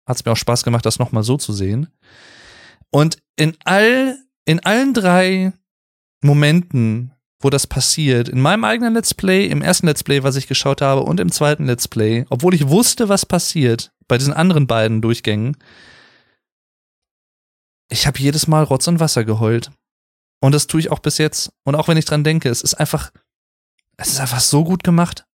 hat 0.07 0.17
es 0.17 0.25
mir 0.25 0.33
auch 0.33 0.37
Spaß 0.37 0.65
gemacht, 0.65 0.87
das 0.87 0.99
nochmal 0.99 1.23
so 1.23 1.37
zu 1.37 1.53
sehen. 1.53 1.89
Und 2.91 3.19
in 3.37 3.57
all, 3.65 4.19
in 4.45 4.61
allen 4.61 4.95
drei 4.95 5.53
Momenten, 6.23 7.13
wo 7.41 7.51
das 7.51 7.67
passiert. 7.67 8.29
In 8.29 8.41
meinem 8.41 8.65
eigenen 8.65 8.95
Let's 8.95 9.15
Play, 9.15 9.47
im 9.47 9.63
ersten 9.63 9.87
Let's 9.87 10.05
Play, 10.05 10.23
was 10.23 10.37
ich 10.37 10.47
geschaut 10.47 10.81
habe, 10.81 11.03
und 11.03 11.21
im 11.21 11.33
zweiten 11.33 11.67
Let's 11.67 11.89
Play, 11.89 12.25
obwohl 12.31 12.55
ich 12.55 12.69
wusste, 12.69 13.09
was 13.09 13.27
passiert, 13.27 13.93
bei 14.09 14.19
diesen 14.19 14.33
anderen 14.33 14.67
beiden 14.67 15.03
Durchgängen, 15.03 15.57
ich 17.89 18.07
habe 18.07 18.19
jedes 18.19 18.47
Mal 18.47 18.63
Rotz 18.65 18.87
und 18.89 19.01
Wasser 19.01 19.25
geheult. 19.25 19.71
Und 20.41 20.53
das 20.53 20.67
tue 20.67 20.81
ich 20.81 20.91
auch 20.91 20.99
bis 20.99 21.19
jetzt. 21.19 21.53
Und 21.65 21.75
auch 21.75 21.89
wenn 21.89 21.97
ich 21.97 22.05
dran 22.05 22.25
denke, 22.25 22.49
es 22.49 22.63
ist 22.63 22.75
einfach, 22.75 23.13
es 23.97 24.09
ist 24.09 24.21
einfach 24.21 24.41
so 24.41 24.65
gut 24.65 24.83
gemacht. 24.83 25.27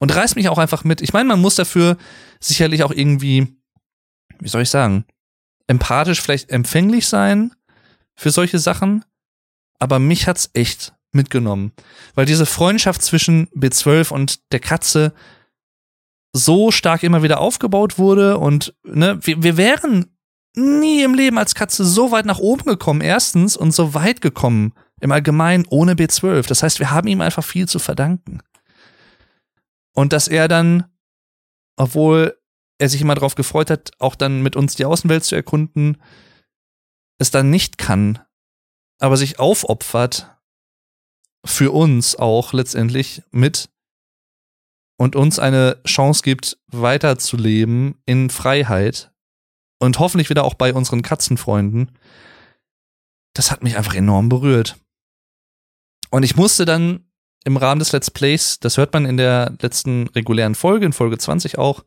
Und 0.00 0.14
reißt 0.14 0.34
mich 0.34 0.48
auch 0.48 0.58
einfach 0.58 0.82
mit. 0.82 1.02
Ich 1.02 1.12
meine, 1.12 1.28
man 1.28 1.40
muss 1.40 1.54
dafür 1.54 1.96
sicherlich 2.40 2.82
auch 2.82 2.90
irgendwie, 2.90 3.46
wie 4.40 4.48
soll 4.48 4.62
ich 4.62 4.70
sagen, 4.70 5.04
empathisch 5.68 6.20
vielleicht 6.20 6.50
empfänglich 6.50 7.06
sein 7.06 7.52
für 8.16 8.30
solche 8.30 8.58
Sachen 8.58 9.04
aber 9.80 9.98
mich 9.98 10.28
hat's 10.28 10.50
echt 10.52 10.92
mitgenommen, 11.10 11.72
weil 12.14 12.26
diese 12.26 12.46
Freundschaft 12.46 13.02
zwischen 13.02 13.48
B12 13.48 14.12
und 14.12 14.52
der 14.52 14.60
Katze 14.60 15.12
so 16.32 16.70
stark 16.70 17.02
immer 17.02 17.24
wieder 17.24 17.40
aufgebaut 17.40 17.98
wurde 17.98 18.38
und 18.38 18.74
ne, 18.84 19.18
wir, 19.22 19.42
wir 19.42 19.56
wären 19.56 20.06
nie 20.54 21.02
im 21.02 21.14
Leben 21.14 21.38
als 21.38 21.56
Katze 21.56 21.84
so 21.84 22.12
weit 22.12 22.26
nach 22.26 22.38
oben 22.38 22.64
gekommen, 22.64 23.00
erstens, 23.00 23.56
und 23.56 23.72
so 23.72 23.94
weit 23.94 24.20
gekommen 24.20 24.72
im 25.00 25.10
Allgemeinen 25.10 25.64
ohne 25.68 25.94
B12. 25.94 26.46
Das 26.46 26.62
heißt, 26.62 26.78
wir 26.78 26.90
haben 26.90 27.08
ihm 27.08 27.20
einfach 27.20 27.42
viel 27.42 27.66
zu 27.66 27.78
verdanken. 27.78 28.40
Und 29.94 30.12
dass 30.12 30.28
er 30.28 30.48
dann, 30.48 30.90
obwohl 31.76 32.38
er 32.78 32.88
sich 32.88 33.00
immer 33.00 33.14
darauf 33.14 33.34
gefreut 33.34 33.70
hat, 33.70 33.90
auch 33.98 34.14
dann 34.14 34.42
mit 34.42 34.56
uns 34.56 34.74
die 34.74 34.84
Außenwelt 34.84 35.24
zu 35.24 35.34
erkunden, 35.34 36.00
es 37.18 37.30
dann 37.30 37.50
nicht 37.50 37.76
kann, 37.76 38.18
aber 38.98 39.16
sich 39.16 39.38
aufopfert 39.38 40.34
für 41.44 41.72
uns 41.72 42.16
auch 42.16 42.52
letztendlich 42.52 43.22
mit 43.30 43.70
und 44.98 45.16
uns 45.16 45.38
eine 45.38 45.82
Chance 45.86 46.22
gibt, 46.22 46.58
weiterzuleben 46.68 48.00
in 48.06 48.30
Freiheit 48.30 49.12
und 49.78 49.98
hoffentlich 49.98 50.30
wieder 50.30 50.44
auch 50.44 50.54
bei 50.54 50.74
unseren 50.74 51.02
Katzenfreunden. 51.02 51.96
Das 53.34 53.50
hat 53.50 53.62
mich 53.62 53.76
einfach 53.76 53.94
enorm 53.94 54.28
berührt. 54.28 54.78
Und 56.10 56.22
ich 56.22 56.36
musste 56.36 56.64
dann 56.64 57.09
im 57.44 57.56
Rahmen 57.56 57.78
des 57.78 57.92
Let's 57.92 58.10
Plays, 58.10 58.58
das 58.60 58.76
hört 58.76 58.92
man 58.92 59.06
in 59.06 59.16
der 59.16 59.54
letzten 59.60 60.08
regulären 60.08 60.54
Folge, 60.54 60.86
in 60.86 60.92
Folge 60.92 61.18
20 61.18 61.58
auch, 61.58 61.84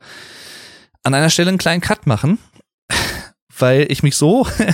an 1.04 1.14
einer 1.14 1.30
Stelle 1.30 1.49
einen 1.49 1.58
kleinen 1.58 1.82
Cut 1.82 2.08
machen, 2.08 2.39
weil 3.58 3.91
ich 3.91 4.04
mich 4.04 4.16
so 4.16 4.45
ein 4.58 4.74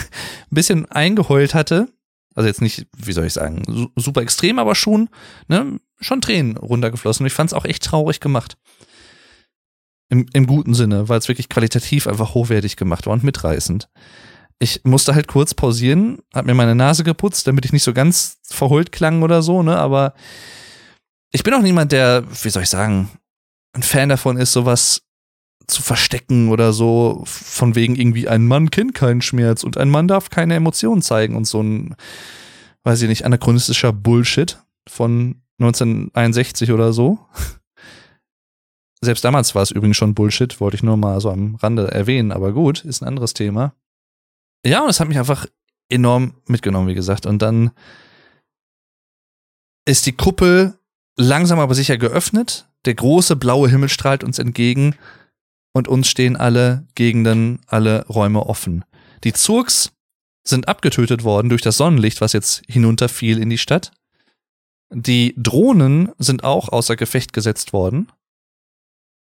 bisschen 0.51 0.86
eingeheult 0.89 1.53
hatte, 1.53 1.89
also 2.36 2.47
jetzt 2.47 2.61
nicht, 2.61 2.88
wie 2.95 3.11
soll 3.11 3.25
ich 3.25 3.34
sagen, 3.34 3.89
super 3.95 4.21
extrem, 4.21 4.59
aber 4.59 4.75
schon, 4.75 5.09
ne, 5.49 5.80
schon 5.99 6.21
Tränen 6.21 6.55
runtergeflossen. 6.55 7.23
Und 7.23 7.27
ich 7.27 7.34
fand 7.34 7.49
es 7.49 7.53
auch 7.53 7.65
echt 7.65 7.84
traurig 7.84 8.21
gemacht. 8.21 8.55
Im, 10.09 10.25
im 10.34 10.47
guten 10.47 10.73
Sinne, 10.73 11.09
weil 11.09 11.19
es 11.19 11.27
wirklich 11.27 11.49
qualitativ 11.49 12.07
einfach 12.07 12.34
hochwertig 12.34 12.77
gemacht 12.77 13.05
war 13.05 13.13
und 13.13 13.23
mitreißend. 13.25 13.89
Ich 14.57 14.82
musste 14.84 15.15
halt 15.15 15.27
kurz 15.27 15.53
pausieren, 15.53 16.19
hab 16.34 16.45
mir 16.45 16.53
meine 16.53 16.75
Nase 16.75 17.03
geputzt, 17.03 17.45
damit 17.45 17.65
ich 17.65 17.73
nicht 17.73 17.84
so 17.84 17.93
ganz 17.93 18.38
verheult 18.43 18.91
klang 18.91 19.21
oder 19.21 19.41
so, 19.41 19.61
ne, 19.61 19.77
aber 19.77 20.13
ich 21.31 21.43
bin 21.43 21.53
auch 21.53 21.61
niemand, 21.61 21.91
der, 21.91 22.23
wie 22.43 22.49
soll 22.49 22.64
ich 22.64 22.69
sagen, 22.69 23.10
ein 23.73 23.84
Fan 23.84 24.10
davon 24.10 24.38
ist, 24.38 24.51
sowas 24.51 25.03
zu 25.68 25.84
verstecken 25.84 26.49
oder 26.49 26.73
so, 26.73 27.22
von 27.26 27.76
wegen 27.76 27.95
irgendwie 27.95 28.27
ein 28.27 28.47
Mann 28.47 28.72
kennt 28.72 28.95
keinen 28.95 29.22
Schmerz 29.22 29.64
und 29.64 29.77
ein 29.77 29.89
Mann 29.89 30.07
darf 30.07 30.30
keine 30.30 30.56
Emotionen 30.56 31.01
zeigen 31.01 31.35
und 31.35 31.45
so 31.45 31.61
ein, 31.61 31.95
weiß 32.84 33.01
ich 33.03 33.10
nicht, 33.10 33.26
anachronistischer 33.26 33.93
Bullshit 33.93 34.57
von 34.88 35.41
1961 35.60 36.72
oder 36.72 36.91
so. 36.91 37.19
Selbst 39.01 39.23
damals 39.23 39.53
war 39.56 39.61
es 39.61 39.72
übrigens 39.72 39.97
schon 39.97 40.15
Bullshit, 40.15 40.60
wollte 40.60 40.76
ich 40.76 40.84
nur 40.84 40.97
mal 40.97 41.22
so 41.22 41.30
am 41.30 41.56
Rande 41.56 41.89
erwähnen, 41.91 42.31
aber 42.31 42.51
gut, 42.51 42.84
ist 42.84 43.01
ein 43.01 43.07
anderes 43.07 43.34
Thema. 43.34 43.73
Ja, 44.65 44.84
und 44.84 44.89
es 44.89 44.99
hat 44.99 45.07
mich 45.07 45.19
einfach 45.19 45.45
enorm 45.88 46.34
mitgenommen, 46.47 46.88
wie 46.88 46.95
gesagt. 46.95 47.26
Und 47.26 47.41
dann 47.41 47.72
ist 49.85 50.06
die 50.06 50.11
Kuppel 50.11 50.78
langsam 51.19 51.59
aber 51.59 51.75
sicher 51.75 51.97
geöffnet. 51.97 52.67
Der 52.85 52.95
große 52.95 53.35
blaue 53.35 53.69
Himmel 53.69 53.89
strahlt 53.89 54.23
uns 54.23 54.39
entgegen 54.39 54.95
und 55.73 55.87
uns 55.87 56.07
stehen 56.07 56.37
alle 56.37 56.87
Gegenden, 56.95 57.59
alle 57.67 58.05
Räume 58.07 58.45
offen. 58.45 58.85
Die 59.23 59.33
Zurks 59.33 59.91
sind 60.43 60.67
abgetötet 60.67 61.23
worden 61.23 61.49
durch 61.49 61.61
das 61.61 61.77
Sonnenlicht, 61.77 62.21
was 62.21 62.33
jetzt 62.33 62.63
hinunterfiel 62.67 63.37
in 63.37 63.49
die 63.49 63.57
Stadt. 63.57 63.91
Die 64.91 65.35
Drohnen 65.37 66.11
sind 66.17 66.43
auch 66.43 66.69
außer 66.69 66.95
Gefecht 66.95 67.33
gesetzt 67.33 67.73
worden. 67.73 68.11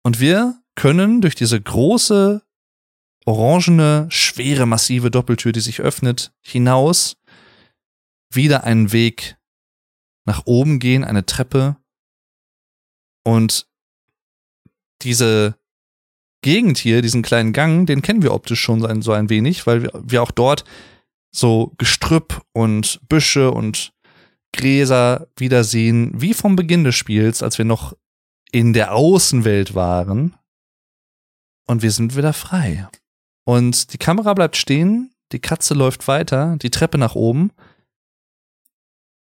Und 0.04 0.20
wir 0.20 0.56
können 0.76 1.20
durch 1.20 1.34
diese 1.34 1.60
große, 1.60 2.42
orangene, 3.26 4.06
schwere, 4.08 4.66
massive 4.66 5.10
Doppeltür, 5.10 5.52
die 5.52 5.60
sich 5.60 5.80
öffnet, 5.80 6.32
hinaus 6.40 7.16
wieder 8.32 8.64
einen 8.64 8.92
Weg 8.92 9.36
nach 10.24 10.42
oben 10.46 10.78
gehen, 10.78 11.04
eine 11.04 11.26
Treppe. 11.26 11.76
Und 13.24 13.66
diese 15.02 15.56
Gegend 16.42 16.78
hier, 16.78 17.02
diesen 17.02 17.22
kleinen 17.22 17.52
Gang, 17.52 17.86
den 17.86 18.02
kennen 18.02 18.22
wir 18.22 18.34
optisch 18.34 18.60
schon 18.60 19.02
so 19.02 19.12
ein 19.12 19.28
wenig, 19.30 19.66
weil 19.66 19.88
wir, 19.94 20.22
auch 20.22 20.32
dort 20.32 20.64
so 21.30 21.72
Gestrüpp 21.78 22.42
und 22.52 23.00
Büsche 23.08 23.52
und 23.52 23.92
Gräser 24.52 25.28
wiedersehen, 25.36 26.10
wie 26.20 26.34
vom 26.34 26.56
Beginn 26.56 26.84
des 26.84 26.94
Spiels, 26.94 27.42
als 27.42 27.58
wir 27.58 27.64
noch 27.64 27.96
in 28.50 28.72
der 28.72 28.94
Außenwelt 28.94 29.74
waren. 29.74 30.34
Und 31.66 31.82
wir 31.82 31.90
sind 31.90 32.16
wieder 32.16 32.32
frei. 32.32 32.88
Und 33.44 33.92
die 33.92 33.98
Kamera 33.98 34.34
bleibt 34.34 34.56
stehen, 34.56 35.14
die 35.30 35.40
Katze 35.40 35.74
läuft 35.74 36.06
weiter, 36.06 36.56
die 36.60 36.70
Treppe 36.70 36.98
nach 36.98 37.14
oben, 37.14 37.52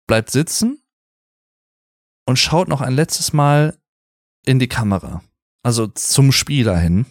bleibt 0.07 0.31
sitzen 0.31 0.80
und 2.31 2.37
schaut 2.37 2.69
noch 2.69 2.81
ein 2.81 2.95
letztes 2.95 3.33
Mal 3.33 3.77
in 4.47 4.61
die 4.61 4.69
Kamera. 4.69 5.21
Also 5.65 5.89
zum 5.89 6.31
Spieler 6.31 6.79
hin. 6.79 7.07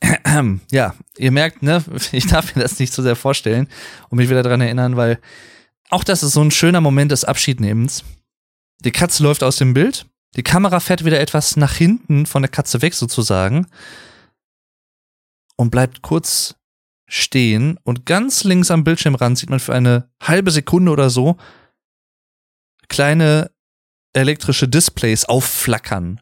Ja, 0.70 0.94
ihr 1.18 1.30
merkt, 1.30 1.62
ne, 1.62 1.84
ich 2.12 2.26
darf 2.26 2.56
mir 2.56 2.62
das 2.62 2.78
nicht 2.78 2.92
so 2.94 3.02
sehr 3.02 3.16
vorstellen 3.16 3.68
und 4.08 4.16
mich 4.16 4.30
wieder 4.30 4.42
daran 4.42 4.62
erinnern, 4.62 4.96
weil 4.96 5.20
auch 5.90 6.04
das 6.04 6.22
ist 6.22 6.32
so 6.32 6.40
ein 6.40 6.50
schöner 6.50 6.80
Moment 6.80 7.12
des 7.12 7.24
Abschiednehmens. 7.24 8.02
Die 8.80 8.92
Katze 8.92 9.22
läuft 9.22 9.42
aus 9.42 9.56
dem 9.56 9.74
Bild. 9.74 10.06
Die 10.36 10.42
Kamera 10.42 10.80
fährt 10.80 11.04
wieder 11.04 11.20
etwas 11.20 11.56
nach 11.56 11.74
hinten 11.74 12.24
von 12.24 12.40
der 12.40 12.50
Katze 12.50 12.80
weg 12.80 12.94
sozusagen 12.94 13.66
und 15.56 15.70
bleibt 15.70 16.00
kurz 16.00 16.54
stehen 17.12 17.78
und 17.82 18.06
ganz 18.06 18.42
links 18.42 18.70
am 18.70 18.84
Bildschirmrand 18.84 19.36
sieht 19.36 19.50
man 19.50 19.60
für 19.60 19.74
eine 19.74 20.08
halbe 20.22 20.50
Sekunde 20.50 20.90
oder 20.90 21.10
so 21.10 21.36
kleine 22.88 23.50
elektrische 24.14 24.66
Displays 24.66 25.26
aufflackern. 25.26 26.20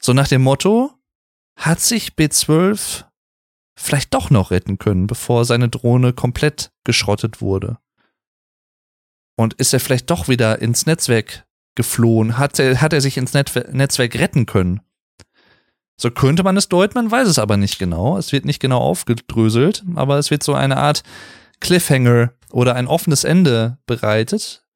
So 0.00 0.12
nach 0.12 0.26
dem 0.26 0.42
Motto, 0.42 0.92
hat 1.56 1.80
sich 1.80 2.14
B12 2.14 3.04
vielleicht 3.78 4.12
doch 4.12 4.30
noch 4.30 4.50
retten 4.50 4.78
können, 4.78 5.06
bevor 5.06 5.44
seine 5.44 5.68
Drohne 5.68 6.12
komplett 6.12 6.72
geschrottet 6.84 7.40
wurde? 7.40 7.78
Und 9.36 9.54
ist 9.54 9.72
er 9.72 9.80
vielleicht 9.80 10.10
doch 10.10 10.28
wieder 10.28 10.60
ins 10.60 10.86
Netzwerk 10.86 11.46
geflohen? 11.76 12.38
Hat 12.38 12.58
er, 12.58 12.80
hat 12.80 12.92
er 12.92 13.00
sich 13.00 13.16
ins 13.18 13.34
Net 13.34 13.54
Netzwerk 13.72 14.16
retten 14.16 14.46
können? 14.46 14.80
So 15.96 16.10
könnte 16.10 16.42
man 16.42 16.56
es 16.56 16.68
deuten, 16.68 16.94
man 16.94 17.10
weiß 17.10 17.26
es 17.26 17.38
aber 17.38 17.56
nicht 17.56 17.78
genau. 17.78 18.18
Es 18.18 18.32
wird 18.32 18.44
nicht 18.44 18.60
genau 18.60 18.80
aufgedröselt, 18.80 19.84
aber 19.94 20.18
es 20.18 20.30
wird 20.30 20.42
so 20.42 20.54
eine 20.54 20.76
Art 20.76 21.02
Cliffhanger 21.60 22.32
oder 22.50 22.74
ein 22.74 22.86
offenes 22.86 23.24
Ende 23.24 23.78
bereitet. 23.86 24.66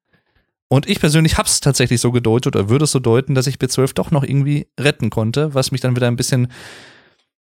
Und 0.69 0.89
ich 0.89 1.01
persönlich 1.01 1.37
hab's 1.37 1.61
tatsächlich 1.61 2.01
so 2.01 2.13
gedeutet 2.13 2.55
oder 2.55 2.69
würde 2.69 2.85
es 2.85 2.93
so 2.93 3.01
deuten, 3.01 3.35
dass 3.35 3.47
ich 3.47 3.57
B12 3.57 3.93
doch 3.95 4.11
noch 4.11 4.23
irgendwie 4.23 4.69
retten 4.79 5.11
konnte, 5.11 5.53
was 5.53 5.73
mich 5.73 5.81
dann 5.81 5.97
wieder 5.97 6.07
ein 6.07 6.17
bisschen 6.17 6.49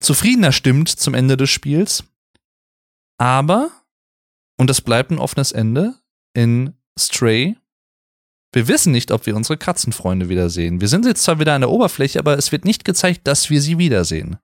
zufriedener 0.00 0.52
stimmt 0.52 0.88
zum 0.88 1.14
Ende 1.14 1.36
des 1.36 1.50
Spiels. 1.50 2.04
Aber, 3.18 3.70
und 4.56 4.70
das 4.70 4.80
bleibt 4.80 5.10
ein 5.10 5.18
offenes 5.18 5.52
Ende, 5.52 5.94
in 6.32 6.74
Stray 6.98 7.56
wir 8.52 8.68
wissen 8.68 8.92
nicht, 8.92 9.12
ob 9.12 9.26
wir 9.26 9.36
unsere 9.36 9.56
Katzenfreunde 9.56 10.28
wiedersehen. 10.28 10.80
Wir 10.80 10.88
sind 10.88 11.06
jetzt 11.06 11.22
zwar 11.22 11.38
wieder 11.38 11.54
an 11.54 11.60
der 11.60 11.70
Oberfläche, 11.70 12.18
aber 12.18 12.36
es 12.36 12.50
wird 12.50 12.64
nicht 12.64 12.84
gezeigt, 12.84 13.26
dass 13.26 13.50
wir 13.50 13.62
sie 13.62 13.78
wiedersehen. 13.78 14.38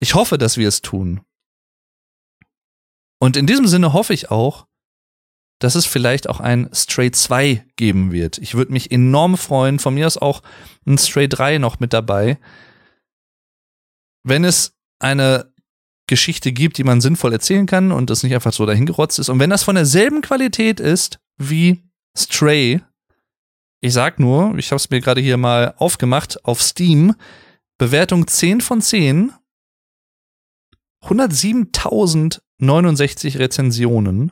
Ich 0.00 0.14
hoffe, 0.14 0.38
dass 0.38 0.56
wir 0.56 0.68
es 0.68 0.82
tun. 0.82 1.20
Und 3.20 3.36
in 3.36 3.46
diesem 3.46 3.66
Sinne 3.66 3.92
hoffe 3.92 4.14
ich 4.14 4.30
auch, 4.30 4.66
dass 5.60 5.76
es 5.76 5.86
vielleicht 5.86 6.28
auch 6.28 6.40
ein 6.40 6.68
Stray 6.74 7.12
2 7.12 7.64
geben 7.76 8.10
wird. 8.10 8.38
Ich 8.38 8.54
würde 8.54 8.72
mich 8.72 8.90
enorm 8.90 9.36
freuen, 9.36 9.78
von 9.78 9.94
mir 9.94 10.06
aus 10.06 10.18
auch 10.18 10.42
ein 10.86 10.98
Stray 10.98 11.28
3 11.28 11.58
noch 11.58 11.78
mit 11.78 11.92
dabei. 11.92 12.38
Wenn 14.24 14.44
es 14.44 14.74
eine 14.98 15.52
Geschichte 16.08 16.52
gibt, 16.52 16.78
die 16.78 16.84
man 16.84 17.00
sinnvoll 17.00 17.32
erzählen 17.32 17.66
kann 17.66 17.92
und 17.92 18.10
das 18.10 18.22
nicht 18.24 18.34
einfach 18.34 18.52
so 18.52 18.66
dahingerotzt 18.66 19.18
ist. 19.18 19.28
Und 19.28 19.38
wenn 19.38 19.50
das 19.50 19.62
von 19.62 19.76
derselben 19.76 20.20
Qualität 20.20 20.80
ist 20.80 21.20
wie 21.38 21.84
Stray, 22.16 22.82
ich 23.84 23.92
sag 23.92 24.20
nur, 24.20 24.56
ich 24.58 24.70
habe 24.70 24.76
es 24.76 24.90
mir 24.90 25.00
gerade 25.00 25.20
hier 25.20 25.36
mal 25.36 25.74
aufgemacht 25.76 26.44
auf 26.44 26.62
Steam. 26.62 27.16
Bewertung 27.78 28.28
10 28.28 28.60
von 28.60 28.80
10. 28.80 29.32
107.069 31.02 33.40
Rezensionen. 33.40 34.30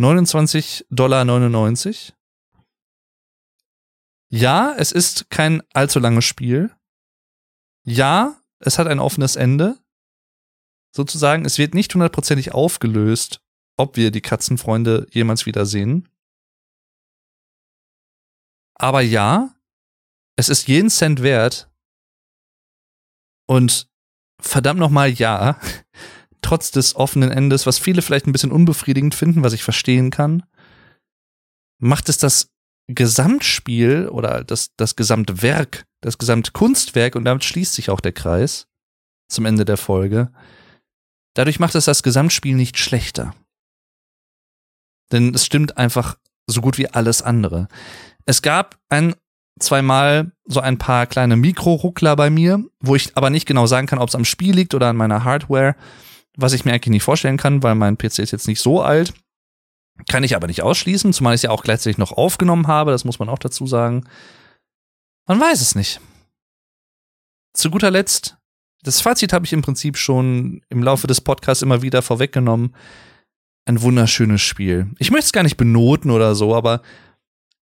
29,99 0.00 0.86
Dollar. 0.88 1.26
Ja, 4.30 4.74
es 4.78 4.90
ist 4.90 5.28
kein 5.28 5.62
allzu 5.74 5.98
langes 5.98 6.24
Spiel. 6.24 6.74
Ja, 7.84 8.40
es 8.58 8.78
hat 8.78 8.86
ein 8.86 9.00
offenes 9.00 9.36
Ende. 9.36 9.76
Sozusagen, 10.96 11.44
es 11.44 11.58
wird 11.58 11.74
nicht 11.74 11.92
hundertprozentig 11.92 12.54
aufgelöst, 12.54 13.42
ob 13.76 13.98
wir 13.98 14.10
die 14.10 14.22
Katzenfreunde 14.22 15.06
jemals 15.10 15.44
wiedersehen. 15.44 16.08
Aber 18.74 19.00
ja, 19.00 19.54
es 20.36 20.48
ist 20.48 20.68
jeden 20.68 20.90
Cent 20.90 21.22
wert. 21.22 21.70
Und 23.46 23.88
verdammt 24.40 24.80
nochmal 24.80 25.10
ja, 25.10 25.58
trotz 26.42 26.70
des 26.70 26.96
offenen 26.96 27.30
Endes, 27.30 27.66
was 27.66 27.78
viele 27.78 28.02
vielleicht 28.02 28.26
ein 28.26 28.32
bisschen 28.32 28.52
unbefriedigend 28.52 29.14
finden, 29.14 29.42
was 29.42 29.52
ich 29.52 29.62
verstehen 29.62 30.10
kann, 30.10 30.44
macht 31.78 32.08
es 32.08 32.18
das 32.18 32.50
Gesamtspiel 32.86 34.08
oder 34.08 34.44
das, 34.44 34.74
das 34.76 34.96
Gesamtwerk, 34.96 35.86
das 36.02 36.18
Gesamtkunstwerk, 36.18 37.16
und 37.16 37.24
damit 37.24 37.44
schließt 37.44 37.74
sich 37.74 37.90
auch 37.90 38.00
der 38.00 38.12
Kreis 38.12 38.66
zum 39.28 39.46
Ende 39.46 39.64
der 39.64 39.78
Folge, 39.78 40.32
dadurch 41.34 41.58
macht 41.58 41.74
es 41.74 41.86
das 41.86 42.02
Gesamtspiel 42.02 42.54
nicht 42.54 42.78
schlechter. 42.78 43.34
Denn 45.12 45.34
es 45.34 45.46
stimmt 45.46 45.78
einfach 45.78 46.18
so 46.46 46.60
gut 46.60 46.78
wie 46.78 46.88
alles 46.88 47.22
andere. 47.22 47.68
Es 48.26 48.42
gab 48.42 48.78
ein, 48.88 49.14
zweimal 49.58 50.32
so 50.44 50.60
ein 50.60 50.78
paar 50.78 51.06
kleine 51.06 51.36
Mikro-Ruckler 51.36 52.16
bei 52.16 52.30
mir, 52.30 52.64
wo 52.80 52.96
ich 52.96 53.16
aber 53.16 53.30
nicht 53.30 53.46
genau 53.46 53.66
sagen 53.66 53.86
kann, 53.86 53.98
ob 53.98 54.08
es 54.08 54.14
am 54.14 54.24
Spiel 54.24 54.54
liegt 54.54 54.74
oder 54.74 54.88
an 54.88 54.96
meiner 54.96 55.24
Hardware, 55.24 55.76
was 56.36 56.52
ich 56.52 56.64
mir 56.64 56.72
eigentlich 56.72 56.90
nicht 56.90 57.02
vorstellen 57.02 57.36
kann, 57.36 57.62
weil 57.62 57.74
mein 57.74 57.96
PC 57.96 58.20
ist 58.20 58.32
jetzt 58.32 58.48
nicht 58.48 58.60
so 58.60 58.82
alt. 58.82 59.14
Kann 60.08 60.24
ich 60.24 60.34
aber 60.34 60.48
nicht 60.48 60.62
ausschließen, 60.62 61.12
zumal 61.12 61.34
ich 61.34 61.38
es 61.38 61.42
ja 61.42 61.50
auch 61.50 61.62
gleichzeitig 61.62 61.98
noch 61.98 62.12
aufgenommen 62.12 62.66
habe, 62.66 62.90
das 62.90 63.04
muss 63.04 63.20
man 63.20 63.28
auch 63.28 63.38
dazu 63.38 63.66
sagen. 63.66 64.04
Man 65.26 65.40
weiß 65.40 65.60
es 65.60 65.74
nicht. 65.76 66.00
Zu 67.52 67.70
guter 67.70 67.92
Letzt, 67.92 68.36
das 68.82 69.00
Fazit 69.00 69.32
habe 69.32 69.46
ich 69.46 69.52
im 69.52 69.62
Prinzip 69.62 69.96
schon 69.96 70.60
im 70.68 70.82
Laufe 70.82 71.06
des 71.06 71.20
Podcasts 71.20 71.62
immer 71.62 71.80
wieder 71.82 72.02
vorweggenommen. 72.02 72.74
Ein 73.66 73.80
wunderschönes 73.80 74.42
Spiel. 74.42 74.88
Ich 74.98 75.10
möchte 75.10 75.26
es 75.26 75.32
gar 75.32 75.42
nicht 75.42 75.56
benoten 75.56 76.10
oder 76.10 76.34
so, 76.34 76.54
aber 76.54 76.82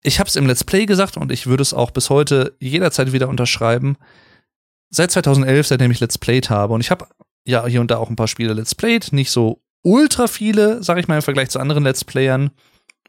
ich 0.04 0.20
habe 0.20 0.28
es 0.28 0.36
im 0.36 0.46
Let's 0.46 0.64
Play 0.64 0.86
gesagt 0.86 1.18
und 1.18 1.32
ich 1.32 1.48
würde 1.48 1.64
es 1.64 1.74
auch 1.74 1.92
bis 1.92 2.10
heute 2.10 2.56
jederzeit 2.60 3.14
wieder 3.14 3.30
unterschreiben. 3.30 3.98
Seit 4.90 5.12
2011, 5.12 5.68
seitdem 5.68 5.92
ich 5.92 6.00
Let's 6.00 6.18
Played 6.18 6.50
habe 6.50 6.74
und 6.74 6.82
ich 6.82 6.92
habe 6.92 7.08
ja 7.48 7.66
hier 7.66 7.82
und 7.82 7.90
da 7.90 7.98
auch 7.98 8.10
ein 8.10 8.16
paar 8.16 8.28
Spiele 8.28 8.54
Let's 8.54 8.76
Played, 8.76 9.12
nicht 9.12 9.32
so 9.32 9.62
ultra 9.84 10.28
viele, 10.28 10.84
sag 10.84 10.98
ich 10.98 11.08
mal 11.08 11.16
im 11.16 11.22
Vergleich 11.22 11.50
zu 11.50 11.60
anderen 11.60 11.84
Let's 11.84 12.06
Playern, 12.06 12.52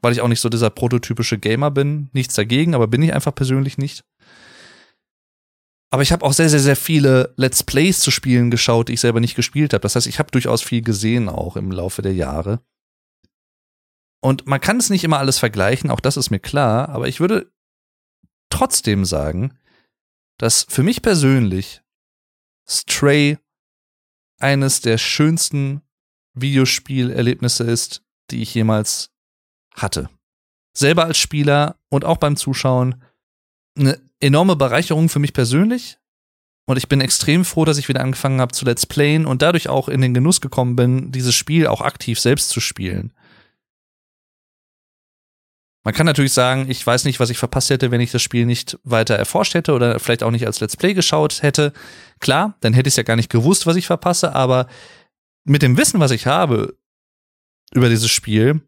weil 0.01 0.13
ich 0.13 0.21
auch 0.21 0.29
nicht 0.29 0.41
so 0.41 0.49
dieser 0.49 0.71
prototypische 0.71 1.39
Gamer 1.39 1.71
bin. 1.71 2.09
Nichts 2.13 2.35
dagegen, 2.35 2.75
aber 2.75 2.87
bin 2.87 3.03
ich 3.03 3.13
einfach 3.13 3.35
persönlich 3.35 3.79
nicht. 3.79 4.05
Aber 5.91 6.03
ich 6.03 6.13
habe 6.13 6.25
auch 6.25 6.33
sehr, 6.33 6.49
sehr, 6.49 6.61
sehr 6.61 6.77
viele 6.77 7.33
Let's 7.37 7.63
Plays 7.63 8.01
zu 8.01 8.11
Spielen 8.11 8.51
geschaut, 8.51 8.89
die 8.89 8.95
ich 8.95 9.01
selber 9.01 9.21
nicht 9.21 9.35
gespielt 9.35 9.73
habe. 9.73 9.83
Das 9.83 9.97
heißt, 9.97 10.07
ich 10.07 10.19
habe 10.19 10.31
durchaus 10.31 10.63
viel 10.63 10.83
gesehen 10.83 11.29
auch 11.29 11.57
im 11.57 11.73
Laufe 11.73 12.03
der 12.03 12.15
Jahre. 12.15 12.61
Und 14.21 14.47
man 14.47 14.61
kann 14.61 14.79
es 14.79 14.91
nicht 14.91 15.05
immer 15.05 15.19
alles 15.19 15.39
vergleichen, 15.39 15.91
auch 15.91 16.01
das 16.01 16.17
ist 16.17 16.31
mir 16.31 16.41
klar, 16.41 16.89
aber 16.89 17.09
ich 17.09 17.21
würde 17.21 17.53
trotzdem 18.51 19.05
sagen, 19.05 19.57
dass 20.39 20.67
für 20.69 20.83
mich 20.83 21.03
persönlich 21.03 21.83
Stray 22.69 23.39
eines 24.39 24.81
der 24.81 24.99
schönsten 24.99 25.83
Videospielerlebnisse 26.35 27.65
ist, 27.65 28.03
die 28.31 28.43
ich 28.43 28.55
jemals 28.55 29.11
hatte. 29.75 30.11
Selber 30.77 31.05
als 31.05 31.19
Spieler 31.19 31.77
und 31.89 32.05
auch 32.05 32.19
beim 32.19 32.37
Zuschauen 32.37 33.03
eine 33.77 34.01
enorme 34.21 34.57
Bereicherung 34.57 35.09
für 35.09 35.19
mich 35.19 35.33
persönlich. 35.33 35.99
Und 36.67 36.77
ich 36.77 36.89
bin 36.89 37.01
extrem 37.01 37.45
froh, 37.45 37.65
dass 37.65 37.79
ich 37.79 37.89
wieder 37.89 38.03
angefangen 38.03 38.41
habe 38.41 38.53
zu 38.53 38.65
Let's 38.65 38.85
Playen 38.85 39.27
und 39.27 39.43
dadurch 39.43 39.69
auch 39.69 39.89
in 39.89 40.03
den 40.03 40.15
Genuss 40.15 40.41
gekommen 40.41 40.77
bin, 40.77 41.11
dieses 41.13 41.35
Spiel 41.35 41.67
auch 41.67 41.81
aktiv 41.81 42.21
selbst 42.21 42.51
zu 42.51 42.61
spielen. 42.61 43.13
Man 45.89 45.95
kann 45.95 46.05
natürlich 46.05 46.35
sagen, 46.35 46.67
ich 46.69 46.87
weiß 46.87 47.07
nicht, 47.07 47.19
was 47.19 47.31
ich 47.31 47.39
verpasst 47.39 47.71
hätte, 47.71 47.91
wenn 47.91 48.03
ich 48.03 48.11
das 48.11 48.21
Spiel 48.21 48.45
nicht 48.45 48.79
weiter 48.85 49.15
erforscht 49.15 49.55
hätte 49.55 49.73
oder 49.73 49.99
vielleicht 49.99 50.23
auch 50.23 50.31
nicht 50.31 50.45
als 50.45 50.61
Let's 50.61 50.77
Play 50.77 50.93
geschaut 50.93 51.41
hätte. 51.41 51.73
Klar, 52.21 52.59
dann 52.61 52.75
hätte 52.75 52.89
ich 52.89 52.93
es 52.93 52.97
ja 52.99 53.05
gar 53.05 53.17
nicht 53.17 53.31
gewusst, 53.31 53.67
was 53.67 53.75
ich 53.75 53.87
verpasse, 53.87 54.35
aber 54.35 54.67
mit 55.45 55.63
dem 55.63 55.79
Wissen, 55.79 55.99
was 55.99 56.11
ich 56.11 56.27
habe 56.27 56.77
über 57.73 57.89
dieses 57.89 58.11
Spiel, 58.11 58.61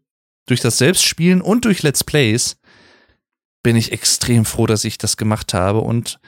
durch 0.47 0.61
das 0.61 0.79
Selbstspielen 0.79 1.41
und 1.41 1.65
durch 1.65 1.83
Let's 1.83 2.03
Plays, 2.03 2.57
bin 3.61 3.75
ich 3.75 3.91
extrem 3.91 4.43
froh, 4.43 4.65
dass 4.65 4.83
ich 4.83 4.97
das 4.97 5.15
gemacht 5.15 5.53
habe 5.53 5.81
und 5.81 6.19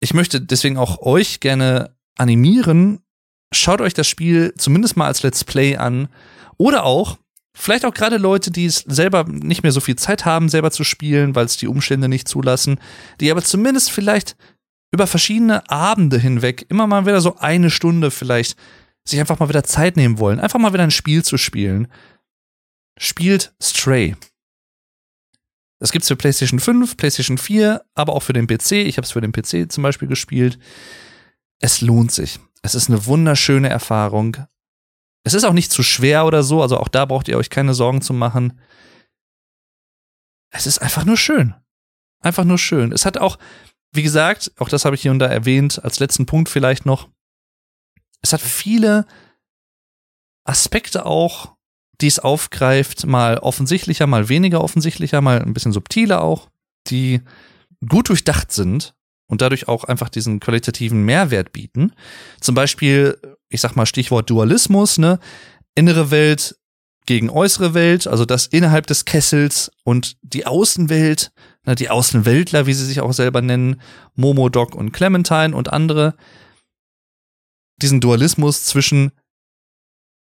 ich 0.00 0.14
möchte 0.14 0.40
deswegen 0.40 0.78
auch 0.78 0.98
euch 0.98 1.38
gerne 1.38 1.96
animieren, 2.18 3.04
schaut 3.52 3.80
euch 3.80 3.94
das 3.94 4.08
Spiel 4.08 4.52
zumindest 4.58 4.96
mal 4.96 5.06
als 5.06 5.22
Let's 5.22 5.44
Play 5.44 5.76
an 5.76 6.08
oder 6.56 6.82
auch 6.82 7.18
Vielleicht 7.56 7.84
auch 7.84 7.94
gerade 7.94 8.16
Leute, 8.16 8.50
die 8.50 8.66
es 8.66 8.78
selber 8.78 9.24
nicht 9.24 9.62
mehr 9.62 9.70
so 9.70 9.80
viel 9.80 9.96
Zeit 9.96 10.24
haben, 10.24 10.48
selber 10.48 10.72
zu 10.72 10.82
spielen, 10.82 11.36
weil 11.36 11.46
es 11.46 11.56
die 11.56 11.68
Umstände 11.68 12.08
nicht 12.08 12.26
zulassen, 12.26 12.80
die 13.20 13.30
aber 13.30 13.42
zumindest 13.42 13.92
vielleicht 13.92 14.36
über 14.92 15.06
verschiedene 15.06 15.68
Abende 15.70 16.18
hinweg 16.18 16.66
immer 16.68 16.86
mal 16.86 17.06
wieder 17.06 17.20
so 17.20 17.36
eine 17.38 17.70
Stunde 17.70 18.10
vielleicht 18.10 18.56
sich 19.06 19.20
einfach 19.20 19.38
mal 19.38 19.48
wieder 19.48 19.62
Zeit 19.62 19.96
nehmen 19.96 20.18
wollen, 20.18 20.40
einfach 20.40 20.58
mal 20.58 20.72
wieder 20.72 20.82
ein 20.82 20.90
Spiel 20.90 21.24
zu 21.24 21.36
spielen. 21.36 21.88
Spielt 22.98 23.54
Stray. 23.62 24.16
Das 25.78 25.92
gibt's 25.92 26.08
für 26.08 26.16
PlayStation 26.16 26.60
5, 26.60 26.96
PlayStation 26.96 27.38
4, 27.38 27.84
aber 27.94 28.14
auch 28.14 28.22
für 28.22 28.32
den 28.32 28.46
PC. 28.46 28.72
Ich 28.72 28.96
habe 28.96 29.04
es 29.04 29.12
für 29.12 29.20
den 29.20 29.32
PC 29.32 29.70
zum 29.70 29.82
Beispiel 29.82 30.08
gespielt. 30.08 30.58
Es 31.60 31.80
lohnt 31.80 32.10
sich. 32.10 32.40
Es 32.62 32.74
ist 32.74 32.88
eine 32.88 33.04
wunderschöne 33.06 33.68
Erfahrung 33.68 34.38
Es 35.24 35.34
ist 35.34 35.44
auch 35.44 35.52
nicht 35.52 35.72
zu 35.72 35.82
schwer 35.82 36.26
oder 36.26 36.42
so, 36.42 36.62
also 36.62 36.78
auch 36.78 36.88
da 36.88 37.06
braucht 37.06 37.28
ihr 37.28 37.38
euch 37.38 37.50
keine 37.50 37.74
Sorgen 37.74 38.02
zu 38.02 38.12
machen. 38.12 38.60
Es 40.50 40.66
ist 40.66 40.78
einfach 40.78 41.04
nur 41.04 41.16
schön. 41.16 41.54
Einfach 42.20 42.44
nur 42.44 42.58
schön. 42.58 42.92
Es 42.92 43.06
hat 43.06 43.18
auch, 43.18 43.38
wie 43.92 44.02
gesagt, 44.02 44.52
auch 44.58 44.68
das 44.68 44.84
habe 44.84 44.94
ich 44.94 45.02
hier 45.02 45.10
und 45.10 45.18
da 45.18 45.26
erwähnt, 45.26 45.82
als 45.82 45.98
letzten 45.98 46.26
Punkt 46.26 46.48
vielleicht 46.48 46.86
noch. 46.86 47.08
Es 48.20 48.32
hat 48.32 48.40
viele 48.40 49.06
Aspekte 50.44 51.06
auch, 51.06 51.56
die 52.00 52.06
es 52.06 52.18
aufgreift, 52.18 53.06
mal 53.06 53.38
offensichtlicher, 53.38 54.06
mal 54.06 54.28
weniger 54.28 54.62
offensichtlicher, 54.62 55.20
mal 55.20 55.40
ein 55.42 55.54
bisschen 55.54 55.72
subtiler 55.72 56.22
auch, 56.22 56.50
die 56.88 57.22
gut 57.88 58.10
durchdacht 58.10 58.52
sind 58.52 58.94
und 59.26 59.40
dadurch 59.40 59.68
auch 59.68 59.84
einfach 59.84 60.08
diesen 60.08 60.40
qualitativen 60.40 61.04
Mehrwert 61.04 61.52
bieten. 61.52 61.92
Zum 62.40 62.54
Beispiel, 62.54 63.18
ich 63.48 63.60
sag 63.60 63.76
mal 63.76 63.86
Stichwort 63.86 64.28
Dualismus, 64.30 64.98
ne? 64.98 65.18
Innere 65.74 66.10
Welt 66.10 66.56
gegen 67.06 67.30
äußere 67.30 67.74
Welt, 67.74 68.06
also 68.06 68.24
das 68.24 68.46
innerhalb 68.46 68.86
des 68.86 69.04
Kessels 69.04 69.70
und 69.84 70.16
die 70.22 70.46
Außenwelt, 70.46 71.32
ne, 71.66 71.74
die 71.74 71.90
Außenweltler, 71.90 72.66
wie 72.66 72.74
sie 72.74 72.86
sich 72.86 73.00
auch 73.00 73.12
selber 73.12 73.42
nennen, 73.42 73.80
Momo, 74.14 74.48
Doc 74.48 74.74
und 74.74 74.92
Clementine 74.92 75.54
und 75.54 75.72
andere, 75.72 76.14
diesen 77.82 78.00
Dualismus 78.00 78.64
zwischen 78.64 79.12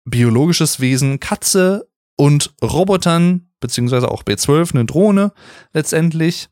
biologisches 0.05 0.79
Wesen 0.79 1.19
Katze 1.19 1.89
und 2.15 2.53
Robotern, 2.61 3.49
beziehungsweise 3.59 4.11
auch 4.11 4.23
B12, 4.23 4.73
eine 4.73 4.85
Drohne 4.85 5.33
letztendlich. 5.73 6.49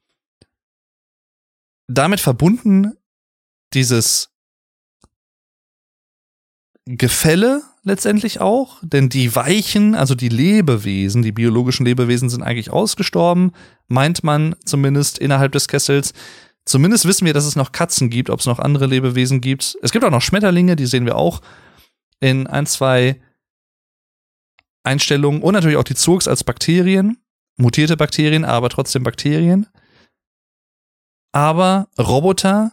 Damit 1.87 2.19
verbunden 2.19 2.93
dieses 3.73 4.31
Gefälle 6.85 7.63
letztendlich 7.83 8.41
auch, 8.41 8.77
denn 8.83 9.09
die 9.09 9.35
Weichen, 9.35 9.95
also 9.95 10.13
die 10.13 10.29
Lebewesen, 10.29 11.23
die 11.23 11.31
biologischen 11.31 11.85
Lebewesen 11.85 12.29
sind 12.29 12.43
eigentlich 12.43 12.71
ausgestorben, 12.71 13.51
meint 13.87 14.23
man 14.23 14.55
zumindest 14.65 15.17
innerhalb 15.17 15.51
des 15.51 15.67
Kessels. 15.67 16.13
Zumindest 16.65 17.05
wissen 17.05 17.25
wir, 17.25 17.33
dass 17.33 17.45
es 17.45 17.55
noch 17.55 17.71
Katzen 17.71 18.09
gibt, 18.09 18.29
ob 18.29 18.39
es 18.39 18.45
noch 18.45 18.59
andere 18.59 18.87
Lebewesen 18.87 19.41
gibt. 19.41 19.77
Es 19.81 19.91
gibt 19.91 20.03
auch 20.03 20.11
noch 20.11 20.21
Schmetterlinge, 20.21 20.75
die 20.75 20.87
sehen 20.87 21.05
wir 21.05 21.15
auch 21.15 21.41
in 22.19 22.47
ein, 22.47 22.65
zwei 22.65 23.19
Einstellungen 24.83 25.41
und 25.41 25.53
natürlich 25.53 25.77
auch 25.77 25.83
die 25.83 25.95
Zurks 25.95 26.27
als 26.27 26.43
Bakterien, 26.43 27.17
mutierte 27.57 27.97
Bakterien, 27.97 28.45
aber 28.45 28.69
trotzdem 28.69 29.03
Bakterien. 29.03 29.67
Aber 31.35 31.89
Roboter, 31.99 32.71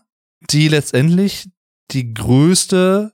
die 0.51 0.69
letztendlich 0.69 1.51
die 1.91 2.15
größte 2.15 3.13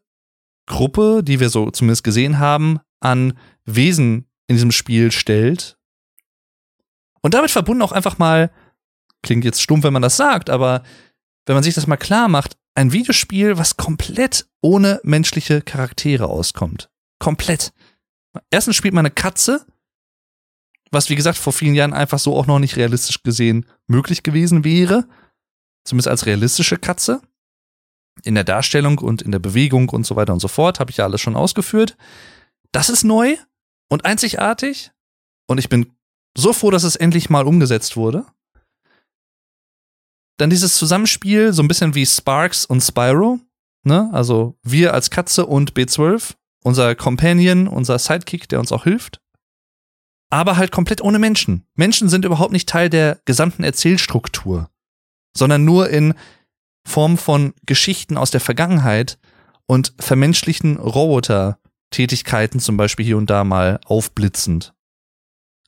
Gruppe, 0.67 1.23
die 1.25 1.41
wir 1.41 1.49
so 1.49 1.71
zumindest 1.71 2.05
gesehen 2.05 2.39
haben, 2.39 2.81
an 3.01 3.33
Wesen 3.65 4.29
in 4.47 4.57
diesem 4.57 4.73
Spiel 4.73 5.11
stellt. 5.11 5.79
Und 7.23 7.33
damit 7.33 7.51
verbunden 7.51 7.81
auch 7.81 7.93
einfach 7.93 8.19
mal, 8.19 8.51
klingt 9.23 9.47
jetzt 9.47 9.63
stumpf, 9.63 9.85
wenn 9.85 9.95
man 9.95 10.03
das 10.03 10.19
sagt, 10.19 10.51
aber 10.51 10.83
wenn 11.47 11.55
man 11.55 11.63
sich 11.63 11.75
das 11.75 11.87
mal 11.87 11.97
klar 11.97 12.29
macht, 12.29 12.59
ein 12.75 12.93
Videospiel, 12.93 13.57
was 13.57 13.79
komplett 13.79 14.47
ohne 14.61 15.01
menschliche 15.03 15.63
Charaktere 15.63 16.27
auskommt. 16.27 16.91
Komplett. 17.19 17.73
Erstens 18.51 18.77
spielt 18.77 18.93
man 18.93 19.07
eine 19.07 19.15
Katze, 19.15 19.65
was 20.91 21.09
wie 21.09 21.17
gesagt 21.17 21.39
vor 21.39 21.55
vielen 21.55 21.75
Jahren 21.75 21.95
einfach 21.95 22.19
so 22.19 22.37
auch 22.37 22.47
noch 22.47 22.59
nicht 22.59 22.77
realistisch 22.77 23.23
gesehen 23.23 23.65
möglich 23.87 24.23
gewesen 24.23 24.63
wäre. 24.63 25.09
Zumindest 25.89 26.09
als 26.09 26.27
realistische 26.27 26.77
Katze. 26.77 27.23
In 28.25 28.35
der 28.35 28.45
Darstellung 28.45 28.99
und 28.99 29.23
in 29.23 29.33
der 29.33 29.39
Bewegung 29.39 29.89
und 29.89 30.05
so 30.05 30.17
weiter 30.17 30.33
und 30.33 30.41
so 30.41 30.49
fort 30.49 30.81
habe 30.81 30.91
ich 30.91 30.99
ja 30.99 31.05
alles 31.05 31.21
schon 31.21 31.37
ausgeführt. 31.37 31.97
Das 32.73 32.91
ist 32.91 33.05
neu 33.05 33.37
und 33.89 34.05
einzigartig. 34.05 34.91
Und 35.47 35.57
ich 35.59 35.71
bin 35.71 35.93
so 36.37 36.53
froh, 36.53 36.71
dass 36.71 36.83
es 36.83 36.97
endlich 36.97 37.31
mal 37.31 37.47
umgesetzt 37.47 37.97
wurde. 37.97 38.27
Dann 40.37 40.51
dieses 40.51 40.77
Zusammenspiel, 40.77 41.53
so 41.53 41.63
ein 41.63 41.69
bisschen 41.69 41.95
wie 41.95 42.05
Sparks 42.05 42.67
und 42.67 42.83
Spyro. 42.83 43.41
Ne? 43.85 44.11
Also 44.13 44.59
wir 44.63 44.93
als 44.93 45.11
Katze 45.11 45.47
und 45.47 45.73
B12 45.73 46.35
unser 46.63 46.95
Companion, 46.97 47.67
unser 47.67 47.99
Sidekick, 47.99 48.49
der 48.49 48.61
uns 48.61 48.73
auch 48.73 48.85
hilft. 48.85 49.23
Aber 50.31 50.59
halt 50.59 50.71
komplett 50.71 51.01
ohne 51.01 51.19
Menschen. 51.19 51.67
Menschen 51.75 52.11
sind 52.11 52.27
überhaupt 52.27 52.53
nicht 52.53 52.69
Teil 52.69 52.91
der 52.91 53.21
gesamten 53.25 53.65
Erzählstruktur, 53.65 54.71
sondern 55.39 55.65
nur 55.65 55.89
in 55.89 56.15
Form 56.85 57.17
von 57.19 57.55
Geschichten 57.67 58.17
aus 58.17 58.31
der 58.31 58.41
Vergangenheit 58.41 59.19
und 59.67 59.93
vermenschlichen 59.99 60.77
Roboter-Tätigkeiten 60.77 62.61
zum 62.61 62.77
Beispiel 62.77 63.07
hier 63.07 63.17
und 63.17 63.31
da 63.31 63.45
mal 63.45 63.81
aufblitzend. 63.85 64.75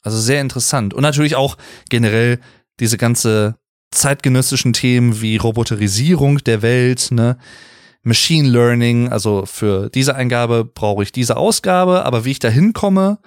Also 0.03 0.19
sehr 0.19 0.41
interessant. 0.41 0.95
Und 0.95 1.03
natürlich 1.03 1.37
auch 1.37 1.57
generell 1.89 2.41
diese 2.81 2.97
ganze 2.97 3.57
zeitgenössischen 3.91 4.73
Themen 4.73 5.21
wie 5.21 5.37
Roboterisierung 5.37 6.39
der 6.39 6.63
Welt, 6.63 7.09
ne? 7.11 7.37
Machine 8.03 8.49
Learning, 8.49 9.11
also 9.11 9.45
für 9.45 9.91
diese 9.91 10.15
Eingabe 10.15 10.65
brauche 10.65 11.03
ich 11.03 11.13
diese 11.13 11.37
Ausgabe, 11.37 12.07
aber 12.07 12.25
wie 12.25 12.31
ich 12.31 12.39
da 12.39 12.49
hinkomme, 12.49 13.19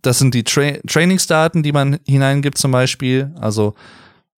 das 0.00 0.20
sind 0.20 0.32
die 0.32 0.44
Tra 0.44 0.74
Trainingsdaten, 0.86 1.64
die 1.64 1.72
man 1.72 1.98
hineingibt 2.06 2.56
zum 2.56 2.70
Beispiel, 2.70 3.34
also 3.40 3.74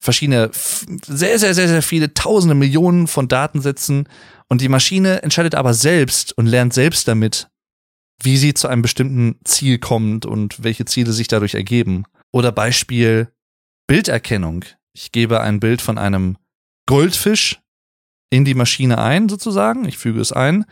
verschiedene, 0.01 0.51
sehr, 0.53 1.39
sehr, 1.39 1.55
sehr, 1.55 1.69
sehr 1.69 1.83
viele 1.83 2.15
tausende 2.15 2.55
Millionen 2.55 3.07
von 3.07 3.29
Datensätzen 3.29 4.09
und 4.49 4.61
die 4.61 4.69
Maschine 4.69 5.23
entscheidet 5.23 5.55
aber 5.55 5.75
selbst 5.75 6.37
und 6.37 6.47
lernt 6.47 6.73
selbst 6.73 7.07
damit, 7.09 7.49
wie 8.23 8.37
sie 8.37 8.55
zu 8.55 8.69
einem 8.69 8.83
bestimmten 8.83 9.39
Ziel 9.45 9.79
kommt 9.79 10.27
und 10.27 10.63
welche 10.63 10.85
Ziele 10.85 11.13
sich 11.13 11.29
dadurch 11.29 11.55
ergeben. 11.55 12.05
Oder 12.33 12.53
Beispiel 12.53 13.29
Bilderkennung. 13.87 14.65
Ich 14.93 15.13
gebe 15.13 15.41
ein 15.41 15.61
Bild 15.61 15.81
von 15.81 15.99
einem 15.99 16.37
Goldfisch 16.87 17.61
in 18.31 18.45
die 18.45 18.55
Maschine 18.55 18.99
ein, 18.99 19.29
sozusagen. 19.29 19.85
Ich 19.87 19.99
füge 19.99 20.21
es 20.21 20.33
ein. 20.33 20.65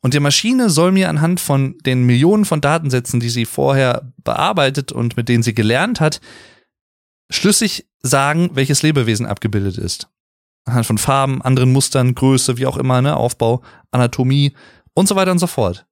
Und 0.00 0.14
die 0.14 0.20
Maschine 0.20 0.70
soll 0.70 0.92
mir 0.92 1.08
anhand 1.08 1.40
von 1.40 1.76
den 1.84 2.04
Millionen 2.04 2.44
von 2.44 2.60
Datensätzen, 2.60 3.20
die 3.20 3.30
sie 3.30 3.44
vorher 3.44 4.12
bearbeitet 4.22 4.92
und 4.92 5.16
mit 5.16 5.28
denen 5.28 5.42
sie 5.42 5.54
gelernt 5.54 6.00
hat, 6.00 6.20
schlüssig 7.30 7.86
sagen, 8.00 8.50
welches 8.54 8.82
Lebewesen 8.82 9.26
abgebildet 9.26 9.78
ist. 9.78 10.08
Anhand 10.64 10.86
von 10.86 10.98
Farben, 10.98 11.42
anderen 11.42 11.72
Mustern, 11.72 12.14
Größe, 12.14 12.58
wie 12.58 12.66
auch 12.66 12.76
immer, 12.76 13.00
ne, 13.00 13.16
Aufbau, 13.16 13.62
Anatomie 13.90 14.54
und 14.94 15.08
so 15.08 15.16
weiter 15.16 15.32
und 15.32 15.38
so 15.38 15.46
fort. 15.46 15.86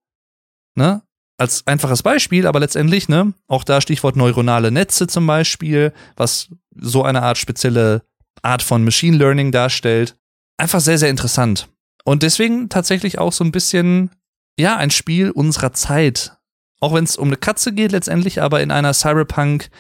Ne? 0.75 1.03
Als 1.39 1.67
einfaches 1.67 2.03
Beispiel, 2.03 2.47
aber 2.47 2.61
letztendlich, 2.61 3.09
ne, 3.09 3.35
auch 3.49 3.65
da 3.65 3.81
Stichwort 3.81 4.17
neuronale 4.17 4.71
Netze 4.71 5.07
zum 5.07 5.27
Beispiel, 5.27 5.93
was 6.17 6.49
so 6.75 7.03
eine 7.03 7.23
Art 7.23 7.39
spezielle 7.39 8.03
Art 8.43 8.63
von 8.63 8.85
Machine 8.85 9.17
Learning 9.17 9.53
darstellt 9.53 10.17
einfach 10.57 10.81
sehr, 10.81 10.99
sehr 10.99 11.11
interessant. 11.11 11.69
Und 12.05 12.23
deswegen 12.23 12.69
tatsächlich 12.69 13.19
auch 13.19 13.33
so 13.33 13.45
ein 13.45 13.53
bisschen, 13.53 14.11
ja, 14.59 14.77
ein 14.77 14.91
Spiel 14.91 15.31
unserer 15.31 15.73
Zeit. 15.73 16.37
Auch 16.81 16.95
wenn 16.95 17.05
es 17.05 17.17
um 17.17 17.29
eine 17.29 17.37
Katze 17.37 17.73
geht 17.73 17.93
letztendlich, 17.93 18.43
aber 18.43 18.61
in 18.61 18.71
einer 18.71 18.95
Cyberpunk 18.95 19.71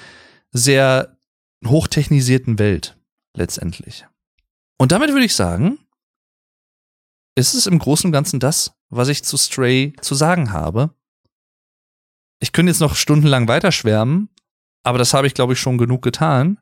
sehr 0.51 1.16
hochtechnisierten 1.65 2.59
Welt 2.59 2.99
letztendlich. 3.35 4.07
Und 4.78 4.93
damit 4.93 5.11
würde 5.11 5.24
ich 5.24 5.35
sagen, 5.35 5.78
ist 7.35 7.55
es 7.55 7.66
im 7.66 7.78
Großen 7.78 8.09
und 8.09 8.12
Ganzen 8.12 8.41
das, 8.41 8.74
was 8.89 9.09
ich 9.09 9.24
zu 9.24 9.37
Stray 9.37 9.95
zu 10.01 10.15
sagen 10.15 10.53
habe. 10.53 10.95
Ich 12.41 12.53
könnte 12.53 12.70
jetzt 12.70 12.81
noch 12.81 12.97
stundenlang 12.97 13.49
weiterschwärmen, 13.49 14.28
aber 14.83 14.99
das 14.99 15.15
habe 15.15 15.27
ich, 15.27 15.35
glaube 15.35 15.55
ich, 15.55 15.61
schon 15.61 15.78
genug 15.78 16.03
getan. 16.03 16.59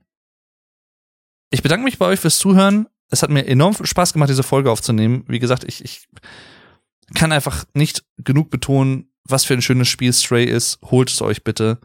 Ich 1.51 1.62
bedanke 1.62 1.85
mich 1.85 1.99
bei 1.99 2.07
euch 2.07 2.21
fürs 2.21 2.39
Zuhören 2.39 2.89
es 3.11 3.23
hat 3.23 3.31
mir 3.31 3.47
enorm 3.47 3.75
Spaß 3.81 4.12
gemacht, 4.12 4.31
diese 4.31 4.43
Folge 4.43 4.71
aufzunehmen. 4.71 5.25
Wie 5.29 5.39
gesagt, 5.39 5.65
ich, 5.65 5.85
ich 5.85 6.09
kann 7.15 7.33
einfach 7.33 7.65
nicht 7.75 8.05
genug 8.19 8.51
betonen, 8.51 9.09
was 9.25 9.45
für 9.45 9.55
ein 9.55 9.62
schönes 9.62 9.89
Spiel 9.89 10.12
Stray 10.12 10.45
ist. 10.45 10.81
Holt 10.83 11.11
es 11.11 11.23
euch 11.23 11.45
bitte. 11.45 11.79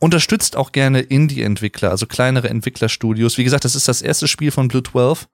Unterstützt 0.00 0.56
auch 0.56 0.72
gerne 0.72 1.00
Indie-Entwickler, 1.00 1.90
also 1.90 2.06
kleinere 2.06 2.48
Entwicklerstudios. 2.48 3.36
Wie 3.36 3.44
gesagt, 3.44 3.64
das 3.64 3.74
ist 3.74 3.88
das 3.88 4.00
erste 4.00 4.28
Spiel 4.28 4.50
von 4.50 4.68
Blue 4.68 4.82
12. 4.82 5.28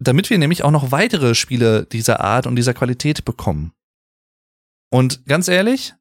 Damit 0.00 0.28
wir 0.28 0.38
nämlich 0.38 0.64
auch 0.64 0.72
noch 0.72 0.90
weitere 0.90 1.34
Spiele 1.36 1.86
dieser 1.86 2.20
Art 2.20 2.46
und 2.46 2.56
dieser 2.56 2.74
Qualität 2.74 3.24
bekommen. 3.24 3.72
Und 4.90 5.24
ganz 5.26 5.46
ehrlich, 5.48 5.94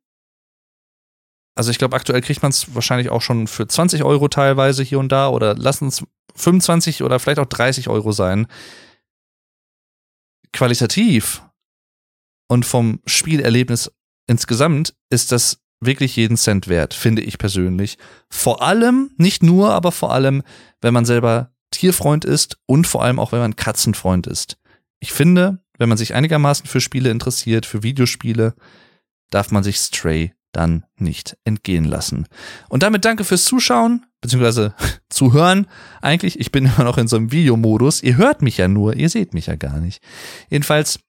also 1.56 1.70
ich 1.70 1.78
glaube, 1.78 1.96
aktuell 1.96 2.22
kriegt 2.22 2.42
man 2.42 2.50
es 2.50 2.74
wahrscheinlich 2.74 3.10
auch 3.10 3.22
schon 3.22 3.48
für 3.48 3.68
20 3.68 4.04
Euro 4.04 4.28
teilweise 4.28 4.84
hier 4.84 5.00
und 5.00 5.10
da 5.10 5.30
oder 5.30 5.56
lassen 5.56 5.88
es 5.88 6.04
25 6.36 7.04
oder 7.04 7.20
vielleicht 7.20 7.40
auch 7.40 7.46
30 7.46 7.90
Euro 7.90 8.12
sein. 8.12 8.48
Qualitativ 10.52 11.44
und 12.48 12.66
vom 12.66 13.02
Spielerlebnis 13.06 13.92
insgesamt 14.28 14.96
ist 15.10 15.32
das 15.32 15.63
wirklich 15.86 16.16
jeden 16.16 16.38
Cent 16.38 16.68
wert, 16.68 16.94
finde 16.94 17.22
ich 17.22 17.38
persönlich. 17.38 17.98
Vor 18.30 18.62
allem, 18.62 19.12
nicht 19.18 19.44
nur, 19.44 19.72
aber 19.72 19.92
vor 19.92 20.14
allem, 20.14 20.44
wenn 20.82 20.94
man 20.94 21.06
selber 21.06 21.52
Tierfreund 21.72 22.26
ist 22.26 22.58
und 22.66 22.88
vor 22.88 23.04
allem 23.04 23.20
auch, 23.20 23.32
wenn 23.32 23.40
man 23.40 23.56
Katzenfreund 23.56 24.28
ist. 24.28 24.58
Ich 25.00 25.12
finde, 25.12 25.60
wenn 25.78 25.90
man 25.90 25.98
sich 25.98 26.14
einigermaßen 26.14 26.66
für 26.68 26.82
Spiele 26.82 27.10
interessiert, 27.10 27.66
für 27.66 27.84
Videospiele, 27.84 28.54
darf 29.30 29.52
man 29.52 29.64
sich 29.64 29.78
Stray 29.78 30.34
dann 30.54 30.86
nicht 30.98 31.36
entgehen 31.44 31.84
lassen. 31.84 32.28
Und 32.70 32.84
damit 32.84 33.04
danke 33.06 33.24
fürs 33.24 33.44
Zuschauen, 33.44 34.06
beziehungsweise 34.22 34.76
zuhören. 35.10 35.68
Eigentlich, 36.02 36.40
ich 36.40 36.52
bin 36.52 36.66
immer 36.78 36.86
noch 36.86 36.98
in 36.98 37.08
so 37.08 37.18
einem 37.18 37.32
Videomodus. 37.32 38.04
Ihr 38.04 38.18
hört 38.18 38.42
mich 38.42 38.58
ja 38.58 38.68
nur, 38.68 38.96
ihr 38.96 39.10
seht 39.10 39.34
mich 39.34 39.48
ja 39.48 39.56
gar 39.56 39.80
nicht. 39.80 40.02
Jedenfalls, 40.50 41.00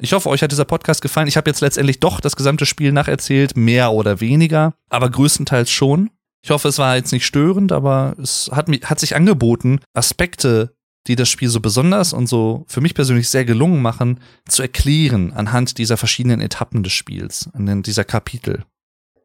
ich 0.00 0.12
hoffe, 0.12 0.28
euch 0.28 0.42
hat 0.42 0.52
dieser 0.52 0.64
Podcast 0.64 1.02
gefallen. 1.02 1.28
Ich 1.28 1.36
habe 1.36 1.50
jetzt 1.50 1.60
letztendlich 1.60 2.00
doch 2.00 2.20
das 2.20 2.36
gesamte 2.36 2.66
Spiel 2.66 2.92
nacherzählt, 2.92 3.56
mehr 3.56 3.92
oder 3.92 4.20
weniger, 4.20 4.74
aber 4.88 5.10
größtenteils 5.10 5.70
schon. 5.70 6.10
Ich 6.42 6.50
hoffe, 6.50 6.68
es 6.68 6.78
war 6.78 6.96
jetzt 6.96 7.12
nicht 7.12 7.26
störend, 7.26 7.70
aber 7.72 8.14
es 8.20 8.50
hat, 8.52 8.68
hat 8.84 8.98
sich 8.98 9.14
angeboten, 9.14 9.80
Aspekte 9.92 10.74
die 11.06 11.16
das 11.16 11.28
Spiel 11.28 11.48
so 11.48 11.60
besonders 11.60 12.12
und 12.12 12.28
so 12.28 12.64
für 12.68 12.80
mich 12.80 12.94
persönlich 12.94 13.28
sehr 13.28 13.44
gelungen 13.44 13.82
machen, 13.82 14.20
zu 14.46 14.62
erklären 14.62 15.32
anhand 15.32 15.78
dieser 15.78 15.96
verschiedenen 15.96 16.40
Etappen 16.40 16.82
des 16.82 16.92
Spiels, 16.92 17.48
an 17.52 17.82
dieser 17.82 18.04
Kapitel. 18.04 18.64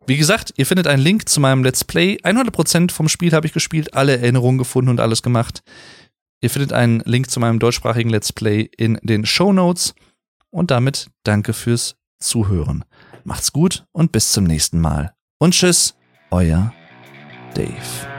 Wie 0.07 0.17
gesagt, 0.17 0.53
ihr 0.57 0.65
findet 0.65 0.87
einen 0.87 1.01
Link 1.01 1.27
zu 1.27 1.39
meinem 1.39 1.63
Let's 1.63 1.83
Play. 1.83 2.17
100% 2.23 2.91
vom 2.91 3.09
Spiel 3.09 3.33
habe 3.33 3.47
ich 3.47 3.53
gespielt, 3.53 3.93
alle 3.93 4.17
Erinnerungen 4.17 4.59
gefunden 4.59 4.89
und 4.89 4.99
alles 4.99 5.23
gemacht. 5.23 5.63
Ihr 6.41 6.49
findet 6.49 6.73
einen 6.73 6.99
Link 7.05 7.29
zu 7.29 7.39
meinem 7.39 7.59
deutschsprachigen 7.59 8.09
Let's 8.09 8.31
Play 8.31 8.69
in 8.77 8.99
den 9.01 9.25
Show 9.25 9.51
Notes. 9.51 9.95
Und 10.55 10.71
damit 10.71 11.09
danke 11.23 11.51
fürs 11.51 11.97
Zuhören. 12.17 12.85
Macht's 13.25 13.51
gut 13.51 13.83
und 13.91 14.13
bis 14.13 14.31
zum 14.31 14.45
nächsten 14.45 14.79
Mal. 14.79 15.13
Und 15.37 15.53
tschüss, 15.53 15.97
euer 16.31 16.73
Dave. 17.55 18.14